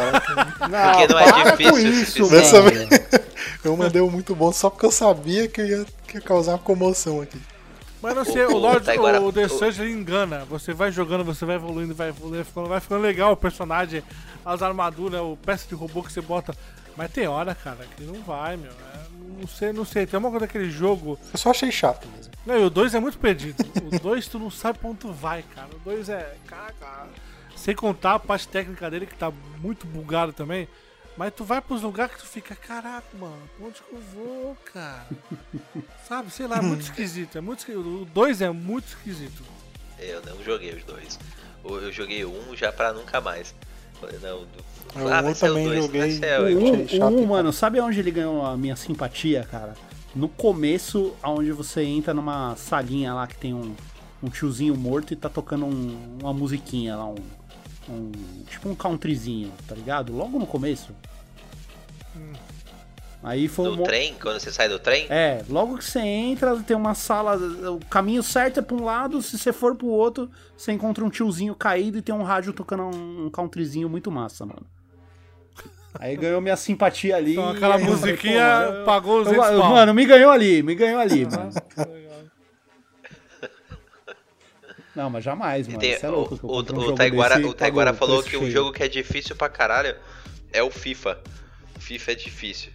Não, 0.67 0.91
Porque 0.97 1.13
não 1.13 1.19
é 1.19 1.31
para 1.31 1.51
difícil 1.55 1.71
com 1.71 1.79
isso. 1.79 2.29
Dessa 2.29 2.61
mano. 2.61 2.75
Eu 3.63 3.77
mandei 3.77 4.01
um 4.01 4.09
muito 4.09 4.35
bom 4.35 4.51
só 4.51 4.69
porque 4.69 4.85
eu 4.85 4.91
sabia 4.91 5.47
que 5.47 5.61
eu 5.61 5.65
ia, 5.65 5.85
que 6.05 6.17
ia 6.17 6.21
causar 6.21 6.51
uma 6.53 6.57
comoção 6.59 7.21
aqui. 7.21 7.39
Mas 8.01 8.13
não 8.13 8.25
sei, 8.25 8.43
o 8.45 8.57
Lord, 8.57 8.85
Tá, 8.85 8.91
agora- 8.91 9.21
o 9.21 9.31
The 9.31 9.45
o- 9.45 9.49
Surge 9.49 9.81
ele 9.81 9.93
engana. 9.93 10.43
Você 10.49 10.73
vai 10.73 10.91
jogando, 10.91 11.23
você 11.23 11.45
vai 11.45 11.55
evoluindo, 11.55 11.95
vai 11.95 12.09
evoluindo, 12.09 12.37
vai 12.39 12.43
ficando, 12.43 12.67
vai 12.67 12.79
ficando 12.81 13.01
legal 13.01 13.31
o 13.31 13.37
personagem, 13.37 14.03
as 14.45 14.61
armaduras, 14.61 15.21
o 15.21 15.37
peça 15.37 15.65
de 15.69 15.75
robô 15.75 16.03
que 16.03 16.11
você 16.11 16.19
bota. 16.19 16.53
Mas 16.95 17.11
tem 17.11 17.27
hora, 17.27 17.55
cara, 17.55 17.85
que 17.95 18.03
não 18.03 18.21
vai, 18.21 18.55
meu. 18.57 18.71
É, 18.71 19.07
não 19.39 19.47
sei, 19.47 19.73
não 19.73 19.85
sei. 19.85 20.05
Tem 20.05 20.19
uma 20.19 20.29
coisa 20.29 20.45
daquele 20.45 20.69
jogo. 20.69 21.19
Eu 21.31 21.37
só 21.37 21.51
achei 21.51 21.71
chato 21.71 22.07
mesmo. 22.09 22.31
Não, 22.45 22.59
e 22.59 22.63
o 22.63 22.69
2 22.69 22.93
é 22.93 22.99
muito 22.99 23.17
perdido. 23.17 23.63
O 23.91 23.99
2 23.99 24.27
tu 24.27 24.37
não 24.37 24.51
sabe 24.51 24.79
pra 24.79 24.89
onde 24.89 24.99
tu 24.99 25.11
vai, 25.11 25.43
cara. 25.55 25.69
O 25.73 25.79
2 25.79 26.09
é. 26.09 26.35
Caraca. 26.45 27.07
Sem 27.55 27.75
contar 27.75 28.15
a 28.15 28.19
parte 28.19 28.47
técnica 28.47 28.89
dele 28.89 29.05
que 29.05 29.15
tá 29.15 29.31
muito 29.59 29.87
bugado 29.87 30.33
também. 30.33 30.67
Mas 31.15 31.33
tu 31.33 31.43
vai 31.43 31.61
pros 31.61 31.83
lugares 31.83 32.15
que 32.15 32.21
tu 32.21 32.25
fica, 32.25 32.55
caraca, 32.55 33.05
mano, 33.19 33.37
onde 33.61 33.81
que 33.83 33.93
eu 33.93 34.01
vou, 34.13 34.57
cara? 34.73 35.05
Sabe, 36.07 36.31
sei 36.31 36.47
lá, 36.47 36.57
é 36.57 36.61
muito 36.61 36.81
esquisito. 36.81 37.37
É 37.37 37.41
muito 37.41 37.59
esquisito. 37.59 38.01
O 38.01 38.05
2 38.05 38.41
é 38.41 38.49
muito 38.49 38.87
esquisito. 38.87 39.43
Eu 39.99 40.21
não 40.25 40.43
joguei 40.43 40.73
os 40.73 40.83
dois. 40.83 41.19
Eu 41.63 41.91
joguei 41.91 42.25
um 42.25 42.55
já 42.55 42.71
pra 42.71 42.91
nunca 42.91 43.21
mais. 43.21 43.55
Falei, 44.05 44.19
não, 44.21 44.39
do- 44.39 44.73
Eu 44.99 45.13
ah, 45.13 45.33
ser 45.33 45.45
o 45.45 45.47
também 45.49 45.65
dois, 45.67 45.83
joguei. 45.83 46.01
O 46.01 46.49
Eu 46.49 46.59
um, 46.59 46.85
cara. 46.87 47.27
mano, 47.27 47.53
sabe 47.53 47.79
onde 47.79 47.99
ele 47.99 48.11
ganhou 48.11 48.45
a 48.45 48.55
minha 48.55 48.75
simpatia, 48.75 49.47
cara? 49.49 49.73
No 50.15 50.27
começo, 50.29 51.13
onde 51.23 51.51
você 51.51 51.83
entra 51.83 52.13
numa 52.13 52.55
salinha 52.55 53.13
lá 53.13 53.25
que 53.25 53.35
tem 53.35 53.53
um, 53.53 53.73
um 54.21 54.29
tiozinho 54.29 54.75
morto 54.77 55.11
e 55.13 55.15
tá 55.15 55.27
tocando 55.29 55.65
um- 55.65 56.17
uma 56.21 56.31
musiquinha 56.33 56.95
lá, 56.95 57.05
um, 57.07 57.15
um- 57.89 58.11
Tipo 58.47 58.69
um 58.69 58.75
countryzinho, 58.75 59.51
tá 59.67 59.73
ligado? 59.73 60.15
Logo 60.15 60.37
no 60.37 60.45
começo. 60.45 60.91
Aí 63.23 63.47
foi 63.47 63.69
No 63.69 63.81
um 63.81 63.83
trem, 63.83 64.13
quando 64.21 64.37
você 64.39 64.51
sai 64.51 64.67
do 64.67 64.77
trem? 64.77 65.07
É, 65.09 65.41
logo 65.47 65.77
que 65.77 65.85
você 65.85 65.99
entra, 65.99 66.57
tem 66.57 66.75
uma 66.75 66.93
sala. 66.93 67.37
O 67.71 67.79
caminho 67.85 68.21
certo 68.21 68.59
é 68.59 68.61
pra 68.61 68.75
um 68.75 68.83
lado, 68.83 69.21
se 69.21 69.37
você 69.37 69.53
for 69.53 69.75
pro 69.75 69.87
outro, 69.87 70.29
você 70.57 70.73
encontra 70.73 71.05
um 71.05 71.09
tiozinho 71.09 71.55
caído 71.55 71.97
e 71.97 72.01
tem 72.01 72.13
um 72.13 72.23
rádio 72.23 72.51
tocando 72.51 72.83
um, 72.83 73.25
um 73.27 73.29
countryzinho 73.29 73.87
muito 73.87 74.11
massa, 74.11 74.45
mano. 74.45 74.65
Aí 75.99 76.17
ganhou 76.17 76.41
minha 76.41 76.57
simpatia 76.57 77.15
ali. 77.15 77.31
Então 77.33 77.49
aquela 77.49 77.75
aí 77.75 77.81
eu 77.81 77.87
falei, 77.95 78.11
musiquinha 78.11 78.41
eu- 78.41 78.83
pagou 78.83 79.21
os 79.21 79.27
eu- 79.27 79.35
200 79.35 79.59
pau. 79.61 79.69
Mano, 79.69 79.93
me 79.93 80.05
ganhou 80.05 80.31
ali, 80.31 80.61
me 80.61 80.75
ganhou 80.75 80.99
ali, 80.99 81.25
mano. 81.25 81.51
Não, 84.95 85.09
mas 85.09 85.23
jamais, 85.23 85.67
mano. 85.67 85.79
Tem- 85.79 85.93
é 85.93 86.07
louco 86.07 86.35
eu 86.43 86.49
o, 86.49 86.55
um 86.55 86.57
o, 86.57 86.93
Taiguara, 86.95 87.35
desse 87.35 87.47
o 87.47 87.53
Taiguara 87.53 87.93
falou 87.93 88.21
que 88.21 88.37
um 88.37 88.49
jogo 88.49 88.71
que 88.71 88.83
é 88.83 88.87
difícil 88.87 89.35
pra 89.35 89.49
caralho 89.49 89.95
é 90.51 90.61
o 90.61 90.69
FIFA. 90.69 91.19
FIFA 91.79 92.11
é 92.11 92.15
difícil. 92.15 92.71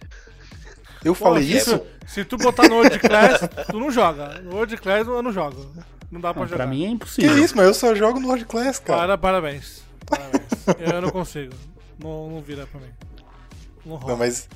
Eu 1.03 1.13
falei 1.15 1.43
Pô, 1.43 1.49
se 1.51 1.57
isso? 1.57 1.79
tu- 1.79 1.85
Se 2.07 2.25
tu 2.25 2.37
botar 2.37 2.67
no 2.67 2.75
World 2.75 2.99
Class, 2.99 3.41
tu 3.69 3.79
não 3.79 3.91
joga. 3.91 4.39
No 4.41 4.55
World 4.55 4.75
Class 4.77 5.07
eu 5.07 5.21
não 5.21 5.31
jogo. 5.31 5.65
Não 6.11 6.19
dá 6.19 6.33
pra 6.33 6.41
Não, 6.41 6.49
jogar. 6.49 6.63
pra 6.63 6.67
mim 6.67 6.83
é 6.83 6.87
Que 6.87 6.93
impossível. 6.93 7.37
isso, 7.43 7.55
mas 7.55 7.67
eu 7.67 7.73
só 7.73 7.93
jogo 7.95 8.19
no 8.19 8.27
World 8.27 8.45
Class, 8.45 8.79
cara. 8.79 8.99
Para, 8.99 9.17
parabéns. 9.17 9.83
Parabéns. 10.05 10.43
eu 10.93 11.01
não 11.01 11.09
consigo. 11.11 11.53
Não, 12.01 12.29
não 12.29 12.41
vira 12.41 12.65
pra 12.67 12.79
mim. 12.81 12.89
Não 13.85 13.95
rola. 13.95 14.11
Não, 14.13 14.17
mas. 14.17 14.49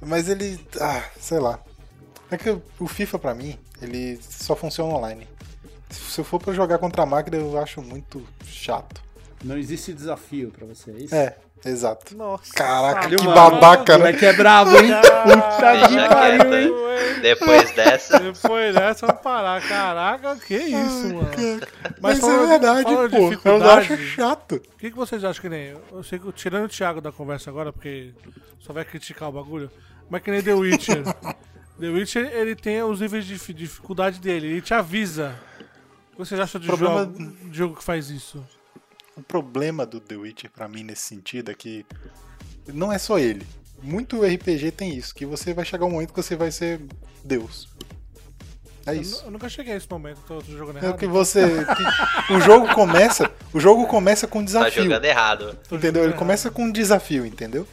Mas 0.00 0.28
ele. 0.28 0.60
Ah, 0.80 1.02
sei 1.20 1.38
lá. 1.38 1.58
É 2.30 2.36
que 2.36 2.50
o 2.78 2.86
FIFA 2.86 3.18
pra 3.18 3.34
mim, 3.34 3.58
ele 3.80 4.18
só 4.22 4.54
funciona 4.56 4.92
online. 4.94 5.26
Se 5.88 6.20
eu 6.20 6.24
for 6.24 6.38
pra 6.40 6.52
jogar 6.52 6.78
contra 6.78 7.02
a 7.02 7.06
máquina, 7.06 7.36
eu 7.36 7.58
acho 7.58 7.80
muito 7.80 8.22
chato. 8.44 9.00
Não 9.42 9.56
existe 9.56 9.92
desafio 9.94 10.50
pra 10.50 10.66
você, 10.66 10.90
é 10.90 10.94
isso? 10.98 11.14
É, 11.14 11.36
exato. 11.64 12.16
Nossa. 12.16 12.52
Caraca, 12.54 13.08
que 13.08 13.16
mano. 13.22 13.34
babaca, 13.34 13.94
O 13.94 13.98
né? 13.98 14.04
moleque 14.04 14.26
é 14.26 14.32
brabo, 14.32 14.70
hein? 14.78 14.90
Puta 15.24 15.88
que 15.88 16.08
pariu, 16.08 16.58
hein? 16.58 16.88
Depois 17.22 17.70
dessa, 17.74 18.18
Depois 18.20 18.74
dessa, 18.74 19.06
vamos 19.06 19.22
parar. 19.22 19.60
Caraca, 19.66 20.36
que 20.36 20.54
isso, 20.56 21.14
mano. 21.14 21.28
Mas, 22.00 22.18
falando 22.18 22.38
é 22.38 22.42
de- 22.44 22.48
verdade, 22.66 22.84
pô. 23.42 23.48
Eu 23.48 23.70
acho 23.70 23.96
chato. 23.98 24.56
O 24.56 24.78
que, 24.78 24.90
que 24.90 24.96
vocês 24.96 25.24
acham 25.24 25.40
que 25.42 25.48
nem. 25.48 25.74
Eu 25.92 26.02
sei 26.02 26.18
que 26.18 26.30
tirando 26.32 26.64
o 26.66 26.68
Thiago 26.68 27.00
da 27.00 27.10
conversa 27.12 27.50
agora, 27.50 27.72
porque 27.72 28.12
só 28.60 28.72
vai 28.72 28.84
criticar 28.84 29.28
o 29.28 29.32
bagulho. 29.32 29.70
Mas 30.10 30.22
que 30.22 30.30
nem 30.30 30.42
The 30.42 30.54
Witcher. 30.54 31.02
The 31.80 31.88
Witcher, 31.88 32.30
ele 32.34 32.56
tem 32.56 32.82
os 32.82 33.00
níveis 33.00 33.24
de 33.24 33.34
dif- 33.34 33.52
dificuldade 33.54 34.18
dele, 34.20 34.46
ele 34.48 34.60
te 34.62 34.74
avisa. 34.74 35.34
O 36.08 36.12
que 36.12 36.18
vocês 36.18 36.40
acham 36.40 36.60
de 36.60 36.66
Problema- 36.66 37.04
jogo, 37.04 37.32
de 37.50 37.56
jogo 37.56 37.76
que 37.76 37.84
faz 37.84 38.10
isso? 38.10 38.44
O 39.18 39.22
problema 39.22 39.84
do 39.84 39.98
The 40.00 40.16
Witcher 40.16 40.50
pra 40.50 40.68
mim 40.68 40.84
nesse 40.84 41.02
sentido 41.02 41.50
é 41.50 41.54
que 41.54 41.84
não 42.72 42.92
é 42.92 42.98
só 42.98 43.18
ele. 43.18 43.44
Muito 43.82 44.22
RPG 44.24 44.70
tem 44.72 44.94
isso, 44.96 45.14
que 45.14 45.26
você 45.26 45.52
vai 45.52 45.64
chegar 45.64 45.86
um 45.86 45.90
momento 45.90 46.12
que 46.12 46.22
você 46.22 46.36
vai 46.36 46.50
ser 46.50 46.80
Deus. 47.24 47.68
É 48.86 48.92
Eu, 48.96 49.00
isso. 49.00 49.22
eu 49.24 49.30
nunca 49.30 49.48
cheguei 49.48 49.74
a 49.74 49.76
esse 49.76 49.88
momento, 49.90 50.18
tô, 50.26 50.38
tô 50.40 50.52
jogando 50.52 50.76
É 50.78 50.80
errado. 50.84 50.94
o 50.94 50.98
que 50.98 51.06
você. 51.06 51.42
que- 51.64 52.32
o 52.34 52.40
jogo 52.40 52.72
começa. 52.74 53.30
O 53.52 53.60
jogo 53.60 53.86
começa 53.86 54.26
com 54.26 54.38
um 54.38 54.42
tá 54.42 54.46
desafio. 54.46 54.82
jogando 54.84 55.04
errado. 55.04 55.58
Entendeu? 55.70 56.04
Ele 56.04 56.12
começa 56.14 56.50
com 56.50 56.64
um 56.64 56.72
desafio, 56.72 57.26
entendeu? 57.26 57.66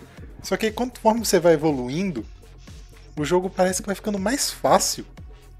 Só 0.43 0.57
que 0.57 0.71
conforme 0.71 1.23
você 1.25 1.39
vai 1.39 1.53
evoluindo, 1.53 2.25
o 3.17 3.23
jogo 3.23 3.49
parece 3.49 3.81
que 3.81 3.85
vai 3.87 3.95
ficando 3.95 4.19
mais 4.19 4.51
fácil. 4.51 5.05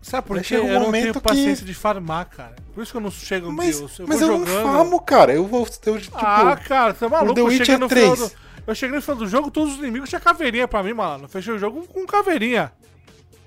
Sabe 0.05 0.27
por 0.27 0.35
Vai 0.35 0.43
quê? 0.45 0.59
um 0.59 0.67
Eu 0.67 0.73
não 0.75 0.85
momento 0.85 1.01
tenho 1.01 1.13
que- 1.15 1.19
paciência 1.21 1.65
de 1.65 1.73
farmar, 1.73 2.27
cara. 2.29 2.55
Por 2.75 2.83
isso 2.83 2.91
que 2.91 2.97
eu 2.97 3.01
não 3.01 3.09
chego 3.09 3.47
no 3.47 3.53
Mas, 3.53 3.79
Deus. 3.79 3.97
Eu 3.97 4.07
mas 4.07 4.19
vou 4.19 4.29
eu 4.33 4.37
não 4.37 4.45
farmo, 4.45 5.01
cara. 5.01 5.33
Eu 5.33 5.47
vou. 5.47 5.67
Eu, 5.85 5.99
tipo, 5.99 6.15
ah, 6.17 6.55
cara, 6.57 6.93
você 6.93 7.05
é 7.05 7.09
maluco? 7.09 7.33
The 7.33 7.41
eu 7.41 7.49
cheguei 7.49 7.59
Witcher 7.59 7.79
no 7.79 7.89
final 7.89 8.15
3. 8.15 8.29
do, 8.31 8.35
Eu 8.67 8.75
cheguei 8.75 8.95
no 8.97 9.01
final 9.01 9.17
do 9.17 9.27
jogo, 9.27 9.49
todos 9.49 9.73
os 9.73 9.79
inimigos 9.79 10.07
tinham 10.07 10.21
caveirinha 10.21 10.67
pra 10.67 10.83
mim, 10.83 10.93
mano. 10.93 11.27
Fechei 11.27 11.53
o 11.55 11.57
jogo 11.57 11.87
com 11.87 12.05
caveirinha. 12.05 12.71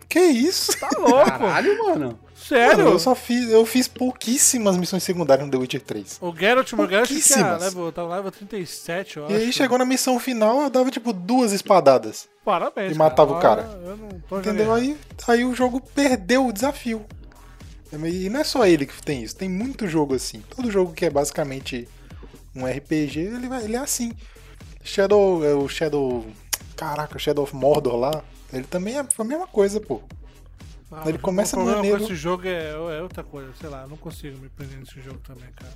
que 0.09 0.19
isso? 0.21 0.77
Tá 0.81 0.89
louco? 0.99 1.25
Caralho, 1.31 1.79
mano. 1.87 2.19
Sério? 2.49 2.79
Mano, 2.79 2.91
eu 2.93 2.99
só 2.99 3.15
fiz. 3.15 3.51
Eu 3.51 3.67
fiz 3.67 3.87
pouquíssimas 3.87 4.77
missões 4.77 5.03
secundárias 5.03 5.45
no 5.47 5.51
The 5.53 5.59
Witcher 5.59 5.83
3. 5.83 6.19
O 6.23 6.35
Geralt, 6.35 6.73
meu 6.73 6.89
Geralt 6.89 7.09
tinha 7.09 7.57
level, 7.57 7.93
tava 7.93 8.15
level 8.17 8.31
37, 8.33 9.17
eu 9.19 9.23
E 9.25 9.27
acho. 9.35 9.35
aí 9.45 9.53
chegou 9.53 9.77
na 9.79 9.85
missão 9.85 10.19
final, 10.19 10.63
eu 10.63 10.71
dava 10.71 10.91
tipo 10.91 11.13
duas 11.13 11.53
espadadas. 11.53 12.29
Parabéns, 12.45 12.93
e 12.93 12.95
matava 12.99 13.37
o 13.37 13.41
cara. 13.41 13.65
cara. 13.65 13.79
Eu 13.85 13.97
não 13.97 14.09
tô 14.29 14.39
Entendeu? 14.39 14.65
jogando. 14.67 14.75
Aí, 14.83 14.97
aí 15.29 15.45
o 15.45 15.55
jogo 15.55 15.81
perdeu 15.95 16.47
o 16.47 16.53
desafio. 16.53 17.05
E 17.93 18.29
não 18.29 18.41
é 18.41 18.45
só 18.45 18.67
ele 18.67 18.87
que 18.87 19.03
tem 19.03 19.23
isso, 19.23 19.37
tem 19.37 19.49
muito 19.49 19.87
jogo 19.89 20.15
assim. 20.15 20.43
Todo 20.55 20.71
jogo 20.71 20.93
que 20.93 21.05
é 21.07 21.11
basicamente 21.11 21.89
um 22.55 22.67
RPG, 22.67 23.21
ele, 23.21 23.49
vai- 23.49 23.65
ele 23.65 23.77
é 23.77 23.79
assim. 23.79 24.13
Shadow, 24.83 25.45
é 25.45 25.55
o 25.55 25.69
Shadow. 25.69 26.25
Caraca, 26.77 27.17
o 27.17 27.21
Shadow 27.21 27.45
of 27.45 27.55
Mordor 27.55 27.97
lá, 27.97 28.23
ele 28.53 28.65
também 28.65 28.97
é 28.97 29.01
a 29.01 29.25
mesma 29.25 29.47
coisa, 29.47 29.81
pô. 29.81 30.01
Ah, 30.91 31.03
ele 31.07 31.18
o 31.18 31.20
começa 31.20 31.57
problema 31.57 31.76
maneiro. 31.78 31.99
com 31.99 32.05
esse 32.05 32.14
jogo 32.16 32.47
é, 32.47 32.70
é 32.70 33.03
outra 33.03 33.22
coisa, 33.22 33.53
sei 33.61 33.68
lá, 33.68 33.82
eu 33.82 33.89
não 33.89 33.97
consigo 33.97 34.39
me 34.39 34.49
prender 34.49 34.78
nesse 34.78 35.01
jogo 35.01 35.18
também, 35.18 35.49
cara. 35.55 35.72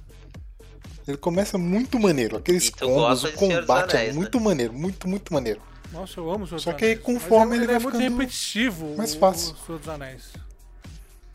Ele 1.06 1.16
começa 1.16 1.58
muito 1.58 1.98
maneiro. 1.98 2.36
Aqueles 2.36 2.70
combos, 2.70 3.24
o 3.24 3.32
combate 3.32 3.94
é 3.94 3.98
Anéis, 3.98 4.14
né? 4.14 4.20
muito 4.20 4.40
maneiro, 4.40 4.72
muito, 4.72 5.08
muito 5.08 5.32
maneiro. 5.34 5.60
Nossa, 5.92 6.18
eu 6.20 6.30
amo 6.30 6.44
o 6.44 6.46
Senhor 6.46 6.60
Só 6.60 6.72
que 6.72 6.84
aí, 6.86 6.96
conforme 6.96 7.54
é, 7.54 7.58
ele 7.58 7.66
vai 7.66 7.76
é 7.76 7.78
muito 7.78 7.96
ficando 7.98 8.16
repetitivo. 8.18 8.96
mais 8.96 9.14
o- 9.14 9.18
fácil. 9.18 9.52
O 9.54 9.66
Senhor 9.66 9.78
dos 9.78 9.88
Anéis. 9.88 10.32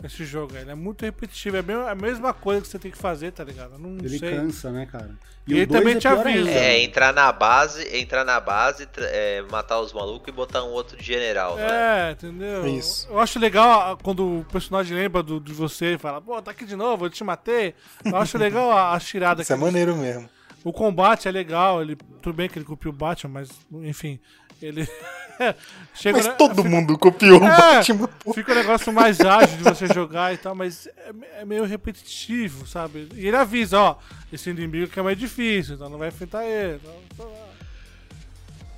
Esse 0.03 0.25
jogo 0.25 0.55
ele 0.55 0.69
é 0.69 0.75
muito 0.75 1.03
repetitivo. 1.03 1.57
É 1.57 1.89
a 1.89 1.95
mesma- 1.95 2.31
coisa 2.33 2.61
que 2.61 2.67
você 2.67 2.77
tem 2.77 2.91
que 2.91 2.97
fazer, 2.97 3.31
tá 3.31 3.43
ligado? 3.43 3.79
Não 3.79 3.97
Ele 3.97 4.19
sei. 4.19 4.31
cansa, 4.35 4.71
né, 4.71 4.85
cara? 4.85 5.09
E 5.47 5.53
ele 5.53 5.63
o 5.63 5.67
dois 5.67 5.79
também 5.79 5.97
te 5.97 6.07
pior 6.07 6.19
avisa. 6.27 6.49
É, 6.51 6.83
entrar 6.83 7.11
na 7.13 7.31
base, 7.31 7.97
entrar 7.97 8.23
na 8.23 8.39
base, 8.39 8.87
é, 8.97 9.41
matar 9.49 9.79
os 9.79 9.91
malucos 9.93 10.27
e 10.27 10.31
botar 10.31 10.63
um 10.63 10.69
outro 10.69 10.95
de 10.97 11.03
general, 11.03 11.55
né? 11.55 12.09
É, 12.09 12.11
entendeu? 12.11 12.67
Isso. 12.67 13.07
Eu 13.09 13.19
acho 13.19 13.39
legal 13.39 13.93
a- 13.93 13.97
quando 13.97 14.41
o 14.41 14.45
personagem 14.51 14.95
lembra 14.95 15.23
do, 15.23 15.39
de 15.39 15.51
você 15.53 15.95
e 15.95 15.97
fala, 15.97 16.21
pô, 16.21 16.39
tá 16.41 16.51
aqui 16.51 16.65
de 16.65 16.75
novo, 16.75 17.05
eu 17.05 17.09
te 17.09 17.23
matei. 17.23 17.73
Eu 18.05 18.17
acho 18.17 18.37
legal 18.37 18.71
a, 18.71 18.93
a 18.95 18.99
tirada 18.99 19.41
Isso 19.41 19.53
é 19.53 19.55
maneiro 19.55 19.95
mesmo. 19.95 20.29
O 20.63 20.73
combate 20.73 21.27
é 21.27 21.31
legal, 21.31 21.81
ele. 21.81 21.95
Tudo 22.21 22.35
bem 22.35 22.49
que 22.49 22.59
ele 22.59 22.65
copiou 22.65 22.93
o 22.93 22.97
Batman, 22.97 23.31
mas 23.33 23.49
enfim. 23.83 24.19
Ele. 24.61 24.87
Chega 25.93 26.17
Mas 26.17 26.25
na- 26.27 26.33
todo 26.33 26.65
mundo 26.65 26.97
copiou 26.97 27.39
o 27.39 27.43
É. 27.45 27.47
Batman, 27.47 28.09
pô. 28.23 28.33
Fica 28.33 28.51
um 28.53 28.55
negócio 28.55 28.91
mais 28.91 29.19
ágil 29.21 29.57
de 29.57 29.63
você 29.63 29.85
jogar 29.87 30.33
e 30.33 30.37
tal, 30.37 30.55
mas 30.55 30.87
é, 30.87 31.41
é 31.41 31.45
meio 31.45 31.63
repetitivo, 31.63 32.65
sabe? 32.65 33.07
E 33.15 33.27
ele 33.27 33.35
avisa, 33.37 33.79
ó, 33.79 33.95
esse 34.33 34.49
inimigo 34.49 34.91
que 34.91 34.99
é 34.99 35.03
mais 35.03 35.17
difícil, 35.17 35.75
então 35.75 35.89
não 35.89 35.99
vai 35.99 36.07
enfrentar 36.07 36.43
ele. 36.45 36.79
então. 37.13 37.31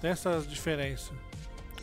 Tem 0.02 0.12
essas 0.12 0.48
diferenças. 0.48 1.12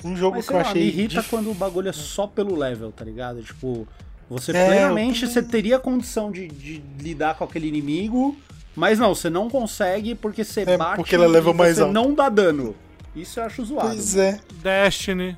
Um 0.04 0.14
jogo 0.16 0.36
Mas 0.36 0.46
que 0.46 0.52
eu 0.52 0.56
lá, 0.56 0.62
achei. 0.62 0.82
me 0.82 0.88
irrita 0.88 1.20
dif- 1.20 1.30
quando 1.30 1.50
o 1.50 1.54
bagulho 1.54 1.88
é 1.88 1.92
só 1.92 2.26
pelo 2.26 2.54
level, 2.54 2.92
tá 2.92 3.04
ligado? 3.04 3.42
Tipo, 3.42 3.88
você 4.28 4.52
É, 4.54 4.66
plenamente 4.66 5.24
eu 5.24 5.30
você 5.30 5.42
teria 5.42 5.78
condição 5.78 6.30
de, 6.30 6.48
de 6.48 6.82
lidar 7.00 7.34
com 7.34 7.44
aquele 7.44 7.66
inimigo, 7.66 8.36
mas 8.74 8.98
não, 8.98 9.14
você 9.14 9.30
não 9.30 9.48
consegue 9.48 10.14
porque 10.14 10.44
você 10.44 10.62
É, 10.62 10.76
bate 10.76 10.96
porque 10.96 11.14
ela 11.14 11.26
leva 11.26 11.50
e 11.50 11.54
mais 11.54 11.76
você 11.76 11.82
alto. 11.82 11.92
não 11.94 12.14
dá 12.14 12.28
dano. 12.28 12.74
Isso 13.16 13.40
eu 13.40 13.44
acho 13.44 13.64
zoado. 13.64 13.88
Pois 13.88 14.16
é. 14.16 14.40
Destiny, 14.62 15.36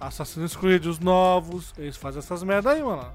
Assassin's 0.00 0.54
Creed, 0.56 0.86
os 0.86 0.98
novos, 1.00 1.74
eles 1.76 1.96
fazem 1.96 2.20
essas 2.20 2.42
merda 2.42 2.70
aí, 2.70 2.82
mano. 2.82 3.06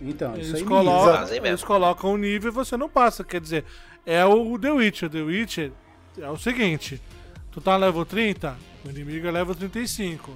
Então, 0.00 0.32
isso 0.36 0.50
Eles 0.50 0.54
aí 0.62 0.64
colocam, 0.64 1.20
mesmo. 1.28 1.46
eles 1.46 1.64
colocam 1.64 2.12
um 2.14 2.16
nível 2.16 2.50
e 2.50 2.54
você 2.54 2.76
não 2.76 2.88
passa. 2.88 3.22
Quer 3.22 3.40
dizer, 3.40 3.64
é 4.06 4.24
o 4.24 4.58
The 4.58 4.70
Witcher. 4.70 5.10
The 5.10 5.22
Witcher 5.22 5.72
é 6.18 6.30
o 6.30 6.36
seguinte: 6.36 7.00
tu 7.50 7.60
tá 7.60 7.72
no 7.72 7.84
level 7.84 8.04
30, 8.04 8.56
o 8.84 8.90
inimigo 8.90 9.26
é 9.26 9.30
level 9.30 9.54
35. 9.54 10.32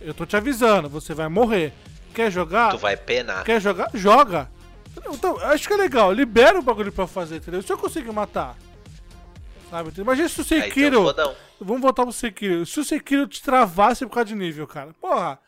Eu 0.00 0.12
tô 0.12 0.26
te 0.26 0.36
avisando, 0.36 0.88
você 0.88 1.14
vai 1.14 1.28
morrer. 1.28 1.72
Quer 2.12 2.30
jogar? 2.30 2.72
Tu 2.72 2.78
vai 2.78 2.96
penar. 2.96 3.44
Quer 3.44 3.60
jogar? 3.60 3.88
Joga. 3.94 4.50
Então, 5.08 5.38
acho 5.38 5.66
que 5.66 5.72
é 5.74 5.76
legal. 5.76 6.12
Libera 6.12 6.58
o 6.58 6.62
bagulho 6.62 6.92
pra 6.92 7.06
fazer, 7.06 7.36
entendeu? 7.36 7.62
Se 7.62 7.72
eu 7.72 7.78
conseguir 7.78 8.12
matar. 8.12 8.56
Entendeu? 9.80 10.04
Imagina 10.04 10.28
se 10.28 10.38
o 10.40 10.42
um 10.42 10.46
Sekiro. 10.46 11.14
Vamos 11.60 11.82
voltar 11.82 12.02
pro 12.04 12.12
Sekiro. 12.12 12.66
Se 12.66 12.80
o 12.80 12.84
Sekiro 12.84 13.26
te 13.26 13.42
travasse 13.42 14.04
por 14.06 14.12
causa 14.12 14.26
de 14.28 14.34
nível, 14.34 14.66
cara. 14.66 14.92
Porra. 15.00 15.38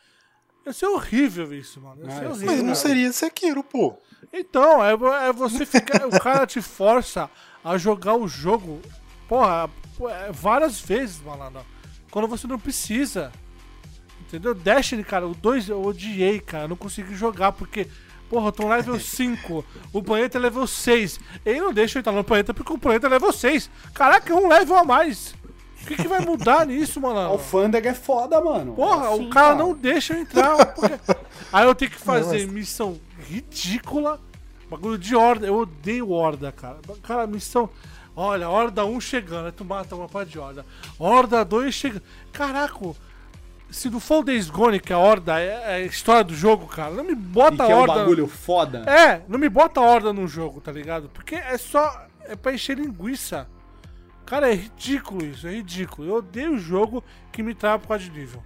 Ia 0.66 0.72
ser 0.72 0.87
horrível 0.87 1.53
isso, 1.53 1.81
mano. 1.81 2.03
Ia 2.03 2.07
Ah, 2.07 2.11
ser 2.11 2.14
ia 2.14 2.20
ser 2.20 2.27
horrível. 2.31 2.47
Mas 2.47 2.59
não 2.61 2.66
Não. 2.68 2.75
seria 2.75 3.12
Sekiro, 3.12 3.62
pô. 3.62 3.99
Então, 4.33 4.83
é, 4.85 4.93
é 5.29 5.33
você 5.33 5.66
ficar. 5.66 6.07
o 6.07 6.18
cara 6.18 6.47
te 6.47 6.62
força 6.62 7.31
a 7.62 7.77
jogar 7.77 8.14
o 8.14 8.27
jogo, 8.27 8.81
porra, 9.29 9.68
é, 10.09 10.33
várias 10.33 10.81
vezes, 10.81 11.20
malandro. 11.20 11.64
Quando 12.11 12.27
você 12.29 12.47
não 12.47 12.59
precisa. 12.59 13.31
Entendeu? 14.22 14.55
Destiny, 14.55 15.05
cara, 15.05 15.27
o 15.29 15.35
2 15.35 15.68
eu 15.68 15.83
odiei, 15.85 16.41
cara. 16.41 16.64
Eu 16.64 16.68
não 16.68 16.77
consegui 16.77 17.14
jogar 17.14 17.53
porque. 17.53 17.87
Porra, 18.29 18.49
eu 18.49 18.53
tô 18.53 18.62
no 18.64 18.68
level 18.70 18.99
5, 18.99 19.64
o 19.93 20.03
planeta 20.03 20.39
é 20.39 20.41
level 20.41 20.66
6. 20.66 21.20
Ele 21.45 21.61
não 21.61 21.72
deixa 21.72 21.99
eu 21.99 22.01
entrar 22.01 22.12
no 22.12 22.25
planeta 22.25 22.53
porque 22.55 22.72
o 22.72 22.79
planeta 22.79 23.07
é 23.07 23.11
level 23.11 23.33
6. 23.33 23.70
Caraca, 23.93 24.33
é 24.33 24.37
um 24.37 24.49
level 24.49 24.77
a 24.77 24.85
mais. 24.85 25.35
O 25.83 25.87
que, 25.87 25.97
que 25.97 26.09
vai 26.09 26.20
mudar 26.20 26.64
nisso, 26.66 26.99
A 26.99 27.03
malandro? 27.03 27.33
Alfândega 27.33 27.91
é 27.91 27.95
foda, 27.95 28.41
mano. 28.41 28.75
Porra, 28.75 29.11
Assim, 29.14 29.27
o 29.27 29.31
cara 29.31 29.55
não 29.55 29.75
deixa 29.75 30.14
eu 30.14 30.20
entrar. 30.20 30.75
porque- 30.75 30.95
Aí 31.53 31.64
eu 31.66 31.75
tenho 31.75 31.91
que 31.91 31.99
fazer 31.99 32.45
mas- 32.47 32.53
missão 32.53 32.99
ridícula. 33.29 34.20
Bagulho 34.70 34.99
de 34.99 35.14
horda. 35.14 35.47
Eu 35.47 35.57
odeio 35.59 36.11
horda, 36.11 36.51
cara. 36.51 36.79
Cara, 37.03 37.27
missão. 37.27 37.68
Olha, 38.16 38.49
horda 38.49 38.85
1 38.87 39.01
chegando. 39.01 39.47
Aí 39.47 39.53
tu 39.53 39.64
mata 39.64 39.95
uma 39.95 40.09
parte 40.09 40.31
de 40.31 40.39
horda. 40.39 40.64
Horda 40.99 41.45
2 41.45 41.75
chegando. 41.75 42.03
Caraca, 42.33 42.79
se 43.75 43.91
não 43.91 44.01
for 44.01 44.20
o 44.20 44.22
Days 44.25 44.49
Gone, 44.51 44.79
que 44.81 44.93
a 44.93 44.99
horda 44.99 45.39
é 45.41 45.47
é 45.66 45.75
a 45.75 45.81
história 45.81 46.25
do 46.25 46.35
jogo, 46.35 46.66
cara, 46.66 46.91
não 46.93 47.05
me 47.05 47.12
E 47.12 47.16
bota 47.16 47.66
que 47.66 47.72
é 47.72 47.75
um 47.75 47.81
horda. 47.81 47.95
bagulho 47.95 48.27
foda. 48.27 48.79
É, 48.91 49.22
não 49.29 49.39
me 49.39 49.49
bota 49.49 49.81
horda 49.81 50.12
no 50.12 50.27
jogo, 50.29 50.61
tá 50.61 50.70
ligado? 50.72 51.09
Porque 51.12 51.35
é 51.35 51.57
só. 51.59 52.07
É 52.27 52.35
pra 52.37 52.53
encher 52.55 52.79
linguiça. 52.79 53.47
Cara, 54.25 54.51
é 54.51 54.55
ridículo 54.55 55.25
isso, 55.27 55.47
é 55.47 55.51
ridículo. 55.53 56.09
Eu 56.09 56.14
odeio 56.16 56.55
o 56.55 56.59
jogo 56.59 57.05
que 57.31 57.43
me 57.43 57.55
trava 57.55 57.79
por 57.81 57.89
causa 57.89 58.05
de 58.05 58.11
nível. 58.11 58.43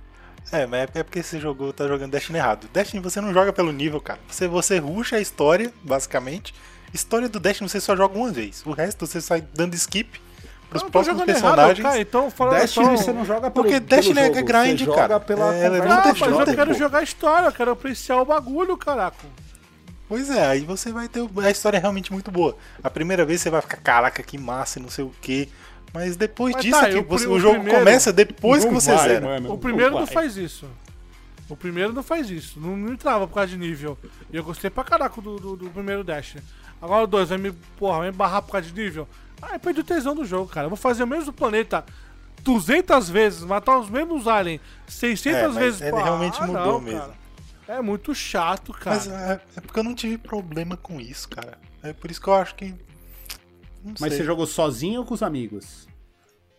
É, 0.51 0.67
mas 0.67 0.89
é 0.95 1.03
porque 1.03 1.23
você 1.23 1.39
jogou, 1.39 1.73
tá 1.73 1.87
jogando 1.87 2.11
Destiny 2.11 2.39
errado. 2.39 2.69
Destiny 2.73 3.01
você 3.03 3.21
não 3.21 3.33
joga 3.33 3.53
pelo 3.53 3.71
nível, 3.71 4.01
cara. 4.01 4.19
Você, 4.29 4.49
você 4.49 4.79
ruxa 4.79 5.17
a 5.17 5.21
história, 5.21 5.73
basicamente. 5.85 6.55
História 6.93 7.29
do 7.29 7.39
Destiny 7.39 7.69
você 7.69 7.81
só 7.81 7.95
joga 7.95 8.17
uma 8.19 8.31
vez. 8.33 8.65
O 8.67 8.73
resto 8.73 9.07
você 9.07 9.21
sai 9.21 9.43
dando 9.55 9.75
skip. 9.75 10.21
Pros 10.69 10.83
Eu 10.83 10.87
tô 10.87 10.93
próximos 10.93 11.19
jogando 11.21 11.27
personagens. 11.35 11.79
errado, 11.79 11.83
cara, 11.93 12.01
então 12.01 12.31
fala 12.31 12.59
Destiny 12.61 12.85
então... 12.87 12.97
você 12.97 13.13
não 13.13 13.25
joga 13.25 13.51
pelo, 13.51 13.65
Porque 13.65 13.81
pelo 13.81 13.87
Destiny 13.87 14.19
é 14.21 14.27
jogo, 14.35 14.45
grind, 14.45 14.79
joga 14.81 14.97
cara. 14.97 15.21
pela 15.21 15.55
É, 15.55 15.69
conversa 15.71 16.27
do 16.27 16.37
mas 16.37 16.49
eu 16.49 16.55
quero 16.55 16.73
pô. 16.73 16.79
jogar 16.79 17.03
história, 17.03 17.47
eu 17.47 17.53
quero 17.53 17.71
apreciar 17.71 18.21
o 18.21 18.25
bagulho, 18.25 18.77
caraca. 18.77 19.17
Pois 20.09 20.31
é, 20.31 20.47
aí 20.47 20.61
você 20.65 20.91
vai 20.91 21.07
ter. 21.09 21.23
A 21.45 21.51
história 21.51 21.77
é 21.77 21.81
realmente 21.81 22.13
muito 22.13 22.31
boa. 22.31 22.57
A 22.83 22.89
primeira 22.89 23.25
vez 23.27 23.41
você 23.43 23.51
vai 23.51 23.61
ficar, 23.61 23.77
caraca, 23.79 24.23
que 24.23 24.39
massa, 24.39 24.79
e 24.79 24.83
não 24.83 24.89
sei 24.89 25.05
o 25.05 25.13
quê. 25.21 25.49
Mas 25.93 26.17
depois 26.17 26.55
Mas 26.55 26.65
disso 26.65 26.81
tá, 26.81 26.89
você- 26.91 27.27
o, 27.27 27.33
o 27.33 27.41
jogo 27.41 27.55
primeiro- 27.57 27.79
começa 27.79 28.13
depois 28.13 28.65
que 28.65 28.71
Não 28.71 28.81
você 28.81 28.93
vai, 28.95 29.09
zera. 29.09 29.27
mano, 29.27 29.53
O 29.53 29.59
primeiro 29.59 29.91
não 29.93 30.05
vai. 30.07 30.15
faz 30.15 30.37
isso. 30.37 30.67
O 31.49 31.57
primeiro 31.57 31.93
não 31.95 32.03
faz 32.03 32.29
isso. 32.31 32.61
Não, 32.61 32.77
não 32.77 32.93
entrava 32.93 33.27
por 33.27 33.35
causa 33.35 33.49
de 33.51 33.57
nível. 33.59 33.97
E 34.31 34.37
eu 34.37 34.45
gostei 34.45 34.69
pra 34.71 34.85
caraca 34.85 35.19
do, 35.21 35.37
do, 35.39 35.57
do 35.57 35.71
primeiro 35.71 36.05
Dash. 36.05 36.37
Agora 36.81 37.05
o 37.05 37.07
2 37.07 37.31
vai 37.31 37.39
me, 37.39 37.53
porra, 37.79 37.99
vai 38.01 38.11
me 38.11 38.17
barrar 38.17 38.43
por 38.43 38.53
causa 38.53 38.67
de 38.67 38.75
nível. 38.79 39.09
Aí 39.41 39.59
perdi 39.59 39.81
o 39.81 39.85
tesão 39.85 40.15
do 40.15 40.25
jogo, 40.25 40.51
cara. 40.51 40.67
Eu 40.67 40.71
vou 40.71 40.77
fazer 40.77 41.03
o 41.05 41.07
mesmo 41.07 41.33
planeta 41.33 41.85
200 42.43 43.09
vezes, 43.09 43.43
matar 43.43 43.79
os 43.79 43.89
mesmos 43.91 44.27
aliens 44.27 44.61
600 44.87 45.39
É, 45.39 45.47
mas 45.49 45.57
vezes. 45.57 45.81
ele 45.81 45.91
pô, 45.91 46.03
realmente 46.03 46.39
ah, 46.41 46.47
mudou 46.47 46.65
não, 46.73 46.81
mesmo. 46.81 47.01
cara. 47.01 47.15
É 47.69 47.83
muito 47.83 48.15
chato, 48.15 48.73
cara. 48.73 48.97
Mas 48.97 49.07
é, 49.09 49.41
é 49.57 49.61
porque 49.61 49.79
eu 49.79 49.85
não 49.85 49.95
tive 49.95 50.17
problema 50.19 50.77
com 50.77 51.01
isso, 51.01 51.29
cara. 51.29 51.59
É 51.83 51.93
por 51.93 52.11
isso 52.11 52.21
que 52.21 52.29
eu 52.29 52.35
acho 52.35 52.55
que. 52.55 52.75
Não 53.85 53.95
Mas 54.01 54.11
sei. 54.11 54.19
você 54.19 54.25
jogou 54.25 54.47
sozinho 54.47 55.01
ou 55.01 55.07
com 55.07 55.15
os 55.15 55.23
amigos? 55.23 55.87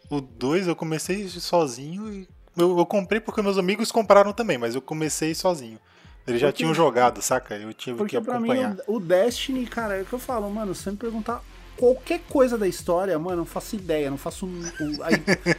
O 0.10 0.22
2 0.22 0.68
eu 0.68 0.76
comecei 0.76 1.28
sozinho 1.28 2.12
e. 2.14 2.28
Eu, 2.58 2.78
eu 2.78 2.86
comprei 2.86 3.20
porque 3.20 3.42
meus 3.42 3.58
amigos 3.58 3.92
compraram 3.92 4.34
também, 4.34 4.58
mas 4.58 4.76
eu 4.76 4.82
comecei 4.82 5.34
sozinho. 5.34 5.80
Eles 6.28 6.42
já 6.42 6.48
Porque- 6.48 6.58
tinham 6.58 6.74
jogado, 6.74 7.22
saca? 7.22 7.56
Eu 7.56 7.74
tive 7.74 7.98
Porque 7.98 8.18
que 8.20 8.24
pra 8.24 8.40
mim, 8.40 8.52
acompanhar. 8.52 8.78
o, 8.88 9.00
Destiny, 9.00 9.66
cara, 9.66 9.98
é 9.98 10.02
o 10.02 10.06
que 10.06 10.14
eu 10.14 10.20
falo, 10.20 10.50
mano, 10.50 10.76
se 10.76 10.84
você 10.84 10.92
me 10.92 10.98
perguntar 10.98 11.42
qualquer 11.80 12.20
coisa 12.30 12.58
da 12.58 12.68
história, 12.68 13.18
mano, 13.18 13.32
eu 13.32 13.38
não 13.38 13.46
faço 13.46 13.76
ideia, 13.76 14.10
não 14.10 14.18
faço. 14.18 14.48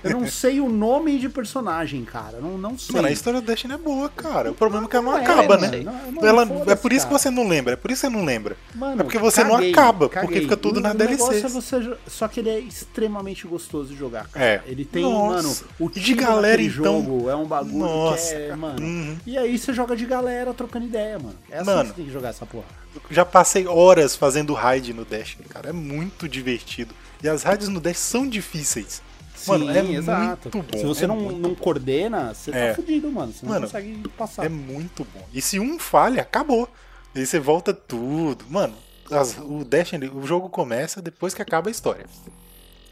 eu 0.05 0.11
não 0.11 0.27
sei 0.29 0.61
o 0.61 0.68
nome 0.68 1.18
de 1.18 1.29
personagem, 1.29 2.05
cara. 2.05 2.39
Não, 2.41 2.59
não 2.59 2.79
sei. 2.79 2.95
Mano, 2.97 3.09
a 3.09 3.11
história 3.11 3.41
do 3.41 3.47
Destiny 3.47 3.73
é 3.75 3.79
boa, 3.79 4.09
cara. 4.11 4.51
O 4.51 4.55
problema 4.55 4.85
é 4.85 4.89
que 4.89 4.97
ela 4.97 5.05
não 5.05 5.12
Não 5.12 5.18
é, 5.18 5.23
acaba, 5.23 5.59
mano, 5.59 5.73
né? 5.73 5.81
não- 5.83 6.12
não- 6.12 6.25
Ela, 6.29 6.43
é 6.73 6.75
por 6.77 6.93
isso 6.93 7.07
que 7.07 7.11
cara. 7.12 7.18
você 7.23 7.31
não 7.31 7.49
lembra, 7.49 7.73
é 7.73 7.77
por 7.77 7.91
isso 7.91 8.03
que 8.03 8.11
você 8.11 8.16
não 8.16 8.25
lembra. 8.25 8.57
Mano, 8.75 9.01
É 9.01 9.05
porque 9.05 9.18
você 9.18 9.43
não 9.43 9.53
caguei, 9.53 9.73
acaba, 9.73 10.09
porque 10.09 10.21
caguei. 10.27 10.41
fica 10.43 10.57
tudo 10.57 10.81
na 10.81 10.93
DLC. 10.93 11.39
é 11.45 11.49
você 11.49 11.97
Só 12.07 12.29
que 12.29 12.41
ele 12.41 12.51
é 12.51 12.59
extremamente 12.59 13.47
gostoso 13.47 13.89
de 13.93 13.97
jogar, 13.99 14.29
cara. 14.29 14.45
É. 14.45 14.62
Ele 14.66 14.85
tem, 14.85 15.03
Nossa. 15.03 15.43
mano, 15.43 15.57
o 15.81 15.91
E 15.97 16.01
de 16.01 16.14
galera, 16.14 16.61
então? 16.61 17.03
jogo 17.03 17.31
é 17.31 17.35
um 17.35 17.47
bagulho 17.47 17.79
Nossa, 17.79 18.29
que 18.29 18.35
é, 18.35 18.45
cara. 18.49 18.57
mano. 18.57 18.81
Uhum. 18.87 19.16
E 19.27 19.39
aí 19.39 19.59
você 19.59 19.73
joga 19.73 19.97
de 19.97 20.05
galera 20.05 20.53
trocando 20.53 20.85
ideia, 20.85 21.18
mano. 21.18 21.37
É 21.51 21.59
assim 21.59 21.66
Mano. 21.66 21.81
que 21.83 21.89
você 21.89 21.95
tem 21.95 22.05
que 22.05 22.12
jogar 22.12 22.29
essa 22.29 22.45
porra. 22.45 22.66
Já 23.11 23.24
passei 23.24 23.66
horas 23.66 24.16
fazendo 24.16 24.53
raid 24.55 24.93
no 24.93 25.05
Destiny, 25.05 25.49
cara. 25.49 25.70
É 25.70 25.72
muito 25.72 26.28
divertido. 26.28 26.95
E 27.22 27.28
as 27.28 27.43
raids 27.43 27.68
no 27.68 27.80
Dash 27.80 27.99
são 27.99 28.26
difíceis. 28.28 29.03
Mano, 29.47 29.66
Sim, 29.66 29.72
é 29.72 29.99
exato. 29.99 30.51
muito 30.53 30.70
bom. 30.72 30.78
Se 30.78 30.84
você 30.84 31.05
é 31.05 31.07
não, 31.07 31.18
não 31.32 31.55
coordena, 31.55 32.34
você 32.34 32.51
É. 32.51 32.68
tá 32.70 32.74
fudido, 32.74 33.11
mano. 33.11 33.32
Você 33.32 33.45
não 33.47 33.53
Mano, 33.55 33.66
consegue 33.66 34.09
passar. 34.11 34.45
É 34.45 34.49
muito 34.49 35.05
bom. 35.14 35.26
E 35.32 35.41
se 35.41 35.59
um 35.59 35.78
falha, 35.78 36.22
acabou. 36.22 36.68
Aí 37.14 37.24
você 37.24 37.38
volta 37.41 37.72
tudo. 37.72 38.45
Mano, 38.51 38.74
as- 39.11 39.38
o 39.38 39.64
Destiny, 39.64 40.09
o 40.09 40.26
jogo 40.26 40.49
começa 40.51 41.01
depois 41.01 41.32
que 41.32 41.41
acaba 41.43 41.68
a 41.68 41.72
história. 41.72 42.05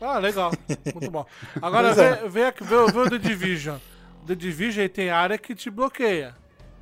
Ah, 0.01 0.19
legal. 0.19 0.53
Muito 0.95 1.11
bom. 1.11 1.27
Agora 1.61 1.89
é. 1.89 1.93
vê, 2.23 2.29
vê, 2.29 2.45
aqui- 2.47 2.63
vê, 2.65 2.77
vê 2.93 2.99
o 2.99 3.11
The 3.11 3.19
Division. 3.19 3.77
The 4.27 4.35
Division 4.35 4.87
tem 4.89 5.11
área 5.11 5.37
que 5.37 5.55
te 5.55 5.69
bloqueia. 5.71 6.35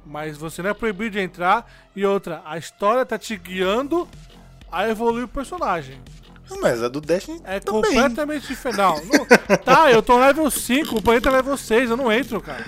Mas 0.07 0.37
você 0.37 0.63
não 0.63 0.71
é 0.71 0.75
proibido 0.75 1.11
de 1.11 1.21
entrar. 1.21 1.71
E 1.95 2.07
outra, 2.07 2.41
a 2.45 2.57
história 2.57 3.05
tá 3.05 3.19
te 3.19 3.37
guiando 3.37 4.07
a 4.71 4.89
evoluir 4.89 5.25
o 5.25 5.29
personagem. 5.29 5.99
Mas 6.61 6.81
a 6.81 6.87
do 6.89 7.01
Destiny 7.01 7.41
É 7.45 7.59
também. 7.59 7.83
completamente 7.83 8.47
diferente. 8.47 8.79
Não, 8.79 8.95
não- 9.05 9.27
tá, 9.65 9.91
eu 9.91 10.01
tô 10.01 10.17
level 10.17 10.49
5, 10.49 10.97
o 10.99 11.03
planeta 11.03 11.29
é 11.29 11.33
level 11.33 11.57
6, 11.57 11.91
eu 11.91 11.97
não 11.97 12.13
entro, 12.13 12.41
cara. 12.41 12.65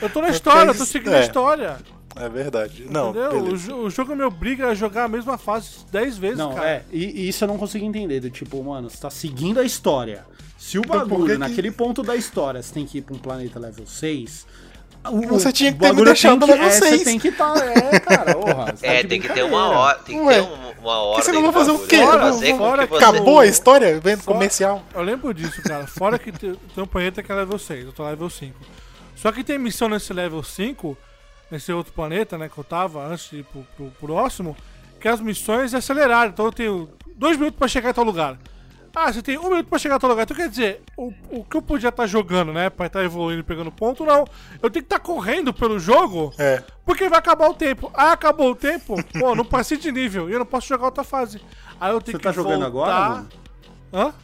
Eu 0.00 0.08
tô 0.08 0.22
na 0.22 0.30
história, 0.30 0.70
eu 0.70 0.74
tô 0.74 0.86
seguindo 0.86 1.12
a 1.14 1.18
É. 1.18 1.20
história. 1.22 1.76
É 2.16 2.28
verdade. 2.28 2.86
Não, 2.90 3.10
entendeu? 3.10 3.76
O, 3.76 3.84
o 3.84 3.90
jogo 3.90 4.16
me 4.16 4.22
obriga 4.24 4.68
a 4.68 4.74
jogar 4.74 5.04
a 5.04 5.08
mesma 5.08 5.36
fase 5.38 5.84
10 5.92 6.16
vezes, 6.18 6.38
Não, 6.38 6.54
cara. 6.54 6.66
é. 6.68 6.84
E, 6.90 7.04
e 7.24 7.28
isso 7.28 7.44
eu 7.44 7.48
não 7.48 7.58
consigo 7.58 7.84
entender. 7.84 8.20
Do 8.20 8.30
tipo, 8.30 8.62
mano, 8.64 8.88
você 8.90 8.96
tá 8.98 9.10
seguindo 9.10 9.60
a 9.60 9.62
história. 9.64 10.24
Se 10.58 10.78
o 10.78 10.82
Então, 10.84 10.98
bagulho, 10.98 11.26
que 11.26 11.32
que- 11.32 11.38
naquele 11.38 11.70
ponto 11.70 12.02
da 12.02 12.16
história, 12.16 12.62
você 12.62 12.72
tem 12.72 12.86
que 12.86 12.98
ir 12.98 13.02
pra 13.02 13.14
um 13.14 13.18
planeta 13.18 13.58
level 13.58 13.86
6. 13.86 14.46
O- 15.08 15.26
Você 15.28 15.52
tinha 15.52 15.72
que 15.72 15.78
ter 15.78 15.92
me 15.94 16.04
deixado 16.04 16.44
level 16.46 16.66
é, 16.66 16.70
6. 16.70 16.98
Você 16.98 17.04
tem 17.04 17.18
que 17.18 17.28
estar. 17.28 17.56
é, 17.56 18.00
cara, 18.00 18.34
tá 18.34 18.74
É, 18.82 19.02
tem 19.04 19.20
que 19.20 19.28
ter 19.28 19.42
uma 19.44 19.50
brincadeira. 19.50 19.78
hora, 19.78 19.98
tem 19.98 20.18
que 20.18 20.24
Ué, 20.24 20.34
ter 20.34 20.40
um- 20.42 20.80
uma 20.82 20.98
hora. 20.98 21.22
você 21.22 21.32
não 21.32 21.42
vai 21.42 21.52
fazer 21.52 21.70
o 21.70 21.78
quê? 21.86 21.96
Fazer 21.98 22.56
Fora 22.56 22.82
que 22.86 22.92
que 22.94 22.98
você... 22.98 23.04
Acabou 23.04 23.38
a 23.40 23.46
história 23.46 24.00
vendo 24.00 24.20
Fora- 24.22 24.36
comercial. 24.36 24.82
Eu 24.94 25.02
lembro 25.02 25.32
disso, 25.34 25.62
cara. 25.62 25.86
Fora 25.86 26.18
que 26.18 26.30
tem, 26.32 26.54
tem 26.54 26.84
um 26.84 26.86
planeta 26.86 27.22
que 27.22 27.30
é 27.30 27.34
level 27.34 27.58
6, 27.58 27.86
eu 27.86 27.92
tô 27.92 28.04
level 28.04 28.28
5. 28.30 28.54
Só 29.16 29.30
que 29.32 29.44
tem 29.44 29.58
missão 29.58 29.88
nesse 29.88 30.12
level 30.12 30.42
5, 30.42 30.96
nesse 31.50 31.72
outro 31.72 31.92
planeta, 31.92 32.38
né, 32.38 32.48
que 32.52 32.56
eu 32.58 32.64
tava 32.64 33.04
antes 33.06 33.28
de 33.30 33.38
ir 33.38 33.44
pro, 33.44 33.66
pro 33.76 33.90
próximo, 34.06 34.56
que 35.00 35.08
as 35.08 35.20
missões 35.20 35.74
aceleraram. 35.74 36.30
Então 36.30 36.44
eu 36.46 36.52
tenho 36.52 36.88
dois 37.16 37.36
minutos 37.36 37.58
pra 37.58 37.68
chegar 37.68 37.90
em 37.90 37.94
tal 37.94 38.04
lugar. 38.04 38.36
Ah, 38.94 39.12
você 39.12 39.22
tem 39.22 39.38
um 39.38 39.48
minuto 39.50 39.66
pra 39.68 39.78
chegar 39.78 39.96
em 39.96 39.98
tal 39.98 40.10
lugar. 40.10 40.22
Então 40.24 40.36
quer 40.36 40.48
dizer, 40.48 40.82
o, 40.96 41.12
o 41.30 41.44
que 41.44 41.56
eu 41.56 41.62
podia 41.62 41.88
estar 41.90 42.06
jogando, 42.06 42.52
né, 42.52 42.68
pra 42.68 42.86
estar 42.86 43.04
evoluindo 43.04 43.40
e 43.40 43.44
pegando 43.44 43.70
ponto, 43.70 44.04
não. 44.04 44.24
Eu 44.62 44.68
tenho 44.70 44.84
que 44.84 44.92
estar 44.92 44.98
correndo 44.98 45.52
pelo 45.54 45.78
jogo, 45.78 46.32
É. 46.38 46.62
porque 46.84 47.08
vai 47.08 47.18
acabar 47.18 47.48
o 47.48 47.54
tempo. 47.54 47.90
Ah, 47.94 48.12
acabou 48.12 48.50
o 48.50 48.56
tempo? 48.56 48.96
Pô, 49.18 49.34
não 49.34 49.44
passei 49.46 49.78
de 49.78 49.92
nível 49.92 50.28
e 50.28 50.32
eu 50.32 50.38
não 50.40 50.46
posso 50.46 50.66
jogar 50.66 50.86
outra 50.86 51.04
fase. 51.04 51.40
Aí 51.80 51.92
eu 51.92 52.00
tenho 52.00 52.16
Você 52.16 52.18
que 52.18 52.24
tá 52.24 52.32
jogando 52.32 52.64
agora, 52.66 52.92
voltar- 52.92 53.10
mano? 53.10 53.28
Hã? 53.92 54.14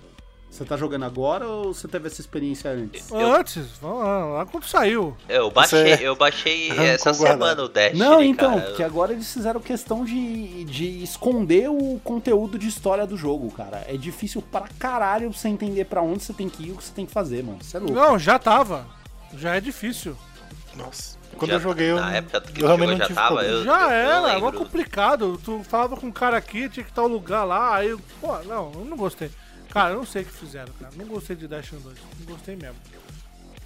Você 0.51 0.65
tá 0.65 0.75
jogando 0.77 1.05
agora 1.05 1.47
ou 1.47 1.75
você 1.75 1.87
teve 1.87 2.07
essa 2.07 2.21
experiência 2.21 2.71
antes? 2.71 3.13
Antes, 3.13 3.67
vamos 3.81 3.99
lá, 3.99 4.25
lá 4.25 4.47
quando 4.47 4.65
saiu. 4.65 5.15
Eu 5.29 5.51
baixei, 5.51 5.97
Você 5.97 6.07
eu 6.07 6.17
baixei 6.17 6.71
essa 6.81 7.13
semana 7.13 7.63
o 7.63 7.69
Dash. 7.69 7.93
Não, 7.99 8.23
então, 8.23 8.55
cara. 8.55 8.67
porque 8.69 8.83
agora 8.83 9.13
eles 9.13 9.31
fizeram 9.31 9.61
questão 9.61 10.03
de, 10.05 10.65
de 10.65 11.03
esconder 11.03 11.69
o 11.69 12.01
conteúdo 12.03 12.59
de 12.59 12.69
história 12.69 13.07
do 13.07 13.19
jogo, 13.19 13.51
cara. 13.51 13.85
É 13.87 13.97
difícil 13.99 14.41
pra 14.41 14.65
caralho 14.79 15.31
você 15.31 15.49
entender 15.49 15.85
pra 15.85 16.01
onde 16.01 16.23
você 16.23 16.33
tem 16.33 16.49
que 16.49 16.63
ir 16.63 16.69
e 16.69 16.73
o 16.73 16.77
que 16.77 16.85
você 16.85 16.93
tem 16.95 17.05
que 17.05 17.13
fazer, 17.13 17.45
mano. 17.45 17.59
Você 17.61 17.77
é 17.77 17.81
louco. 17.81 17.95
Não, 17.95 18.19
já 18.19 18.39
tava. 18.39 18.87
Já 19.37 19.57
é 19.57 19.61
difícil. 19.61 20.17
Nossa. 20.75 21.17
Quando 21.37 21.51
Já- 21.51 21.57
eu 21.57 21.61
joguei, 21.61 21.91
eu, 21.91 21.97
Na 21.97 22.15
época 22.17 22.41
que 22.41 22.63
eu 22.63 22.67
realmente 22.67 22.93
jogou 22.93 23.09
não 23.09 23.09
já 23.09 23.15
tava, 23.15 23.43
eu, 23.43 23.65
já 23.65 23.83
eu 23.83 23.91
era, 23.91 24.21
não 24.23 24.29
é 24.29 24.39
mó 24.39 24.53
complicado. 24.53 25.39
Tu 25.45 25.61
falava 25.69 25.97
com 25.99 26.07
um 26.07 26.13
cara 26.13 26.39
aqui, 26.39 26.67
tinha 26.71 26.83
que 26.85 26.91
estar 26.91 27.03
o 27.03 27.09
lugar 27.09 27.45
lá, 27.45 27.77
aí, 27.77 27.89
eu- 27.89 28.01
pô, 28.23 28.39
não, 28.45 28.73
eu 28.75 28.85
não 28.87 28.97
gostei. 28.97 29.31
Cara, 29.77 29.91
eu 29.91 29.99
não 29.99 30.07
sei 30.07 30.23
o 30.23 30.25
que 30.25 30.33
fizeram, 30.33 30.73
cara. 30.81 30.91
Não 30.97 31.05
gostei 31.05 31.37
de 31.37 31.47
Dash 31.47 31.71
2. 31.71 31.85
Não 31.85 32.27
gostei 32.35 32.57
mesmo. 32.57 32.77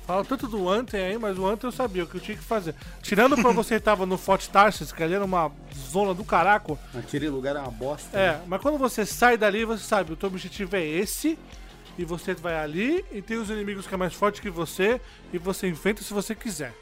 Fala 0.04 0.24
tanto 0.24 0.48
do 0.48 0.68
Anthem 0.68 1.00
aí, 1.04 1.16
mas 1.16 1.38
o 1.38 1.46
Anthem 1.46 1.68
eu 1.68 1.72
sabia 1.72 2.02
o 2.02 2.06
que 2.08 2.16
eu 2.16 2.20
tinha 2.20 2.36
que 2.36 2.42
fazer. 2.42 2.74
Tirando 3.00 3.36
pra 3.36 3.52
você 3.52 3.76
que 3.76 3.84
tava 3.84 4.04
no 4.04 4.18
Fort 4.18 4.44
Tarsis, 4.48 4.90
que 4.90 5.04
ali 5.04 5.14
era 5.14 5.24
uma 5.24 5.52
zona 5.88 6.12
do 6.12 6.24
caraco. 6.24 6.76
Aquele 6.98 7.28
lugar 7.28 7.54
é 7.54 7.60
uma 7.60 7.70
bosta. 7.70 8.18
É, 8.18 8.32
né? 8.32 8.42
mas 8.48 8.60
quando 8.60 8.76
você 8.76 9.06
sai 9.06 9.36
dali, 9.36 9.64
você 9.64 9.84
sabe, 9.84 10.12
o 10.12 10.16
teu 10.16 10.28
objetivo 10.28 10.74
é 10.74 10.84
esse, 10.84 11.38
e 11.96 12.04
você 12.04 12.34
vai 12.34 12.56
ali, 12.56 13.04
e 13.12 13.22
tem 13.22 13.36
os 13.36 13.48
inimigos 13.48 13.86
que 13.86 13.94
é 13.94 13.96
mais 13.96 14.12
forte 14.12 14.42
que 14.42 14.50
você, 14.50 15.00
e 15.32 15.38
você 15.38 15.68
enfrenta 15.68 16.02
se 16.02 16.12
você 16.12 16.34
quiser. 16.34 16.74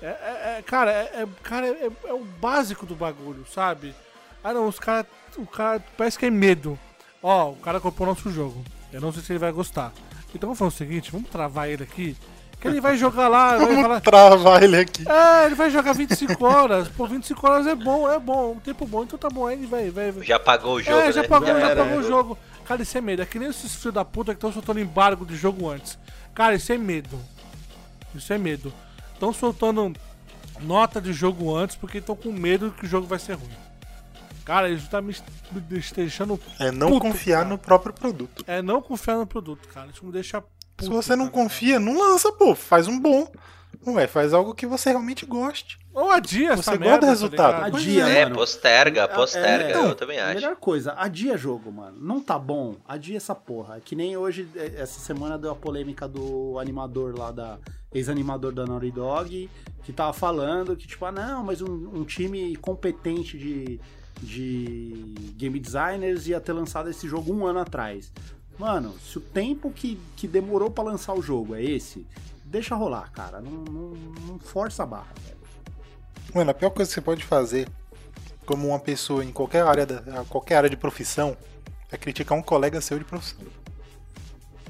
É, 0.00 0.06
é- 0.06 0.56
é- 0.58 0.62
cara, 0.62 0.90
é, 0.90 1.22
é- 1.22 1.28
cara 1.42 1.66
é, 1.66 1.90
é 2.04 2.12
o 2.14 2.24
básico 2.24 2.86
do 2.86 2.94
bagulho, 2.94 3.44
sabe? 3.52 3.94
Ah 4.42 4.54
não, 4.54 4.66
os 4.66 4.78
caras. 4.78 5.04
O 5.36 5.46
cara 5.46 5.78
parece 5.94 6.18
que 6.18 6.24
é 6.24 6.30
medo. 6.30 6.78
Ó, 7.22 7.50
o 7.50 7.56
cara 7.56 7.80
comprou 7.80 8.06
nosso 8.08 8.30
jogo. 8.30 8.62
Eu 8.92 9.00
não 9.00 9.12
sei 9.12 9.22
se 9.22 9.32
ele 9.32 9.38
vai 9.38 9.52
gostar. 9.52 9.92
Então 10.34 10.48
vamos 10.48 10.58
fazer 10.58 10.68
o 10.74 10.76
seguinte, 10.78 11.12
vamos 11.12 11.28
travar 11.30 11.68
ele 11.68 11.82
aqui. 11.82 12.16
Que 12.60 12.68
ele 12.68 12.80
vai 12.80 12.96
jogar 12.96 13.26
lá, 13.28 13.56
vai 13.56 13.74
falar. 13.74 13.88
Vamos 13.88 14.02
travar 14.02 14.62
ele 14.62 14.76
aqui. 14.78 15.04
É, 15.08 15.46
ele 15.46 15.54
vai 15.54 15.68
jogar 15.70 15.92
25 15.94 16.44
horas. 16.44 16.88
Pô, 16.88 17.06
25 17.06 17.46
horas 17.48 17.66
é 17.66 17.74
bom, 17.74 18.08
é 18.10 18.18
bom, 18.20 18.52
um 18.52 18.60
tempo 18.60 18.86
bom, 18.86 19.02
então 19.02 19.18
tá 19.18 19.28
bom, 19.28 19.46
aí 19.46 19.58
ele 19.58 19.66
vai, 19.66 19.90
vai. 19.90 20.12
Já 20.22 20.38
pagou 20.38 20.74
o 20.76 20.82
jogo, 20.82 20.96
É, 20.96 21.12
já 21.12 21.22
né? 21.22 21.28
pagou, 21.28 21.48
Já 21.48 21.58
já 21.60 21.68
era, 21.70 21.82
pagou 21.84 21.98
o 21.98 22.02
né? 22.02 22.08
jogo. 22.08 22.38
Cara, 22.64 22.82
isso 22.82 22.96
é 22.96 23.00
medo. 23.00 23.22
É 23.22 23.26
que 23.26 23.38
nem 23.38 23.48
esses 23.48 23.74
filhos 23.74 23.94
da 23.94 24.04
puta 24.04 24.32
que 24.32 24.36
estão 24.38 24.52
soltando 24.52 24.78
embargo 24.78 25.26
de 25.26 25.34
jogo 25.36 25.68
antes. 25.68 25.98
Cara, 26.34 26.54
isso 26.54 26.72
é 26.72 26.78
medo. 26.78 27.18
Isso 28.14 28.32
é 28.32 28.38
medo. 28.38 28.72
Estão 29.12 29.32
soltando 29.32 29.92
nota 30.60 31.00
de 31.00 31.12
jogo 31.12 31.54
antes 31.56 31.74
porque 31.74 31.98
estão 31.98 32.14
com 32.14 32.30
medo 32.30 32.70
que 32.78 32.84
o 32.84 32.88
jogo 32.88 33.06
vai 33.08 33.18
ser 33.18 33.32
ruim. 33.34 33.50
Cara, 34.44 34.68
isso 34.68 34.88
tá 34.90 35.00
me, 35.00 35.14
me 35.52 35.60
deixando. 35.60 36.38
É 36.58 36.70
não 36.70 36.88
puto, 36.88 37.00
confiar 37.00 37.38
cara. 37.38 37.48
no 37.48 37.58
próprio 37.58 37.92
produto. 37.92 38.44
É 38.46 38.60
não 38.62 38.82
confiar 38.82 39.16
no 39.16 39.26
produto, 39.26 39.68
cara. 39.68 39.88
Isso 39.92 40.04
me 40.04 40.12
deixa. 40.12 40.40
Se 40.80 40.86
puto, 40.88 40.90
você 40.92 41.14
não 41.14 41.26
cara. 41.28 41.42
confia, 41.42 41.78
não 41.78 41.98
lança, 41.98 42.32
pô. 42.32 42.54
Faz 42.54 42.88
um 42.88 42.98
bom. 42.98 43.30
Ué, 43.86 44.06
faz 44.06 44.32
algo 44.32 44.54
que 44.54 44.66
você 44.66 44.90
realmente 44.90 45.26
goste. 45.26 45.78
Ou 45.94 46.10
adia 46.10 46.56
Você 46.56 46.76
gosta 46.78 46.98
do 46.98 47.06
resultado. 47.06 47.60
Tá? 47.60 47.66
Adia, 47.66 48.06
É, 48.06 48.24
mano. 48.24 48.36
posterga, 48.36 49.08
posterga, 49.08 49.78
É, 49.78 49.84
eu 49.90 49.94
também 49.94 50.20
A 50.20 50.26
acho. 50.26 50.34
melhor 50.36 50.56
coisa, 50.56 50.94
adia 50.96 51.36
jogo, 51.36 51.72
mano. 51.72 51.96
Não 52.00 52.20
tá 52.20 52.38
bom, 52.38 52.76
adia 52.86 53.16
essa 53.16 53.34
porra. 53.34 53.78
É 53.78 53.80
Que 53.80 53.96
nem 53.96 54.16
hoje, 54.16 54.46
é, 54.54 54.74
essa 54.76 55.00
semana 55.00 55.36
deu 55.36 55.50
a 55.50 55.56
polêmica 55.56 56.06
do 56.06 56.58
animador 56.58 57.18
lá 57.18 57.30
da. 57.30 57.58
Ex-animador 57.94 58.52
da 58.52 58.64
Naughty 58.64 58.90
Dog, 58.90 59.50
que 59.82 59.92
tava 59.92 60.14
falando 60.14 60.74
que, 60.74 60.86
tipo, 60.86 61.04
ah, 61.04 61.12
não, 61.12 61.44
mas 61.44 61.60
um, 61.60 61.90
um 61.92 62.04
time 62.04 62.56
competente 62.56 63.36
de, 63.36 63.78
de 64.20 65.14
game 65.36 65.58
designers 65.58 66.26
ia 66.26 66.40
ter 66.40 66.52
lançado 66.52 66.90
esse 66.90 67.08
jogo 67.08 67.32
um 67.32 67.46
ano 67.46 67.60
atrás. 67.60 68.12
Mano, 68.58 68.94
se 69.00 69.18
o 69.18 69.20
tempo 69.20 69.70
que, 69.70 70.00
que 70.16 70.28
demorou 70.28 70.70
pra 70.70 70.84
lançar 70.84 71.14
o 71.14 71.22
jogo 71.22 71.54
é 71.54 71.62
esse, 71.62 72.06
deixa 72.44 72.74
rolar, 72.74 73.10
cara. 73.12 73.40
Não, 73.40 73.50
não, 73.50 73.90
não 74.26 74.38
força 74.38 74.82
a 74.82 74.86
barra, 74.86 75.12
velho. 75.24 75.38
Mano, 76.34 76.50
a 76.50 76.54
pior 76.54 76.70
coisa 76.70 76.88
que 76.88 76.94
você 76.94 77.00
pode 77.00 77.24
fazer, 77.24 77.68
como 78.46 78.68
uma 78.68 78.78
pessoa 78.78 79.24
em 79.24 79.32
qualquer 79.32 79.62
área, 79.62 79.86
da, 79.86 80.24
qualquer 80.24 80.56
área 80.56 80.70
de 80.70 80.76
profissão, 80.76 81.36
é 81.90 81.96
criticar 81.96 82.36
um 82.38 82.42
colega 82.42 82.80
seu 82.80 82.98
de 82.98 83.04
profissão. 83.04 83.40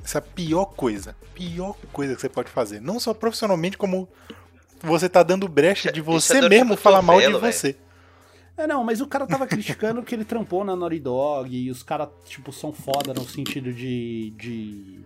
Essa 0.04 0.18
é 0.18 0.20
a 0.20 0.22
pior 0.22 0.66
coisa. 0.66 1.14
Pior 1.34 1.76
coisa 1.92 2.14
que 2.14 2.20
você 2.20 2.28
pode 2.28 2.50
fazer. 2.50 2.80
Não 2.80 2.98
só 2.98 3.14
profissionalmente, 3.14 3.78
como 3.78 4.08
você 4.82 5.08
tá 5.08 5.22
dando 5.22 5.46
brecha 5.48 5.92
de 5.92 6.00
é 6.00 6.02
você 6.02 6.48
mesmo 6.48 6.76
falar 6.76 7.02
mal 7.02 7.20
de 7.20 7.28
você. 7.28 7.76
É, 8.62 8.66
não, 8.66 8.84
mas 8.84 9.00
o 9.00 9.06
cara 9.08 9.26
tava 9.26 9.44
criticando 9.44 10.02
que 10.04 10.14
ele 10.14 10.24
trampou 10.24 10.64
na 10.64 10.76
Naughty 10.76 11.00
Dog 11.00 11.56
e 11.56 11.68
os 11.68 11.82
caras, 11.82 12.08
tipo, 12.26 12.52
são 12.52 12.72
foda 12.72 13.12
no 13.12 13.24
sentido 13.28 13.72
de. 13.72 14.32
de. 14.36 15.00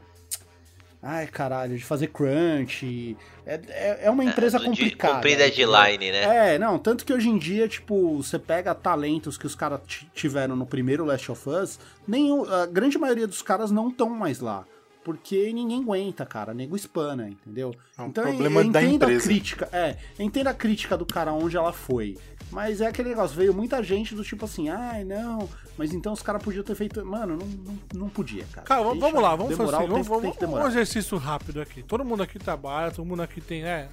Ai, 1.03 1.27
caralho, 1.27 1.77
de 1.77 1.85
fazer 1.85 2.09
crunch. 2.09 3.17
É, 3.47 3.61
é, 3.69 3.99
é 4.03 4.11
uma 4.11 4.25
empresa 4.25 4.59
de 4.59 4.65
complicada. 4.67 5.15
cumprir 5.15 5.41
entendeu? 5.41 5.71
deadline, 5.73 6.13
né? 6.13 6.55
É, 6.55 6.59
não, 6.59 6.79
tanto 6.79 7.05
que 7.05 7.13
hoje 7.13 7.29
em 7.31 7.39
dia, 7.39 7.67
tipo, 7.67 8.17
você 8.17 8.39
pega 8.39 8.75
talentos 8.75 9.39
que 9.39 9.47
os 9.47 9.55
caras 9.55 9.81
tiveram 10.13 10.55
no 10.55 10.67
primeiro 10.67 11.05
Last 11.05 11.31
of 11.31 11.49
Us, 11.49 11.79
nenhum, 12.07 12.45
a 12.45 12.67
grande 12.67 12.99
maioria 12.99 13.27
dos 13.27 13.41
caras 13.41 13.71
não 13.71 13.89
estão 13.89 14.11
mais 14.11 14.41
lá. 14.41 14.67
Porque 15.03 15.53
ninguém 15.53 15.83
aguenta, 15.83 16.27
cara. 16.27 16.53
Nego 16.53 16.75
espana, 16.75 17.29
entendeu? 17.29 17.73
É 17.97 18.03
um 18.03 18.09
então 18.09 18.25
problema 18.25 18.61
eu 18.63 18.71
da 18.73 18.83
entendo 18.83 19.03
a 19.05 19.07
empresa. 19.07 19.25
crítica. 19.25 19.69
É, 19.73 19.97
eu 20.19 20.27
entendo 20.27 20.49
a 20.49 20.55
crítica 20.55 20.97
do 20.97 21.07
cara 21.07 21.33
onde 21.33 21.57
ela 21.57 21.73
foi. 21.73 22.19
Mas 22.51 22.81
é 22.81 22.87
aquele 22.87 23.09
negócio, 23.11 23.37
veio 23.37 23.53
muita 23.53 23.83
gente 23.83 24.15
do 24.15 24.23
tipo 24.23 24.45
assim, 24.45 24.69
ai, 24.69 25.03
não, 25.05 25.49
mas 25.77 25.93
então 25.93 26.13
os 26.13 26.23
caras 26.23 26.43
podiam 26.43 26.63
ter 26.63 26.75
feito. 26.77 27.05
Mano, 27.05 27.37
não, 27.37 27.47
não, 27.47 27.79
não 27.95 28.09
podia, 28.09 28.45
cara. 28.53 28.67
Cara, 28.67 28.83
vamos- 28.83 28.99
Deixa 29.01 29.09
vamos 29.09 29.23
lá, 29.23 29.31
vamos 29.37 29.53
fazer 29.57 29.59
demorar 29.59 29.79
assim, 29.79 29.89
vamos, 29.89 30.07
vamos, 30.07 30.37
demorar. 30.37 30.65
um 30.65 30.69
exercício 30.69 31.19
rápido 31.19 31.61
aqui. 31.61 31.83
Todo 31.83 32.05
mundo 32.05 32.23
aqui 32.23 32.39
trabalha, 32.39 32.93
todo 32.93 33.05
mundo 33.05 33.21
aqui 33.23 33.41
tem, 33.41 33.63
né, 33.63 33.89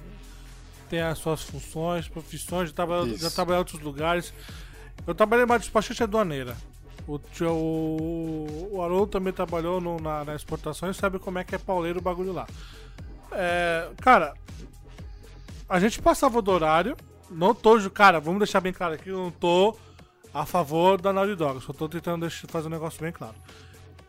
tem 0.88 1.02
as 1.02 1.18
suas 1.18 1.42
funções, 1.42 2.06
profissões, 2.08 2.68
já 2.70 2.74
trabalhou, 2.76 3.08
já 3.08 3.14
Isso. 3.26 3.34
trabalhou 3.34 3.56
em 3.58 3.64
outros 3.64 3.80
lugares. 3.80 4.32
Eu 5.06 5.14
trabalhei 5.14 5.44
mais 5.44 5.60
despachante 5.62 6.02
aduaneira. 6.02 6.56
O, 7.08 7.18
tio- 7.18 7.50
o, 7.50 8.68
o 8.72 8.82
Haroldo 8.82 9.08
também 9.08 9.32
trabalhou 9.32 9.80
no- 9.80 9.98
na, 10.00 10.24
na 10.24 10.34
exportação 10.36 10.88
e 10.90 10.94
sabe 10.94 11.18
como 11.18 11.38
é 11.38 11.44
que 11.44 11.54
é 11.54 11.58
pauleiro 11.58 11.98
o 11.98 12.02
bagulho 12.02 12.32
lá. 12.32 12.46
É, 13.32 13.90
cara, 14.00 14.32
a 15.68 15.80
gente 15.80 16.00
passava 16.00 16.40
do 16.40 16.50
horário, 16.50 16.96
não 17.34 17.54
tô, 17.54 17.78
cara, 17.90 18.20
vamos 18.20 18.38
deixar 18.38 18.60
bem 18.60 18.72
claro 18.72 18.94
aqui, 18.94 19.08
eu 19.08 19.18
não 19.18 19.30
tô 19.30 19.76
a 20.32 20.44
favor 20.46 21.00
da 21.00 21.12
Naughty 21.12 21.36
Dog, 21.36 21.62
só 21.62 21.72
tô 21.72 21.88
tentando 21.88 22.22
deixar, 22.22 22.48
fazer 22.48 22.68
um 22.68 22.70
negócio 22.70 23.00
bem 23.00 23.12
claro. 23.12 23.34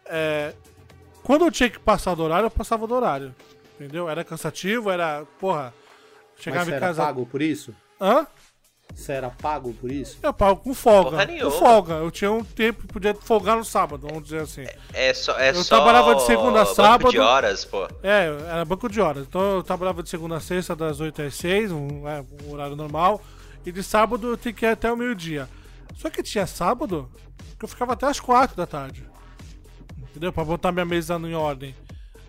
É, 0.05 0.53
quando 1.23 1.45
eu 1.45 1.51
tinha 1.51 1.69
que 1.69 1.79
passar 1.79 2.15
do 2.15 2.23
horário, 2.23 2.47
eu 2.47 2.51
passava 2.51 2.87
do 2.87 2.93
horário, 2.93 3.35
entendeu? 3.75 4.09
Era 4.09 4.23
cansativo, 4.23 4.89
era, 4.89 5.25
porra, 5.39 5.73
Mas 6.35 6.43
chegava 6.43 6.65
você 6.65 6.71
em 6.71 6.73
era 6.75 6.85
casa... 6.87 7.03
pago 7.03 7.25
por 7.25 7.41
isso? 7.41 7.75
Hã? 7.99 8.27
Você 8.93 9.11
era 9.11 9.29
pago 9.29 9.73
por 9.73 9.91
isso? 9.91 10.17
Eu 10.23 10.33
pago 10.33 10.61
com 10.61 10.73
folga. 10.73 11.27
Com 11.27 11.51
folga. 11.51 11.93
Eu 11.95 12.09
tinha 12.09 12.31
um 12.31 12.43
tempo, 12.43 12.87
podia 12.87 13.13
folgar 13.13 13.57
no 13.57 13.65
sábado, 13.65 14.07
vamos 14.07 14.23
dizer 14.23 14.41
assim. 14.41 14.65
É 14.93 15.13
só, 15.13 15.37
é 15.37 15.49
Eu 15.49 15.63
só 15.63 15.75
trabalhava 15.75 16.15
de 16.15 16.25
segunda 16.25 16.61
a 16.61 16.63
banco 16.63 16.75
sábado. 16.75 17.11
de 17.11 17.19
horas, 17.19 17.65
pô. 17.65 17.85
É, 18.01 18.27
era 18.49 18.63
banco 18.63 18.87
de 18.89 19.01
horas. 19.01 19.25
Então 19.27 19.41
eu 19.55 19.63
trabalhava 19.63 20.01
de 20.01 20.09
segunda 20.09 20.37
a 20.37 20.39
sexta, 20.39 20.75
das 20.75 20.99
8 21.01 21.23
às 21.23 21.35
6, 21.35 21.71
um, 21.71 22.07
é, 22.07 22.23
um 22.45 22.53
horário 22.53 22.75
normal. 22.75 23.21
E 23.65 23.71
de 23.71 23.83
sábado 23.83 24.29
eu 24.29 24.37
tinha 24.37 24.53
que 24.53 24.65
ir 24.65 24.69
até 24.69 24.91
o 24.91 24.95
meio-dia. 24.95 25.49
Só 25.97 26.09
que 26.09 26.23
tinha 26.23 26.47
sábado 26.47 27.09
que 27.59 27.65
eu 27.65 27.69
ficava 27.69 27.93
até 27.93 28.05
as 28.05 28.19
4 28.19 28.55
da 28.55 28.65
tarde. 28.65 29.03
Entendeu? 30.09 30.31
Pra 30.31 30.45
botar 30.45 30.71
minha 30.71 30.85
mesa 30.85 31.15
em 31.15 31.33
ordem. 31.35 31.75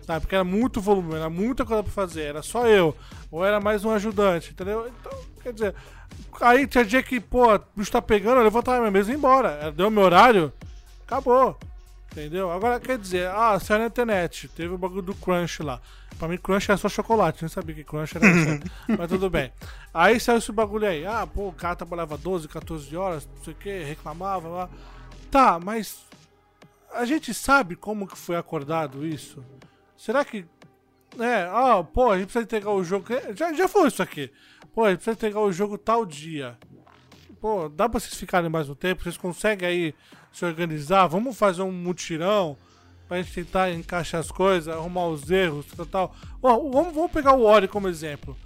Sabe? 0.05 0.21
Porque 0.21 0.35
era 0.35 0.43
muito 0.43 0.81
volume, 0.81 1.15
era 1.15 1.29
muita 1.29 1.65
coisa 1.65 1.81
pra 1.83 1.91
fazer. 1.91 2.23
Era 2.23 2.41
só 2.41 2.67
eu. 2.67 2.95
Ou 3.31 3.45
era 3.45 3.59
mais 3.59 3.85
um 3.85 3.91
ajudante, 3.91 4.51
entendeu? 4.51 4.89
Então, 4.99 5.17
quer 5.41 5.53
dizer. 5.53 5.75
Aí 6.39 6.67
tinha 6.67 6.85
dia 6.85 7.01
que, 7.01 7.19
pô, 7.19 7.55
o 7.55 7.61
bicho 7.75 7.91
tá 7.91 8.01
pegando, 8.01 8.37
eu 8.37 8.43
levantava 8.43 8.79
minha 8.79 8.91
mesa 8.91 9.09
e 9.09 9.13
ia 9.13 9.17
embora. 9.17 9.71
Deu 9.71 9.89
meu 9.89 10.03
horário, 10.03 10.53
acabou. 11.05 11.57
Entendeu? 12.11 12.51
Agora 12.51 12.79
quer 12.79 12.97
dizer, 12.97 13.29
ah, 13.29 13.59
saiu 13.59 13.79
na 13.79 13.87
internet, 13.87 14.47
teve 14.49 14.73
o 14.73 14.77
bagulho 14.77 15.01
do 15.01 15.15
Crunch 15.15 15.61
lá. 15.61 15.79
Pra 16.17 16.27
mim, 16.27 16.37
Crunch 16.37 16.69
era 16.69 16.77
só 16.77 16.89
chocolate, 16.89 17.43
nem 17.43 17.49
sabia 17.49 17.75
que 17.75 17.83
Crunch 17.83 18.17
era 18.17 18.25
isso. 18.31 18.71
Mas 18.97 19.07
tudo 19.07 19.29
bem. 19.29 19.51
Aí 19.93 20.19
saiu 20.19 20.39
esse 20.39 20.51
bagulho 20.51 20.87
aí. 20.87 21.05
Ah, 21.05 21.27
pô, 21.27 21.49
o 21.49 21.53
cara 21.53 21.75
trabalhava 21.75 22.17
12, 22.17 22.47
14 22.47 22.95
horas, 22.95 23.27
não 23.35 23.43
sei 23.43 23.53
o 23.53 23.55
que, 23.55 23.83
reclamava 23.83 24.47
lá. 24.47 24.69
Tá, 25.29 25.59
mas 25.59 26.07
a 26.93 27.05
gente 27.05 27.33
sabe 27.33 27.75
como 27.75 28.07
que 28.07 28.17
foi 28.17 28.35
acordado 28.35 29.05
isso? 29.05 29.43
Será 29.95 30.25
que. 30.25 30.45
É, 31.19 31.47
ah, 31.51 31.83
pô, 31.83 32.11
a 32.11 32.17
gente 32.17 32.25
precisa 32.25 32.43
entregar 32.43 32.71
o 32.71 32.83
jogo. 32.83 33.05
Já, 33.35 33.53
já 33.53 33.67
foi 33.67 33.87
isso 33.87 34.01
aqui. 34.01 34.31
Pô, 34.77 34.83
a 34.85 34.89
gente 34.91 34.97
precisa 34.99 35.15
entregar 35.15 35.39
o 35.39 35.51
jogo 35.51 35.75
tal 35.75 36.05
dia. 36.05 36.55
Pô, 37.41 37.67
dá 37.67 37.89
pra 37.89 37.99
vocês 37.99 38.13
ficarem 38.13 38.47
mais 38.47 38.69
um 38.69 38.75
tempo? 38.75 39.01
Vocês 39.01 39.17
conseguem 39.17 39.67
aí 39.67 39.95
se 40.31 40.45
organizar? 40.45 41.07
Vamos 41.07 41.35
fazer 41.35 41.63
um 41.63 41.71
mutirão 41.71 42.55
pra 43.07 43.17
gente 43.19 43.33
tentar 43.33 43.71
encaixar 43.71 44.21
as 44.21 44.29
coisas, 44.29 44.71
arrumar 44.71 45.07
os 45.07 45.31
erros, 45.31 45.65
tal, 45.75 45.85
tal. 45.87 46.15
Ó, 46.43 46.59
vamos, 46.69 46.93
vamos 46.93 47.11
pegar 47.11 47.33
o 47.33 47.43
Ori 47.43 47.67
como 47.67 47.87
exemplo. 47.87 48.37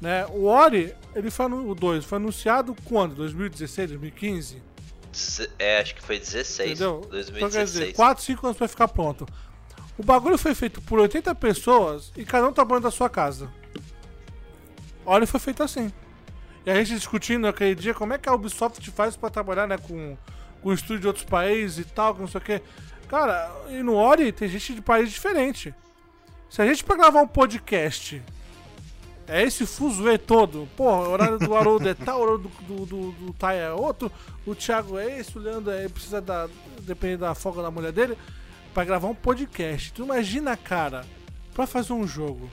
Né? 0.00 0.24
O 0.26 0.44
Ori, 0.44 0.94
ele 1.16 1.32
foi 1.32 1.46
o 1.46 1.74
2, 1.74 2.04
foi 2.04 2.18
anunciado 2.18 2.76
quando? 2.84 3.16
2016, 3.16 3.90
2015? 3.90 4.62
Deze- 5.10 5.50
É, 5.58 5.80
acho 5.80 5.96
que 5.96 6.02
foi 6.02 6.16
16. 6.16 6.70
Entendeu? 6.80 6.98
Então, 7.06 7.10
quer 7.10 7.32
2016. 7.32 7.70
dizer, 7.72 7.92
4, 7.94 8.22
5 8.22 8.46
anos 8.46 8.56
pra 8.56 8.68
ficar 8.68 8.86
pronto. 8.86 9.26
O 9.98 10.04
bagulho 10.04 10.38
foi 10.38 10.54
feito 10.54 10.80
por 10.80 11.00
80 11.00 11.34
pessoas 11.34 12.12
e 12.16 12.24
cada 12.24 12.46
um 12.46 12.52
tá 12.52 12.62
tamanho 12.62 12.80
da 12.80 12.90
sua 12.92 13.10
casa. 13.10 13.50
Olha, 15.04 15.26
foi 15.26 15.40
feito 15.40 15.62
assim. 15.62 15.92
E 16.64 16.70
a 16.70 16.74
gente 16.76 16.94
discutindo 16.94 17.46
aquele 17.46 17.74
dia 17.74 17.92
como 17.92 18.12
é 18.12 18.18
que 18.18 18.28
a 18.28 18.34
Ubisoft 18.34 18.88
faz 18.92 19.16
pra 19.16 19.28
trabalhar 19.28 19.66
né, 19.66 19.76
com, 19.78 20.16
com 20.62 20.72
estúdio 20.72 21.00
de 21.00 21.06
outros 21.08 21.24
países 21.24 21.78
e 21.78 21.88
tal, 21.88 22.14
não 22.14 22.28
sei 22.28 22.40
o 22.40 22.44
que. 22.44 22.62
Cara, 23.08 23.50
e 23.68 23.82
no 23.82 23.94
Ori 23.94 24.32
tem 24.32 24.48
gente 24.48 24.74
de 24.74 24.80
país 24.80 25.10
diferente. 25.10 25.74
Se 26.48 26.62
a 26.62 26.66
gente 26.66 26.84
pra 26.84 26.96
gravar 26.96 27.20
um 27.22 27.26
podcast, 27.26 28.22
é 29.26 29.42
esse 29.42 29.66
fuzuê 29.66 30.18
todo, 30.18 30.68
porra, 30.76 31.08
o 31.08 31.12
horário 31.12 31.38
do 31.38 31.54
Haroldo 31.54 31.88
é 31.88 31.94
tal, 31.94 32.20
o 32.20 32.22
horário 32.22 32.38
do, 32.38 32.48
do, 32.48 32.86
do, 32.86 33.12
do 33.12 33.32
Tai 33.32 33.58
é 33.58 33.72
outro, 33.72 34.10
o 34.46 34.54
Thiago 34.54 34.98
é 34.98 35.18
esse, 35.18 35.36
o 35.36 35.40
Leandro 35.40 35.72
é, 35.72 35.88
precisa 35.88 36.20
da. 36.20 36.48
depende 36.80 37.18
da 37.18 37.34
folga 37.34 37.62
da 37.62 37.70
mulher 37.70 37.92
dele, 37.92 38.16
pra 38.74 38.84
gravar 38.84 39.08
um 39.08 39.14
podcast. 39.14 39.92
Tu 39.92 40.02
imagina, 40.04 40.56
cara, 40.56 41.04
pra 41.54 41.66
fazer 41.66 41.92
um 41.92 42.06
jogo. 42.06 42.50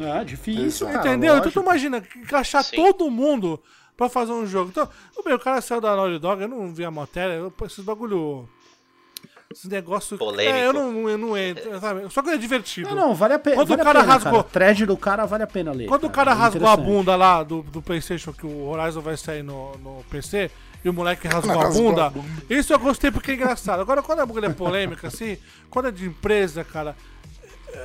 Ah, 0.00 0.24
difícil, 0.24 0.86
cara. 0.86 1.00
Entendeu? 1.00 1.34
Então 1.34 1.44
lógico. 1.46 1.60
tu 1.60 1.64
imagina 1.64 2.02
encaixar 2.16 2.64
Sim. 2.64 2.76
todo 2.76 3.10
mundo 3.10 3.60
pra 3.96 4.08
fazer 4.08 4.32
um 4.32 4.46
jogo. 4.46 4.70
Então, 4.70 4.88
bem, 5.24 5.34
o 5.34 5.38
cara 5.38 5.60
saiu 5.60 5.80
da 5.80 5.94
Naughty 5.94 6.18
Dog, 6.18 6.42
eu 6.42 6.48
não 6.48 6.72
vi 6.72 6.84
a 6.84 6.90
matéria, 6.90 7.34
eu, 7.34 7.52
esses 7.64 7.84
bagulho. 7.84 8.48
Esses 9.50 9.66
negócios. 9.66 10.18
Polêmico. 10.18 10.56
É, 10.56 10.66
eu 10.66 10.72
não, 10.72 11.08
eu 11.10 11.18
não 11.18 11.36
entro, 11.36 11.78
sabe? 11.78 12.10
Só 12.10 12.22
que 12.22 12.30
é 12.30 12.38
divertido. 12.38 12.88
Não, 12.88 13.08
não, 13.08 13.14
vale 13.14 13.34
a 13.34 13.38
pena. 13.38 13.56
Quando 13.56 13.68
vale 13.68 13.82
o 13.82 13.84
cara 13.84 14.00
pena, 14.00 14.12
rasgou- 14.14 14.32
Cara. 14.44 14.52
Thread 14.52 14.86
do 14.86 14.96
cara 14.96 15.26
vale 15.26 15.42
a 15.42 15.46
pena 15.46 15.72
ler. 15.72 15.86
Quando 15.88 16.04
o 16.04 16.10
cara 16.10 16.30
é 16.30 16.34
rasgou 16.34 16.68
a 16.68 16.76
bunda 16.76 17.14
lá 17.16 17.42
do, 17.42 17.62
do 17.62 17.82
PlayStation, 17.82 18.32
que 18.32 18.46
o 18.46 18.68
Horizon 18.68 19.02
vai 19.02 19.16
sair 19.16 19.42
no, 19.42 19.76
no 19.76 20.02
PC, 20.10 20.50
e 20.82 20.88
o 20.88 20.92
moleque 20.92 21.28
rasgou 21.28 21.60
a 21.60 21.68
bunda, 21.68 22.06
a 22.06 22.10
bunda. 22.10 22.26
isso 22.48 22.72
eu 22.72 22.78
gostei 22.78 23.10
porque 23.10 23.32
é 23.32 23.34
engraçado. 23.34 23.80
Agora, 23.80 24.02
quando 24.02 24.20
a 24.20 24.26
bagulho 24.26 24.46
é 24.46 24.52
polêmica, 24.54 25.08
assim, 25.08 25.36
quando 25.68 25.88
é 25.88 25.90
de 25.90 26.06
empresa, 26.06 26.64
cara, 26.64 26.96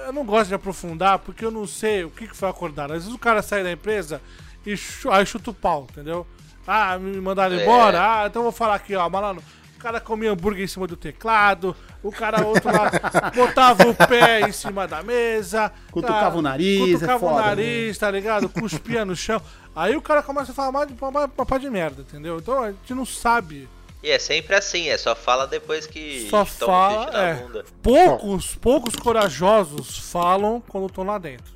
eu 0.06 0.14
não 0.14 0.26
gosto 0.26 0.50
de 0.50 0.56
aprofundar 0.56 1.20
porque 1.20 1.44
eu 1.46 1.52
não 1.52 1.66
sei 1.68 2.04
o 2.04 2.10
que, 2.10 2.28
que 2.28 2.36
foi 2.36 2.50
acordado. 2.50 2.92
Às 2.94 3.04
vezes 3.04 3.14
o 3.16 3.20
cara 3.20 3.42
sai 3.42 3.64
da 3.64 3.72
empresa 3.72 4.22
e 4.66 4.76
chu- 4.76 5.12
aí 5.12 5.26
chuta 5.26 5.52
o 5.52 5.54
pau, 5.54 5.88
entendeu? 5.90 6.26
Ah, 6.66 6.98
me 7.00 7.20
mandaram 7.22 7.56
É. 7.56 7.62
embora? 7.64 8.00
Ah, 8.02 8.28
então 8.28 8.42
eu 8.42 8.44
vou 8.44 8.52
falar 8.52 8.76
aqui, 8.76 8.96
ó, 8.96 9.10
malandro. 9.10 9.44
O 9.76 9.80
cara 9.80 10.02
comia 10.02 10.32
hambúrguer 10.32 10.64
em 10.64 10.68
cima 10.68 10.88
do 10.88 10.98
teclado, 10.98 11.76
o 12.02 12.12
cara 12.12 12.44
outro 12.46 12.68
lá 12.76 12.90
botava 13.36 13.88
o 13.88 13.94
pé 13.94 14.42
em 14.42 14.52
cima 14.52 14.88
da 14.88 15.04
mesa, 15.04 15.72
Cutucava 15.92 16.20
cara, 16.22 16.36
o 16.36 16.42
nariz, 16.42 16.82
é 16.82 16.94
cutucava 16.94 17.26
o 17.26 17.30
foda, 17.30 17.42
nariz, 17.46 17.98
tá 17.98 18.10
ligado? 18.10 18.50
Cuspia 18.50 19.06
no 19.06 19.16
chão. 19.16 19.40
Aí 19.76 19.96
o 19.96 20.02
cara 20.02 20.24
começa 20.24 20.52
a 20.52 20.56
falar 20.56 20.72
mais 20.72 20.88
de 20.88 20.96
papai 20.96 21.60
de 21.60 21.70
merda, 21.70 22.02
entendeu? 22.02 22.38
Então 22.40 22.64
a 22.64 22.72
gente 22.72 22.94
não 22.96 23.06
sabe. 23.06 23.70
E 24.08 24.12
é 24.12 24.20
sempre 24.20 24.56
assim, 24.56 24.88
é 24.88 24.98
só 24.98 25.14
fala 25.14 25.46
depois 25.46 25.86
que 25.86 26.30
Só 26.30 26.44
um 26.44 26.46
fala. 26.46 27.12
É, 27.14 27.34
bunda. 27.34 27.66
poucos, 27.84 28.56
poucos 28.56 28.96
corajosos 28.96 29.98
falam 30.10 30.64
quando 30.66 30.88
estão 30.88 31.04
lá 31.04 31.18
dentro. 31.18 31.54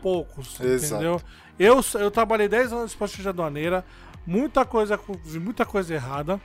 Poucos, 0.00 0.60
Exato. 0.60 0.94
entendeu? 0.94 1.20
Eu, 1.58 1.84
eu 1.94 2.08
trabalhei 2.08 2.46
10 2.46 2.72
anos 2.72 2.84
de 2.84 2.90
esporte 2.92 3.20
de 3.20 3.28
aduaneira, 3.28 3.84
muita 4.24 4.64
coisa, 4.64 4.96
vi 5.24 5.40
muita 5.40 5.66
coisa 5.66 5.92
errada, 5.92 6.40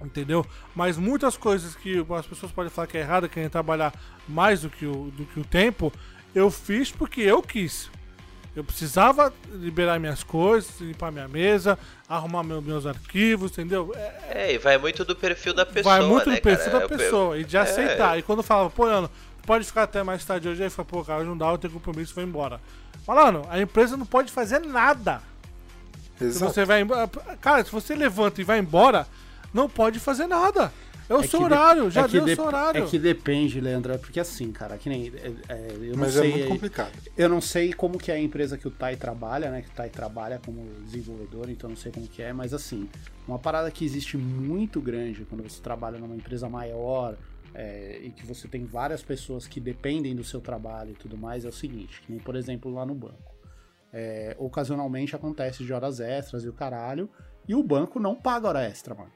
entendeu? 0.00 0.46
Mas 0.76 0.96
muitas 0.96 1.36
coisas 1.36 1.74
que 1.74 1.98
as 2.16 2.26
pessoas 2.28 2.52
podem 2.52 2.70
falar 2.70 2.86
que 2.86 2.96
é 2.96 3.00
errada, 3.00 3.28
querem 3.28 3.48
trabalhar 3.48 3.92
mais 4.28 4.60
do 4.60 4.70
que 4.70 4.86
o, 4.86 5.10
do 5.10 5.24
que 5.24 5.40
o 5.40 5.44
tempo, 5.44 5.92
eu 6.32 6.52
fiz 6.52 6.88
porque 6.88 7.20
eu 7.20 7.42
quis. 7.42 7.90
Eu 8.54 8.62
precisava 8.62 9.32
liberar 9.50 9.98
minhas 9.98 10.22
coisas, 10.22 10.78
limpar 10.80 11.10
minha 11.10 11.26
mesa, 11.26 11.78
arrumar 12.06 12.42
meu- 12.42 12.60
meus 12.60 12.84
arquivos, 12.84 13.50
entendeu? 13.52 13.92
É, 13.96 14.14
É, 14.28 14.54
e 14.54 14.58
vai 14.58 14.76
muito 14.76 15.04
do 15.06 15.16
perfil 15.16 15.54
da 15.54 15.64
pessoa, 15.64 15.98
vai 15.98 16.06
muito 16.06 16.28
né, 16.28 16.36
do 16.36 16.42
perfil 16.42 16.66
cara? 16.72 16.78
da 16.78 16.84
Eu- 16.84 16.88
pessoa 16.98 17.38
e 17.38 17.44
de 17.44 17.56
é. 17.56 17.60
aceitar. 17.60 18.18
E 18.18 18.22
quando 18.22 18.42
falava, 18.42 18.68
pô, 18.68 18.84
Leandro, 18.84 19.10
pode 19.46 19.64
ficar 19.64 19.84
até 19.84 20.02
mais 20.02 20.22
tarde 20.24 20.48
hoje, 20.48 20.62
aí 20.62 20.68
fala, 20.68 20.86
pô, 20.86 21.02
cara, 21.02 21.24
não 21.24 21.36
dá, 21.36 21.46
eu 21.46 21.56
tenho 21.58 21.72
compromisso, 21.72 22.14
vou 22.14 22.22
embora. 22.22 22.60
Falando, 23.06 23.42
a 23.48 23.58
empresa 23.58 23.96
não 23.96 24.04
pode 24.06 24.30
fazer 24.30 24.58
nada. 24.60 25.22
Se 26.18 26.24
Exato. 26.24 26.52
você 26.52 26.64
vai 26.66 26.82
embora. 26.82 27.08
Cara, 27.40 27.64
se 27.64 27.72
você 27.72 27.94
levanta 27.94 28.40
e 28.40 28.44
vai 28.44 28.58
embora, 28.58 29.06
não 29.52 29.68
pode 29.68 29.98
fazer 29.98 30.26
nada. 30.26 30.70
É 31.12 31.16
o 31.16 31.20
É 31.22 31.26
seu 31.26 31.42
horário, 31.42 31.90
já 31.90 32.02
é 32.02 32.04
que 32.04 32.12
deu 32.12 32.24
o 32.24 32.28
seu 32.34 32.44
horário. 32.44 32.82
É 32.84 32.86
que 32.86 32.98
depende, 32.98 33.60
Leandro, 33.60 33.92
é 33.92 33.98
porque 33.98 34.18
assim, 34.18 34.50
cara, 34.50 34.78
que 34.78 34.88
nem. 34.88 35.08
é- 35.08 35.32
é, 35.52 35.68
eu 35.80 35.90
não 35.92 35.98
Mas 35.98 36.16
é 36.16 36.20
sei. 36.20 36.30
muito 36.32 36.48
complicado. 36.48 36.92
Eu 37.16 37.28
não 37.28 37.40
sei 37.40 37.72
como 37.72 37.98
que 37.98 38.10
é 38.10 38.14
a 38.14 38.18
empresa 38.20 38.56
que 38.56 38.66
o 38.66 38.70
Tai 38.70 38.96
trabalha, 38.96 39.50
né? 39.50 39.62
Que 39.62 39.68
o 39.68 39.72
Tai 39.72 39.88
trabalha 39.90 40.40
como 40.44 40.64
desenvolvedor, 40.84 41.50
então 41.50 41.68
não 41.68 41.76
sei 41.76 41.92
como 41.92 42.06
que 42.08 42.22
é, 42.22 42.32
mas 42.32 42.54
assim, 42.54 42.88
uma 43.28 43.38
parada 43.38 43.70
que 43.70 43.84
existe 43.84 44.16
muito 44.16 44.80
grande 44.80 45.24
quando 45.24 45.42
você 45.42 45.60
trabalha 45.60 45.98
numa 45.98 46.16
empresa 46.16 46.48
maior 46.48 47.16
é, 47.54 48.00
e 48.02 48.10
que 48.10 48.24
você 48.26 48.48
tem 48.48 48.64
várias 48.64 49.02
pessoas 49.02 49.46
que 49.46 49.60
dependem 49.60 50.16
do 50.16 50.24
seu 50.24 50.40
trabalho 50.40 50.92
e 50.92 50.94
tudo 50.94 51.18
mais, 51.18 51.44
é 51.44 51.48
o 51.48 51.52
seguinte, 51.52 52.00
que 52.00 52.10
nem, 52.10 52.18
por 52.20 52.34
exemplo, 52.36 52.72
lá 52.72 52.86
no 52.86 52.94
banco. 52.94 53.32
É, 53.92 54.34
ocasionalmente 54.38 55.14
acontece 55.14 55.62
de 55.62 55.70
horas 55.72 56.00
extras 56.00 56.44
e 56.44 56.48
o 56.48 56.52
caralho, 56.54 57.10
e 57.46 57.54
o 57.54 57.62
banco 57.62 58.00
não 58.00 58.14
paga 58.14 58.48
hora 58.48 58.64
extra, 58.64 58.94
mano. 58.94 59.10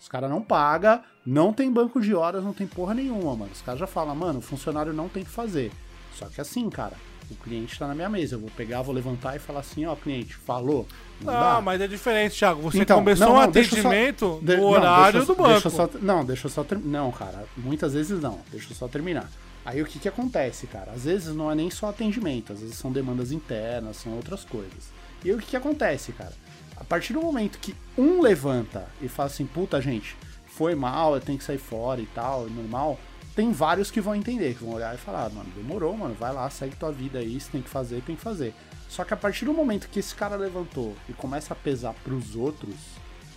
Os 0.00 0.08
caras 0.08 0.30
não 0.30 0.40
pagam, 0.40 1.00
não 1.26 1.52
tem 1.52 1.70
banco 1.70 2.00
de 2.00 2.14
horas, 2.14 2.42
não 2.42 2.52
tem 2.54 2.66
porra 2.66 2.94
nenhuma, 2.94 3.36
mano. 3.36 3.50
Os 3.52 3.60
caras 3.60 3.78
já 3.80 3.86
falam, 3.86 4.14
mano, 4.16 4.38
o 4.38 4.42
funcionário 4.42 4.92
não 4.92 5.08
tem 5.08 5.22
que 5.22 5.30
fazer. 5.30 5.70
Só 6.14 6.26
que 6.26 6.40
assim, 6.40 6.68
cara, 6.70 6.94
o 7.30 7.34
cliente 7.34 7.78
tá 7.78 7.86
na 7.86 7.94
minha 7.94 8.08
mesa. 8.08 8.34
Eu 8.36 8.40
vou 8.40 8.50
pegar, 8.56 8.80
vou 8.82 8.94
levantar 8.94 9.36
e 9.36 9.38
falar 9.38 9.60
assim, 9.60 9.84
ó, 9.84 9.94
cliente, 9.94 10.34
falou. 10.34 10.86
Não 11.20 11.32
Não, 11.32 11.40
dá. 11.40 11.60
mas 11.60 11.80
é 11.82 11.86
diferente, 11.86 12.38
Thiago. 12.38 12.62
Você 12.62 12.80
Então, 12.80 12.96
começou 12.98 13.26
não, 13.28 13.34
um 13.36 13.40
não, 13.42 13.50
deixa 13.50 13.76
eu 13.76 13.82
só- 13.82 13.88
atendimento 13.88 14.40
De- 14.42 14.56
no 14.56 14.64
horário 14.68 15.24
do 15.26 15.34
banco. 15.34 15.48
deixa 15.50 15.70
só- 15.70 15.90
não, 16.00 16.24
deixa 16.24 16.46
eu 16.46 16.50
só 16.50 16.64
terminar. 16.64 16.90
Não, 17.02 17.12
cara, 17.12 17.44
muitas 17.56 17.92
vezes 17.92 18.20
não. 18.20 18.40
Deixa 18.50 18.72
eu 18.72 18.76
só 18.76 18.88
terminar. 18.88 19.30
Aí 19.66 19.82
o 19.82 19.84
que 19.86 19.98
que 19.98 20.08
acontece, 20.08 20.66
cara? 20.66 20.92
Às 20.92 21.04
vezes 21.04 21.34
não 21.34 21.50
é 21.50 21.54
nem 21.54 21.70
só 21.70 21.90
atendimento, 21.90 22.54
às 22.54 22.60
vezes 22.60 22.76
são 22.76 22.90
demandas 22.90 23.30
internas, 23.32 23.98
são 23.98 24.12
outras 24.14 24.42
coisas. 24.44 24.88
E 25.22 25.28
aí 25.28 25.34
o 25.36 25.38
que 25.38 25.48
que 25.48 25.56
acontece, 25.56 26.12
cara? 26.12 26.32
A 26.80 26.84
partir 26.84 27.12
do 27.12 27.20
momento 27.20 27.58
que 27.58 27.76
um 27.96 28.22
levanta 28.22 28.88
e 29.02 29.06
fala 29.06 29.28
assim, 29.28 29.46
puta, 29.46 29.80
gente, 29.80 30.16
foi 30.46 30.74
mal, 30.74 31.14
eu 31.14 31.20
tenho 31.20 31.38
que 31.38 31.44
sair 31.44 31.58
fora 31.58 32.00
e 32.00 32.06
tal, 32.06 32.46
é 32.46 32.50
normal, 32.50 32.98
tem 33.36 33.52
vários 33.52 33.90
que 33.90 34.00
vão 34.00 34.14
entender, 34.14 34.54
que 34.54 34.64
vão 34.64 34.74
olhar 34.74 34.94
e 34.94 34.98
falar, 34.98 35.26
"Ah, 35.26 35.30
mano, 35.30 35.50
demorou, 35.54 35.96
mano, 35.96 36.14
vai 36.14 36.32
lá, 36.32 36.48
segue 36.50 36.74
tua 36.74 36.90
vida 36.90 37.18
aí, 37.18 37.38
se 37.38 37.50
tem 37.50 37.62
que 37.62 37.68
fazer, 37.68 38.02
tem 38.02 38.16
que 38.16 38.22
fazer. 38.22 38.54
Só 38.88 39.04
que 39.04 39.14
a 39.14 39.16
partir 39.16 39.44
do 39.44 39.52
momento 39.52 39.88
que 39.88 40.00
esse 40.00 40.14
cara 40.14 40.34
levantou 40.34 40.96
e 41.08 41.12
começa 41.12 41.52
a 41.52 41.56
pesar 41.56 41.94
pros 42.02 42.34
outros, 42.34 42.74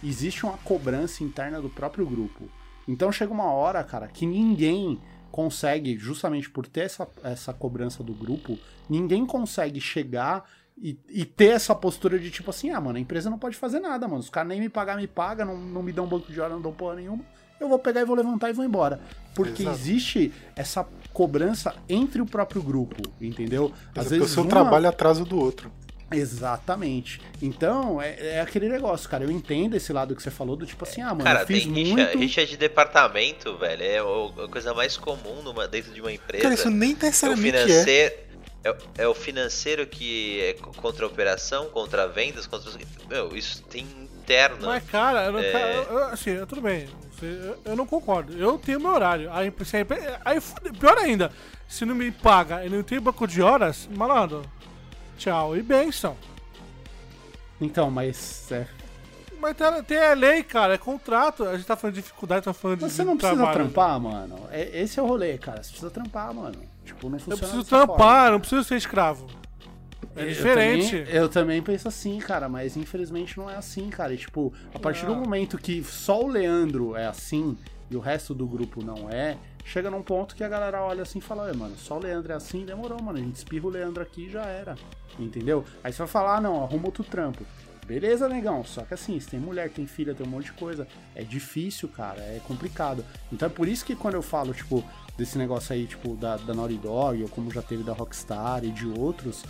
existe 0.04 0.46
uma 0.46 0.58
cobrança 0.58 1.24
interna 1.24 1.62
do 1.62 1.70
próprio 1.70 2.06
grupo. 2.06 2.50
Então 2.88 3.12
chega 3.12 3.32
uma 3.32 3.52
hora, 3.52 3.84
cara, 3.84 4.08
que 4.08 4.26
ninguém 4.26 5.00
consegue, 5.32 5.98
justamente 5.98 6.50
por 6.50 6.68
ter 6.68 6.82
essa, 6.82 7.08
essa 7.24 7.54
cobrança 7.54 8.04
do 8.04 8.14
grupo, 8.14 8.58
ninguém 8.90 9.26
consegue 9.26 9.80
chegar 9.80 10.44
e, 10.78 10.98
e 11.10 11.26
ter 11.26 11.52
essa 11.52 11.74
postura 11.76 12.20
de 12.20 12.30
tipo 12.30 12.50
assim, 12.50 12.70
ah, 12.70 12.82
mano, 12.82 12.98
a 12.98 13.02
empresa 13.02 13.30
não 13.30 13.38
pode 13.38 13.56
fazer 13.56 13.80
nada, 13.80 14.08
mano. 14.08 14.20
Os 14.20 14.30
caras 14.30 14.50
nem 14.50 14.60
me 14.60 14.70
pagar, 14.70 14.98
me 14.98 15.08
paga, 15.08 15.46
não, 15.46 15.58
não 15.58 15.84
me 15.84 15.92
dão 15.92 16.08
banco 16.08 16.32
de 16.32 16.40
hora, 16.40 16.54
não 16.54 16.62
dão 16.62 16.74
porra 16.74 16.96
nenhuma. 16.96 17.24
Eu 17.60 17.70
vou 17.70 17.80
pegar 17.80 18.02
e 18.02 18.06
vou 18.06 18.16
levantar 18.16 18.50
e 18.50 18.54
vou 18.54 18.66
embora. 18.66 19.00
Porque 19.34 19.64
Exato. 19.64 19.78
existe 19.78 20.34
essa 20.56 20.86
cobrança 21.14 21.76
entre 21.88 22.22
o 22.22 22.26
próprio 22.26 22.62
grupo, 22.62 23.02
entendeu? 23.22 23.72
Às 23.96 24.10
vezes 24.10 24.32
o 24.32 24.34
seu 24.34 24.46
trabalho 24.46 24.90
atrasa 24.90 25.22
o 25.22 25.26
do 25.26 25.40
outro. 25.40 25.72
Exatamente. 26.12 27.22
Então, 27.42 28.02
é, 28.02 28.36
é 28.36 28.42
aquele 28.42 28.70
negócio, 28.70 29.10
cara. 29.10 29.24
Eu 29.24 29.32
entendo 29.32 29.76
esse 29.76 29.92
lado 29.92 30.16
que 30.16 30.22
você 30.22 30.30
falou, 30.30 30.56
do 30.56 30.66
tipo 30.66 30.84
assim, 30.84 31.02
ah, 31.02 31.10
mano, 31.10 31.24
Cara, 31.24 31.42
eu 31.42 31.48
fiz 31.48 31.64
tem 31.64 31.74
rixa, 31.74 31.94
muito. 31.94 32.18
rixa 32.18 32.46
de 32.46 32.58
departamento, 32.58 33.58
velho. 33.58 33.84
É 33.84 34.00
a 34.44 34.48
coisa 34.48 34.74
mais 34.74 34.98
comum 34.98 35.42
numa, 35.44 35.68
dentro 35.68 35.92
de 35.94 36.02
uma 36.02 36.12
empresa. 36.12 36.44
Cara, 36.44 36.54
isso 36.54 36.70
nem 36.70 36.92
é 36.92 37.06
necessariamente 37.06 37.58
é. 37.58 37.66
financeiro. 37.66 38.16
É, 38.16 38.33
o- 38.72 38.78
é 38.98 39.08
o 39.08 39.14
financeiro 39.14 39.86
que 39.86 40.40
é 40.42 40.54
co- 40.54 40.72
contra 40.74 41.06
a 41.06 41.08
operação, 41.08 41.66
contra 41.70 42.08
vendas, 42.08 42.48
contra. 42.48 42.70
os- 42.70 42.78
Meu, 43.10 43.36
isso 43.36 43.62
tem 43.64 43.84
interno. 43.84 44.66
Mas, 44.68 44.84
cara, 44.90 45.26
eu 45.26 45.32
não, 45.34 45.40
É. 45.40 45.52
cara, 45.52 45.74
eu- 45.74 45.84
eu- 45.84 46.04
assim, 46.06 46.30
eu- 46.32 46.48
tudo 46.48 46.62
bem. 46.62 46.88
Eu, 47.22 47.58
eu 47.66 47.76
não 47.76 47.86
concordo. 47.86 48.34
Eu 48.38 48.58
tenho 48.58 48.80
meu 48.80 48.92
horário. 48.92 49.32
Aí, 49.32 49.52
se 49.64 49.78
aí 50.26 50.42
fude- 50.42 50.78
pior 50.78 50.98
ainda, 50.98 51.32
se 51.70 51.86
não 51.86 51.96
me 51.96 52.12
paga 52.12 52.66
e 52.66 52.70
não 52.70 52.84
tem 52.84 53.00
banco 53.00 53.26
de 53.28 53.42
horas, 53.42 53.88
malandro, 53.96 54.42
tchau 55.18 55.56
e 55.56 55.62
benção. 55.62 56.18
Então, 57.62 57.90
mas. 57.90 58.52
é, 58.52 58.68
Mas 59.40 59.58
tem, 59.58 59.84
tem 59.84 59.98
a 60.00 60.14
lei, 60.14 60.42
cara, 60.42 60.74
é 60.76 60.78
contrato. 60.78 61.44
A 61.46 61.56
gente 61.58 61.66
tá 61.66 61.76
falando 61.76 61.96
de 61.96 62.02
dificuldade, 62.02 62.46
tá 62.46 62.54
falando 62.54 62.80
de 62.80 62.90
Você 62.90 63.04
não 63.04 63.18
precisa 63.18 63.36
trabalho. 63.42 63.66
trampar, 63.66 64.00
mano. 64.00 64.48
É- 64.52 64.82
esse 64.82 64.98
é 65.00 65.04
o 65.04 65.06
rolê, 65.06 65.38
cara. 65.38 65.62
Você 65.62 65.70
precisa 65.70 65.92
trampar, 65.92 66.34
mano. 66.34 66.56
Tipo, 66.84 67.10
não 67.10 67.16
Eu 67.18 67.20
funciona 67.22 67.38
preciso 67.38 67.64
dessa 67.64 67.70
trampar, 67.86 67.98
forma. 67.98 68.32
não 68.32 68.40
preciso 68.40 68.64
ser 68.64 68.76
escravo. 68.76 69.28
É 70.16 70.24
Eu 70.24 70.28
diferente. 70.28 70.90
também- 70.98 71.14
Eu 71.16 71.30
também, 71.30 71.62
penso 71.62 71.88
assim, 71.88 72.20
cara, 72.20 72.48
mas 72.50 72.76
infelizmente 72.78 73.38
não 73.38 73.50
é 73.50 73.56
assim, 73.56 73.90
cara. 73.90 74.14
E, 74.14 74.18
tipo, 74.18 74.54
a 74.74 74.80
partir 74.80 75.06
do 75.06 75.14
Não. 75.16 75.22
momento 75.22 75.58
que 75.58 75.84
só 75.84 76.22
o 76.22 76.28
Leandro 76.28 76.96
é 76.96 77.08
assim 77.08 77.58
e 77.90 77.96
o 77.96 78.00
resto 78.00 78.34
do 78.34 78.46
grupo 78.46 78.84
não 78.84 79.10
é, 79.10 79.38
chega 79.66 79.90
num 79.90 80.04
ponto 80.04 80.36
que 80.36 80.44
a 80.44 80.50
galera 80.50 80.82
olha 80.84 81.02
assim 81.04 81.20
e 81.20 81.22
fala, 81.22 81.44
"Ué, 81.46 81.54
mano, 81.54 81.76
só 81.78 81.98
o 81.98 82.00
Leandro 82.00 82.32
é 82.32 82.36
assim, 82.36 82.66
demorou, 82.66 83.02
mano. 83.02 83.18
A 83.18 83.22
gente 83.22 83.36
espirra 83.38 83.66
o 83.66 83.70
Leandro 83.70 84.04
aqui 84.04 84.26
e 84.26 84.30
já 84.30 84.44
era. 84.44 84.76
Entendeu? 85.18 85.64
Aí 85.84 85.92
você 85.92 86.00
vai 86.00 86.08
falar, 86.08 86.38
ah, 86.38 86.42
não, 86.42 86.64
arruma 86.64 86.86
outro 86.88 87.04
trampo. 87.04 87.44
Beleza, 87.88 88.30
negão. 88.30 88.64
Só 88.64 88.84
que 88.84 88.94
assim, 88.94 89.20
se 89.20 89.28
tem 89.28 89.40
mulher, 89.40 89.70
tem 89.70 89.86
filha, 89.88 90.14
tem 90.16 90.26
um 90.26 90.30
monte 90.30 90.46
de 90.46 90.54
coisa. 90.54 90.88
É 91.16 91.22
difícil, 91.24 91.88
cara. 91.90 92.20
É 92.20 92.40
complicado. 92.48 93.04
Então 93.32 93.46
é 93.48 93.50
por 93.50 93.68
isso 93.68 93.84
que 93.86 93.96
quando 93.96 94.14
eu 94.16 94.22
falo, 94.22 94.54
tipo, 94.54 94.84
desse 95.18 95.38
negócio 95.38 95.74
aí, 95.74 95.86
tipo, 95.86 96.16
da, 96.16 96.38
da 96.38 96.54
Naughty 96.54 96.78
Dog, 96.78 97.22
ou 97.22 97.30
como 97.30 97.52
já 97.52 97.62
teve 97.62 97.84
da 97.84 97.94
Rockstar 97.94 98.64
e 98.64 98.72
de 98.72 98.88
outros, 98.88 99.44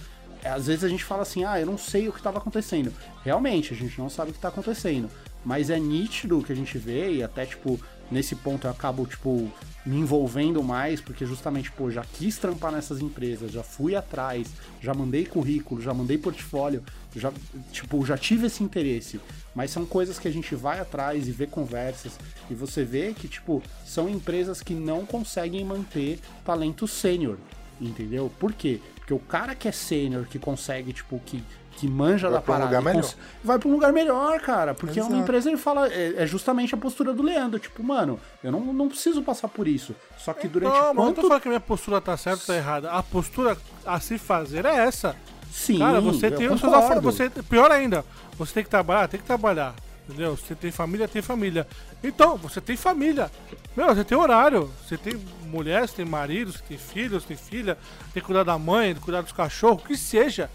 é, 0.43 0.49
às 0.49 0.67
vezes 0.67 0.83
a 0.83 0.89
gente 0.89 1.03
fala 1.03 1.21
assim, 1.21 1.45
ah, 1.45 1.59
eu 1.59 1.65
não 1.65 1.77
sei 1.77 2.07
o 2.07 2.11
que 2.11 2.19
estava 2.19 2.37
acontecendo. 2.37 2.93
Realmente, 3.23 3.73
a 3.73 3.77
gente 3.77 3.97
não 3.97 4.09
sabe 4.09 4.29
o 4.29 4.33
que 4.33 4.37
está 4.37 4.49
acontecendo. 4.49 5.09
Mas 5.45 5.69
é 5.69 5.79
nítido 5.79 6.43
que 6.43 6.51
a 6.51 6.55
gente 6.55 6.77
vê, 6.77 7.13
e 7.13 7.23
até, 7.23 7.45
tipo, 7.45 7.79
nesse 8.11 8.35
ponto 8.35 8.67
eu 8.67 8.71
acabo, 8.71 9.05
tipo, 9.05 9.51
me 9.85 9.97
envolvendo 9.97 10.61
mais, 10.63 11.01
porque 11.01 11.25
justamente, 11.25 11.71
pô, 11.71 11.89
já 11.91 12.03
quis 12.03 12.37
trampar 12.37 12.71
nessas 12.71 13.01
empresas, 13.01 13.51
já 13.51 13.63
fui 13.63 13.95
atrás, 13.95 14.47
já 14.81 14.93
mandei 14.93 15.25
currículo, 15.25 15.81
já 15.81 15.93
mandei 15.93 16.17
portfólio, 16.17 16.83
já, 17.15 17.31
tipo, 17.71 18.05
já 18.05 18.17
tive 18.17 18.47
esse 18.47 18.63
interesse. 18.63 19.19
Mas 19.55 19.71
são 19.71 19.85
coisas 19.85 20.17
que 20.17 20.27
a 20.27 20.31
gente 20.31 20.55
vai 20.55 20.79
atrás 20.79 21.27
e 21.27 21.31
vê 21.31 21.45
conversas, 21.45 22.13
e 22.49 22.53
você 22.55 22.83
vê 22.83 23.13
que, 23.13 23.27
tipo, 23.27 23.61
são 23.85 24.09
empresas 24.09 24.61
que 24.61 24.73
não 24.73 25.05
conseguem 25.05 25.63
manter 25.63 26.19
talento 26.43 26.87
sênior, 26.87 27.37
entendeu? 27.79 28.31
Por 28.39 28.51
quê? 28.53 28.79
Porque 28.95 29.13
o 29.13 29.19
cara 29.19 29.53
que 29.53 29.67
é 29.67 29.71
sênior, 29.71 30.25
que 30.25 30.39
consegue, 30.39 30.91
tipo, 30.93 31.19
que, 31.25 31.43
que 31.77 31.87
manja 31.87 32.29
Vai 32.29 32.37
da 32.37 32.41
pra 32.41 32.53
um 32.53 32.57
parada, 32.57 32.65
lugar 32.77 32.81
melhor. 32.81 33.01
cons- 33.03 33.17
vai 33.43 33.59
pra 33.59 33.67
um 33.67 33.71
lugar 33.73 33.91
melhor, 33.93 34.39
cara. 34.39 34.73
Porque 34.73 34.97
é 34.99 35.03
uma 35.03 35.09
Exato. 35.09 35.23
empresa, 35.23 35.49
ele 35.49 35.57
fala, 35.57 35.87
é, 35.91 36.23
é 36.23 36.25
justamente 36.25 36.73
a 36.73 36.77
postura 36.77 37.13
do 37.13 37.21
Leandro. 37.21 37.59
Tipo, 37.59 37.83
mano, 37.83 38.19
eu 38.43 38.51
não, 38.51 38.61
não 38.73 38.87
preciso 38.87 39.21
passar 39.21 39.49
por 39.49 39.67
isso. 39.67 39.93
Só 40.17 40.33
que 40.33 40.47
durante 40.47 40.71
não, 40.73 40.79
mas 40.79 40.87
eu 40.87 40.93
não 40.93 40.93
tô 40.95 41.13
quanto... 41.15 41.27
falando 41.27 41.41
que 41.41 41.47
a 41.47 41.51
minha 41.51 41.59
postura 41.59 41.99
tá 41.99 42.15
certa 42.15 42.41
ou 42.41 42.47
tá 42.47 42.55
errada. 42.55 42.91
A 42.91 43.03
postura 43.03 43.57
a 43.85 43.99
se 43.99 44.17
fazer 44.17 44.65
é 44.65 44.73
essa. 44.85 45.15
Sim, 45.53 45.77
Cara, 45.77 46.01
você 46.01 46.25
eu 46.27 46.31
tem 46.35 46.51
os 46.51 46.59
seus 46.59 46.73
você 47.01 47.29
Pior 47.29 47.69
ainda, 47.71 48.03
você 48.37 48.55
tem 48.55 48.63
que 48.63 48.69
trabalhar, 48.71 49.07
tem 49.07 49.19
que 49.19 49.25
trabalhar. 49.25 49.75
Entendeu? 50.09 50.35
Você 50.35 50.55
tem 50.55 50.71
família, 50.71 51.07
tem 51.07 51.21
família. 51.21 51.65
Então, 52.03 52.35
você 52.37 52.59
tem 52.59 52.75
família. 52.75 53.31
Meu, 53.77 53.85
você 53.93 54.03
tem 54.03 54.17
horário. 54.17 54.69
Você 54.83 54.97
tem 54.97 55.13
mulher, 55.45 55.87
você 55.87 55.97
tem 55.97 56.05
marido, 56.05 56.51
você 56.51 56.63
tem 56.67 56.77
filho, 56.77 57.21
você 57.21 57.27
tem 57.27 57.37
filha, 57.37 57.77
tem 58.13 58.21
que 58.21 58.25
cuidar 58.25 58.43
da 58.43 58.57
mãe, 58.57 58.87
tem 58.87 58.95
que 58.95 59.01
cuidar 59.01 59.21
dos 59.21 59.31
cachorros, 59.31 59.81
o 59.83 59.85
que 59.87 59.95
seja. 59.95 60.49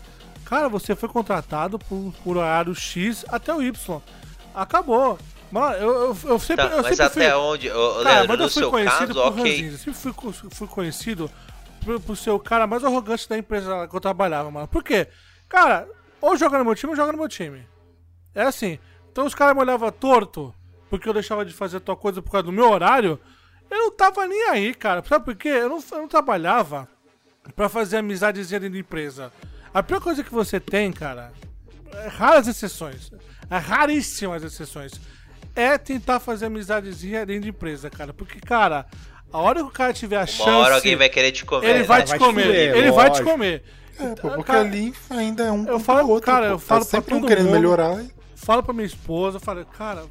Cara, 0.45 0.69
você 0.69 0.97
foi 0.97 1.09
contratado 1.09 1.79
por, 1.79 2.13
por 2.25 2.37
horário 2.37 2.75
X 2.75 3.25
até 3.29 3.55
o 3.55 3.63
Y. 3.63 4.01
Acabou. 4.55 5.17
Mano, 5.51 5.77
eu, 5.77 5.89
eu, 5.93 6.17
eu 6.25 6.39
sempre. 6.39 6.69
Tá, 6.69 6.73
eu 6.73 6.83
mas 6.83 6.89
sempre 6.89 7.05
até 7.07 7.31
fui- 7.31 7.39
onde, 7.41 7.71
ô, 7.71 7.95
Cara, 8.03 8.03
Leandro, 8.03 8.29
mas 8.29 8.39
eu 8.41 8.45
no 8.47 8.51
fui 8.53 8.63
seu 8.63 8.71
conhecido 8.71 9.15
caso, 9.15 9.33
por 9.33 9.41
ok. 9.41 9.53
ranzinza. 9.53 9.79
Sempre 9.79 9.95
fui, 9.95 10.13
fui 10.51 10.69
conhecido 10.69 11.31
por, 11.89 12.01
por 12.01 12.17
ser 12.17 12.31
o 12.31 12.39
cara 12.39 12.67
mais 12.67 12.85
arrogante 12.85 13.27
da 13.27 13.39
empresa 13.39 13.89
que 13.89 13.97
eu 13.97 14.01
trabalhava, 14.01 14.51
mano. 14.51 14.69
Por 14.69 14.85
quê? 14.85 15.09
Cara, 15.49 15.89
ou 16.21 16.37
joga 16.37 16.59
no 16.59 16.65
meu 16.65 16.75
time 16.75 16.91
ou 16.91 16.97
joga 16.97 17.13
no 17.13 17.19
meu 17.19 17.29
time. 17.29 17.67
É 18.35 18.43
assim. 18.43 18.79
Então 19.11 19.25
os 19.25 19.35
caras 19.35 19.55
me 19.55 19.63
olhavam 19.63 19.91
torto 19.91 20.55
porque 20.91 21.09
eu 21.09 21.15
deixava 21.15 21.47
de 21.47 21.53
fazer 21.55 21.81
tua 21.81 21.97
coisa 21.97 22.21
por 22.21 22.31
causa 22.31 22.45
do 22.45 22.53
meu 22.53 22.71
horário. 22.71 23.19
Eu 23.71 23.79
não 23.79 23.91
tava 23.91 24.27
nem 24.27 24.51
aí, 24.51 24.75
cara. 24.75 25.03
Sabe 25.03 25.25
por 25.25 25.35
quê? 25.35 25.49
Eu 25.49 25.71
não, 25.71 25.83
eu 25.93 25.99
não 25.99 26.09
trabalhava 26.09 26.87
pra 27.57 27.71
fazer 27.71 27.97
amizadezinha 27.97 28.61
dentro 28.61 28.75
da 28.75 28.81
empresa. 28.81 29.33
A 29.73 29.83
pior 29.83 30.01
coisa 30.01 30.23
que 30.23 30.33
você 30.33 30.61
tem, 30.61 30.93
cara, 30.93 31.33
é 31.93 32.09
raras 32.09 32.47
exceções, 32.47 33.11
é 33.51 33.57
raríssimas 33.57 34.43
exceções, 34.43 34.93
é 35.55 35.77
tentar 35.77 36.21
fazer 36.21 36.47
amizadezinha 36.47 37.25
dentro 37.25 37.43
de 37.43 37.49
empresa, 37.51 37.91
cara. 37.91 38.13
Porque, 38.13 38.41
cara, 38.41 38.87
a 39.33 39.39
hora 39.39 39.61
que 39.61 39.67
o 39.67 39.71
cara 39.71 39.93
tiver 39.93 40.17
a 40.19 40.27
chance. 40.27 40.43
Uma 40.49 40.59
hora 40.59 40.75
alguém 40.77 40.97
vai 40.97 41.09
querer 41.09 41.33
te 41.33 41.45
comer. 41.45 41.69
Ele 41.69 41.83
vai 41.85 41.99
né? 42.01 42.05
te 42.05 42.09
Vai 42.11 42.19
te 42.19 42.25
comer, 42.25 42.43
comer, 42.47 42.77
ele 42.77 42.91
vai 42.93 43.07
te 43.07 43.09
lógico. 43.11 43.31
comer. 43.31 43.65
É, 43.99 44.15
pô, 44.15 44.29
porque 44.31 44.45
Cara, 44.45 44.61
ali 44.61 44.95
ainda 45.11 45.45
é 45.45 45.53
um 45.53 45.67
eu 45.67 45.81
falo- 45.81 46.09
outro. 46.09 46.25
cara, 46.27 46.47
pô. 46.49 46.53
eu 46.55 46.59
falo 46.59 46.85
tá 46.85 46.91
pra 46.91 47.01
sempre 47.01 47.15
um 47.15 47.21
todo 47.21 47.29
querendo 47.29 47.47
mundo. 47.47 47.55
melhorar. 47.55 48.05
Falo 48.37 48.63
pra 48.63 48.73
minha 48.73 48.87
esposa, 48.87 49.41
falo, 49.41 49.65
cara, 49.67 50.07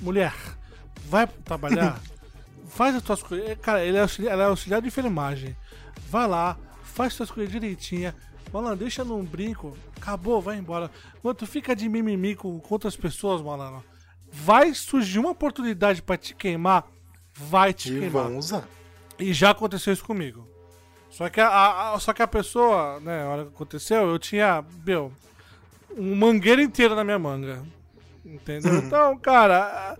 mulher, 0.00 0.32
vai 1.08 1.26
trabalhar, 1.44 2.00
faz 2.68 2.94
as 2.94 3.02
tuas 3.02 3.22
coisas. 3.22 3.56
Cara, 3.60 3.84
ele 3.84 3.96
é 3.96 4.00
auxiliar, 4.02 4.32
ela 4.34 4.44
é 4.44 4.46
auxiliar 4.46 4.80
de 4.80 4.88
enfermagem. 4.88 5.56
Vai 6.08 6.26
lá, 6.28 6.56
faz 6.84 7.14
suas 7.14 7.30
coisas 7.30 7.52
direitinha. 7.52 8.14
Malandro, 8.52 8.76
deixa 8.78 9.02
num 9.02 9.24
brinco. 9.24 9.76
Acabou, 10.00 10.40
vai 10.40 10.56
embora. 10.56 10.90
Quando 11.22 11.36
tu 11.38 11.46
fica 11.46 11.74
de 11.74 11.88
mimimi 11.88 12.34
com, 12.34 12.58
com 12.60 12.74
outras 12.74 12.94
pessoas, 12.96 13.40
malandro, 13.40 13.82
vai 14.30 14.74
surgir 14.74 15.18
uma 15.18 15.30
oportunidade 15.30 16.02
pra 16.02 16.16
te 16.16 16.34
queimar, 16.34 16.84
vai 17.34 17.72
te 17.72 17.92
E 17.92 18.00
queimar. 18.00 18.24
vão 18.24 18.38
usar. 18.38 18.64
E 19.18 19.32
já 19.32 19.50
aconteceu 19.50 19.92
isso 19.92 20.04
comigo. 20.04 20.46
Só 21.10 21.28
que 21.28 21.40
a, 21.40 21.92
a- 21.92 21.98
só 22.00 22.12
que 22.12 22.22
a 22.22 22.26
pessoa, 22.28 22.98
né, 23.00 23.22
na 23.24 23.28
hora 23.30 23.42
que 23.44 23.50
aconteceu, 23.54 24.08
eu 24.08 24.18
tinha, 24.18 24.64
meu, 24.84 25.12
um 25.96 26.14
mangueiro 26.16 26.60
inteiro 26.62 26.94
na 26.94 27.04
minha 27.04 27.18
manga. 27.18 27.62
Entendeu? 28.24 28.72
Então, 28.82 29.18
cara, 29.18 29.96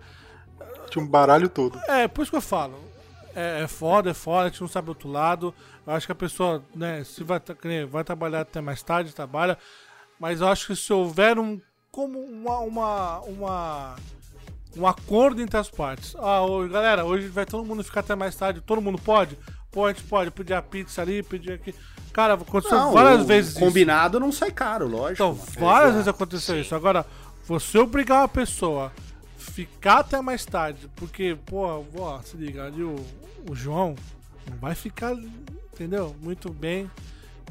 Tinha 0.89 1.03
um 1.03 1.07
baralho 1.07 1.49
todo. 1.49 1.79
é, 1.87 2.07
por 2.07 2.21
isso 2.23 2.31
que 2.31 2.37
eu 2.37 2.41
falo. 2.41 2.79
É, 3.35 3.61
é 3.63 3.67
foda, 3.67 4.11
é 4.11 4.13
foda, 4.13 4.45
a 4.45 4.49
gente 4.49 4.61
não 4.61 4.67
sabe 4.67 4.85
do 4.85 4.89
outro 4.89 5.09
lado. 5.09 5.53
Eu 5.85 5.93
acho 5.93 6.05
que 6.05 6.11
a 6.11 6.15
pessoa, 6.15 6.63
né, 6.75 7.03
se 7.03 7.23
vai, 7.23 7.41
vai 7.89 8.03
trabalhar 8.03 8.41
até 8.41 8.61
mais 8.61 8.81
tarde, 8.83 9.13
trabalha. 9.13 9.57
Mas 10.19 10.39
eu 10.41 10.47
acho 10.47 10.67
que 10.67 10.75
se 10.75 10.91
houver 10.93 11.37
um. 11.37 11.59
Como 11.91 12.19
uma. 12.19 12.59
uma, 12.59 13.19
uma 13.21 13.95
um 14.77 14.87
acordo 14.87 15.41
entre 15.41 15.57
as 15.57 15.69
partes. 15.69 16.15
Ah, 16.17 16.41
hoje, 16.41 16.71
galera, 16.71 17.05
hoje 17.05 17.27
vai 17.27 17.45
todo 17.45 17.65
mundo 17.65 17.83
ficar 17.83 17.99
até 18.01 18.15
mais 18.15 18.35
tarde. 18.35 18.61
Todo 18.61 18.81
mundo 18.81 18.97
pode? 18.97 19.37
Pode, 19.71 20.01
pode. 20.03 20.31
Pedir 20.31 20.53
a 20.53 20.61
pizza 20.61 21.01
ali, 21.01 21.23
pedir 21.23 21.53
aqui. 21.53 21.73
Cara, 22.11 22.35
aconteceu 22.35 22.77
Não, 22.77 22.91
várias 22.93 23.25
vezes 23.25 23.51
isso. 23.51 23.59
Combinado 23.59 24.19
não 24.19 24.31
sai 24.31 24.51
caro, 24.51 24.87
lógico. 24.87 25.13
Então, 25.13 25.33
várias 25.59 25.93
vezes 25.93 26.07
aconteceu 26.07 26.59
isso. 26.59 26.75
Agora, 26.75 27.05
você 27.45 27.77
obrigar 27.77 28.21
uma 28.21 28.27
pessoa 28.27 28.91
a 28.95 29.51
ficar 29.51 29.99
até 29.99 30.21
mais 30.21 30.45
tarde, 30.45 30.89
porque, 30.95 31.37
pô, 31.45 31.83
ó, 31.97 32.19
se 32.21 32.37
liga, 32.37 32.65
ali 32.65 32.83
o, 32.83 32.95
o 33.49 33.55
João 33.55 33.95
não 34.49 34.57
vai 34.57 34.75
ficar, 34.75 35.13
entendeu? 35.73 36.15
Muito 36.21 36.51
bem 36.51 36.89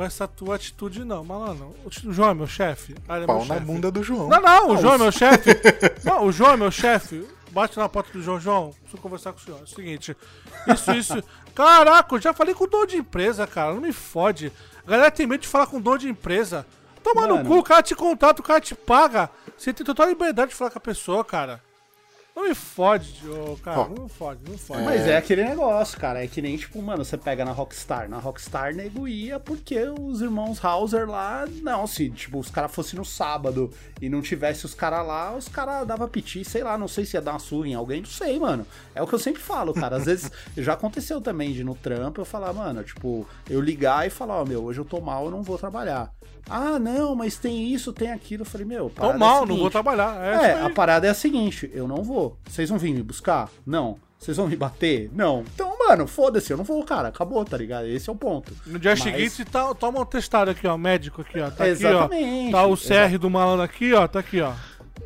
com 0.03 0.07
essa 0.07 0.27
tua 0.27 0.57
atitude, 0.57 1.05
não. 1.05 1.25
Malandro, 1.25 1.75
o 1.85 2.13
João 2.13 2.31
é 2.31 2.35
meu 2.35 2.47
chefe. 2.47 2.95
Ah, 3.09 3.19
é 3.19 3.27
Pau 3.27 3.39
meu 3.39 3.47
na 3.47 3.55
chefe. 3.55 3.67
bunda 3.67 3.91
do 3.91 4.03
João. 4.03 4.29
Não, 4.29 4.41
não, 4.41 4.71
o 4.71 4.77
João 4.77 4.95
é 4.95 4.99
meu 4.99 5.13
chefe. 5.13 5.51
Não, 6.05 6.25
o 6.25 6.33
João 6.33 6.53
é 6.53 6.57
meu 6.57 6.71
chefe. 6.71 7.27
Bate 7.51 7.79
na 7.79 7.89
porta 7.89 8.13
do 8.13 8.21
João. 8.23 8.41
João, 8.41 8.75
preciso 8.81 9.01
conversar 9.01 9.33
com 9.33 9.39
o 9.39 9.43
senhor. 9.43 9.61
É 9.61 9.63
o 9.63 9.67
seguinte, 9.67 10.17
isso, 10.67 10.93
isso. 10.93 11.25
Caraca, 11.55 12.15
eu 12.15 12.21
já 12.21 12.33
falei 12.33 12.55
com 12.55 12.65
o 12.65 12.67
dono 12.67 12.87
de 12.87 12.97
empresa, 12.97 13.47
cara. 13.47 13.75
Não 13.75 13.81
me 13.81 13.93
fode. 13.93 14.53
A 14.85 14.91
galera 14.91 15.11
tem 15.11 15.27
medo 15.27 15.43
de 15.43 15.49
falar 15.49 15.67
com 15.67 15.77
o 15.77 15.81
dono 15.81 15.99
de 15.99 16.09
empresa. 16.09 16.67
Toma 17.05 17.27
no 17.27 17.37
Mano. 17.37 17.49
cu, 17.49 17.59
o 17.59 17.63
cara 17.63 17.83
te 17.83 17.95
contrata, 17.95 18.41
o 18.41 18.45
cara 18.45 18.61
te 18.61 18.75
paga. 18.75 19.31
Você 19.57 19.73
tem 19.73 19.85
total 19.87 20.09
liberdade 20.09 20.51
de 20.51 20.57
falar 20.57 20.71
com 20.71 20.79
a 20.79 20.81
pessoa, 20.81 21.25
cara. 21.25 21.63
Não 22.35 22.49
me 22.49 22.55
fode, 22.55 23.29
ô, 23.29 23.59
cara. 23.63 23.89
Não 23.91 24.09
fode, 24.09 24.41
não 24.49 24.57
fode. 24.57 24.83
Mas 24.83 25.07
é 25.07 25.19
aquele 25.19 25.45
negócio, 25.45 25.99
cara. 25.99 26.25
É 26.25 26.27
que 26.27 26.41
nem, 26.41 26.57
tipo, 26.57 26.81
mano, 26.81 27.05
você 27.05 27.19
pega 27.19 27.45
na 27.45 27.53
Rockstar. 27.53 28.09
Na 28.09 28.19
Rockstar, 28.19 28.75
nego 28.75 29.07
ia 29.07 29.39
porque 29.39 29.79
os 30.01 30.23
irmãos 30.23 30.65
Hauser 30.65 31.09
lá. 31.09 31.47
Não, 31.61 31.87
se, 31.87 32.09
tipo, 32.09 32.39
os 32.39 32.51
caras 32.51 32.73
fossem 32.73 32.99
no 32.99 33.05
sábado 33.05 33.71
e 34.01 34.09
não 34.09 34.23
tivesse 34.23 34.65
os 34.65 34.73
caras 34.73 35.07
lá, 35.07 35.37
os 35.37 35.47
caras 35.47 35.87
dava 35.87 36.09
piti, 36.09 36.43
sei 36.43 36.65
lá, 36.65 36.79
não 36.79 36.89
sei 36.89 37.05
se 37.05 37.17
ia 37.17 37.21
dar 37.21 37.33
uma 37.33 37.39
surra 37.39 37.69
em 37.69 37.75
alguém, 37.75 38.01
não 38.01 38.09
sei, 38.09 38.39
mano. 38.39 38.67
É 38.95 39.03
o 39.03 39.07
que 39.07 39.15
eu 39.15 39.19
sempre 39.19 39.43
falo, 39.43 39.75
cara. 39.75 39.97
Às 39.97 40.07
vezes 40.07 40.31
já 40.57 40.73
aconteceu 40.73 41.21
também 41.21 41.53
de 41.53 41.61
ir 41.61 41.65
no 41.65 41.75
trampo 41.75 42.23
eu 42.23 42.25
falar, 42.25 42.55
mano, 42.55 42.83
tipo, 42.83 43.29
eu 43.49 43.61
ligar 43.61 44.07
e 44.07 44.11
falar, 44.11 44.41
ó, 44.41 44.45
meu, 44.45 44.65
hoje 44.65 44.81
eu 44.81 44.87
tô 44.87 45.03
mal, 45.03 45.27
eu 45.27 45.31
não 45.31 45.43
vou 45.43 45.59
trabalhar. 45.59 46.11
Ah, 46.49 46.79
não, 46.79 47.15
mas 47.15 47.37
tem 47.37 47.73
isso, 47.73 47.93
tem 47.93 48.11
aquilo. 48.11 48.43
Eu 48.43 48.47
falei, 48.47 48.67
meu, 48.67 48.85
Tô 48.91 49.01
parada 49.01 49.13
é 49.13 49.17
a 49.17 49.19
mal, 49.19 49.41
não 49.41 49.47
seguinte, 49.47 49.61
vou 49.61 49.71
trabalhar. 49.71 50.17
É, 50.25 50.47
é, 50.51 50.63
a 50.63 50.71
parada 50.71 51.07
é 51.07 51.11
a 51.11 51.15
seguinte, 51.15 51.71
eu 51.73 51.87
não 51.89 52.03
vou. 52.03 52.37
Vocês 52.49 52.69
vão 52.69 52.79
vir 52.79 52.93
me 52.93 53.03
buscar? 53.03 53.49
Não. 53.67 53.99
Vocês 54.19 54.37
vão 54.37 54.47
me 54.47 54.55
bater? 54.55 55.11
Não. 55.13 55.45
Então, 55.53 55.77
mano, 55.79 56.07
foda-se, 56.07 56.53
eu 56.53 56.57
não 56.57 56.63
vou, 56.63 56.85
cara. 56.85 57.09
Acabou, 57.09 57.45
tá 57.45 57.57
ligado? 57.57 57.87
Esse 57.87 58.09
é 58.09 58.13
o 58.13 58.17
ponto. 58.17 58.53
No 58.67 58.79
dia 58.79 58.93
Mas- 58.93 59.03
seguinte, 59.03 59.45
tá, 59.45 59.75
toma 59.75 60.01
um 60.01 60.05
testado 60.05 60.51
aqui, 60.53 60.65
ó. 60.67 60.77
Médico 60.77 61.23
aqui, 61.23 61.41
ó. 61.41 61.51
Tá 61.51 61.65
aqui, 61.65 61.73
Exatamente, 61.73 62.49
ó. 62.55 62.59
Tá 62.59 62.67
o 62.67 62.75
exa- 62.75 63.09
CR 63.09 63.19
do 63.19 63.29
malandro 63.29 63.63
aqui, 63.65 63.93
ó. 63.93 64.07
Tá 64.07 64.21
aqui, 64.21 64.41
ó. 64.41 64.53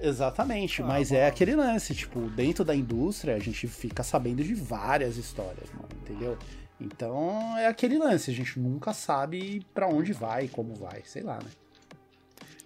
Exatamente, 0.02 0.82
mas 0.82 1.10
é 1.10 1.26
aquele 1.26 1.56
lance, 1.56 1.94
tipo, 1.94 2.20
dentro 2.28 2.62
da 2.64 2.74
indústria 2.74 3.34
a 3.34 3.38
gente 3.38 3.66
fica 3.66 4.02
sabendo 4.02 4.44
de 4.44 4.54
várias 4.54 5.16
histórias, 5.16 5.70
mano, 5.72 5.88
entendeu? 6.02 6.36
Então 6.80 7.56
é 7.56 7.66
aquele 7.66 7.98
lance, 7.98 8.30
a 8.30 8.34
gente 8.34 8.58
nunca 8.58 8.92
sabe 8.92 9.64
pra 9.74 9.86
onde 9.88 10.12
vai, 10.12 10.48
como 10.48 10.74
vai, 10.74 11.02
sei 11.04 11.22
lá, 11.22 11.36
né? 11.36 11.50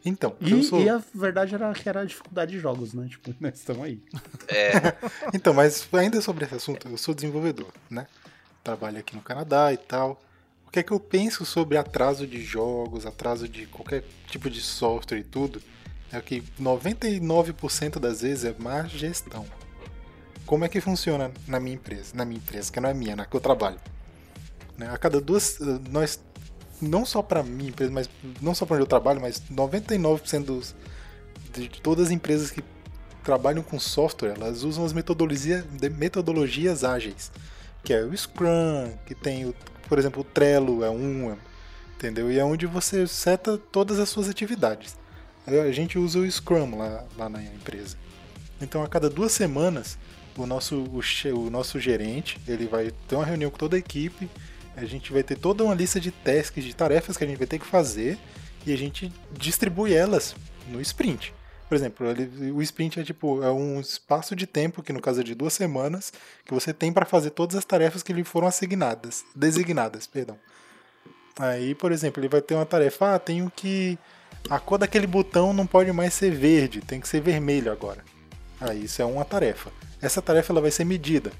Então, 0.05 0.35
E, 0.41 0.51
eu 0.51 0.63
sou. 0.63 0.81
e 0.81 0.89
a 0.89 1.01
verdade 1.15 1.55
era 1.55 1.73
que 1.75 1.89
era 1.89 2.01
a 2.01 2.05
dificuldade 2.05 2.53
de 2.53 2.59
jogos, 2.59 2.95
né? 2.95 3.07
Tipo, 3.09 3.35
nós 3.41 3.55
estamos 3.55 3.85
aí. 3.85 4.03
Então, 5.35 5.53
mas 5.55 5.87
ainda 5.93 6.21
sobre 6.21 6.45
esse 6.45 6.55
assunto, 6.55 6.89
eu 6.89 6.97
sou 6.97 7.15
desenvolvedor, 7.15 7.73
né? 7.89 8.07
Trabalho 8.65 8.99
aqui 8.99 9.15
no 9.15 9.23
Canadá 9.23 9.73
e 9.73 9.77
tal. 9.77 10.21
O 10.67 10.71
que 10.71 10.79
é 10.79 10.83
que 10.83 10.93
eu 10.93 11.01
penso 11.01 11.45
sobre 11.45 11.77
atraso 11.77 12.27
de 12.27 12.43
jogos, 12.43 13.05
atraso 13.05 13.49
de 13.49 13.67
qualquer 13.67 14.05
tipo 14.27 14.49
de 14.49 14.61
software 14.61 15.19
e 15.19 15.25
tudo? 15.25 15.61
É 16.13 16.21
que 16.21 16.43
99% 16.61 17.99
das 17.99 18.23
vezes 18.23 18.45
é 18.45 18.55
má 18.59 18.85
gestão. 18.85 19.45
Como 20.47 20.65
é 20.65 20.69
que 20.69 20.81
funciona 20.81 21.31
na 21.47 21.61
minha 21.61 21.75
empresa? 21.77 22.13
Na 22.15 22.25
minha 22.25 22.39
empresa, 22.39 22.73
que 22.73 22.81
não 22.81 22.89
é 22.89 22.95
minha, 22.95 23.15
na 23.15 23.25
que 23.27 23.37
eu 23.37 23.41
trabalho. 23.41 23.79
Né? 24.77 24.89
A 24.91 24.99
cada 24.99 25.21
duas. 25.21 25.59
Nós. 25.91 26.21
Não 26.81 27.05
só 27.05 27.21
para 27.21 27.41
empresa, 27.41 27.93
mas 27.93 28.09
não 28.41 28.55
só 28.55 28.65
para 28.65 28.77
onde 28.77 28.85
eu 28.85 28.89
trabalho, 28.89 29.21
mas 29.21 29.43
99% 29.53 30.45
dos, 30.45 30.75
de 31.53 31.69
todas 31.69 32.07
as 32.07 32.11
empresas 32.11 32.51
que 32.51 32.65
trabalham 33.23 33.63
com 33.63 33.79
software, 33.79 34.33
elas 34.35 34.63
usam 34.63 34.83
as 34.83 34.95
metodologia, 34.95 35.63
metodologias 35.95 36.83
ágeis, 36.83 37.31
que 37.85 37.93
é 37.93 38.03
o 38.03 38.17
Scrum, 38.17 38.95
que 39.05 39.15
tem, 39.15 39.45
o, 39.45 39.55
por 39.89 39.99
exemplo, 39.99 40.23
o 40.23 40.25
Trello 40.25 40.83
é 40.83 40.91
um, 40.91 41.37
entendeu? 41.97 42.33
E 42.33 42.39
é 42.39 42.45
onde 42.45 42.65
você 42.67 43.07
seta 43.07 43.59
todas 43.59 43.99
as 43.99 44.09
suas 44.09 44.29
atividades. 44.29 44.97
Aí 45.47 45.59
A 45.61 45.73
gente 45.73 45.99
usa 45.99 46.19
o 46.19 46.31
Scrum 46.31 46.77
lá, 46.77 47.05
lá 47.17 47.29
na 47.29 47.43
empresa. 47.43 47.97
Então, 48.61 48.83
a 48.83 48.89
cada 48.89 49.09
duas 49.09 49.33
semanas, 49.33 49.99
o 50.37 50.47
nosso, 50.47 50.77
o, 50.77 51.01
o 51.39 51.51
nosso 51.51 51.81
gerente 51.81 52.39
ele 52.47 52.67
vai 52.67 52.91
ter 53.09 53.15
uma 53.15 53.25
reunião 53.25 53.51
com 53.51 53.59
toda 53.59 53.77
a 53.77 53.79
equipe. 53.79 54.29
A 54.81 54.87
gente 54.87 55.13
vai 55.13 55.23
ter 55.23 55.37
toda 55.37 55.63
uma 55.63 55.75
lista 55.75 56.01
de 56.01 56.11
tasks, 56.11 56.65
de 56.65 56.75
tarefas 56.75 57.17
que 57.17 57.25
a 57.25 57.27
gente 57.27 57.39
vai 57.39 57.47
ter 57.47 57.59
que 57.59 57.67
fazer 57.67 58.19
e 58.67 58.73
a 58.73 58.77
gente 58.77 59.13
distribui 59.33 59.93
elas 59.93 60.35
no 60.69 60.81
sprint. 60.81 61.35
Por 61.69 61.77
exemplo, 61.77 62.07
o 62.55 62.63
sprint 62.63 62.99
é 62.99 63.05
tipo 63.05 63.43
é 63.45 63.51
um 63.51 63.79
espaço 63.79 64.35
de 64.35 64.47
tempo 64.47 64.83
que 64.83 64.93
no 64.93 65.01
caso 65.01 65.21
é 65.21 65.25
de 65.25 65.35
duas 65.35 65.53
semanas 65.53 66.13
que 66.45 66.53
você 66.53 66.73
tem 66.73 66.93
para 66.93 67.07
fazer 67.07 67.31
todas 67.31 67.57
as 67.57 67.65
tarefas 67.65 68.03
que 68.03 68.13
lhe 68.13 68.25
foram 68.25 68.49
assignadas, 68.49 69.25
designadas, 69.37 70.07
perdão. 70.07 70.37
Aí, 71.39 71.75
por 71.75 71.93
exemplo, 71.93 72.21
ele 72.21 72.29
vai 72.29 72.43
ter 72.43 72.55
uma 72.55 72.67
tarefa, 72.67 73.15
ah, 73.15 73.19
tenho 73.19 73.51
que 73.55 73.97
a 74.49 74.59
cor 74.59 74.79
daquele 74.79 75.07
botão 75.07 75.53
não 75.53 75.67
pode 75.67 75.93
mais 75.93 76.15
ser 76.15 76.31
verde, 76.31 76.81
tem 76.81 77.01
que 77.01 77.09
ser 77.09 77.21
vermelho 77.21 77.71
agora. 77.71 78.05
Aí 78.61 78.85
isso 78.85 79.01
é 79.01 79.05
uma 79.05 79.25
tarefa. 79.25 79.71
Essa 80.03 80.21
tarefa 80.21 80.53
ela 80.53 80.61
vai 80.61 80.71
ser 80.71 80.85
medida. 80.85 81.31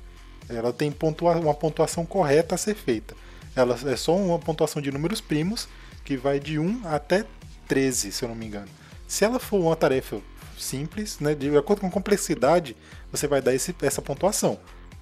Ela 0.49 0.73
tem 0.73 0.91
pontua 0.91 1.37
uma 1.37 1.55
pontuação 1.55 2.05
correta 2.05 2.55
a 2.55 2.59
ser 2.59 2.75
feita. 2.75 3.15
Ela 3.55 3.77
é 3.87 3.97
só 3.97 4.17
uma 4.17 4.39
pontuação 4.39 4.81
de 4.81 4.91
números 4.93 5.21
primos 5.21 5.69
que 6.05 6.17
vai 6.17 6.39
de 6.41 6.59
1 6.59 6.83
até 6.87 7.25
13, 7.69 8.13
se 8.13 8.23
eu 8.25 8.29
não 8.29 8.37
me 8.37 8.47
engano. 8.47 8.69
Se 9.07 9.25
ela 9.25 9.39
for 9.39 9.61
uma 9.61 9.77
tarefa 9.77 10.21
simples, 10.59 11.19
né, 11.21 11.35
de 11.35 11.57
acordo 11.57 11.81
com 11.81 11.87
a 11.87 11.91
complexidade, 11.91 12.77
você 13.11 13.27
vai 13.27 13.41
dar 13.41 13.55
esse, 13.55 13.75
essa 13.83 14.01
pontuação. 14.03 14.59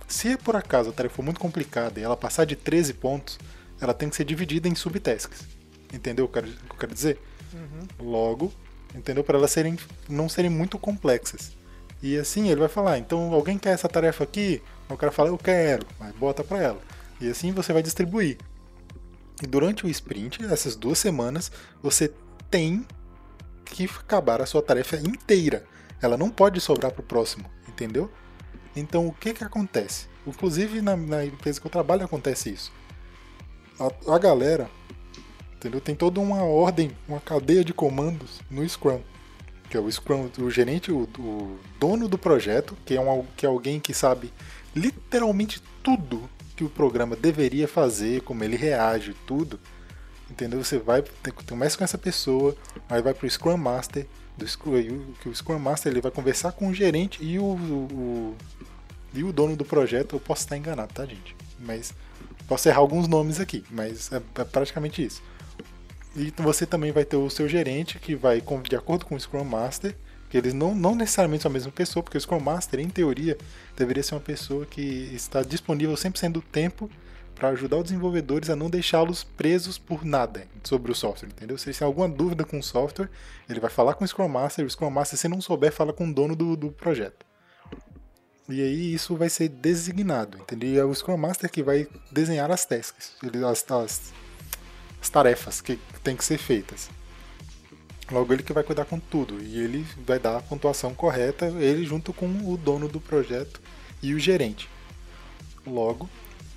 Se 0.07 0.37
por 0.37 0.57
acaso 0.57 0.91
a 0.91 0.93
tarefa 0.93 1.17
for 1.17 1.23
muito 1.23 1.41
complicada 1.41 2.01
e 2.01 2.03
ela 2.03 2.17
passar 2.17 2.45
de 2.47 2.57
13 2.57 2.95
pontos, 2.95 3.39
ela 3.81 3.93
tem 3.93 4.09
que 4.09 4.17
ser 4.17 4.25
dividida 4.25 4.69
em 4.69 4.75
subtasks. 4.75 5.41
Entendeu 5.93 6.25
o 6.25 6.29
que 6.29 6.39
eu 6.39 6.43
quero- 6.79 6.95
dizer? 6.95 7.21
Logo, 8.01 8.53
entendeu? 8.95 9.23
Para 9.25 9.39
elas 9.39 9.51
serem, 9.51 9.79
não 10.09 10.29
serem 10.29 10.51
muito 10.51 10.79
complexas. 10.79 11.53
E 12.03 12.17
assim 12.17 12.49
ele 12.49 12.61
vai 12.61 12.69
falar, 12.69 12.99
então 12.99 13.33
alguém 13.33 13.59
quer 13.59 13.71
essa 13.71 13.89
tarefa 13.89 14.25
aqui? 14.25 14.63
O 14.89 14.97
cara 14.97 15.13
fala, 15.13 15.29
eu 15.29 15.39
quero, 15.39 15.87
mas 15.99 16.15
bota 16.15 16.45
para 16.45 16.59
ela. 16.63 16.81
E 17.21 17.29
assim 17.29 17.53
você 17.53 17.73
vai 17.73 17.83
distribuir. 17.83 18.39
E 19.43 19.47
durante 19.47 19.87
o 19.87 19.89
sprint, 19.89 20.45
essas 20.45 20.75
duas 20.75 20.99
semanas, 20.99 21.51
você 21.83 22.13
tem 22.51 22.85
que 23.65 23.85
acabar 23.85 24.41
a 24.41 24.47
sua 24.47 24.63
tarefa 24.63 24.97
inteira. 24.97 25.65
Ela 26.01 26.17
não 26.17 26.31
pode 26.31 26.61
sobrar 26.61 26.93
para 26.93 27.01
o 27.01 27.05
próximo, 27.05 27.45
entendeu? 27.69 28.11
Então 28.75 29.07
o 29.07 29.13
que 29.13 29.35
que 29.35 29.45
acontece? 29.45 30.07
Inclusive 30.27 30.81
na, 30.81 30.97
na 30.97 31.25
empresa 31.25 31.61
que 31.61 31.67
eu 31.67 31.71
trabalho 31.71 32.05
acontece 32.05 32.51
isso. 32.51 32.73
A, 33.79 34.15
a 34.15 34.19
galera, 34.19 34.71
entendeu? 35.57 35.81
Tem 35.81 35.95
toda 35.95 36.21
uma 36.21 36.43
ordem, 36.43 36.97
uma 37.09 37.21
cadeia 37.21 37.65
de 37.65 37.73
comandos 37.73 38.41
no 38.51 38.69
Scrum. 38.69 39.01
Que 39.69 39.77
é 39.77 39.81
o 39.81 39.91
Scrum, 39.91 40.31
o 40.39 40.51
gerente, 40.51 40.91
o, 40.91 41.03
o 41.19 41.59
dono 41.79 42.09
do 42.09 42.17
projeto, 42.17 42.77
que 42.87 42.95
é, 42.95 43.01
um, 43.01 43.25
que 43.37 43.45
é 43.45 43.49
alguém 43.49 43.79
que 43.79 43.93
sabe 43.93 44.33
literalmente 44.75 45.63
tudo 45.83 46.29
que 46.59 46.65
o 46.65 46.69
programa 46.69 47.15
deveria 47.15 47.69
fazer, 47.69 48.21
como 48.23 48.43
ele 48.43 48.57
reage, 48.57 49.15
tudo. 49.25 49.61
Entendeu? 50.29 50.63
Você 50.63 50.77
vai, 50.77 51.05
começa 51.49 51.79
com 51.79 51.85
essa 51.85 51.97
pessoa, 51.97 52.57
aí 52.91 53.01
vai 53.01 53.15
pro 53.15 53.31
Scrum 53.31 53.57
Master, 53.57 54.07
do 54.37 54.47
Scrum, 54.47 54.73
o, 54.81 55.13
que 55.23 55.29
o 55.29 55.35
Scrum 55.35 55.59
Master 55.61 55.93
ele 55.93 56.01
vai 56.01 56.11
conversar 56.11 56.51
com 56.53 56.69
o 56.69 56.75
gerente 56.75 57.23
e 57.25 57.39
o, 57.39 57.45
o- 57.45 58.37
e 59.15 59.23
o 59.23 59.33
dono 59.33 59.55
do 59.57 59.65
projeto. 59.65 60.17
Eu 60.17 60.21
posso 60.21 60.43
estar 60.43 60.57
enganado, 60.57 60.93
tá, 60.93 61.07
gente? 61.07 61.37
Mas 61.61 61.95
posso 62.49 62.69
errar 62.69 62.79
alguns 62.81 63.07
nomes 63.07 63.39
aqui, 63.39 63.65
mas 63.71 64.11
é, 64.13 64.17
é 64.17 64.45
praticamente 64.45 65.05
isso. 65.05 65.23
E 66.17 66.33
você 66.39 66.67
também 66.67 66.91
vai 66.91 67.05
ter 67.05 67.17
o 67.17 67.31
seu 67.31 67.49
gerente 67.49 68.01
que 68.01 68.17
vai, 68.17 68.43
de 68.69 68.75
acordo 68.77 69.07
com 69.07 69.15
o 69.15 69.21
Scrum 69.21 69.45
Master, 69.45 69.95
que 70.29 70.37
eles 70.37 70.53
não, 70.53 70.75
não 70.75 70.95
necessariamente 70.95 71.43
são 71.43 71.51
a 71.51 71.53
mesma 71.53 71.73
pessoa, 71.73 72.03
porque 72.03 72.19
o 72.19 72.21
Scrum 72.21 72.41
Master, 72.41 72.81
em 72.81 72.89
teoria, 72.89 73.37
deveria 73.77 74.03
ser 74.03 74.15
uma 74.15 74.21
pessoa 74.21 74.67
que 74.67 74.81
está 75.15 75.43
disponível 75.43 75.95
100% 75.95 76.33
do 76.33 76.43
tempo 76.43 76.91
para 77.35 77.51
ajudar 77.51 77.77
os 77.77 77.85
desenvolvedores 77.85 78.51
a 78.51 78.57
não 78.57 78.69
deixá-los 78.69 79.23
presos 79.23 79.79
por 79.79 80.05
nada 80.05 80.47
sobre 80.65 80.91
o 80.91 80.95
software, 80.95 81.29
entendeu? 81.29 81.57
Se 81.57 81.73
têm 81.73 81.87
alguma 81.87 82.09
dúvida 82.09 82.45
com 82.45 82.59
o 82.59 82.63
software, 82.63 83.09
ele 83.49 83.61
vai 83.61 83.71
falar 83.71 83.95
com 83.95 84.05
o 84.05 84.09
Scrum 84.09 84.29
Master, 84.29 84.67
o 84.67 84.71
Scrum 84.71 84.91
Master, 84.91 85.19
se 85.19 85.29
não 85.29 85.41
souber, 85.41 85.73
fala 85.73 85.93
com 85.93 86.09
o 86.09 86.13
dono 86.13 86.35
do, 86.35 86.57
do 86.57 86.71
projeto. 86.71 87.25
E 88.49 88.63
aí 88.63 88.95
isso 88.95 89.15
vai 89.15 89.29
ser 89.29 89.49
designado, 89.49 90.39
entendeu? 90.39 90.71
E 90.71 90.79
é 90.79 90.85
o 90.85 90.95
Scrum 90.95 91.17
Master 91.17 91.51
que 91.51 91.63
vai 91.63 91.87
desenhar 92.11 92.51
as 92.51 92.65
tasks, 92.65 93.13
as, 93.23 93.71
as, 93.71 94.13
as 95.01 95.11
tarefas 95.11 95.61
que 95.61 95.79
tem 96.03 96.17
que 96.17 96.25
ser 96.25 96.39
feitas. 96.39 96.91
Logo 98.11 98.33
ele 98.33 98.43
que 98.43 98.53
vai 98.53 98.65
cuidar 98.65 98.87
com 98.87 98.99
tudo 98.99 99.43
e 99.43 99.59
ele 99.61 99.87
vai 100.07 100.19
dar 100.19 100.39
a 100.39 100.41
pontuação 100.41 100.95
correta, 100.95 101.47
ele 101.47 101.85
junto 101.85 102.13
com 102.13 102.27
o 102.27 102.57
dono 102.57 102.89
do 102.89 103.01
projeto 103.01 103.61
e 104.03 104.15
o 104.15 104.19
gerente. 104.19 104.69
Logo, 105.67 106.09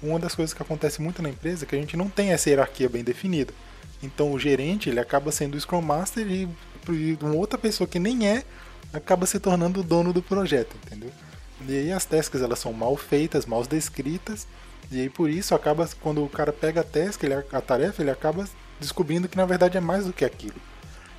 uma 0.02 0.18
das 0.18 0.34
coisas 0.34 0.53
que 0.53 0.61
acontece 0.61 1.02
muito 1.02 1.22
na 1.22 1.30
empresa 1.30 1.65
é 1.65 1.68
que 1.68 1.76
a 1.76 1.80
gente 1.80 1.98
não 1.98 2.10
tem 2.10 2.32
essa 2.32 2.49
hierarquia 2.49 2.88
bem 2.88 3.03
definida. 3.03 3.53
Então 4.02 4.32
o 4.32 4.40
gerente 4.40 4.90
ele 4.90 4.99
acaba 4.99 5.32
sendo 5.32 5.56
o 5.56 5.60
Scrum 5.60 5.82
Master 5.82 6.26
e, 6.26 6.48
uma 7.22 7.36
outra 7.36 7.60
pessoa 7.60 7.88
que 7.88 7.99
nem 7.99 8.28
é 8.28 8.44
acaba 8.94 9.26
se 9.26 9.40
tornando 9.40 9.82
o 9.82 9.84
dono 9.84 10.11
do 10.11 10.22
projeto, 10.22 10.76
entendeu? 10.86 11.11
E 11.68 11.78
aí 11.78 11.91
as 11.91 12.06
tasks 12.06 12.41
elas 12.41 12.60
são 12.60 12.73
mal 12.73 12.98
feitas, 12.98 13.45
mal 13.45 13.64
descritas, 13.64 14.48
e 14.91 15.02
aí 15.02 15.10
por 15.10 15.30
isso 15.30 15.53
acaba 15.53 15.88
quando 16.02 16.23
o 16.23 16.30
cara 16.30 16.52
pega 16.52 16.82
a 16.82 16.84
task, 16.84 17.23
ele, 17.23 17.36
a 17.36 17.61
tarefa, 17.61 18.02
ele 18.02 18.10
acaba 18.10 18.48
descobrindo 18.80 19.30
que 19.30 19.38
na 19.38 19.45
verdade 19.45 19.78
é 19.78 19.82
mais 19.82 20.06
do 20.06 20.14
que 20.14 20.26
aquilo. 20.26 20.60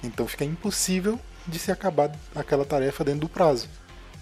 Então 0.03 0.27
fica 0.27 0.45
impossível 0.45 1.19
de 1.47 1.59
se 1.59 1.71
acabar 1.71 2.13
aquela 2.35 2.65
tarefa 2.65 3.05
dentro 3.05 3.23
do 3.23 3.29
prazo. 3.29 3.69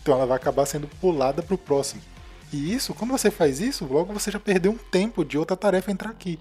Então 0.03 0.15
ela 0.15 0.27
vai 0.27 0.37
acabar 0.37 0.67
sendo 0.67 0.89
pulada 0.89 1.43
para 1.43 1.55
o 1.55 1.59
próximo. 1.59 2.03
E 2.53 2.73
isso, 2.73 2.95
quando 2.95 3.13
você 3.13 3.31
faz 3.31 3.61
isso, 3.61 3.85
logo 3.85 4.13
você 4.13 4.31
já 4.31 4.41
perdeu 4.41 4.73
um 4.73 4.77
tempo 4.77 5.25
de 5.25 5.39
outra 5.39 5.57
tarefa 5.57 5.91
entrar 5.91 6.11
aqui. 6.11 6.39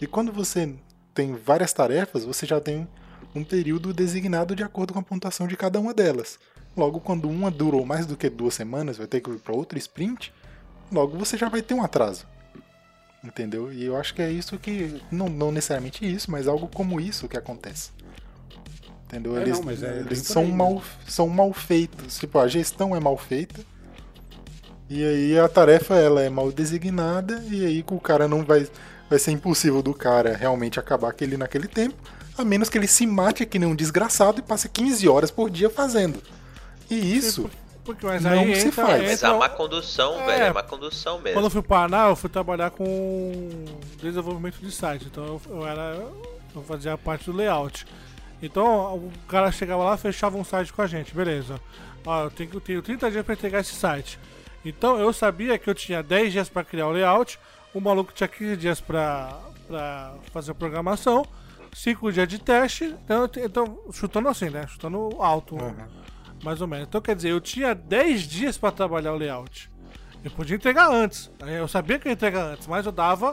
E 0.00 0.06
quando 0.06 0.32
você 0.32 0.74
tem 1.12 1.34
várias 1.34 1.72
tarefas, 1.72 2.24
você 2.24 2.46
já 2.46 2.60
tem 2.60 2.88
um 3.34 3.44
período 3.44 3.92
designado 3.92 4.56
de 4.56 4.62
acordo 4.62 4.92
com 4.92 4.98
a 4.98 5.02
pontuação 5.02 5.46
de 5.46 5.56
cada 5.56 5.78
uma 5.78 5.92
delas. 5.92 6.38
Logo, 6.76 7.00
quando 7.00 7.28
uma 7.28 7.50
durou 7.50 7.84
mais 7.84 8.06
do 8.06 8.16
que 8.16 8.30
duas 8.30 8.54
semanas, 8.54 8.96
vai 8.96 9.06
ter 9.06 9.20
que 9.20 9.30
ir 9.30 9.38
para 9.38 9.54
outro 9.54 9.76
sprint, 9.78 10.32
logo 10.90 11.18
você 11.18 11.36
já 11.36 11.48
vai 11.48 11.60
ter 11.60 11.74
um 11.74 11.82
atraso. 11.82 12.26
Entendeu? 13.22 13.70
E 13.70 13.84
eu 13.84 13.96
acho 13.96 14.14
que 14.14 14.22
é 14.22 14.30
isso 14.30 14.58
que. 14.58 15.02
Não, 15.10 15.28
não 15.28 15.52
necessariamente 15.52 16.10
isso, 16.10 16.30
mas 16.30 16.48
algo 16.48 16.68
como 16.68 16.98
isso 16.98 17.28
que 17.28 17.36
acontece. 17.36 17.90
Entendeu? 19.10 19.36
É, 19.36 19.42
eles 19.42 19.58
não, 19.58 19.64
mas 19.64 19.82
é 19.82 19.98
eles 19.98 20.20
são, 20.20 20.42
aí 20.42 20.52
mal, 20.52 20.80
são 21.06 21.28
mal 21.28 21.52
feitos. 21.52 22.16
Tipo, 22.18 22.38
a 22.38 22.46
gestão 22.46 22.94
é 22.94 23.00
mal 23.00 23.16
feita. 23.16 23.60
E 24.88 25.04
aí 25.04 25.38
a 25.38 25.48
tarefa 25.48 25.96
ela 25.96 26.22
é 26.22 26.30
mal 26.30 26.52
designada. 26.52 27.42
E 27.50 27.66
aí 27.66 27.84
o 27.90 28.00
cara 28.00 28.28
não 28.28 28.44
vai. 28.44 28.68
Vai 29.08 29.18
ser 29.18 29.32
impossível 29.32 29.82
do 29.82 29.92
cara 29.92 30.36
realmente 30.36 30.78
acabar 30.78 31.08
aquele 31.08 31.36
naquele 31.36 31.66
tempo. 31.66 31.96
A 32.38 32.44
menos 32.44 32.68
que 32.68 32.78
ele 32.78 32.86
se 32.86 33.04
mate 33.04 33.44
que 33.44 33.58
nem 33.58 33.68
um 33.68 33.74
desgraçado 33.74 34.38
e 34.38 34.42
passe 34.42 34.68
15 34.68 35.08
horas 35.08 35.30
por 35.32 35.50
dia 35.50 35.68
fazendo. 35.68 36.22
E 36.88 37.16
isso. 37.16 37.50
Porque, 37.84 38.06
mas 38.06 38.22
Não 38.22 38.30
aí 38.30 38.54
se 38.54 38.68
entra, 38.68 38.86
faz. 38.86 39.02
Mas 39.02 39.12
entra 39.14 39.30
a 39.30 39.38
má 39.38 39.48
condução, 39.48 40.20
É. 40.20 40.26
velho, 40.26 40.44
é 40.44 40.52
má 40.52 40.62
condução 40.62 41.20
mesmo. 41.20 41.34
Quando 41.34 41.46
eu 41.46 41.50
fui 41.50 41.62
para 41.62 41.88
Paraná, 41.88 42.08
eu 42.08 42.14
fui 42.14 42.30
trabalhar 42.30 42.70
com 42.70 43.64
desenvolvimento 44.00 44.58
de 44.60 44.70
site. 44.70 45.06
Então 45.10 45.24
eu, 45.24 45.42
eu 45.50 45.66
era. 45.66 46.00
Eu 46.54 46.62
fazia 46.62 46.96
parte 46.96 47.26
do 47.26 47.32
layout. 47.36 47.84
Então 48.42 48.94
o 48.96 49.12
cara 49.28 49.52
chegava 49.52 49.84
lá, 49.84 49.96
fechava 49.96 50.36
um 50.36 50.44
site 50.44 50.72
com 50.72 50.82
a 50.82 50.86
gente, 50.86 51.14
beleza. 51.14 51.60
Ó, 52.04 52.24
eu 52.24 52.30
tenho, 52.30 52.50
eu 52.54 52.60
tenho 52.60 52.82
30 52.82 53.10
dias 53.10 53.24
para 53.24 53.34
entregar 53.34 53.60
esse 53.60 53.74
site. 53.74 54.18
Então 54.64 54.98
eu 54.98 55.12
sabia 55.12 55.58
que 55.58 55.68
eu 55.68 55.74
tinha 55.74 56.02
10 56.02 56.32
dias 56.32 56.48
para 56.48 56.64
criar 56.64 56.86
o 56.86 56.92
layout, 56.92 57.38
o 57.74 57.80
maluco 57.80 58.12
tinha 58.12 58.28
15 58.28 58.56
dias 58.56 58.80
para 58.80 59.38
fazer 60.32 60.52
a 60.52 60.54
programação, 60.54 61.24
5 61.72 62.12
dias 62.12 62.28
de 62.28 62.38
teste. 62.38 62.94
Então, 63.04 63.30
então, 63.36 63.78
chutando 63.92 64.28
assim, 64.28 64.50
né? 64.50 64.66
Chutando 64.66 65.10
alto, 65.18 65.56
mais 66.42 66.60
ou 66.60 66.66
menos. 66.66 66.88
Então 66.88 67.00
quer 67.00 67.14
dizer, 67.14 67.30
eu 67.30 67.40
tinha 67.40 67.74
10 67.74 68.22
dias 68.22 68.58
para 68.58 68.72
trabalhar 68.72 69.12
o 69.12 69.16
layout. 69.16 69.70
Eu 70.24 70.30
podia 70.30 70.56
entregar 70.56 70.90
antes. 70.90 71.30
Aí 71.40 71.54
Eu 71.54 71.68
sabia 71.68 71.98
que 71.98 72.06
eu 72.06 72.10
ia 72.10 72.14
entregar 72.14 72.44
antes, 72.44 72.66
mas 72.66 72.84
eu 72.84 72.92
dava 72.92 73.32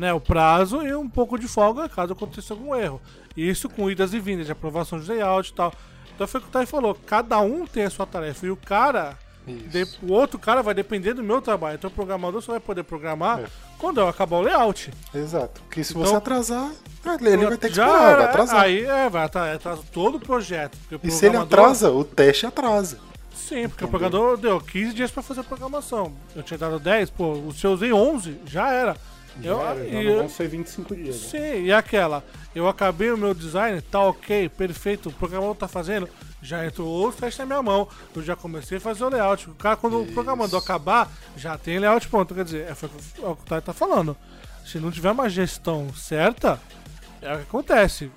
né, 0.00 0.14
o 0.14 0.20
prazo 0.20 0.80
e 0.80 0.94
um 0.94 1.06
pouco 1.06 1.38
de 1.38 1.46
folga 1.46 1.86
caso 1.86 2.14
acontecesse 2.14 2.50
algum 2.50 2.74
erro. 2.74 2.98
Isso 3.36 3.68
com 3.68 3.90
idas 3.90 4.14
e 4.14 4.18
vindas 4.18 4.46
de 4.46 4.52
aprovação 4.52 4.98
de 4.98 5.06
layout 5.06 5.50
e 5.50 5.54
tal. 5.54 5.74
Então 6.14 6.26
foi 6.26 6.40
o 6.40 6.42
que 6.42 6.48
o 6.48 6.52
Thay 6.52 6.64
falou, 6.64 6.94
cada 7.06 7.38
um 7.40 7.66
tem 7.66 7.84
a 7.84 7.90
sua 7.90 8.06
tarefa. 8.06 8.46
E 8.46 8.50
o 8.50 8.56
cara, 8.56 9.18
de- 9.46 9.86
o 10.02 10.12
outro 10.12 10.38
cara 10.38 10.62
vai 10.62 10.72
depender 10.72 11.12
do 11.12 11.22
meu 11.22 11.42
trabalho. 11.42 11.74
Então 11.74 11.90
o 11.90 11.92
programador 11.92 12.40
só 12.40 12.52
vai 12.52 12.60
poder 12.60 12.82
programar 12.82 13.40
É. 13.40 13.44
quando 13.78 14.00
eu 14.00 14.08
acabar 14.08 14.38
o 14.38 14.40
layout. 14.40 14.90
Exato. 15.14 15.60
Porque 15.60 15.84
se 15.84 15.92
Então- 15.92 16.02
você 16.06 16.14
atrasar, 16.16 16.70
ele 17.20 17.36
vai 17.46 17.56
ter 17.58 17.66
que 17.70 17.78
esperar, 17.78 18.16
vai 18.16 18.22
é, 18.22 18.24
atrasar. 18.24 18.60
Aí 18.62 18.82
é, 18.84 19.08
vai 19.10 19.24
atrasar, 19.24 19.54
atrasa 19.54 19.82
todo 19.92 20.14
o 20.16 20.20
projeto. 20.20 20.78
o 20.90 20.98
E 21.06 21.10
se 21.10 21.26
ele 21.26 21.36
atrasa, 21.36 21.90
o 21.90 22.04
teste 22.04 22.46
atrasa. 22.46 22.98
Sim, 23.34 23.68
porque 23.68 23.84
o 23.84 23.88
programador 23.88 24.36
deu 24.38 24.60
15 24.60 24.94
dias 24.94 25.10
pra 25.10 25.22
fazer 25.22 25.40
a 25.40 25.44
programação. 25.44 26.12
Eu 26.34 26.42
tinha 26.42 26.56
dado 26.56 26.78
10, 26.78 27.10
pô, 27.10 27.32
o 27.32 27.52
seu 27.52 27.70
eu 27.70 27.74
usei 27.74 27.92
11, 27.92 28.38
já 28.46 28.70
era. 28.72 28.96
Eu- 29.42 29.58
já 29.60 29.76
e 29.76 30.06
eu- 30.06 30.18
vão 30.18 30.28
ser 30.28 30.48
25 30.48 30.94
dias. 30.94 31.32
né? 31.32 31.38
Sim, 31.54 31.64
e 31.64 31.72
aquela, 31.72 32.24
eu 32.54 32.68
acabei 32.68 33.10
o 33.10 33.16
meu 33.18 33.32
design, 33.34 33.80
tá 33.80 34.00
ok, 34.00 34.48
perfeito, 34.48 35.08
o 35.08 35.12
programador 35.12 35.54
tá 35.54 35.68
fazendo, 35.68 36.08
já 36.42 36.64
entrou 36.66 36.88
outro 36.88 37.20
teste 37.20 37.38
na 37.40 37.46
minha 37.46 37.62
mão, 37.62 37.86
eu 38.14 38.22
já 38.22 38.34
comecei 38.34 38.78
a 38.78 38.80
fazer 38.80 39.04
o 39.04 39.08
layout. 39.08 39.48
O 39.50 39.54
cara, 39.54 39.76
quando 39.76 40.00
o 40.02 40.06
programador 40.06 40.60
acabar, 40.62 41.10
já 41.36 41.56
tem 41.58 41.78
layout 41.78 42.08
pronto. 42.08 42.34
Quer 42.34 42.44
dizer, 42.44 42.68
é, 42.70 42.74
foi 42.74 42.88
o 42.88 43.36
que 43.36 43.42
o 43.42 43.46
Thay 43.46 43.60
tá 43.60 43.72
falando. 43.72 44.16
Se 44.64 44.78
não 44.78 44.90
tiver 44.90 45.10
uma 45.10 45.28
gestão 45.28 45.92
certa, 45.94 46.60
é 47.22 47.32
o 47.34 47.36
que 47.38 47.42
acontece. 47.42 48.10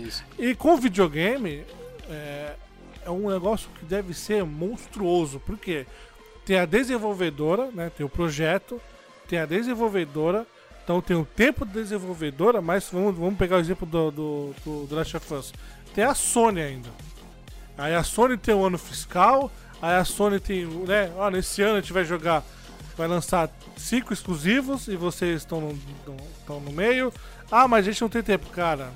Isso. 0.00 0.24
E 0.38 0.54
com 0.54 0.76
videogame, 0.76 1.64
é, 2.08 2.54
é 3.04 3.10
um 3.10 3.30
negócio 3.30 3.68
que 3.78 3.84
deve 3.84 4.12
ser 4.14 4.44
monstruoso, 4.44 5.40
porque 5.46 5.86
tem 6.44 6.58
a 6.58 6.64
desenvolvedora, 6.66 7.70
né, 7.72 7.90
tem 7.96 8.04
o 8.04 8.08
projeto, 8.08 8.80
tem 9.28 9.38
a 9.38 9.46
desenvolvedora, 9.46 10.46
então 10.82 11.00
tem 11.00 11.16
o 11.16 11.24
tempo 11.24 11.64
de 11.66 11.72
desenvolvedora, 11.72 12.60
mas 12.62 12.88
vamos, 12.90 13.14
vamos 13.16 13.36
pegar 13.38 13.56
o 13.56 13.60
exemplo 13.60 13.86
do, 13.86 14.10
do, 14.10 14.54
do, 14.64 14.86
do 14.86 14.94
Last 14.96 15.16
of 15.16 15.34
Us. 15.34 15.52
Tem 15.94 16.02
a 16.04 16.14
Sony 16.14 16.60
ainda. 16.62 16.88
Aí 17.76 17.94
a 17.94 18.02
Sony 18.02 18.36
tem 18.36 18.54
o 18.54 18.64
ano 18.64 18.78
fiscal, 18.78 19.50
aí 19.80 19.94
a 19.96 20.04
Sony 20.04 20.40
tem, 20.40 20.64
né, 20.66 21.12
ó, 21.16 21.30
nesse 21.30 21.62
ano 21.62 21.76
a 21.76 21.80
gente 21.80 21.92
vai 21.92 22.04
jogar, 22.04 22.42
vai 22.96 23.06
lançar 23.06 23.48
cinco 23.76 24.12
exclusivos 24.12 24.88
e 24.88 24.96
vocês 24.96 25.42
estão 25.42 25.60
no, 25.60 25.68
no- 26.06 26.16
estão 26.40 26.58
no 26.60 26.72
meio. 26.72 27.12
Ah, 27.50 27.68
mas 27.68 27.86
a 27.86 27.90
gente 27.90 28.00
não 28.02 28.08
tem 28.08 28.22
tempo, 28.22 28.46
cara. 28.50 28.90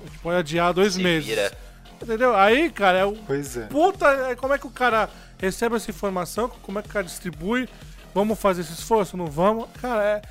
A 0.00 0.06
gente 0.06 0.18
pode 0.18 0.36
adiar 0.38 0.72
dois 0.74 0.94
Se 0.94 1.02
meses. 1.02 1.26
vira. 1.28 1.52
Entendeu? 2.00 2.36
Aí, 2.36 2.70
cara, 2.70 2.98
é 2.98 3.04
o 3.04 3.12
Pois 3.26 3.56
é. 3.56 3.66
puta. 3.66 4.08
aí 4.26 4.36
Como 4.36 4.54
é 4.54 4.58
que 4.58 4.66
o 4.66 4.70
cara 4.70 5.08
recebe 5.38 5.74
essa 5.74 5.90
informação? 5.90 6.48
Como 6.62 6.78
é 6.78 6.82
que 6.82 6.88
o 6.88 6.92
cara 6.92 7.04
distribui? 7.04 7.68
Vamos 8.14 8.38
fazer 8.38 8.62
esse 8.62 8.72
esforço? 8.72 9.16
Não 9.16 9.26
vamos? 9.26 9.68
Cara, 9.80 10.04
é, 10.04 10.22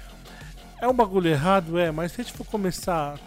é 0.81 0.87
um 0.87 0.93
bagulho 0.93 1.29
errado, 1.29 1.77
é, 1.77 1.91
mas 1.91 2.11
se 2.11 2.21
a 2.21 2.23
gente 2.23 2.35
for 2.35 2.45
começar 2.45 3.19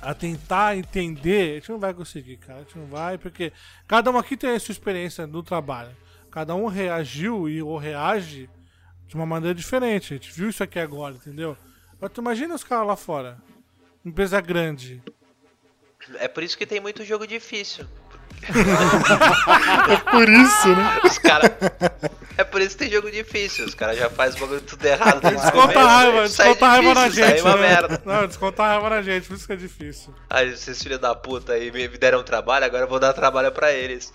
a 0.00 0.12
tentar 0.12 0.76
entender, 0.76 1.52
a 1.52 1.54
gente 1.54 1.70
não 1.70 1.78
vai 1.78 1.94
conseguir, 1.94 2.36
cara. 2.36 2.60
A 2.60 2.62
gente 2.62 2.78
não 2.78 2.86
vai, 2.86 3.16
porque 3.16 3.52
cada 3.86 4.10
um 4.10 4.18
aqui 4.18 4.36
tem 4.36 4.50
a 4.50 4.60
sua 4.60 4.72
experiência 4.72 5.26
no 5.26 5.42
trabalho. 5.42 5.96
Cada 6.30 6.54
um 6.54 6.66
reagiu 6.66 7.48
e 7.48 7.62
ou 7.62 7.78
reage 7.78 8.50
de 9.06 9.14
uma 9.14 9.24
maneira 9.24 9.54
diferente. 9.54 10.12
A 10.12 10.16
gente 10.16 10.32
viu 10.32 10.48
isso 10.48 10.62
aqui 10.62 10.78
agora, 10.78 11.14
entendeu? 11.14 11.56
Mas 12.00 12.10
tu 12.12 12.20
imagina 12.20 12.54
os 12.54 12.64
caras 12.64 12.86
lá 12.86 12.96
fora. 12.96 13.38
Empresa 14.04 14.40
grande. 14.40 15.02
É 16.16 16.28
por 16.28 16.42
isso 16.42 16.58
que 16.58 16.66
tem 16.66 16.80
muito 16.80 17.04
jogo 17.04 17.26
difícil. 17.26 17.86
Por 20.10 20.28
isso, 20.28 20.68
né? 20.68 21.00
Os 21.04 21.18
caras. 21.18 21.50
É 22.36 22.44
por 22.44 22.60
isso 22.60 22.70
que 22.76 22.84
tem 22.84 22.92
jogo 22.92 23.10
difícil. 23.10 23.64
Os 23.64 23.74
caras 23.74 23.96
já 23.96 24.10
fazem 24.10 24.36
o 24.38 24.40
bagulho 24.40 24.60
tudo 24.60 24.84
errado 24.84 25.20
Desconta 25.20 25.80
a 25.80 25.86
raiva, 25.86 26.22
desconta 26.22 26.66
a 26.66 26.68
raiva 26.68 26.94
na 26.94 27.08
gente. 27.08 27.40
uma 27.40 27.56
né? 27.56 27.62
merda. 27.62 28.02
Não, 28.04 28.26
desconta 28.26 28.62
a 28.62 28.68
raiva 28.68 28.90
na 28.90 29.02
gente, 29.02 29.28
por 29.28 29.36
isso 29.36 29.46
que 29.46 29.52
é 29.52 29.56
difícil. 29.56 30.14
Aí 30.28 30.56
vocês 30.56 30.82
filhos 30.82 30.98
da 30.98 31.14
puta 31.14 31.52
aí 31.52 31.70
me 31.70 31.88
me 31.88 31.98
deram 31.98 32.22
trabalho, 32.22 32.64
agora 32.64 32.84
eu 32.84 32.88
vou 32.88 32.98
dar 32.98 33.12
trabalho 33.12 33.52
pra 33.52 33.72
eles. 33.72 34.12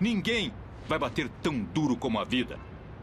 Ninguém 0.00 0.52
vai 0.88 0.98
bater 0.98 1.28
tão 1.42 1.58
duro 1.58 1.96
como 1.96 2.18
a 2.18 2.24
vida. 2.24 2.58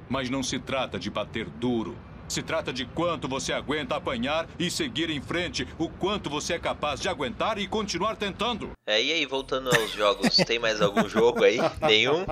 Mas 0.10 0.30
não 0.30 0.44
se 0.44 0.60
trata 0.60 1.00
de 1.00 1.10
bater 1.10 1.46
duro. 1.46 1.96
Se 2.28 2.42
trata 2.42 2.74
de 2.74 2.86
quanto 2.86 3.28
você 3.28 3.54
aguenta 3.54 3.96
apanhar 3.96 4.48
e 4.58 4.70
seguir 4.72 5.10
em 5.10 5.22
frente, 5.22 5.68
o 5.78 5.88
quanto 5.88 6.30
você 6.30 6.54
é 6.54 6.60
capaz 6.60 7.00
de 7.00 7.08
aguentar 7.08 7.58
e 7.58 7.68
continuar 7.68 8.16
tentando. 8.16 8.72
É, 8.88 9.02
e 9.02 9.12
aí, 9.14 9.26
voltando 9.26 9.70
aos 9.70 9.92
jogos, 9.92 10.36
tem 10.38 10.58
mais 10.60 10.82
algum 10.82 11.08
jogo 11.08 11.44
aí? 11.44 11.58
Nenhum? 11.82 12.26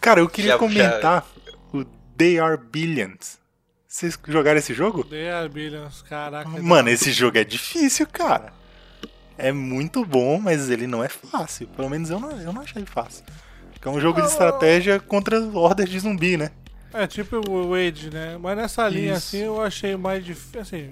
Cara, 0.00 0.20
eu 0.20 0.28
queria 0.28 0.52
Já- 0.52 0.58
comentar 0.58 1.26
o 1.72 1.84
They 2.16 2.38
Are 2.38 2.56
Billions. 2.56 3.38
Vocês 3.86 4.18
jogaram 4.28 4.58
esse 4.58 4.72
jogo? 4.72 5.04
The 5.04 5.30
Are 5.32 5.48
Billions, 5.48 6.02
caraca. 6.02 6.48
Mano, 6.48 6.88
esse 6.88 7.12
jogo 7.12 7.36
é 7.36 7.44
difícil, 7.44 8.06
cara. 8.06 8.52
É 9.36 9.52
muito 9.52 10.04
bom, 10.04 10.38
mas 10.38 10.70
ele 10.70 10.86
não 10.86 11.02
é 11.02 11.08
fácil. 11.08 11.66
Pelo 11.68 11.90
menos 11.90 12.08
eu 12.08 12.20
não, 12.20 12.30
eu 12.40 12.52
não 12.52 12.62
achei 12.62 12.84
fácil. 12.86 13.24
Porque 13.72 13.88
é 13.88 13.90
um 13.90 14.00
jogo 14.00 14.20
de 14.20 14.28
estratégia 14.28 15.00
contra 15.00 15.40
hordas 15.40 15.88
de 15.88 15.98
zumbi, 15.98 16.36
né? 16.36 16.50
É 16.92 17.06
tipo 17.06 17.36
o 17.48 17.70
Wade, 17.70 18.10
né? 18.12 18.36
Mas 18.40 18.56
nessa 18.56 18.88
linha 18.88 19.14
Isso. 19.14 19.36
assim 19.36 19.38
eu 19.44 19.62
achei 19.62 19.96
mais 19.96 20.24
difícil. 20.24 20.60
Assim, 20.60 20.90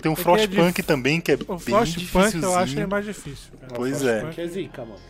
Tem 0.00 0.12
o 0.12 0.14
que 0.14 0.20
é 0.20 0.24
Frostpunk 0.24 0.72
dif- 0.76 0.86
também, 0.86 1.20
que 1.20 1.32
é 1.32 1.34
o 1.34 1.38
bem 1.38 1.58
Frostpunk 1.58 2.34
eu 2.42 2.54
achei 2.54 2.66
difícil. 2.66 2.88
mais 2.88 3.04
difícil. 3.04 3.52
cara. 3.60 3.72
Pois 3.74 4.02
O 4.02 4.08
é. 4.08 4.20
Frostpunk, 4.20 4.40
é 4.40 4.48
zica, 4.48 4.82
mano. 4.84 5.00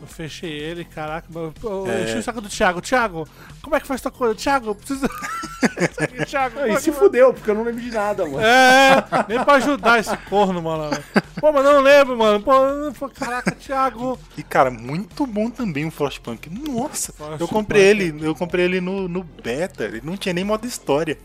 Eu 0.00 0.06
fechei 0.06 0.50
ele, 0.50 0.84
caraca. 0.84 1.28
Eu, 1.34 1.52
eu 1.62 1.86
É. 1.90 2.04
enchi 2.04 2.18
o 2.18 2.22
saco 2.22 2.40
do 2.40 2.48
Thiago. 2.48 2.80
Thiago, 2.80 3.28
como 3.62 3.76
é 3.76 3.80
que 3.80 3.86
faz 3.86 4.00
tua 4.00 4.10
coisa? 4.10 4.34
Thiago, 4.34 4.74
precisa. 4.74 5.06
Isso 5.06 6.02
aqui, 6.02 6.24
Thiago, 6.26 6.58
Aí 6.60 6.80
se 6.80 6.90
fudeu, 6.90 7.34
porque 7.34 7.50
eu 7.50 7.54
não 7.54 7.64
lembro 7.64 7.82
de 7.82 7.90
nada, 7.90 8.24
mano. 8.24 8.40
É, 8.40 9.04
nem 9.28 9.44
pra 9.44 9.54
ajudar 9.54 9.98
esse 9.98 10.16
corno, 10.28 10.62
mano. 10.62 10.90
Pô, 11.38 11.52
mas 11.52 11.64
não 11.64 11.80
lembro, 11.80 12.16
mano. 12.16 12.40
Pô, 12.42 13.08
caraca, 13.10 13.50
Thiago. 13.52 14.18
E, 14.38 14.42
cara, 14.42 14.70
muito 14.70 15.26
bom 15.26 15.50
também 15.50 15.86
o 15.86 15.90
Frostpunk. 15.90 16.48
Nossa, 16.48 17.12
eu 17.38 17.46
comprei 17.46 17.82
ele, 17.82 18.14
eu 18.26 18.34
comprei 18.34 18.64
ele 18.64 18.80
no, 18.80 19.06
no 19.06 19.22
beta, 19.22 19.84
ele 19.84 20.00
não 20.02 20.16
tinha 20.16 20.32
nem 20.32 20.44
modo 20.44 20.66
história. 20.66 21.18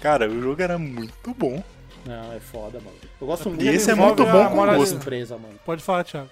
Cara, 0.00 0.28
o 0.28 0.40
jogo 0.40 0.60
era 0.62 0.78
muito 0.78 1.34
bom. 1.36 1.62
Não, 2.06 2.32
é 2.32 2.40
foda, 2.40 2.78
mano. 2.80 2.96
Eu 3.20 3.26
gosto 3.26 3.48
muito 3.48 3.64
E 3.64 3.68
esse 3.68 3.90
é 3.90 3.94
muito 3.94 4.22
a 4.22 4.26
bom 4.26 4.48
com 4.50 4.76
gosto. 4.76 4.96
empresa, 4.96 5.38
mano. 5.38 5.54
Pode 5.64 5.82
falar, 5.82 6.04
Thiago. 6.04 6.28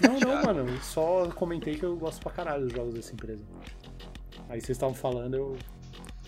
Não, 0.00 0.20
não, 0.20 0.42
mano. 0.42 0.78
Só 0.82 1.28
comentei 1.34 1.76
que 1.76 1.84
eu 1.84 1.96
gosto 1.96 2.20
pra 2.20 2.30
caralho 2.32 2.64
dos 2.64 2.72
jogos 2.72 2.94
dessa 2.94 3.12
empresa. 3.12 3.42
Aí 4.48 4.60
vocês 4.60 4.70
estavam 4.70 4.94
falando, 4.94 5.34
eu 5.34 5.56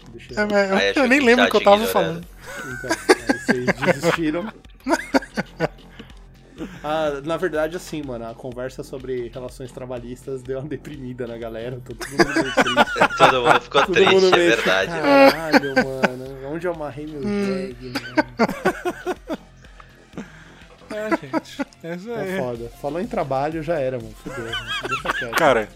deixei. 0.09 0.37
É, 0.37 0.91
eu, 0.97 1.03
eu 1.03 1.09
nem 1.09 1.21
que 1.21 1.27
lembro 1.27 1.45
tá 1.45 1.49
o 1.49 1.51
que 1.51 1.57
eu 1.57 1.65
tava 1.65 1.87
falando. 1.87 2.27
Então, 2.59 2.91
aí 2.91 3.39
vocês 3.39 3.67
desistiram. 3.95 4.53
Ah, 6.83 7.21
na 7.25 7.37
verdade, 7.37 7.77
assim, 7.77 8.03
mano, 8.03 8.27
a 8.29 8.35
conversa 8.35 8.83
sobre 8.83 9.29
relações 9.29 9.71
trabalhistas 9.73 10.43
deu 10.43 10.59
uma 10.59 10.69
deprimida 10.69 11.27
na 11.27 11.37
galera. 11.37 11.81
Tô 11.85 11.95
todo 11.95 12.09
mundo 12.11 12.35
meio 12.35 12.55
triste. 12.55 13.09
Todo 13.19 13.43
mundo 13.43 13.61
ficou 13.61 13.81
Todo 13.83 13.95
triste, 13.95 14.15
mundo 14.15 14.27
é 14.29 14.37
meio 14.39 14.57
verdade. 14.57 14.91
Caralho, 14.93 15.75
mano. 15.75 16.55
Onde 16.55 16.67
eu 16.67 16.73
amarrei 16.73 17.07
meu 17.07 17.21
tag, 17.23 17.93
mano? 17.93 19.37
É, 20.89 21.11
gente. 21.11 21.63
É 21.83 21.93
É 22.37 22.41
foda. 22.41 22.71
Falou 22.81 23.01
em 23.01 23.07
trabalho, 23.07 23.63
já 23.63 23.79
era, 23.79 23.99
mano. 23.99 24.15
Fudeu. 24.23 24.45
mano. 24.45 24.57
Deixa 24.89 25.13
quieto. 25.13 25.37
Cara, 25.37 25.69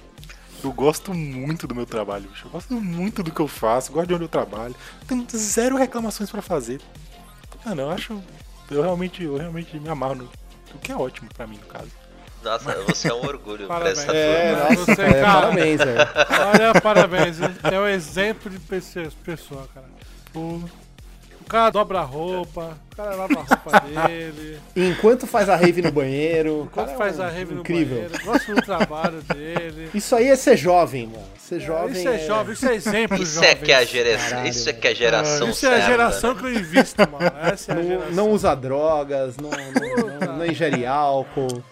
eu 0.65 0.73
gosto 0.73 1.13
muito 1.13 1.67
do 1.67 1.75
meu 1.75 1.85
trabalho, 1.85 2.29
bicho. 2.29 2.47
Eu 2.47 2.51
gosto 2.53 2.75
muito 2.75 3.23
do 3.23 3.31
que 3.31 3.41
eu 3.41 3.49
faço, 3.49 3.93
gosto 3.93 4.09
de 4.09 4.15
onde 4.15 4.25
eu 4.25 4.29
trabalho. 4.29 4.75
Tenho 5.07 5.27
zero 5.37 5.77
reclamações 5.77 6.31
pra 6.31 6.41
fazer. 6.41 6.81
Mano, 7.67 7.83
eu 7.83 7.91
acho. 7.91 8.23
Eu 8.71 8.83
realmente, 8.83 9.23
eu 9.25 9.37
realmente 9.37 9.79
me 9.79 9.89
amarro 9.89 10.15
no. 10.15 10.29
O 10.75 10.79
que 10.79 10.93
é 10.93 10.97
ótimo 10.97 11.29
pra 11.35 11.47
mim, 11.47 11.57
no 11.59 11.67
caso. 11.67 11.89
Nossa, 12.43 12.75
você 12.87 13.09
é 13.09 13.15
um 13.15 13.25
orgulho 13.27 13.67
pra 13.67 13.77
Parabéns. 13.81 13.99
essa 13.99 14.13
É, 14.17 14.55
turma. 14.55 14.77
Você, 14.87 15.03
é, 15.03 15.13
cara. 15.21 15.23
parabéns, 15.43 15.79
velho. 15.79 15.99
Olha, 16.55 16.81
parabéns. 16.81 17.37
É 17.71 17.79
um 17.81 17.87
exemplo 17.87 18.51
de 18.51 18.59
pessoa, 18.61 19.69
cara. 19.75 19.87
O 20.35 20.65
cara 21.51 21.71
dobra 21.71 21.99
a 22.01 22.03
roupa, 22.03 22.77
o 22.93 22.97
cara 22.97 23.15
lava 23.17 23.33
a 23.35 23.43
roupa 23.43 23.81
dele, 24.09 24.59
Enquanto 24.77 25.27
faz 25.27 25.49
a 25.49 25.57
rave 25.57 25.83
no 25.83 25.91
banheiro. 25.93 26.63
o 26.63 26.67
quando 26.71 26.87
cara 26.87 26.93
é 26.93 26.97
faz 26.99 27.19
um- 27.19 27.23
a 27.23 27.29
rave 27.29 27.55
no 27.55 27.61
incrível. 27.61 27.97
banheiro, 28.03 28.25
gosta 28.25 28.55
do 28.55 28.63
trabalho 28.63 29.23
dele. 29.23 29.91
Isso 29.95 30.15
aí 30.15 30.29
é 30.29 30.37
ser 30.37 30.57
jovem, 30.57 31.07
mano. 31.07 31.25
Ser 31.39 31.61
jovem. 31.61 31.93
isso 31.99 32.09
é 32.09 32.19
jovem, 32.21 32.53
isso 32.53 32.69
é 32.69 32.75
exemplo 32.77 33.17
Isso 33.21 33.35
jovem. 33.35 33.51
é 33.51 33.55
que 33.57 33.73
é 33.73 33.77
a 33.77 33.85
geração, 33.85 34.29
Caralho, 34.31 34.49
isso 34.49 34.69
é 34.69 34.73
que 34.73 34.87
é 34.87 34.91
a 34.91 34.95
geração 34.95 35.51
Isso 35.51 35.67
é 35.67 35.75
a 35.75 35.81
geração 35.81 36.35
né? 36.35 36.41
que 36.41 36.47
eu 36.47 36.55
invisto, 36.55 37.11
mano. 37.11 37.33
Essa 37.43 37.73
é 37.73 37.75
a 37.75 37.79
Não, 37.79 37.83
geração. 37.89 38.13
não 38.13 38.31
usa 38.31 38.55
drogas, 38.55 39.37
não, 39.37 39.51
não, 39.51 40.21
não- 40.29 40.37
não 40.39 40.47
ingere 40.47 40.87
álcool, 40.87 41.65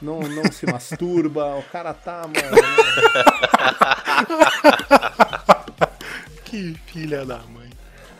não, 0.00 0.20
não 0.20 0.50
se 0.50 0.64
masturba. 0.64 1.56
O 1.56 1.62
cara 1.64 1.92
tá, 1.92 2.22
mano. 2.22 2.34
Que 6.44 6.74
filha 6.86 7.24
da 7.24 7.38
mãe. 7.38 7.69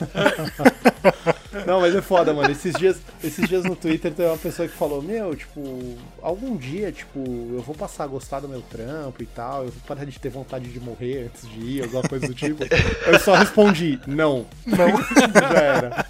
Não, 1.66 1.80
mas 1.80 1.94
é 1.94 2.00
foda, 2.00 2.32
mano. 2.32 2.50
Esses 2.50 2.74
dias, 2.74 2.98
esses 3.22 3.48
dias 3.48 3.64
no 3.64 3.76
Twitter 3.76 4.12
tem 4.12 4.26
uma 4.26 4.36
pessoa 4.36 4.68
que 4.68 4.74
falou: 4.74 5.02
Meu, 5.02 5.34
tipo, 5.34 5.96
algum 6.22 6.56
dia, 6.56 6.92
tipo, 6.92 7.18
eu 7.18 7.62
vou 7.62 7.74
passar 7.74 8.04
a 8.04 8.06
gostar 8.06 8.40
do 8.40 8.48
meu 8.48 8.62
trampo 8.62 9.22
e 9.22 9.26
tal, 9.26 9.64
eu 9.64 9.70
vou 9.70 9.82
parar 9.86 10.04
de 10.04 10.18
ter 10.18 10.28
vontade 10.28 10.68
de 10.68 10.80
morrer 10.80 11.26
antes 11.26 11.48
de 11.48 11.60
ir, 11.60 11.82
alguma 11.82 12.02
coisa 12.02 12.26
do 12.26 12.34
tipo. 12.34 12.64
Eu 13.06 13.18
só 13.20 13.34
respondi: 13.34 14.00
Não. 14.06 14.46
Não. 14.66 14.88
Já 15.34 15.60
era. 15.60 16.06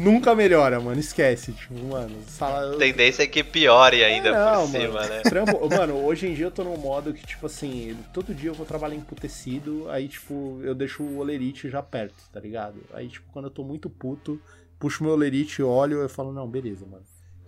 Nunca 0.00 0.34
melhora, 0.34 0.78
mano. 0.80 0.98
Esquece. 1.00 1.52
Tipo, 1.52 1.74
mano, 1.86 2.16
sala. 2.28 2.76
Tendência 2.76 3.22
é 3.22 3.26
que 3.26 3.42
piore 3.42 4.04
ainda 4.04 4.32
Não, 4.32 4.62
por 4.62 4.70
cima, 4.78 4.94
mano. 4.94 5.08
né? 5.08 5.20
Trampo, 5.22 5.68
mano, 5.68 5.94
hoje 6.04 6.26
em 6.28 6.34
dia 6.34 6.46
eu 6.46 6.50
tô 6.50 6.62
num 6.64 6.76
modo 6.76 7.12
que, 7.12 7.24
tipo 7.26 7.46
assim, 7.46 7.96
todo 8.12 8.34
dia 8.34 8.50
eu 8.50 8.54
vou 8.54 8.66
trabalhar 8.66 8.94
emputecido, 8.94 9.86
aí, 9.90 10.08
tipo, 10.08 10.60
eu 10.62 10.74
deixo 10.74 11.02
o 11.02 11.18
olerite 11.18 11.68
já 11.70 11.82
perto, 11.82 12.14
tá 12.32 12.38
ligado? 12.40 12.76
Aí, 12.94 13.08
tipo, 13.08 13.26
quando 13.32 13.46
eu 13.46 13.50
tô 13.50 13.62
muito 13.64 13.88
puto, 13.88 14.40
puxo 14.78 15.02
meu 15.02 15.12
olerite, 15.12 15.62
olho, 15.62 15.98
eu 16.02 16.08
falo, 16.08 16.32
não, 16.32 16.46
beleza, 16.48 16.84
mano. 16.84 17.02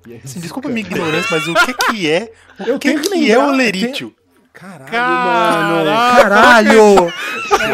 E 0.06 0.12
aí, 0.14 0.20
Assim, 0.24 0.40
desculpa 0.40 0.68
a 0.68 0.72
minha 0.72 0.86
ignorância, 0.86 1.28
mas 1.30 1.48
o 1.48 1.54
que 1.54 1.74
que 1.74 2.10
é? 2.10 2.32
O 2.60 2.62
Eu 2.62 2.78
que 2.78 2.88
tenho 2.88 3.02
que 3.02 3.08
que 3.10 3.30
é 3.30 3.38
o 3.38 3.50
lerítio? 3.50 4.14
Caralho, 4.52 4.90
Caralho, 4.90 5.84
mano. 5.84 6.22
Caralho! 6.22 7.12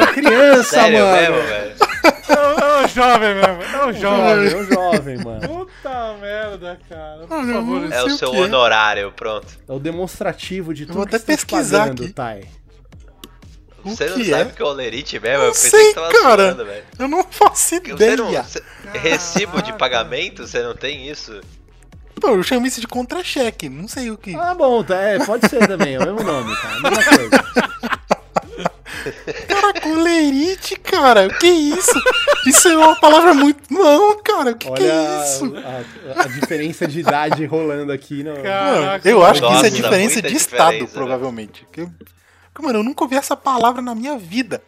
É 0.02 0.06
criança, 0.12 0.62
Sério 0.64 0.98
mano. 0.98 1.12
mesmo, 1.34 1.48
velho? 1.48 1.74
É 2.28 2.84
um 2.84 2.88
jovem 2.88 3.34
mesmo, 3.34 3.62
é 3.62 3.86
um 3.86 3.92
Jovem, 3.92 4.52
é 4.52 4.56
um 4.56 4.64
jovem, 4.64 5.16
mano. 5.18 5.40
Puta 5.48 6.14
merda, 6.20 6.78
cara. 6.88 7.26
Por 7.26 7.48
eu 7.48 7.55
favor, 7.55 7.92
É 7.92 8.02
o 8.02 8.06
o 8.06 8.10
seu 8.10 8.30
que 8.30 8.36
é. 8.36 8.40
honorário, 8.40 9.12
pronto. 9.12 9.46
É 9.68 9.72
o 9.72 9.78
demonstrativo 9.78 10.72
de 10.72 10.86
tudo 10.86 10.96
vou 10.96 11.06
que 11.06 11.16
até 11.16 11.18
você 11.18 11.24
tá 11.24 11.32
pesquisar 11.32 11.78
fazendo, 11.80 12.02
aqui. 12.05 12.12
Thay. 12.12 12.44
O 13.84 13.90
Você 13.90 14.06
não 14.09 14.16
que 14.16 14.24
sabe 14.30 14.42
é? 14.42 14.44
o 14.52 14.56
que 14.56 14.62
é 14.62 14.64
olerite 14.64 15.20
mesmo? 15.20 15.38
Não 15.38 15.44
eu 15.44 15.52
pensei 15.52 15.70
sei, 15.70 15.88
que 15.88 15.94
tava 15.94 16.09
cara. 16.12 16.42
zoando, 16.46 16.64
velho. 16.64 16.84
Eu 16.98 17.09
não 17.09 17.22
faço 17.24 17.62
Você 17.68 17.76
ideia. 17.76 18.16
não, 18.16 18.32
você- 18.32 18.62
recibo 18.94 19.60
de 19.62 19.72
pagamento, 19.74 20.46
você 20.46 20.62
não 20.62 20.74
tem 20.74 21.09
isso? 21.10 21.38
Pô, 22.18 22.28
eu 22.30 22.42
chamo 22.42 22.66
isso 22.66 22.80
de 22.80 22.86
contra-cheque. 22.86 23.68
Não 23.68 23.86
sei 23.86 24.10
o 24.10 24.16
que. 24.16 24.34
Ah, 24.34 24.55
bom, 24.55 24.82
tá, 24.82 24.94
é, 24.96 25.18
pode 25.22 25.46
ser 25.51 25.66
também, 25.68 25.96
é 25.96 25.98
o 25.98 26.02
mesmo 26.14 26.22
nome, 26.22 26.56
tá? 26.56 26.68
A 26.68 26.80
mesma 26.80 27.05
coisa. 27.05 27.44
Cara, 29.48 29.81
colerite, 29.81 30.76
cara. 30.76 31.26
O 31.26 31.39
que 31.39 31.47
é 31.47 31.51
isso? 31.51 32.02
Isso 32.47 32.68
é 32.68 32.76
uma 32.76 32.94
palavra 33.01 33.35
muito. 33.35 33.60
Não, 33.72 34.16
cara. 34.22 34.51
O 34.52 34.56
que, 34.56 34.66
que 34.70 34.82
Olha 34.82 34.93
é 34.93 35.22
isso? 35.24 35.52
a, 35.56 36.20
a- 36.20 36.24
a 36.24 36.28
diferença 36.28 36.86
de 36.86 37.01
idade 37.01 37.44
rolando 37.47 37.93
aqui. 37.93 38.22
No... 38.22 38.35
Cara. 38.43 38.72
Mano, 38.81 39.01
eu 39.05 39.24
acho 39.24 39.40
que 39.40 39.47
isso 39.47 39.55
Nossa, 39.55 39.66
é 39.66 39.70
diferença 39.70 40.22
de 40.22 40.35
estado, 40.36 40.70
diferença, 40.72 40.85
né? 40.93 40.98
provavelmente. 40.98 41.66
Que 41.72 41.81
eu- 41.82 41.90
que, 42.55 42.62
Mano, 42.62 42.78
eu 42.78 42.82
nunca 42.85 43.02
ouvi 43.05 43.16
essa 43.16 43.36
palavra 43.36 43.82
na 43.82 43.94
minha 43.94 44.16
vida. 44.16 44.62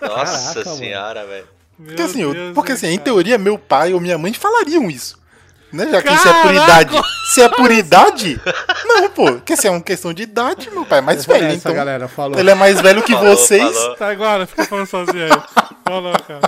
Nossa 0.00 0.54
Caraca, 0.54 0.74
senhora, 0.76 1.26
velho. 1.26 1.46
Porque 1.84 2.02
assim, 2.02 2.22
eu- 2.22 2.34
porque 2.54 2.72
assim, 2.72 2.86
em 2.88 2.98
teoria, 2.98 3.38
meu 3.38 3.58
pai 3.58 3.92
ou 3.94 4.00
minha 4.00 4.18
mãe 4.18 4.32
falariam 4.32 4.90
isso. 4.90 5.20
Né? 5.72 5.88
Já 5.90 6.02
que 6.02 6.12
isso 6.12 6.28
é 6.28 6.32
por 6.42 6.52
Caraca! 6.54 6.64
idade. 6.64 7.00
Se 7.32 7.40
é 7.42 7.48
por 7.48 7.70
idade, 7.70 8.40
não, 8.84 9.08
pô. 9.10 9.24
Porque 9.32 9.56
se 9.56 9.66
é 9.66 9.70
uma 9.70 9.80
questão 9.80 10.12
de 10.12 10.22
idade, 10.24 10.70
meu 10.70 10.84
pai 10.84 10.98
é 10.98 11.02
mais 11.02 11.24
velho. 11.24 11.46
Essa 11.46 11.54
Então, 11.56 11.74
galera 11.74 12.06
falou. 12.08 12.38
ele 12.38 12.50
é 12.50 12.54
mais 12.54 12.80
velho 12.80 13.02
que 13.02 13.12
Falou, 13.12 13.36
vocês. 13.36 13.74
falou. 13.74 13.96
Tá 13.96 14.08
agora, 14.10 14.46
fica 14.46 14.64
falando 14.66 14.86
sozinho 14.86 15.24
aí. 15.24 15.42
Falou, 15.86 16.12
cara. 16.26 16.40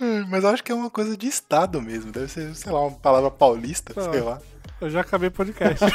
Hum, 0.00 0.26
Mas 0.28 0.42
eu 0.44 0.50
acho 0.50 0.62
que 0.64 0.72
é 0.72 0.74
uma 0.74 0.90
coisa 0.90 1.16
de 1.16 1.26
estado 1.28 1.80
mesmo. 1.80 2.10
Deve 2.12 2.28
ser, 2.28 2.52
sei 2.54 2.72
lá, 2.72 2.80
uma 2.80 2.90
palavra 2.98 3.30
paulista, 3.30 3.94
Tá. 3.94 4.10
sei 4.10 4.20
lá. 4.20 4.38
Eu 4.80 4.90
já 4.90 5.00
acabei 5.00 5.28
o 5.28 5.32
podcast. 5.32 5.82